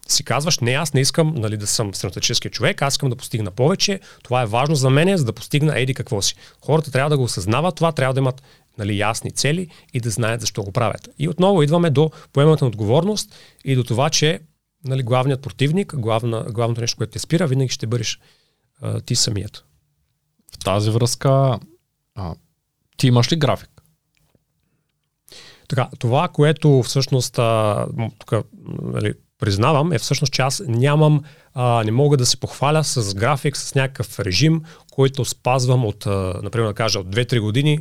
си 0.08 0.24
казваш, 0.24 0.58
не, 0.58 0.72
аз 0.72 0.94
не 0.94 1.00
искам 1.00 1.34
нали, 1.34 1.56
да 1.56 1.66
съм 1.66 1.94
стратегически 1.94 2.50
човек, 2.50 2.82
аз 2.82 2.94
искам 2.94 3.10
да 3.10 3.16
постигна 3.16 3.50
повече, 3.50 4.00
това 4.22 4.42
е 4.42 4.46
важно 4.46 4.74
за 4.74 4.90
мен, 4.90 5.16
за 5.16 5.24
да 5.24 5.32
постигна 5.32 5.80
еди 5.80 5.94
какво 5.94 6.22
си. 6.22 6.34
Хората 6.64 6.90
трябва 6.90 7.10
да 7.10 7.16
го 7.16 7.22
осъзнават 7.22 7.76
това, 7.76 7.92
трябва 7.92 8.14
да 8.14 8.20
имат 8.20 8.42
нали, 8.78 8.98
ясни 8.98 9.30
цели 9.30 9.68
и 9.94 10.00
да 10.00 10.10
знаят 10.10 10.40
защо 10.40 10.62
го 10.62 10.72
правят. 10.72 11.08
И 11.18 11.28
отново 11.28 11.62
идваме 11.62 11.90
до 11.90 12.10
поемането 12.32 12.64
на 12.64 12.68
отговорност 12.68 13.34
и 13.64 13.74
до 13.74 13.84
това, 13.84 14.10
че 14.10 14.40
нали, 14.84 15.02
главният 15.02 15.42
противник, 15.42 15.96
главна, 15.96 16.44
главното 16.50 16.80
нещо, 16.80 16.96
което 16.96 17.12
те 17.12 17.18
спира, 17.18 17.46
винаги 17.46 17.68
ще 17.68 17.86
бъдеш 17.86 18.20
а, 18.80 19.00
ти 19.00 19.14
самият. 19.14 19.64
В 20.54 20.58
тази 20.58 20.90
връзка, 20.90 21.58
а, 22.14 22.34
ти 22.96 23.06
имаш 23.06 23.32
ли 23.32 23.36
график? 23.36 23.70
Така, 25.68 25.88
това, 25.98 26.28
което 26.28 26.82
всъщност 26.82 27.38
а, 27.38 27.86
тук, 28.18 28.32
нали, 28.82 29.14
признавам, 29.38 29.92
е 29.92 29.98
всъщност, 29.98 30.32
че 30.32 30.42
аз 30.42 30.62
нямам, 30.66 31.22
а, 31.54 31.84
не 31.84 31.90
мога 31.90 32.16
да 32.16 32.26
се 32.26 32.36
похваля 32.36 32.84
с 32.84 33.14
график, 33.14 33.56
с 33.56 33.74
някакъв 33.74 34.20
режим, 34.20 34.62
който 34.90 35.24
спазвам 35.24 35.84
от, 35.84 36.06
а, 36.06 36.40
например, 36.42 36.66
да 36.66 36.74
кажа, 36.74 36.98
от 36.98 37.10
2-3 37.10 37.40
години. 37.40 37.78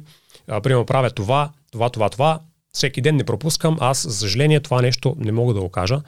А, 0.47 0.61
примерно 0.61 0.85
правя 0.85 1.09
това, 1.09 1.49
това, 1.71 1.89
това, 1.89 2.09
това. 2.09 2.39
Всеки 2.71 3.01
ден 3.01 3.15
не 3.15 3.23
пропускам. 3.23 3.77
Аз, 3.79 4.07
за 4.07 4.13
съжаление, 4.13 4.59
това 4.59 4.81
нещо 4.81 5.15
не 5.19 5.31
мога 5.31 5.53
да 5.53 5.59
го 5.59 5.69
кажа, 5.69 6.01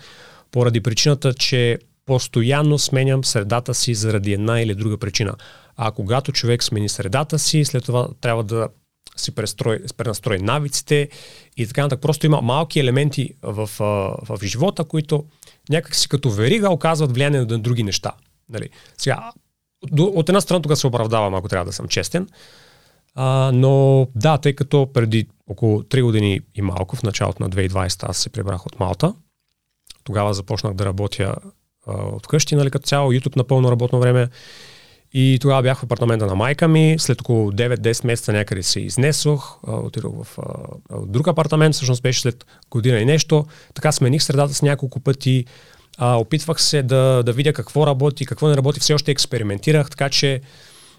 поради 0.51 0.81
причината, 0.81 1.33
че 1.33 1.79
постоянно 2.05 2.79
сменям 2.79 3.23
средата 3.23 3.73
си 3.73 3.93
заради 3.93 4.33
една 4.33 4.61
или 4.61 4.75
друга 4.75 4.97
причина. 4.97 5.35
А 5.77 5.91
когато 5.91 6.31
човек 6.31 6.63
смени 6.63 6.89
средата 6.89 7.39
си, 7.39 7.65
след 7.65 7.83
това 7.83 8.07
трябва 8.21 8.43
да 8.43 8.67
си 9.17 9.35
пренастрои 9.97 10.39
навиците 10.39 11.09
и 11.57 11.67
така 11.67 11.81
нататък. 11.81 12.01
Просто 12.01 12.25
има 12.25 12.41
малки 12.41 12.79
елементи 12.79 13.33
в, 13.41 13.69
в, 14.27 14.39
живота, 14.43 14.83
които 14.83 15.25
някак 15.69 15.95
си 15.95 16.09
като 16.09 16.29
верига 16.29 16.69
оказват 16.69 17.13
влияние 17.13 17.39
на 17.39 17.59
други 17.59 17.83
неща. 17.83 18.11
Нали? 18.49 18.69
Сега, 18.97 19.31
от 19.99 20.29
една 20.29 20.41
страна 20.41 20.61
тук 20.61 20.77
се 20.77 20.87
оправдавам, 20.87 21.35
ако 21.35 21.47
трябва 21.47 21.65
да 21.65 21.73
съм 21.73 21.87
честен, 21.87 22.27
а, 23.15 23.51
но 23.53 24.07
да, 24.15 24.37
тъй 24.37 24.53
като 24.53 24.89
преди 24.93 25.27
около 25.47 25.81
3 25.81 26.01
години 26.01 26.41
и 26.55 26.61
малко, 26.61 26.95
в 26.95 27.03
началото 27.03 27.43
на 27.43 27.49
2020 27.49 28.09
аз 28.09 28.17
се 28.17 28.29
прибрах 28.29 28.65
от 28.65 28.79
Малта, 28.79 29.13
тогава 30.03 30.33
започнах 30.33 30.73
да 30.73 30.85
работя 30.85 31.35
а, 31.87 31.91
от 31.91 32.27
къщи, 32.27 32.55
нали, 32.55 32.71
като 32.71 32.87
цяло, 32.87 33.13
YouTube 33.13 33.35
на 33.35 33.43
пълно 33.43 33.71
работно 33.71 33.99
време 33.99 34.29
и 35.13 35.37
тогава 35.41 35.61
бях 35.61 35.79
в 35.79 35.83
апартамента 35.83 36.25
на 36.25 36.35
майка 36.35 36.67
ми. 36.67 36.95
След 36.99 37.21
около 37.21 37.51
9-10 37.51 38.05
месеца 38.05 38.33
някъде 38.33 38.63
се 38.63 38.79
изнесох. 38.79 39.59
Отидох 39.67 40.23
в 40.23 40.39
а, 40.39 40.43
друг 41.05 41.27
апартамент, 41.27 41.75
всъщност 41.75 42.03
беше 42.03 42.21
след 42.21 42.45
година 42.71 42.99
и 42.99 43.05
нещо. 43.05 43.45
Така 43.73 43.91
смених 43.91 44.23
средата 44.23 44.53
с 44.53 44.61
няколко 44.61 44.99
пъти. 44.99 45.45
А, 45.97 46.15
опитвах 46.15 46.61
се 46.61 46.83
да, 46.83 47.23
да 47.25 47.33
видя 47.33 47.53
какво 47.53 47.87
работи, 47.87 48.25
какво 48.25 48.47
не 48.47 48.57
работи. 48.57 48.79
Все 48.79 48.93
още 48.93 49.11
експериментирах, 49.11 49.89
така 49.89 50.09
че 50.09 50.41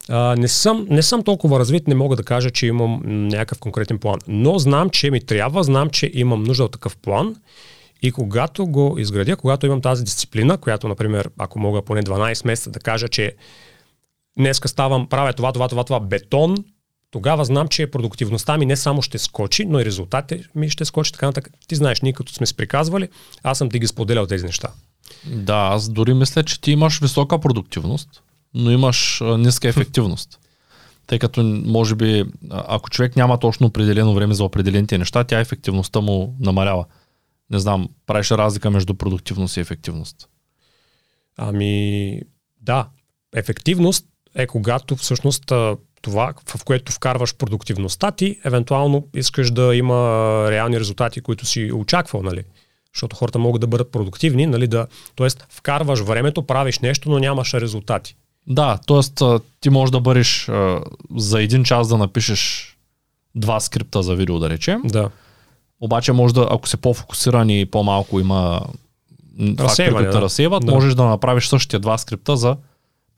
а, 0.09 0.37
не, 0.37 0.49
съм, 0.49 0.87
не 0.91 1.03
съм 1.03 1.23
толкова 1.23 1.59
развит, 1.59 1.89
не 1.89 1.95
мога 1.95 2.17
да 2.17 2.23
кажа, 2.23 2.51
че 2.51 2.67
имам 2.67 3.03
някакъв 3.05 3.59
конкретен 3.59 3.99
план. 3.99 4.19
Но 4.29 4.59
знам, 4.59 4.91
че 4.91 5.11
ми 5.11 5.21
трябва, 5.21 5.63
знам, 5.65 5.91
че 5.91 6.11
имам 6.15 6.43
нужда 6.43 6.65
от 6.65 6.73
такъв 6.73 6.97
план. 6.97 7.37
И 8.03 8.13
когато 8.13 8.67
го 8.67 8.97
изградя, 8.99 9.37
когато 9.37 9.67
имам 9.67 9.81
тази 9.81 10.05
дисциплина, 10.05 10.57
която, 10.57 10.89
например, 10.89 11.31
ако 11.39 11.59
мога 11.59 11.83
поне 11.83 12.03
12 12.03 12.47
месеца 12.47 12.71
да 12.71 12.81
кажа, 12.81 13.09
че 13.09 13.33
днеска 14.39 14.69
ставам, 14.69 15.09
правя 15.09 15.33
това, 15.33 15.53
това, 15.53 15.69
това, 15.69 15.85
това, 15.85 16.01
бетон, 16.01 16.57
тогава 17.11 17.45
знам, 17.45 17.69
че 17.69 17.91
продуктивността 17.91 18.59
ми 18.59 18.67
не 18.67 18.77
само 18.77 19.03
ще 19.03 19.19
скочи, 19.19 19.65
но 19.65 19.81
и 19.81 19.85
резултатите 19.85 20.49
ми 20.55 20.71
ще 20.71 20.85
скочи. 20.85 21.13
Така 21.13 21.27
нататък. 21.27 21.53
Ти 21.69 21.75
знаеш, 21.75 22.01
ние 22.01 22.13
като 22.13 22.33
сме 22.33 22.47
си 22.47 22.57
приказвали, 22.57 23.09
аз 23.43 23.59
съм 23.59 23.71
ти 23.71 23.79
ги 23.79 23.87
споделял 23.87 24.27
тези 24.27 24.47
неща. 24.47 24.69
Да, 25.27 25.55
аз 25.73 25.89
дори 25.89 26.15
мисля, 26.15 26.43
че 26.43 26.61
ти 26.61 26.73
имаш 26.73 27.01
висока 27.01 27.41
продуктивност, 27.41 28.23
но 28.55 28.71
имаш 28.71 29.21
ниска 29.23 29.69
ефективност. 29.69 30.39
Тъй 31.07 31.19
като, 31.19 31.43
може 31.67 31.95
би, 31.95 32.25
ако 32.51 32.91
човек 32.91 33.17
няма 33.17 33.39
точно 33.39 33.67
определено 33.67 34.15
време 34.15 34.35
за 34.35 34.45
определените 34.45 34.99
неща, 34.99 35.25
тя 35.25 35.41
ефективността 35.41 36.01
му 36.01 36.37
намалява. 36.41 36.85
Не 37.51 37.59
знам, 37.59 37.89
правиш 38.07 38.31
разлика 38.31 38.71
между 38.71 38.95
продуктивност 38.95 39.57
и 39.57 39.61
ефективност. 39.61 40.29
Ами, 41.37 42.21
да. 42.61 42.89
Ефективност 43.35 44.07
е 44.39 44.47
когато 44.47 44.97
всъщност 44.97 45.53
това, 46.03 46.33
в 46.57 46.65
което 46.65 46.93
вкарваш 46.93 47.35
продуктивността 47.35 48.11
ти, 48.11 48.39
евентуално 48.45 49.07
искаш 49.15 49.51
да 49.51 49.77
има 49.77 49.97
реални 50.51 50.81
резултати, 50.81 51.21
които 51.21 51.47
си 51.47 51.73
очаквал, 51.73 52.23
нали? 52.23 52.43
Защото 52.95 53.17
хората 53.17 53.39
могат 53.39 53.61
да 53.61 53.67
бъдат 53.67 53.93
продуктивни, 53.93 54.47
нали? 54.47 54.67
Да, 54.67 54.87
тоест, 55.15 55.47
вкарваш 55.51 56.01
времето, 56.01 56.43
правиш 56.43 56.79
нещо, 56.79 57.11
но 57.11 57.19
нямаш 57.19 57.55
резултати. 57.55 58.17
Да, 58.47 58.79
т.е. 58.87 59.27
ти 59.61 59.71
можеш 59.71 59.91
да 59.91 60.01
бъдеш 60.01 60.51
за 61.17 61.43
един 61.43 61.65
час 61.65 61.89
да 61.89 61.99
напишеш 61.99 62.75
два 63.35 63.61
скрипта 63.61 64.03
за 64.03 64.15
видео, 64.15 64.39
да 64.39 64.51
речем. 64.51 64.83
Да. 64.85 65.11
Обаче 65.81 66.13
може 66.13 66.35
да, 66.35 66.49
ако 66.51 66.69
си 66.69 66.77
по-фокусиран 66.77 67.51
и 67.51 67.67
по-малко 67.67 68.21
има 68.21 68.61
които 69.97 70.11
да. 70.11 70.23
разсейват, 70.23 70.67
да. 70.67 70.73
можеш 70.73 70.95
да 70.95 71.05
направиш 71.05 71.49
същите 71.49 71.79
два 71.79 71.99
скрипта 71.99 72.37
за 72.37 72.57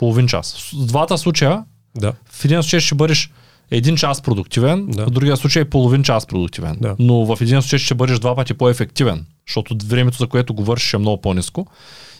половин 0.00 0.26
час. 0.26 0.72
В 0.72 0.86
двата 0.86 1.18
случая, 1.18 1.64
да. 1.96 2.12
в 2.30 2.44
един 2.44 2.62
случай 2.62 2.80
ще 2.80 2.94
бъдеш 2.94 3.30
един 3.70 3.96
час 3.96 4.22
продуктивен, 4.22 4.86
да. 4.86 5.06
в 5.06 5.10
другия 5.10 5.36
случай 5.36 5.64
половин 5.64 6.02
час 6.02 6.26
продуктивен. 6.26 6.76
Да. 6.80 6.96
Но 6.98 7.26
в 7.26 7.40
един 7.40 7.62
случай 7.62 7.78
ще 7.78 7.94
бъдеш 7.94 8.18
два 8.18 8.36
пъти 8.36 8.54
по-ефективен, 8.54 9.26
защото 9.48 9.76
времето, 9.86 10.18
за 10.18 10.26
което 10.26 10.54
го 10.54 10.64
вършиш 10.64 10.94
е 10.94 10.98
много 10.98 11.20
по-низко. 11.20 11.66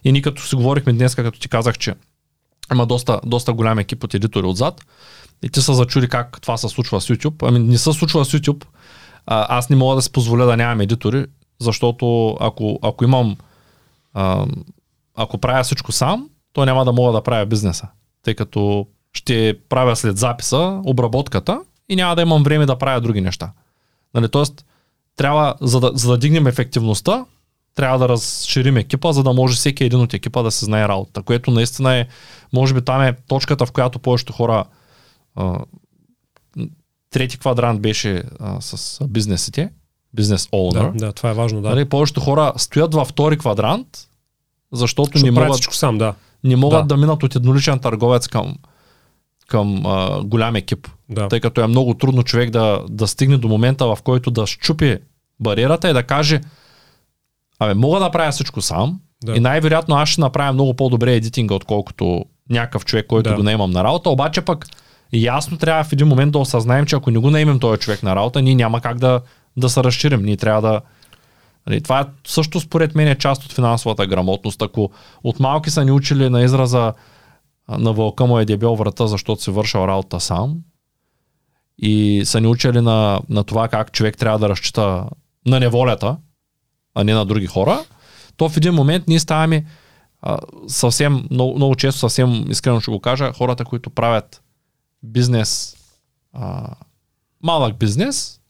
И 0.05 0.12
ние 0.12 0.22
като 0.22 0.47
си 0.47 0.57
говорихме 0.57 0.93
днес, 0.93 1.14
като 1.14 1.41
ти 1.41 1.49
казах, 1.49 1.78
че 1.78 1.95
има 2.72 2.87
доста, 2.87 3.20
доста 3.26 3.53
голям 3.53 3.78
екип 3.78 4.05
от 4.05 4.14
едитори 4.14 4.47
отзад 4.47 4.85
и 5.43 5.49
ти 5.49 5.62
се 5.62 5.74
зачуди 5.74 6.09
как 6.09 6.41
това 6.41 6.57
се 6.57 6.68
случва 6.68 7.01
с 7.01 7.09
YouTube. 7.09 7.49
Ами 7.49 7.59
не 7.59 7.78
се 7.78 7.93
случва 7.93 8.24
с 8.24 8.33
YouTube. 8.33 8.64
А, 9.26 9.59
аз 9.59 9.70
не 9.70 9.76
мога 9.76 9.97
да 9.97 10.03
си 10.03 10.12
позволя 10.12 10.45
да 10.45 10.57
нямам 10.57 10.81
едитори, 10.81 11.26
защото 11.61 12.37
ако, 12.41 12.78
ако 12.83 13.05
имам 13.05 13.37
а, 14.14 14.47
ако 15.16 15.39
правя 15.39 15.64
всичко 15.64 15.93
сам, 15.93 16.28
то 16.53 16.65
няма 16.65 16.85
да 16.85 16.93
мога 16.93 17.13
да 17.13 17.23
правя 17.23 17.47
бизнеса. 17.47 17.89
Тъй 18.23 18.35
като 18.35 18.87
ще 19.13 19.59
правя 19.69 19.97
след 19.97 20.19
записа 20.19 20.81
обработката 20.85 21.61
и 21.89 21.97
няма 21.97 22.17
да 22.17 22.23
имам 22.23 22.43
време 22.43 22.67
да 22.67 22.79
правя 22.79 23.01
други 23.01 23.21
неща. 23.21 23.53
Нали, 24.15 24.29
тоест, 24.29 24.65
трябва, 25.17 25.55
за 25.61 25.81
да, 25.81 25.91
за 25.95 26.11
да 26.11 26.19
дигнем 26.19 26.47
ефективността, 26.47 27.25
трябва 27.75 27.99
да 27.99 28.09
разширим 28.09 28.77
екипа, 28.77 29.13
за 29.13 29.23
да 29.23 29.33
може 29.33 29.57
всеки 29.57 29.85
един 29.85 30.01
от 30.01 30.15
екипа 30.15 30.43
да 30.43 30.51
се 30.51 30.65
знае 30.65 30.89
работа, 30.89 31.23
което 31.23 31.51
наистина 31.51 31.95
е, 31.95 32.07
може 32.53 32.75
би 32.75 32.81
там 32.81 33.03
е 33.03 33.17
точката, 33.29 33.67
в 33.67 33.73
която 33.73 33.99
повечето 33.99 34.33
хора 34.33 34.65
а, 35.35 35.59
трети 37.11 37.39
квадрант 37.39 37.81
беше 37.81 38.23
а, 38.41 38.61
с 38.61 39.05
бизнесите, 39.09 39.71
бизнес 40.15 40.47
owner. 40.47 40.93
Да, 40.93 41.07
да, 41.07 41.13
това 41.13 41.31
е 41.31 41.35
важно, 41.35 41.63
да. 41.63 41.69
Нали, 41.69 41.85
повечето 41.85 42.21
хора 42.21 42.53
стоят 42.57 42.95
във 42.95 43.09
втори 43.09 43.39
квадрант, 43.39 43.87
защото 44.73 45.18
Шо 45.18 45.25
не 45.25 45.31
могат, 45.31 45.62
сам, 45.71 45.99
да. 45.99 46.14
не 46.45 46.57
могат 46.57 46.89
да. 46.89 46.95
да 46.95 47.01
минат 47.01 47.23
от 47.23 47.37
едноличен 47.37 47.79
търговец 47.79 48.29
към, 48.29 48.55
към 49.49 49.87
а, 49.87 50.23
голям 50.25 50.57
екип. 50.57 50.89
Да. 51.09 51.29
Тъй 51.29 51.41
като 51.41 51.61
е 51.61 51.66
много 51.66 51.95
трудно 51.95 52.23
човек 52.23 52.51
да, 52.51 52.85
да 52.89 53.07
стигне 53.07 53.37
до 53.37 53.49
момента, 53.49 53.87
в 53.87 53.99
който 54.05 54.31
да 54.31 54.47
щупи 54.47 54.99
бариерата 55.41 55.91
и 55.91 55.93
да 55.93 56.03
каже, 56.03 56.41
абе, 57.59 57.75
мога 57.75 58.01
да 58.01 58.11
правя 58.11 58.33
всичко 58.33 58.61
сам 58.61 59.01
да. 59.25 59.37
и 59.37 59.41
най-вероятно 59.41 59.97
аз 59.97 60.09
ще 60.09 60.21
направя 60.21 60.53
много 60.53 60.75
по-добре 60.75 61.14
едитинга, 61.14 61.55
отколкото 61.55 62.25
някакъв 62.51 62.85
човек, 62.85 63.07
който 63.07 63.31
да. 63.31 63.37
го 63.37 63.43
наемам 63.43 63.71
на 63.71 63.85
работа, 63.85 64.11
обаче 64.11 64.41
пък 64.41 64.66
ясно 65.12 65.57
трябва 65.57 65.85
в 65.85 65.93
един 65.93 66.07
момент 66.07 66.33
да 66.33 66.39
осъзнаем, 66.39 66.87
че 66.87 66.97
ако 66.97 67.11
не 67.11 67.18
го 67.18 67.31
наемем 67.31 67.59
този 67.59 67.81
човек 67.81 68.03
на 68.03 68.16
работа, 68.16 68.43
ние 68.43 68.55
няма 68.55 68.81
как 68.81 68.99
да, 68.99 69.21
да 69.57 69.68
се 69.68 69.85
разширим. 69.85 70.23
Ние 70.23 70.37
трябва 70.37 70.62
да, 70.62 70.81
това 71.85 72.01
е 72.01 72.05
също 72.27 72.61
според 72.61 72.95
мен 72.95 73.09
е 73.09 73.19
част 73.19 73.45
от 73.45 73.53
финансовата 73.53 74.07
грамотност. 74.07 74.63
Ако 74.63 74.91
от 75.25 75.41
малки 75.41 75.71
са 75.71 75.85
ни 75.85 75.93
учили 75.93 76.31
на 76.31 76.43
израза 76.43 76.93
на 77.69 77.93
вълка 77.93 78.27
му 78.27 78.39
е 78.39 78.45
дебел 78.45 78.75
врата, 78.75 79.07
защото 79.07 79.43
си 79.43 79.51
вършил 79.51 79.79
работа 79.79 80.21
сам 80.21 80.57
и 81.79 82.23
са 82.25 82.41
ни 82.41 82.47
учили 82.47 82.81
на, 82.81 83.21
на 83.29 83.45
това 83.45 83.69
как 83.69 83.93
човек 83.93 84.17
трябва 84.17 84.39
да 84.39 84.49
разчита 84.49 85.05
на 85.47 85.61
неволята, 85.61 86.17
а 86.95 87.05
не 87.05 87.15
на 87.15 87.27
други 87.27 87.47
хора, 87.47 87.85
то 88.37 88.49
в 88.49 88.57
един 88.57 88.75
момент 88.75 89.09
ние 89.09 89.21
ставаме 89.21 89.65
съвсем, 90.67 91.27
много, 91.31 91.57
много 91.57 91.75
често 91.75 92.01
съвсем 92.01 92.51
искрено 92.51 92.81
ще 92.81 92.91
го 92.91 93.01
кажа, 93.01 93.33
хората, 93.33 93.65
които 93.65 93.91
правят 93.91 94.43
бизнес, 95.03 95.77
а, 96.33 96.75
малък 97.43 97.79
бизнес, 97.79 98.41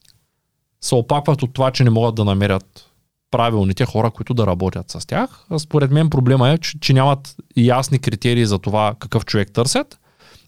се 0.80 0.94
опакват 0.94 1.42
от 1.42 1.52
това, 1.52 1.70
че 1.70 1.84
не 1.84 1.90
могат 1.90 2.14
да 2.14 2.24
намерят 2.24 2.89
правилните 3.30 3.84
хора, 3.84 4.10
които 4.10 4.34
да 4.34 4.46
работят 4.46 4.90
с 4.90 5.06
тях. 5.06 5.46
Според 5.58 5.90
мен 5.90 6.10
проблема 6.10 6.50
е, 6.50 6.58
че, 6.58 6.80
че 6.80 6.92
нямат 6.92 7.36
ясни 7.56 7.98
критерии 7.98 8.46
за 8.46 8.58
това 8.58 8.94
какъв 8.98 9.24
човек 9.24 9.52
търсят, 9.52 9.98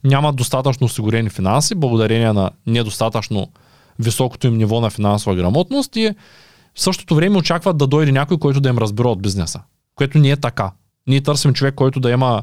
нямат 0.04 0.36
достатъчно 0.36 0.84
осигурени 0.84 1.30
финанси, 1.30 1.74
благодарение 1.74 2.32
на 2.32 2.50
недостатъчно 2.66 3.48
високото 3.98 4.46
им 4.46 4.56
ниво 4.56 4.80
на 4.80 4.90
финансова 4.90 5.36
грамотност 5.36 5.96
и 5.96 6.14
в 6.74 6.80
същото 6.80 7.14
време 7.14 7.38
очакват 7.38 7.76
да 7.76 7.86
дойде 7.86 8.12
някой, 8.12 8.38
който 8.38 8.60
да 8.60 8.68
им 8.68 8.78
разбира 8.78 9.08
от 9.08 9.22
бизнеса, 9.22 9.60
което 9.94 10.18
не 10.18 10.30
е 10.30 10.36
така. 10.36 10.70
Ние 11.06 11.20
търсим 11.20 11.54
човек, 11.54 11.74
който 11.74 12.00
да 12.00 12.10
има 12.10 12.42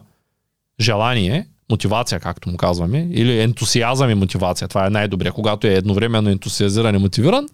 желание, 0.79 1.47
мотивация, 1.71 2.19
както 2.19 2.49
му 2.49 2.57
казваме, 2.57 3.07
или 3.11 3.39
ентусиазъм 3.39 4.09
и 4.09 4.15
мотивация. 4.15 4.67
Това 4.67 4.87
е 4.87 4.89
най-добре, 4.89 5.31
когато 5.31 5.67
е 5.67 5.73
едновременно 5.73 6.29
ентусиазиран 6.29 6.95
и 6.95 6.97
мотивиран. 6.97 7.47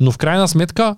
Но 0.00 0.12
в 0.12 0.18
крайна 0.18 0.48
сметка, 0.48 0.96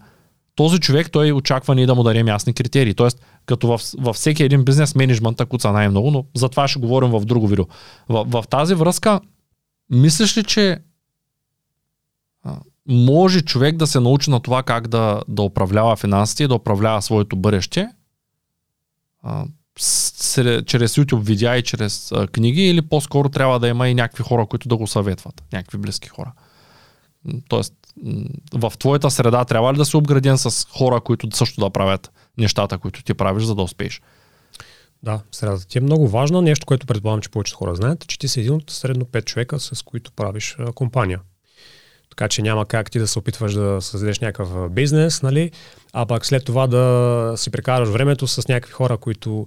този 0.56 0.78
човек 0.78 1.10
той 1.12 1.32
очаква 1.32 1.74
ние 1.74 1.86
да 1.86 1.94
му 1.94 2.02
дадем 2.02 2.28
ясни 2.28 2.54
критерии. 2.54 2.94
Тоест, 2.94 3.20
като 3.46 3.66
във, 3.66 4.16
всеки 4.16 4.42
един 4.42 4.64
бизнес 4.64 4.94
менеджмента 4.94 5.46
куца 5.46 5.72
най-много, 5.72 6.10
но 6.10 6.24
за 6.34 6.48
това 6.48 6.68
ще 6.68 6.80
говорим 6.80 7.10
в 7.10 7.24
друго 7.24 7.48
видео. 7.48 7.64
В, 8.08 8.24
в 8.28 8.44
тази 8.50 8.74
връзка, 8.74 9.20
мислиш 9.90 10.36
ли, 10.36 10.44
че 10.44 10.78
може 12.88 13.42
човек 13.42 13.76
да 13.76 13.86
се 13.86 14.00
научи 14.00 14.30
на 14.30 14.40
това 14.40 14.62
как 14.62 14.88
да, 14.88 15.22
да 15.28 15.42
управлява 15.42 15.96
финансите 15.96 16.44
и 16.44 16.48
да 16.48 16.54
управлява 16.54 17.02
своето 17.02 17.36
бъдеще 17.36 17.88
чрез 20.66 20.96
YouTube 20.96 21.20
видеа 21.20 21.56
и 21.56 21.62
чрез 21.62 22.12
книги 22.32 22.62
или 22.62 22.82
по-скоро 22.82 23.28
трябва 23.28 23.60
да 23.60 23.68
има 23.68 23.88
и 23.88 23.94
някакви 23.94 24.22
хора, 24.22 24.46
които 24.46 24.68
да 24.68 24.76
го 24.76 24.86
съветват, 24.86 25.42
някакви 25.52 25.78
близки 25.78 26.08
хора. 26.08 26.32
Тоест, 27.48 27.74
в 28.54 28.72
твоята 28.78 29.10
среда 29.10 29.44
трябва 29.44 29.72
ли 29.72 29.76
да 29.76 29.84
си 29.84 29.96
обграден 29.96 30.38
с 30.38 30.66
хора, 30.70 31.00
които 31.00 31.36
също 31.36 31.60
да 31.60 31.70
правят 31.70 32.10
нещата, 32.38 32.78
които 32.78 33.02
ти 33.02 33.14
правиш, 33.14 33.44
за 33.44 33.54
да 33.54 33.62
успееш? 33.62 34.02
Да, 35.02 35.20
средата 35.32 35.66
ти 35.66 35.78
е 35.78 35.80
много 35.80 36.08
важно. 36.08 36.40
Нещо, 36.40 36.66
което 36.66 36.86
предполагам, 36.86 37.20
че 37.20 37.28
повечето 37.28 37.58
хора 37.58 37.74
знаят, 37.74 38.06
че 38.06 38.18
ти 38.18 38.28
си 38.28 38.40
един 38.40 38.54
от 38.54 38.70
средно 38.70 39.04
5 39.04 39.24
човека, 39.24 39.60
с 39.60 39.82
които 39.82 40.12
правиш 40.12 40.56
а, 40.58 40.72
компания. 40.72 41.20
Така 42.10 42.28
че 42.28 42.42
няма 42.42 42.66
как 42.66 42.90
ти 42.90 42.98
да 42.98 43.06
се 43.06 43.18
опитваш 43.18 43.54
да 43.54 43.78
създадеш 43.80 44.20
някакъв 44.20 44.70
бизнес, 44.70 45.22
нали? 45.22 45.50
а 45.92 46.06
пак 46.06 46.26
след 46.26 46.44
това 46.44 46.66
да 46.66 47.32
си 47.36 47.50
прекараш 47.50 47.88
времето 47.88 48.26
с 48.26 48.48
някакви 48.48 48.72
хора, 48.72 48.96
които 48.96 49.46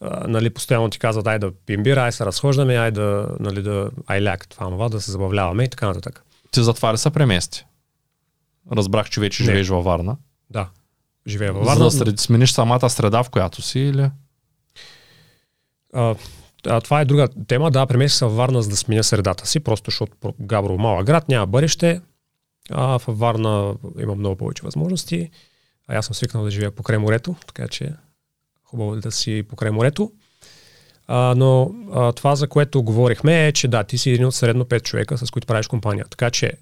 а, 0.00 0.28
нали, 0.28 0.50
постоянно 0.50 0.90
ти 0.90 0.98
казват, 0.98 1.26
ай 1.26 1.38
да 1.38 1.52
пием 1.66 1.82
бира, 1.82 2.00
ай 2.00 2.12
се 2.12 2.26
разхождаме, 2.26 2.76
ай 2.76 2.90
да, 2.90 3.28
нали, 3.40 3.62
да, 3.62 3.90
ай 4.06 4.22
ляк, 4.22 4.48
това, 4.48 4.66
това, 4.66 4.88
да 4.88 5.00
се 5.00 5.10
забавляваме 5.10 5.64
и 5.64 5.68
така 5.68 5.86
нататък. 5.86 6.22
Ти 6.50 6.62
затова 6.62 6.92
ли 6.92 6.98
се 6.98 7.10
премести? 7.10 7.66
Разбрах, 8.72 9.10
че 9.10 9.20
вече 9.20 9.42
не. 9.42 9.46
живееш 9.46 9.68
във 9.68 9.84
Варна. 9.84 10.16
Да, 10.50 10.68
живея 11.26 11.52
във 11.52 11.64
Варна. 11.64 11.90
За 11.90 12.00
да 12.00 12.06
сред, 12.06 12.20
смениш 12.20 12.52
самата 12.52 12.90
среда, 12.90 13.22
в 13.22 13.30
която 13.30 13.62
си 13.62 13.80
или? 13.80 14.10
А, 15.94 16.14
а, 16.66 16.80
това 16.80 17.00
е 17.00 17.04
друга 17.04 17.28
тема. 17.48 17.70
Да, 17.70 17.86
преместих 17.86 18.18
се 18.18 18.24
във 18.24 18.36
Варна, 18.36 18.62
за 18.62 18.68
да 18.68 18.76
сменя 18.76 19.04
средата 19.04 19.46
си, 19.46 19.60
просто 19.60 19.90
защото 19.90 20.12
Габрово 20.40 20.78
малък 20.78 21.06
град, 21.06 21.28
няма 21.28 21.46
бъдеще. 21.46 22.00
А 22.70 22.98
в 22.98 23.04
Варна 23.08 23.74
има 24.00 24.14
много 24.14 24.36
повече 24.36 24.62
възможности. 24.62 25.30
А 25.88 25.96
аз 25.96 26.06
съм 26.06 26.14
свикнал 26.14 26.44
да 26.44 26.50
живея 26.50 26.70
покрай 26.70 26.98
морето, 26.98 27.34
така 27.46 27.68
че 27.68 27.92
хубаво 28.64 28.94
е 28.94 29.00
да 29.00 29.12
си 29.12 29.42
покрай 29.48 29.70
морето. 29.70 30.12
А, 31.06 31.34
но 31.36 31.74
а, 31.92 32.12
това, 32.12 32.36
за 32.36 32.48
което 32.48 32.82
говорихме 32.82 33.46
е, 33.46 33.52
че 33.52 33.68
да, 33.68 33.84
ти 33.84 33.98
си 33.98 34.10
един 34.10 34.26
от 34.26 34.34
средно 34.34 34.64
5 34.64 34.82
човека, 34.82 35.18
с 35.18 35.30
които 35.30 35.46
правиш 35.46 35.66
компания. 35.66 36.06
Така 36.10 36.30
че 36.30 36.52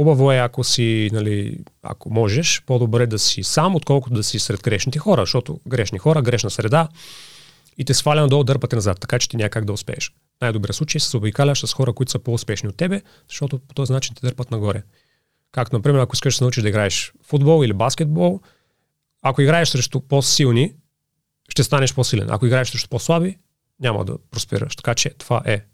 Хубаво 0.00 0.32
е, 0.32 0.36
ако 0.36 0.64
си, 0.64 1.10
нали, 1.12 1.58
ако 1.82 2.10
можеш, 2.10 2.62
по-добре 2.66 3.06
да 3.06 3.18
си 3.18 3.42
сам, 3.42 3.76
отколкото 3.76 4.14
да 4.14 4.22
си 4.22 4.38
сред 4.38 4.62
грешните 4.62 4.98
хора, 4.98 5.22
защото 5.22 5.60
грешни 5.68 5.98
хора, 5.98 6.22
грешна 6.22 6.50
среда 6.50 6.88
и 7.78 7.84
те 7.84 7.94
сваля 7.94 8.20
надолу, 8.20 8.44
дърпате 8.44 8.76
назад, 8.76 9.00
така 9.00 9.18
че 9.18 9.28
ти 9.28 9.36
няма 9.36 9.50
как 9.50 9.64
да 9.64 9.72
успееш. 9.72 10.12
Най-добрият 10.40 10.76
случай 10.76 10.98
е 10.98 11.00
се 11.00 11.16
обикаляш 11.16 11.60
с 11.60 11.72
хора, 11.72 11.92
които 11.92 12.12
са 12.12 12.18
по-успешни 12.18 12.68
от 12.68 12.76
тебе, 12.76 13.02
защото 13.28 13.58
по 13.58 13.74
този 13.74 13.92
начин 13.92 14.14
те 14.14 14.26
дърпат 14.26 14.50
нагоре. 14.50 14.82
Както, 15.52 15.76
например, 15.76 15.98
ако 15.98 16.14
искаш 16.14 16.34
да 16.34 16.38
се 16.38 16.44
научиш 16.44 16.62
да 16.62 16.68
играеш 16.68 17.12
футбол 17.22 17.64
или 17.64 17.72
баскетбол, 17.72 18.40
ако 19.22 19.42
играеш 19.42 19.68
срещу 19.68 20.00
по-силни, 20.00 20.74
ще 21.48 21.62
станеш 21.62 21.94
по-силен. 21.94 22.26
Ако 22.30 22.46
играеш 22.46 22.68
срещу 22.70 22.88
по-слаби, 22.88 23.38
няма 23.80 24.04
да 24.04 24.18
просперираш. 24.30 24.76
Така 24.76 24.94
че 24.94 25.10
това 25.10 25.42
е 25.46 25.64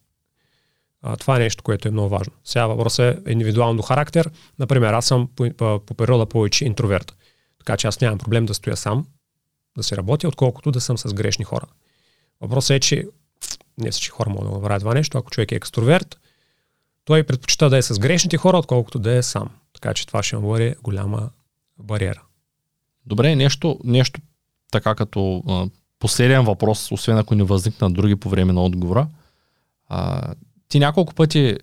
А, 1.09 1.17
това 1.17 1.37
е 1.37 1.39
нещо, 1.39 1.63
което 1.63 1.89
е 1.89 1.91
много 1.91 2.09
важно. 2.09 2.33
Сега 2.45 2.67
въпросът 2.67 3.29
е 3.29 3.33
индивидуално 3.33 3.83
характер. 3.83 4.31
Например, 4.59 4.93
аз 4.93 5.07
съм 5.07 5.29
по, 5.37 5.51
по, 5.57 5.81
по 5.87 5.95
природа 5.95 6.27
повече 6.27 6.65
интроверт. 6.65 7.17
Така 7.59 7.77
че 7.77 7.87
аз 7.87 8.01
нямам 8.01 8.19
проблем 8.19 8.47
да 8.47 8.55
стоя 8.55 8.77
сам, 8.77 9.07
да 9.77 9.83
се 9.83 9.97
работя, 9.97 10.29
отколкото 10.29 10.71
да 10.71 10.81
съм 10.81 10.99
с 10.99 11.15
грешни 11.15 11.45
хора. 11.45 11.67
Въпросът 12.41 12.71
е, 12.71 12.81
че 12.81 13.07
не 13.79 13.91
всички 13.91 14.11
хора 14.11 14.31
могат 14.31 14.49
да 14.49 14.55
направят 14.55 14.81
това 14.81 14.95
нещо. 14.95 15.19
Ако 15.19 15.31
човек 15.31 15.53
е 15.53 15.55
екстроверт, 15.55 16.19
той 17.05 17.23
предпочита 17.23 17.71
да 17.71 17.77
е 17.77 17.83
с 17.83 17.99
грешните 17.99 18.37
хора, 18.37 18.59
отколкото 18.59 18.99
да 18.99 19.13
е 19.13 19.23
сам. 19.23 19.51
Така 19.73 19.95
че 19.95 20.07
това 20.07 20.23
ще 20.23 20.37
му 20.37 20.49
бъде 20.49 20.75
голяма 20.83 21.31
бариера. 21.79 22.23
Добре, 23.07 23.37
нещо, 23.37 23.81
нещо 23.85 24.21
така 24.71 24.95
като 24.95 25.43
а, 25.49 25.69
последен 25.99 26.45
въпрос, 26.45 26.93
освен 26.93 27.19
ако 27.19 27.35
не 27.35 27.45
възникнат 27.45 27.95
други 27.95 28.17
по 28.17 28.29
време 28.29 28.53
на 28.53 28.63
отговора. 28.63 29.09
А, 29.89 30.35
ти 30.69 30.79
няколко 30.79 31.15
пъти 31.15 31.59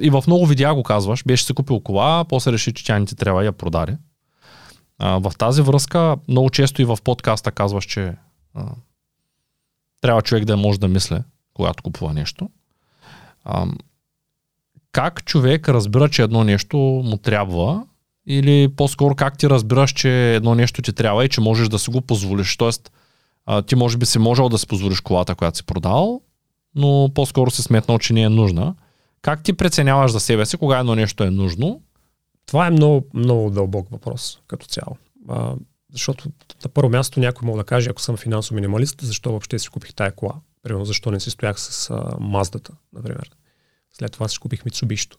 и 0.00 0.10
в 0.10 0.24
много 0.26 0.46
видеа 0.46 0.74
го 0.74 0.82
казваш, 0.82 1.24
беше 1.24 1.44
си 1.44 1.54
купил 1.54 1.80
кола, 1.80 2.24
после 2.28 2.52
реши, 2.52 2.72
че 2.72 2.84
тя 2.84 2.98
не 2.98 3.06
ти 3.06 3.16
трябва 3.16 3.42
и 3.42 3.46
я 3.46 3.52
продаде. 3.52 3.98
В 4.98 5.32
тази 5.38 5.62
връзка 5.62 6.16
много 6.28 6.50
често 6.50 6.82
и 6.82 6.84
в 6.84 6.98
подкаста 7.04 7.50
казваш, 7.50 7.84
че 7.84 8.14
а, 8.54 8.66
трябва 10.00 10.22
човек 10.22 10.44
да 10.44 10.56
може 10.56 10.80
да 10.80 10.88
мисля, 10.88 11.24
когато 11.54 11.82
купува 11.82 12.12
нещо. 12.12 12.50
А, 13.44 13.66
как 14.92 15.24
човек 15.24 15.68
разбира, 15.68 16.08
че 16.08 16.22
едно 16.22 16.44
нещо 16.44 16.76
му 16.76 17.16
трябва 17.16 17.86
или 18.26 18.68
по-скоро 18.76 19.14
как 19.14 19.38
ти 19.38 19.50
разбираш, 19.50 19.92
че 19.92 20.34
едно 20.34 20.54
нещо 20.54 20.82
ти 20.82 20.92
трябва 20.92 21.24
и 21.24 21.28
че 21.28 21.40
можеш 21.40 21.68
да 21.68 21.78
си 21.78 21.90
го 21.90 22.00
позволиш. 22.00 22.56
Тоест, 22.56 22.92
а, 23.46 23.62
ти 23.62 23.74
може 23.74 23.96
би 23.96 24.06
си 24.06 24.18
можел 24.18 24.48
да 24.48 24.58
си 24.58 24.66
позволиш 24.66 25.00
колата, 25.00 25.34
която 25.34 25.56
си 25.56 25.66
продал, 25.66 26.20
но 26.76 27.10
по-скоро 27.14 27.50
си 27.50 27.62
сметнал, 27.62 27.98
че 27.98 28.12
не 28.12 28.22
е 28.22 28.28
нужна. 28.28 28.74
Как 29.22 29.42
ти 29.42 29.52
преценяваш 29.52 30.10
за 30.10 30.20
себе 30.20 30.46
си, 30.46 30.56
кога 30.56 30.78
едно 30.78 30.94
нещо 30.94 31.24
е 31.24 31.30
нужно? 31.30 31.82
Това 32.46 32.66
е 32.66 32.70
много, 32.70 33.06
много 33.14 33.50
дълбок 33.50 33.88
въпрос 33.90 34.40
като 34.46 34.66
цяло. 34.66 34.96
А, 35.28 35.54
защото 35.92 36.28
на 36.64 36.70
първо 36.70 36.90
място 36.90 37.20
някой 37.20 37.46
мога 37.46 37.58
да 37.58 37.64
каже, 37.64 37.90
ако 37.90 38.00
съм 38.00 38.16
финансов 38.16 38.54
минималист, 38.54 39.00
защо 39.00 39.30
въобще 39.30 39.58
си 39.58 39.68
купих 39.68 39.94
тая 39.94 40.12
кола? 40.12 40.34
Примерно, 40.62 40.84
защо 40.84 41.10
не 41.10 41.20
си 41.20 41.30
стоях 41.30 41.60
с 41.60 41.94
Маздата, 42.20 42.72
например. 42.92 43.30
След 43.92 44.12
това 44.12 44.28
си 44.28 44.38
купих 44.38 44.64
Митсубишто. 44.64 45.18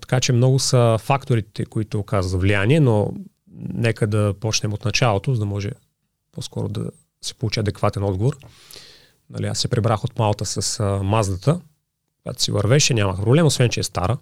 Така 0.00 0.20
че 0.20 0.32
много 0.32 0.58
са 0.58 0.98
факторите, 1.00 1.64
които 1.64 1.98
оказват 1.98 2.42
влияние, 2.42 2.80
но 2.80 3.12
нека 3.56 4.06
да 4.06 4.34
почнем 4.40 4.72
от 4.72 4.84
началото, 4.84 5.34
за 5.34 5.40
да 5.40 5.46
може 5.46 5.70
по-скоро 6.32 6.68
да 6.68 6.90
се 7.22 7.34
получи 7.34 7.60
адекватен 7.60 8.04
отговор. 8.04 8.36
Нали, 9.32 9.46
аз 9.46 9.58
се 9.58 9.68
прибрах 9.68 10.04
от 10.04 10.18
Малта 10.18 10.44
с 10.44 10.80
а, 10.80 11.02
Маздата, 11.02 11.60
която 12.22 12.42
си 12.42 12.52
вървеше, 12.52 12.94
нямах 12.94 13.16
проблем, 13.16 13.46
освен 13.46 13.68
че 13.68 13.80
е 13.80 13.82
стара. 13.82 14.18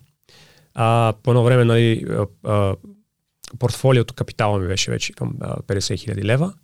А, 0.75 1.15
по 1.23 1.31
едно 1.31 1.45
време 1.45 1.65
нали, 1.65 2.07
а, 2.11 2.27
а, 2.45 2.77
портфолиото 3.59 4.15
капитала 4.15 4.59
ми 4.59 4.69
беше 4.69 4.91
вече 4.91 5.13
към 5.13 5.35
а, 5.41 5.57
50 5.57 6.15
000 6.15 6.25
лева. 6.25 6.55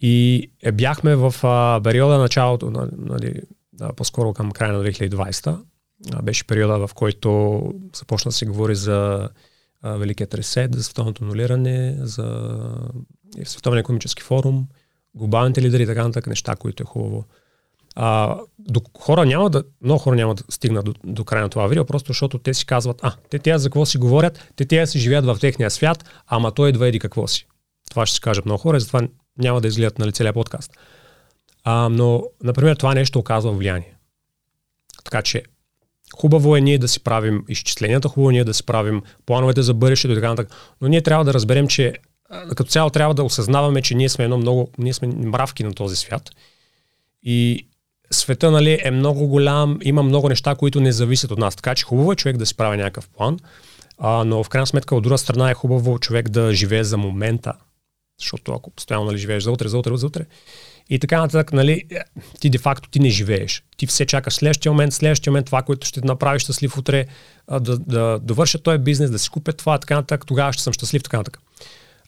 И 0.00 0.46
е, 0.62 0.72
бяхме 0.72 1.16
в 1.16 1.34
а, 1.42 1.80
периода 1.84 2.18
началото, 2.18 2.88
нали, 2.98 3.40
а, 3.80 3.92
по-скоро 3.92 4.34
към 4.34 4.50
края 4.50 4.72
на 4.72 4.84
2020 4.84 5.58
а, 6.12 6.22
беше 6.22 6.46
периода, 6.46 6.86
в 6.86 6.94
който 6.94 7.60
започна 7.96 8.28
да 8.28 8.32
се 8.32 8.46
говори 8.46 8.74
за 8.74 9.28
а, 9.82 9.96
Великият 9.96 10.34
ресет, 10.34 10.74
за 10.74 10.82
световното 10.82 11.24
нулиране, 11.24 11.96
за 12.00 12.50
Световния 13.44 13.80
економически 13.80 14.22
форум, 14.22 14.66
глобалните 15.14 15.62
лидери 15.62 15.82
и 15.82 15.86
така 15.86 16.02
нататък, 16.02 16.26
неща, 16.26 16.56
които 16.56 16.82
е 16.82 16.86
хубаво. 16.86 17.24
А, 17.94 18.36
до, 18.58 18.80
хора 18.98 19.26
няма 19.26 19.50
да, 19.50 19.64
много 19.82 19.98
хора 19.98 20.16
няма 20.16 20.34
да 20.34 20.42
стигнат 20.50 20.84
до, 20.84 20.94
до 21.04 21.24
края 21.24 21.42
на 21.42 21.48
това 21.48 21.66
видео, 21.66 21.84
просто 21.84 22.08
защото 22.08 22.38
те 22.38 22.54
си 22.54 22.66
казват, 22.66 23.00
а, 23.02 23.12
те 23.30 23.38
тя 23.38 23.58
за 23.58 23.68
какво 23.68 23.86
си 23.86 23.98
говорят, 23.98 24.52
те 24.56 24.64
тя 24.64 24.86
си 24.86 24.98
живеят 24.98 25.24
в 25.24 25.36
техния 25.40 25.70
свят, 25.70 26.04
ама 26.26 26.52
той 26.52 26.68
едва 26.68 26.86
еди 26.86 26.98
какво 26.98 27.26
си. 27.26 27.46
Това 27.90 28.06
ще 28.06 28.14
си 28.14 28.20
кажат 28.20 28.44
много 28.44 28.60
хора 28.60 28.76
и 28.76 28.80
затова 28.80 29.08
няма 29.38 29.60
да 29.60 29.68
изгледат 29.68 29.98
нали, 29.98 30.12
целият 30.12 30.34
подкаст. 30.34 30.72
А, 31.64 31.88
но, 31.88 32.22
например, 32.42 32.76
това 32.76 32.94
нещо 32.94 33.18
оказва 33.18 33.52
влияние. 33.52 33.94
Така 35.04 35.22
че, 35.22 35.42
хубаво 36.16 36.56
е 36.56 36.60
ние 36.60 36.78
да 36.78 36.88
си 36.88 37.00
правим 37.00 37.44
изчисленията, 37.48 38.08
хубаво 38.08 38.30
е 38.30 38.32
ние 38.32 38.44
да 38.44 38.54
си 38.54 38.66
правим 38.66 39.02
плановете 39.26 39.62
за 39.62 39.74
бъдещето 39.74 40.12
и 40.12 40.14
така 40.14 40.28
нататък, 40.28 40.52
но 40.80 40.88
ние 40.88 41.02
трябва 41.02 41.24
да 41.24 41.34
разберем, 41.34 41.68
че 41.68 41.94
като 42.48 42.64
цяло 42.64 42.90
трябва 42.90 43.14
да 43.14 43.24
осъзнаваме, 43.24 43.82
че 43.82 43.94
ние 43.94 44.08
сме 44.08 44.24
едно 44.24 44.38
много, 44.38 44.70
ние 44.78 44.94
сме 44.94 45.08
мравки 45.08 45.64
на 45.64 45.74
този 45.74 45.96
свят 45.96 46.30
и 47.22 47.66
света 48.10 48.50
нали, 48.50 48.80
е 48.84 48.90
много 48.90 49.26
голям, 49.26 49.78
има 49.82 50.02
много 50.02 50.28
неща, 50.28 50.54
които 50.54 50.80
не 50.80 50.92
зависят 50.92 51.30
от 51.30 51.38
нас. 51.38 51.56
Така 51.56 51.74
че 51.74 51.84
хубаво 51.84 52.12
е 52.12 52.16
човек 52.16 52.36
да 52.36 52.46
си 52.46 52.56
прави 52.56 52.76
някакъв 52.76 53.08
план, 53.08 53.38
а, 53.98 54.24
но 54.24 54.44
в 54.44 54.48
крайна 54.48 54.66
сметка 54.66 54.94
от 54.94 55.02
друга 55.02 55.18
страна 55.18 55.50
е 55.50 55.54
хубаво 55.54 55.98
човек 55.98 56.28
да 56.28 56.54
живее 56.54 56.84
за 56.84 56.96
момента. 56.96 57.52
Защото 58.20 58.52
ако 58.52 58.70
постоянно 58.70 59.04
нали, 59.04 59.18
живееш 59.18 59.42
за 59.42 59.50
утре, 59.50 59.68
за 59.68 59.78
утре, 59.78 59.96
за 59.96 60.06
утре, 60.06 60.24
и 60.90 60.98
така 60.98 61.20
нататък, 61.20 61.52
нали, 61.52 61.82
ти 62.40 62.50
де-факто 62.50 62.90
ти 62.90 63.00
не 63.00 63.10
живееш. 63.10 63.62
Ти 63.76 63.86
все 63.86 64.06
чакаш 64.06 64.34
следващия 64.34 64.72
момент, 64.72 64.92
следващия 64.92 65.30
момент, 65.30 65.46
това, 65.46 65.62
което 65.62 65.86
ще 65.86 66.00
направиш 66.00 66.42
щастлив 66.42 66.78
утре, 66.78 67.06
да, 67.60 67.78
да 67.78 68.18
довърша 68.22 68.58
този 68.58 68.78
бизнес, 68.78 69.10
да 69.10 69.18
си 69.18 69.30
купя 69.30 69.52
това, 69.52 69.78
така 69.78 69.94
нататък, 69.94 70.26
тогава 70.26 70.52
ще 70.52 70.62
съм 70.62 70.72
щастлив, 70.72 71.02
така 71.02 71.16
нататък. 71.16 71.42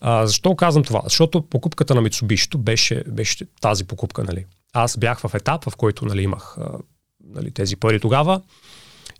А, 0.01 0.27
защо 0.27 0.55
казвам 0.55 0.83
това? 0.83 1.01
Защото 1.03 1.41
покупката 1.41 1.95
на 1.95 2.01
Mitsubishi 2.01 2.57
беше, 2.57 3.03
беше 3.07 3.45
тази 3.61 3.85
покупка. 3.85 4.23
Нали. 4.23 4.45
Аз 4.73 4.97
бях 4.97 5.19
в 5.19 5.35
етап, 5.35 5.69
в 5.69 5.75
който 5.75 6.05
нали, 6.05 6.21
имах 6.23 6.57
нали, 7.23 7.51
тези 7.51 7.75
пари 7.75 7.99
тогава 7.99 8.41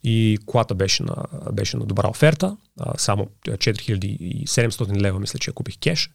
и 0.03 0.38
колата 0.45 0.76
беше 0.76 1.03
на, 1.03 1.16
беше 1.53 1.78
на 1.78 1.86
добра 1.86 2.08
оферта, 2.10 2.58
а, 2.80 2.98
само 2.98 3.28
4700 3.48 5.02
лева 5.02 5.20
мисля, 5.20 5.40
че 5.40 5.52
я 5.52 5.53
купих 5.53 5.76
кеш, 5.80 6.12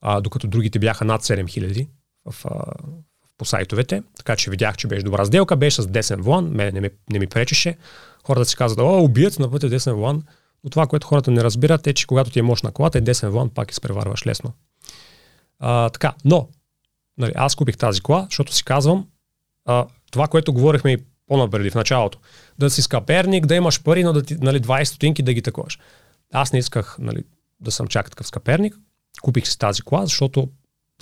а, 0.00 0.20
докато 0.20 0.46
другите 0.46 0.78
бяха 0.78 1.04
над 1.04 1.22
7000 1.22 1.88
в, 2.30 2.46
а, 2.46 2.72
по 3.38 3.44
сайтовете, 3.44 4.02
така 4.16 4.36
че 4.36 4.50
видях, 4.50 4.76
че 4.76 4.86
беше 4.86 5.02
добра 5.02 5.24
сделка, 5.24 5.56
беше 5.56 5.82
с 5.82 5.86
десен 5.86 6.22
влан, 6.22 6.48
мен 6.48 6.74
не 6.74 6.80
ми, 6.80 6.88
не 7.10 7.18
ми 7.18 7.26
пречеше. 7.26 7.76
Хората 8.24 8.44
си 8.44 8.56
казват, 8.56 8.80
о, 8.80 9.02
убият 9.02 9.38
на 9.38 9.50
пътя 9.50 9.68
десен 9.68 9.94
влан. 9.94 10.22
Но 10.66 10.70
това, 10.70 10.86
което 10.86 11.06
хората 11.06 11.30
не 11.30 11.44
разбират 11.44 11.86
е, 11.86 11.94
че 11.94 12.06
когато 12.06 12.30
ти 12.30 12.38
е 12.38 12.42
мощна 12.42 12.72
колата, 12.72 12.98
е 12.98 13.00
десен 13.00 13.30
влан, 13.30 13.50
пак 13.50 13.70
изпреварваш 13.70 14.26
лесно. 14.26 14.52
А, 15.58 15.90
така, 15.90 16.14
но 16.24 16.48
нали, 17.18 17.32
аз 17.34 17.54
купих 17.54 17.76
тази 17.76 18.00
кола, 18.00 18.26
защото 18.30 18.54
си 18.54 18.64
казвам 18.64 19.06
а, 19.64 19.86
това, 20.10 20.28
което 20.28 20.52
говорихме 20.52 20.92
и 20.92 20.98
по-напреди 21.26 21.70
в 21.70 21.74
началото. 21.74 22.18
Да 22.58 22.70
си 22.70 22.82
скаперник, 22.82 23.46
да 23.46 23.54
имаш 23.54 23.82
пари, 23.82 24.04
но 24.04 24.12
да 24.12 24.22
ти, 24.22 24.34
нали, 24.34 24.60
20 24.60 24.84
стотинки 24.84 25.22
да 25.22 25.34
ги 25.34 25.42
такуваш. 25.42 25.78
Аз 26.32 26.52
не 26.52 26.58
исках 26.58 26.96
нали, 26.98 27.24
да 27.60 27.70
съм 27.70 27.86
чак 27.86 28.10
такъв 28.10 28.26
скаперник. 28.26 28.78
Купих 29.22 29.48
си 29.48 29.58
тази 29.58 29.82
кола, 29.82 30.04
защото 30.04 30.48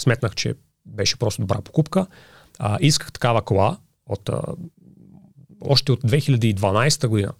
сметнах, 0.01 0.35
че 0.35 0.55
беше 0.87 1.19
просто 1.19 1.43
добра 1.43 1.61
покупка. 1.61 2.07
А, 2.59 2.79
исках 2.81 3.13
такава 3.13 3.43
кола 3.43 3.79
от, 4.07 4.29
а, 4.29 4.43
още 5.61 5.93
от 5.93 6.03
2012 6.03 7.07
година. 7.07 7.33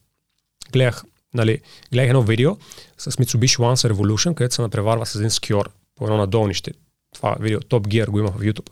Гледах, 0.73 1.05
нали, 1.35 1.61
гледах 1.93 2.09
едно 2.09 2.23
видео 2.23 2.57
с 2.99 3.11
Mitsubishi 3.11 3.59
Lancer 3.59 3.93
Revolution, 3.93 4.35
където 4.35 4.55
се 4.55 4.63
напреварва 4.63 5.07
с 5.07 5.15
един 5.15 5.31
скиор 5.31 5.71
по 5.95 6.05
едно 6.05 6.17
надолнище. 6.17 6.73
Това 7.15 7.37
видео, 7.41 7.61
Top 7.61 7.87
Gear 7.87 8.11
го 8.11 8.19
има 8.19 8.31
в 8.31 8.41
YouTube. 8.41 8.71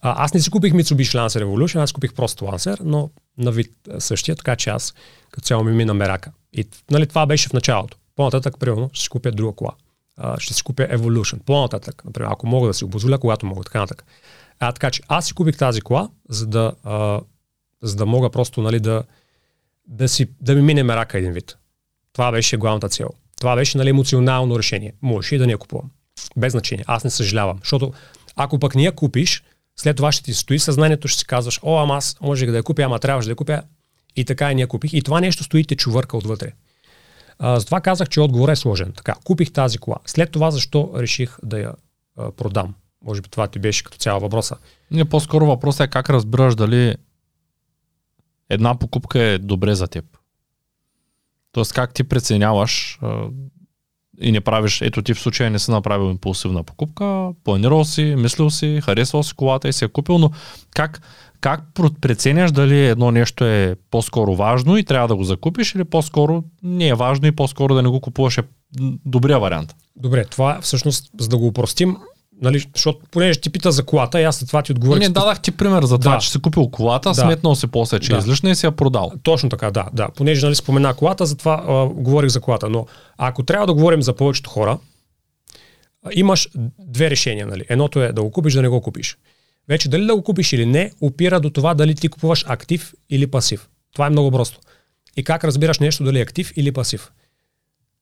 А, 0.00 0.24
аз 0.24 0.34
не 0.34 0.40
си 0.40 0.50
купих 0.50 0.72
Mitsubishi 0.72 1.18
Lancer 1.18 1.44
Revolution, 1.44 1.82
аз 1.82 1.92
купих 1.92 2.12
просто 2.12 2.44
Lancer, 2.44 2.78
но 2.84 3.10
на 3.38 3.52
вид 3.52 3.72
същия, 3.98 4.36
така 4.36 4.56
че 4.56 4.70
аз 4.70 4.94
като 5.30 5.46
цяло 5.46 5.64
ми 5.64 5.72
мина 5.72 5.94
мерака. 5.94 6.32
И 6.52 6.68
нали, 6.90 7.06
това 7.06 7.26
беше 7.26 7.48
в 7.48 7.52
началото. 7.52 7.98
По-нататък, 8.16 8.58
примерно, 8.58 8.90
ще 8.92 9.02
си 9.02 9.08
купя 9.08 9.30
друга 9.30 9.52
кола 9.52 9.72
ще 10.38 10.54
си 10.54 10.62
купя 10.62 10.82
Evolution. 10.82 11.38
По-нататък, 11.44 12.02
например, 12.04 12.28
ако 12.32 12.46
мога 12.46 12.68
да 12.68 12.74
си 12.74 12.84
го 12.84 12.90
позволя, 12.90 13.18
когато 13.18 13.46
мога, 13.46 13.64
така 13.64 13.80
нататък. 13.80 14.04
А, 14.58 14.72
така 14.72 14.90
че 14.90 15.02
аз 15.08 15.26
си 15.26 15.34
купих 15.34 15.56
тази 15.56 15.80
кола, 15.80 16.08
за 16.28 16.46
да, 16.46 16.72
а, 16.84 17.20
за 17.82 17.96
да 17.96 18.06
мога 18.06 18.30
просто 18.30 18.62
нали, 18.62 18.80
да, 18.80 19.02
да, 19.86 20.08
си, 20.08 20.28
да 20.40 20.54
ми 20.54 20.62
мине 20.62 20.82
мерака 20.82 21.18
един 21.18 21.32
вид. 21.32 21.56
Това 22.18 22.32
беше 22.32 22.56
главната 22.56 22.88
цел. 22.88 23.08
Това 23.40 23.56
беше 23.56 23.78
нали, 23.78 23.88
емоционално 23.88 24.58
решение. 24.58 24.92
Можеш 25.02 25.32
и 25.32 25.38
да 25.38 25.46
не 25.46 25.52
я 25.52 25.58
купувам. 25.58 25.90
Без 26.36 26.52
значение. 26.52 26.84
Аз 26.88 27.04
не 27.04 27.10
съжалявам. 27.10 27.58
Защото 27.58 27.92
ако 28.36 28.58
пък 28.58 28.74
не 28.74 28.82
я 28.82 28.92
купиш, 28.92 29.42
след 29.76 29.96
това 29.96 30.12
ще 30.12 30.24
ти 30.24 30.34
стои 30.34 30.58
съзнанието, 30.58 31.08
ще 31.08 31.18
си 31.18 31.26
казваш, 31.26 31.60
о, 31.62 31.82
ама 31.82 31.96
аз 31.96 32.16
можех 32.20 32.50
да 32.50 32.56
я 32.56 32.62
купя, 32.62 32.82
ама 32.82 32.98
трябваше 32.98 33.26
да 33.26 33.32
я 33.32 33.36
купя. 33.36 33.62
И 34.16 34.24
така 34.24 34.52
и 34.52 34.54
не 34.54 34.60
я 34.60 34.66
купих. 34.66 34.92
И 34.92 35.02
това 35.02 35.20
нещо 35.20 35.44
стои 35.44 35.64
те 35.64 35.76
чувърка 35.76 36.16
отвътре. 36.16 36.52
А, 37.38 37.60
затова 37.60 37.80
казах, 37.80 38.08
че 38.08 38.20
отговорът 38.20 38.52
е 38.52 38.60
сложен. 38.60 38.92
Така, 38.92 39.14
купих 39.24 39.52
тази 39.52 39.78
кола. 39.78 39.96
След 40.06 40.30
това 40.30 40.50
защо 40.50 40.92
реших 40.96 41.36
да 41.42 41.58
я 41.58 41.72
а, 42.16 42.32
продам? 42.32 42.74
Може 43.04 43.20
би 43.20 43.28
това 43.28 43.46
ти 43.46 43.58
беше 43.58 43.84
като 43.84 43.98
цяло 43.98 44.20
въпроса. 44.20 44.56
Не, 44.90 45.04
по-скоро 45.04 45.46
въпросът 45.46 45.86
е 45.86 45.90
как 45.90 46.10
разбираш 46.10 46.54
дали 46.54 46.96
една 48.50 48.78
покупка 48.78 49.20
е 49.20 49.38
добре 49.38 49.74
за 49.74 49.88
теб. 49.88 50.17
Тоест 51.52 51.72
как 51.72 51.94
ти 51.94 52.04
преценяваш 52.04 52.98
и 54.20 54.32
не 54.32 54.40
правиш, 54.40 54.80
ето 54.80 55.02
ти 55.02 55.14
в 55.14 55.20
случая 55.20 55.50
не 55.50 55.58
си 55.58 55.70
направил 55.70 56.10
импулсивна 56.10 56.62
покупка, 56.62 57.30
планирал 57.44 57.84
си, 57.84 58.14
мислил 58.18 58.50
си, 58.50 58.80
харесвал 58.84 59.22
си 59.22 59.34
колата 59.34 59.68
и 59.68 59.72
си 59.72 59.84
е 59.84 59.88
купил, 59.88 60.18
но 60.18 60.30
как, 60.74 61.00
как 61.40 61.60
преценяш 62.00 62.52
дали 62.52 62.86
едно 62.86 63.10
нещо 63.10 63.44
е 63.44 63.76
по-скоро 63.90 64.34
важно 64.34 64.76
и 64.76 64.84
трябва 64.84 65.08
да 65.08 65.16
го 65.16 65.24
закупиш 65.24 65.74
или 65.74 65.84
по-скоро 65.84 66.44
не 66.62 66.88
е 66.88 66.94
важно 66.94 67.26
и 67.26 67.32
по-скоро 67.32 67.74
да 67.74 67.82
не 67.82 67.88
го 67.88 68.00
купуваш 68.00 68.38
е 68.38 68.42
добрия 69.06 69.38
вариант? 69.38 69.74
Добре, 69.96 70.24
това 70.24 70.58
всъщност, 70.62 71.10
за 71.18 71.28
да 71.28 71.36
го 71.36 71.46
упростим, 71.46 71.96
Нали, 72.42 72.64
защото 72.74 72.98
понеже 73.10 73.40
ти 73.40 73.50
пита 73.50 73.72
за 73.72 73.84
колата, 73.84 74.20
и 74.20 74.24
аз 74.24 74.36
след 74.36 74.48
това 74.48 74.62
ти 74.62 74.72
отговорих. 74.72 75.02
Не, 75.02 75.08
дадах 75.08 75.40
ти 75.40 75.50
пример 75.50 75.84
за 75.84 75.98
това, 75.98 76.12
да. 76.12 76.18
че 76.18 76.30
си 76.30 76.38
купил 76.38 76.68
колата, 76.68 77.08
да. 77.08 77.14
сметнал 77.14 77.54
си 77.54 77.66
после, 77.66 78.00
че 78.00 78.12
да. 78.12 78.18
излишна 78.18 78.50
и 78.50 78.54
си 78.54 78.66
я 78.66 78.72
продал. 78.72 79.12
Точно 79.22 79.48
така, 79.48 79.70
да. 79.70 79.86
да. 79.92 80.08
Понеже 80.16 80.46
нали, 80.46 80.54
спомена 80.54 80.94
колата, 80.94 81.26
затова 81.26 81.64
а, 81.68 81.86
говорих 81.86 82.30
за 82.30 82.40
колата. 82.40 82.68
Но 82.68 82.86
ако 83.18 83.42
трябва 83.42 83.66
да 83.66 83.74
говорим 83.74 84.02
за 84.02 84.12
повечето 84.12 84.50
хора, 84.50 84.78
а, 86.02 86.10
имаш 86.12 86.48
две 86.78 87.10
решения. 87.10 87.46
Нали. 87.46 87.64
Едното 87.68 88.02
е 88.02 88.12
да 88.12 88.22
го 88.22 88.30
купиш, 88.30 88.54
да 88.54 88.62
не 88.62 88.68
го 88.68 88.80
купиш. 88.80 89.18
Вече 89.68 89.88
дали 89.88 90.06
да 90.06 90.16
го 90.16 90.22
купиш 90.22 90.52
или 90.52 90.66
не, 90.66 90.92
опира 91.00 91.40
до 91.40 91.50
това 91.50 91.74
дали 91.74 91.94
ти 91.94 92.08
купуваш 92.08 92.44
актив 92.48 92.94
или 93.10 93.26
пасив. 93.26 93.68
Това 93.92 94.06
е 94.06 94.10
много 94.10 94.30
просто. 94.30 94.58
И 95.16 95.24
как 95.24 95.44
разбираш 95.44 95.78
нещо 95.78 96.04
дали 96.04 96.18
е 96.18 96.22
актив 96.22 96.52
или 96.56 96.72
пасив? 96.72 97.10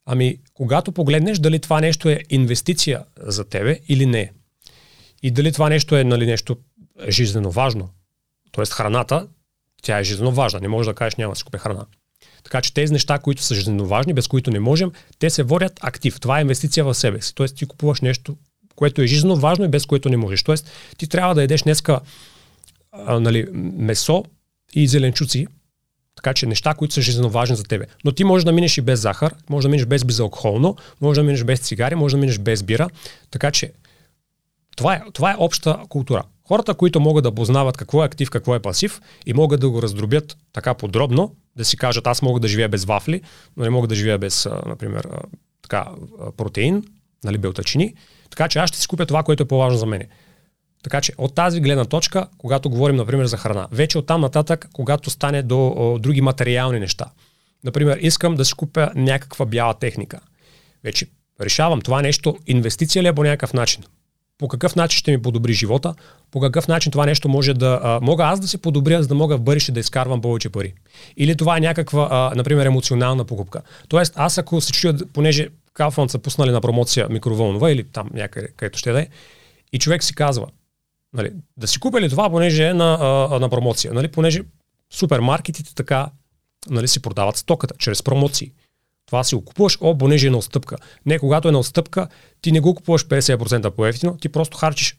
Ами, 0.07 0.39
когато 0.55 0.93
погледнеш 0.93 1.39
дали 1.39 1.59
това 1.59 1.81
нещо 1.81 2.09
е 2.09 2.20
инвестиция 2.31 3.05
за 3.20 3.45
тебе 3.45 3.81
или 3.89 4.07
не. 4.07 4.33
И 5.23 5.31
дали 5.31 5.53
това 5.53 5.69
нещо 5.69 5.97
е 5.97 6.05
нали, 6.05 6.27
нещо 6.27 6.57
жизненно 7.09 7.51
важно. 7.51 7.91
Тоест 8.53 8.73
храната, 8.73 9.28
тя 9.83 9.99
е 9.99 10.05
жизненно 10.05 10.33
важна. 10.33 10.61
Не 10.61 10.69
можеш 10.69 10.87
да 10.89 10.95
кажеш 10.95 11.16
няма 11.16 11.33
да 11.33 11.37
си 11.37 11.45
купя 11.45 11.59
храна. 11.59 11.87
Така 12.45 12.61
че 12.61 12.74
тези 12.74 12.93
неща, 12.93 13.19
които 13.19 13.43
са 13.43 13.55
жизненно 13.55 13.87
важни, 13.87 14.15
без 14.15 14.28
които 14.28 14.51
не 14.51 14.61
можем, 14.61 14.93
те 15.19 15.31
се 15.31 15.43
водят 15.43 15.78
актив. 15.83 16.20
Това 16.20 16.39
е 16.39 16.43
инвестиция 16.43 16.85
в 16.85 16.95
себе 16.95 17.23
си. 17.23 17.35
Тоест 17.35 17.57
ти 17.57 17.66
купуваш 17.66 18.01
нещо, 18.01 18.37
което 18.77 19.03
е 19.03 19.07
жизненно 19.07 19.37
важно 19.37 19.65
и 19.65 19.69
без 19.69 19.87
което 19.87 20.09
не 20.09 20.16
можеш. 20.16 20.43
Тоест 20.43 20.70
ти 20.97 21.09
трябва 21.09 21.35
да 21.35 21.43
едеш 21.43 21.62
днеска 21.62 22.01
а, 22.93 23.20
нали, 23.20 23.47
месо 23.53 24.24
и 24.74 24.89
зеленчуци, 24.89 25.47
така 26.16 26.34
че 26.34 26.47
неща, 26.47 26.74
които 26.74 26.94
са 26.94 27.01
жизненно 27.01 27.30
важни 27.30 27.56
за 27.56 27.64
тебе. 27.64 27.86
Но 28.05 28.12
ти 28.12 28.24
можеш 28.24 28.44
да 28.44 28.52
минеш 28.52 28.78
и 28.78 28.80
без 28.80 29.01
захар, 29.01 29.34
можеш 29.51 29.62
да 29.62 29.68
минеш 29.68 29.86
без 29.86 30.05
безалкохолно, 30.05 30.76
можеш 31.01 31.20
да 31.20 31.24
минеш 31.24 31.44
без 31.44 31.60
цигари, 31.60 31.94
можеш 31.94 32.12
да 32.12 32.20
минеш 32.20 32.38
без 32.38 32.62
бира. 32.62 32.88
Така 33.30 33.51
че 33.51 33.72
това 34.76 34.94
е, 34.94 35.02
това 35.12 35.30
е 35.30 35.36
обща 35.38 35.78
култура. 35.88 36.22
Хората, 36.48 36.74
които 36.74 37.01
могат 37.01 37.22
да 37.22 37.34
познават 37.34 37.76
какво 37.76 38.02
е 38.02 38.06
актив, 38.06 38.30
какво 38.30 38.55
е 38.55 38.60
пасив 38.60 39.01
и 39.26 39.32
могат 39.32 39.60
да 39.60 39.70
го 39.70 39.82
раздробят 39.82 40.36
така 40.52 40.74
подробно, 40.74 41.34
да 41.56 41.64
си 41.64 41.76
кажат 41.76 42.06
аз 42.06 42.22
мога 42.22 42.40
да 42.40 42.48
живея 42.48 42.68
без 42.68 42.84
вафли, 42.84 43.22
но 43.56 43.64
не 43.64 43.70
мога 43.70 43.88
да 43.88 43.94
живея 43.94 44.18
без, 44.18 44.48
например, 44.66 45.09
така, 45.62 45.86
протеин, 46.36 46.84
нали, 47.24 47.38
белтачини. 47.38 47.94
Така 48.30 48.48
че 48.48 48.59
аз 48.59 48.68
ще 48.68 48.78
си 48.78 48.88
купя 48.88 49.06
това, 49.06 49.22
което 49.22 49.43
е 49.43 49.48
по-важно 49.48 49.78
за 49.78 49.86
мен. 49.86 50.02
Така 50.87 51.01
че 51.01 51.13
от 51.19 51.35
тази 51.35 51.61
гледна 51.61 51.85
точка, 51.85 52.27
когато 52.39 52.71
говорим, 52.71 52.97
например, 52.97 53.27
за 53.27 53.37
храна, 53.37 53.69
вече 53.73 53.99
оттам 53.99 54.21
нататък, 54.21 54.69
когато 54.73 55.11
стане 55.11 55.43
до 55.43 55.75
о, 55.77 55.99
други 55.99 56.21
материални 56.21 56.81
неща. 56.81 57.05
Например, 57.65 57.99
искам 58.01 58.35
да 58.35 58.45
си 58.45 58.55
купя 58.55 58.91
някаква 58.95 59.47
бяла 59.47 59.75
техника. 59.75 60.21
Вече 60.85 61.07
решавам 61.41 61.81
това 61.81 62.03
нещо, 62.03 62.37
инвестиция 62.47 63.03
ли 63.03 63.07
е 63.07 63.13
по 63.13 63.25
някакъв 63.25 63.53
начин? 63.53 63.83
По 64.39 64.49
какъв 64.49 64.77
начин 64.77 64.99
ще 64.99 65.11
ми 65.11 65.23
подобри 65.23 65.53
живота? 65.53 65.95
По 66.31 66.41
какъв 66.41 66.69
начин 66.69 66.93
това 66.93 67.07
нещо 67.07 67.29
може 67.29 67.55
да... 67.55 67.81
А, 67.83 68.01
мога 68.03 68.25
аз 68.25 68.41
да 68.41 68.49
се 68.49 68.59
подобря, 68.59 69.03
за 69.03 69.09
да 69.09 69.15
мога 69.15 69.37
в 69.37 69.43
бъдеще 69.43 69.73
да 69.73 69.81
изкарвам 69.81 70.21
повече 70.21 70.51
пари? 70.51 70.75
Или 71.17 71.37
това 71.37 71.57
е 71.57 71.61
някаква, 71.61 72.09
а, 72.11 72.33
например, 72.37 72.67
емоционална 72.67 73.25
покупка? 73.25 73.63
Тоест, 73.89 74.13
аз 74.17 74.39
ако 74.39 74.61
се 74.61 74.73
чуя, 74.73 74.97
понеже 75.13 75.49
Kaufland 75.75 76.09
са 76.09 76.19
пуснали 76.19 76.51
на 76.51 76.61
промоция 76.61 77.07
микроволнова 77.11 77.73
или 77.73 77.85
там 77.85 78.11
някъде, 78.15 78.49
където 78.57 78.79
ще 78.79 78.93
да 78.93 79.01
е, 79.01 79.07
и 79.73 79.79
човек 79.79 80.05
си 80.05 80.15
казва, 80.15 80.47
Нали, 81.16 81.32
да 81.56 81.68
си 81.68 81.80
купя 81.80 82.01
ли 82.01 82.10
това, 82.10 82.30
понеже 82.30 82.66
е 82.66 82.74
на, 82.74 82.98
а, 83.30 83.38
на 83.38 83.48
промоция. 83.48 83.94
Нали, 83.94 84.09
понеже 84.09 84.43
супермаркетите 84.93 85.74
така 85.74 86.10
нали, 86.70 86.88
си 86.88 87.02
продават 87.02 87.36
стоката 87.36 87.74
чрез 87.78 88.02
промоции. 88.02 88.52
Това 89.06 89.24
си 89.24 89.34
го 89.34 89.44
купуваш, 89.44 89.78
о, 89.80 89.98
понеже 89.98 90.26
е 90.26 90.30
на 90.30 90.36
отстъпка. 90.36 90.76
Не, 91.06 91.18
когато 91.18 91.48
е 91.48 91.52
на 91.52 91.59
отстъпка, 91.59 92.09
ти 92.40 92.52
не 92.52 92.60
го 92.60 92.74
купуваш 92.74 93.06
50% 93.06 93.70
по-ефтино, 93.70 94.16
ти 94.16 94.28
просто 94.28 94.56
харчиш. 94.56 94.97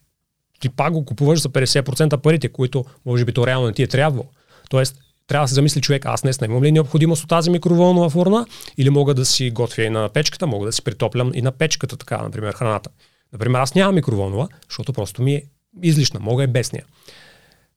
Ти 0.59 0.69
пак 0.69 0.93
го 0.93 1.05
купуваш 1.05 1.39
за 1.39 1.49
50% 1.49 2.17
парите, 2.17 2.49
които 2.49 2.85
може 3.05 3.25
би 3.25 3.33
то 3.33 3.47
реално 3.47 3.67
не 3.67 3.73
ти 3.73 3.83
е 3.83 3.87
трябвало. 3.87 4.25
Тоест, 4.69 4.95
трябва 5.27 5.43
да 5.43 5.47
се 5.47 5.55
замисли 5.55 5.81
човек, 5.81 6.05
аз 6.05 6.21
днес 6.21 6.39
имам 6.45 6.63
ли 6.63 6.71
необходимост 6.71 7.23
от 7.23 7.29
тази 7.29 7.49
микроволнова 7.49 8.09
фурна 8.09 8.45
или 8.77 8.89
мога 8.89 9.13
да 9.13 9.25
си 9.25 9.51
готвя 9.51 9.83
и 9.83 9.89
на 9.89 10.09
печката, 10.09 10.47
мога 10.47 10.65
да 10.65 10.71
си 10.71 10.83
притоплям 10.83 11.31
и 11.33 11.41
на 11.41 11.51
печката, 11.51 11.97
така, 11.97 12.17
например, 12.17 12.53
храната. 12.53 12.89
Например, 13.33 13.59
аз 13.59 13.75
нямам 13.75 13.95
микроволнова, 13.95 14.47
защото 14.69 14.93
просто 14.93 15.21
ми 15.21 15.33
е 15.33 15.43
излишна, 15.83 16.19
мога 16.19 16.43
е 16.43 16.47
без 16.47 16.71
нея. 16.71 16.85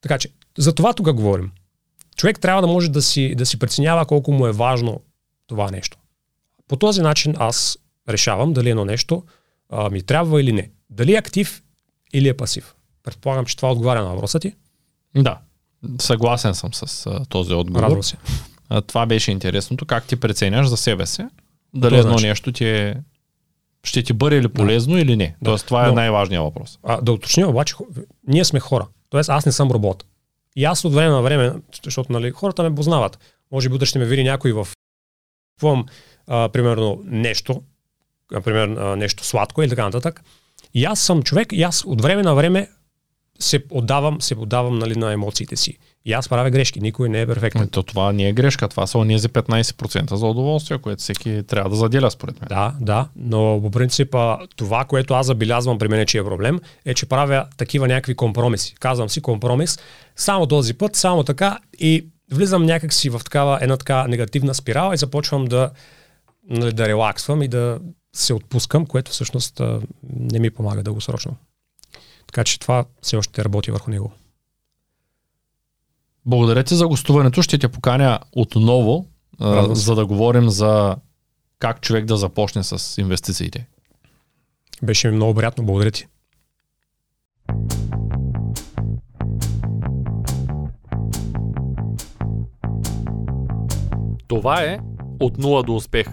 Така 0.00 0.18
че, 0.18 0.28
за 0.58 0.74
това 0.74 0.92
тук 0.92 1.12
говорим. 1.12 1.50
Човек 2.16 2.40
трябва 2.40 2.62
да 2.62 2.68
може 2.68 2.90
да 2.90 3.02
си, 3.02 3.34
да 3.34 3.46
си 3.46 3.58
преценява 3.58 4.06
колко 4.06 4.32
му 4.32 4.46
е 4.46 4.52
важно 4.52 5.00
това 5.46 5.70
нещо. 5.70 5.98
По 6.68 6.76
този 6.76 7.02
начин 7.02 7.34
аз 7.38 7.78
решавам 8.08 8.52
дали 8.52 8.70
едно 8.70 8.84
нещо 8.84 9.24
а, 9.70 9.90
ми 9.90 10.02
трябва 10.02 10.40
или 10.40 10.52
не. 10.52 10.70
Дали 10.90 11.14
е 11.14 11.18
актив 11.18 11.62
или 12.12 12.28
е 12.28 12.36
пасив. 12.36 12.74
Предполагам, 13.02 13.44
че 13.44 13.56
това 13.56 13.72
отговаря 13.72 14.02
на 14.02 14.08
въпроса 14.08 14.40
ти. 14.40 14.54
Да, 15.16 15.38
съгласен 16.00 16.54
съм 16.54 16.74
с 16.74 17.06
а, 17.06 17.24
този 17.24 17.52
отговор. 17.52 17.82
Радвам 17.82 18.02
се. 18.02 18.16
А, 18.68 18.80
това 18.80 19.06
беше 19.06 19.30
интересното. 19.30 19.86
Как 19.86 20.04
ти 20.04 20.16
преценяш 20.16 20.66
за 20.66 20.76
себе 20.76 21.06
си? 21.06 21.22
Дали 21.74 21.98
едно 21.98 22.12
начин. 22.12 22.28
нещо 22.28 22.52
ти 22.52 22.64
е 22.64 22.96
ще 23.84 24.02
ти 24.02 24.12
бъде 24.12 24.42
ли 24.42 24.48
полезно 24.48 24.94
да. 24.94 25.00
или 25.00 25.16
не? 25.16 25.26
Да. 25.26 25.50
Тоест, 25.50 25.66
това 25.66 25.84
е 25.84 25.88
Но, 25.88 25.94
най-важният 25.94 26.44
въпрос. 26.44 26.78
А, 26.82 27.00
да 27.00 27.12
уточня 27.12 27.48
обаче, 27.48 27.74
ние 28.28 28.44
сме 28.44 28.60
хора. 28.60 28.86
Тоест, 29.10 29.30
аз 29.30 29.46
не 29.46 29.52
съм 29.52 29.70
робот. 29.70 30.04
И 30.56 30.64
аз 30.64 30.84
от 30.84 30.94
време 30.94 31.10
на 31.10 31.22
време, 31.22 31.52
защото 31.84 32.12
нали, 32.12 32.30
хората 32.30 32.62
ме 32.62 32.74
познават. 32.74 33.18
Може 33.52 33.68
би 33.68 33.86
ще 33.86 33.98
ме 33.98 34.04
види 34.04 34.24
някой 34.24 34.52
в 34.52 34.68
купувам, 35.54 35.86
примерно, 36.26 37.02
нещо, 37.04 37.62
например, 38.32 38.68
нещо 38.96 39.24
сладко 39.24 39.62
или 39.62 39.70
така 39.70 39.84
нататък. 39.84 40.22
И 40.74 40.84
аз 40.84 41.00
съм 41.00 41.22
човек 41.22 41.52
и 41.52 41.62
аз 41.62 41.84
от 41.84 42.02
време 42.02 42.22
на 42.22 42.34
време 42.34 42.68
се 43.38 43.64
отдавам, 43.70 44.20
се 44.20 44.34
отдавам 44.34 44.78
нали, 44.78 44.96
на 44.96 45.12
емоциите 45.12 45.56
си. 45.56 45.78
И 46.04 46.12
аз 46.12 46.28
правя 46.28 46.50
грешки, 46.50 46.80
никой 46.80 47.08
не 47.08 47.20
е 47.20 47.26
перфектен. 47.26 47.68
То 47.68 47.82
това 47.82 48.12
не 48.12 48.28
е 48.28 48.32
грешка, 48.32 48.68
това 48.68 48.86
са 48.86 48.98
онези 48.98 49.28
15% 49.28 50.14
за 50.14 50.26
удоволствие, 50.26 50.78
което 50.78 51.02
всеки 51.02 51.42
трябва 51.46 51.70
да 51.70 51.76
заделя 51.76 52.10
според 52.10 52.40
мен. 52.40 52.48
Да, 52.48 52.74
да, 52.80 53.08
но 53.16 53.60
по 53.62 53.70
принцип 53.70 54.14
това, 54.56 54.84
което 54.84 55.14
аз 55.14 55.26
забелязвам 55.26 55.78
при 55.78 55.88
мен, 55.88 56.06
че 56.06 56.18
е 56.18 56.24
проблем, 56.24 56.60
е, 56.84 56.94
че 56.94 57.06
правя 57.06 57.46
такива 57.56 57.88
някакви 57.88 58.14
компромиси. 58.14 58.74
Казвам 58.80 59.08
си 59.08 59.20
компромис, 59.20 59.78
само 60.16 60.46
този 60.46 60.74
път, 60.74 60.96
само 60.96 61.24
така 61.24 61.58
и 61.78 62.06
влизам 62.32 62.62
някакси 62.62 63.10
в 63.10 63.20
такава 63.24 63.58
една 63.62 63.76
така 63.76 64.06
негативна 64.08 64.54
спирала 64.54 64.94
и 64.94 64.96
започвам 64.96 65.44
да, 65.44 65.70
нали, 66.48 66.72
да 66.72 66.88
релаксвам 66.88 67.42
и 67.42 67.48
да 67.48 67.78
се 68.16 68.34
отпускам, 68.34 68.86
което 68.86 69.10
всъщност 69.10 69.60
не 70.16 70.38
ми 70.38 70.50
помага 70.50 70.82
дългосрочно. 70.82 71.36
Така 72.26 72.44
че 72.44 72.60
това 72.60 72.84
все 73.02 73.16
още 73.16 73.44
работи 73.44 73.70
върху 73.70 73.90
него. 73.90 74.12
Благодаря 76.26 76.64
ти 76.64 76.74
за 76.74 76.88
гостуването. 76.88 77.42
Ще 77.42 77.58
те 77.58 77.68
поканя 77.68 78.18
отново, 78.32 79.06
а, 79.38 79.74
за 79.74 79.94
да 79.94 80.06
говорим 80.06 80.48
за 80.48 80.96
как 81.58 81.80
човек 81.80 82.04
да 82.04 82.16
започне 82.16 82.64
с 82.64 83.00
инвестициите. 83.00 83.66
Беше 84.82 85.08
ми 85.08 85.16
много 85.16 85.34
приятно. 85.34 85.64
Благодаря 85.64 85.90
ти. 85.90 86.06
Това 94.28 94.62
е 94.62 94.78
От 95.20 95.38
нула 95.38 95.62
до 95.62 95.74
успех. 95.74 96.06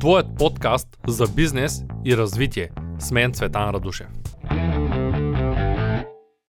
Твоят 0.00 0.26
подкаст 0.38 0.88
за 1.06 1.26
бизнес 1.26 1.84
и 2.04 2.16
развитие. 2.16 2.70
С 2.98 3.10
мен 3.10 3.32
Цветан 3.32 3.70
Радушев. 3.70 4.06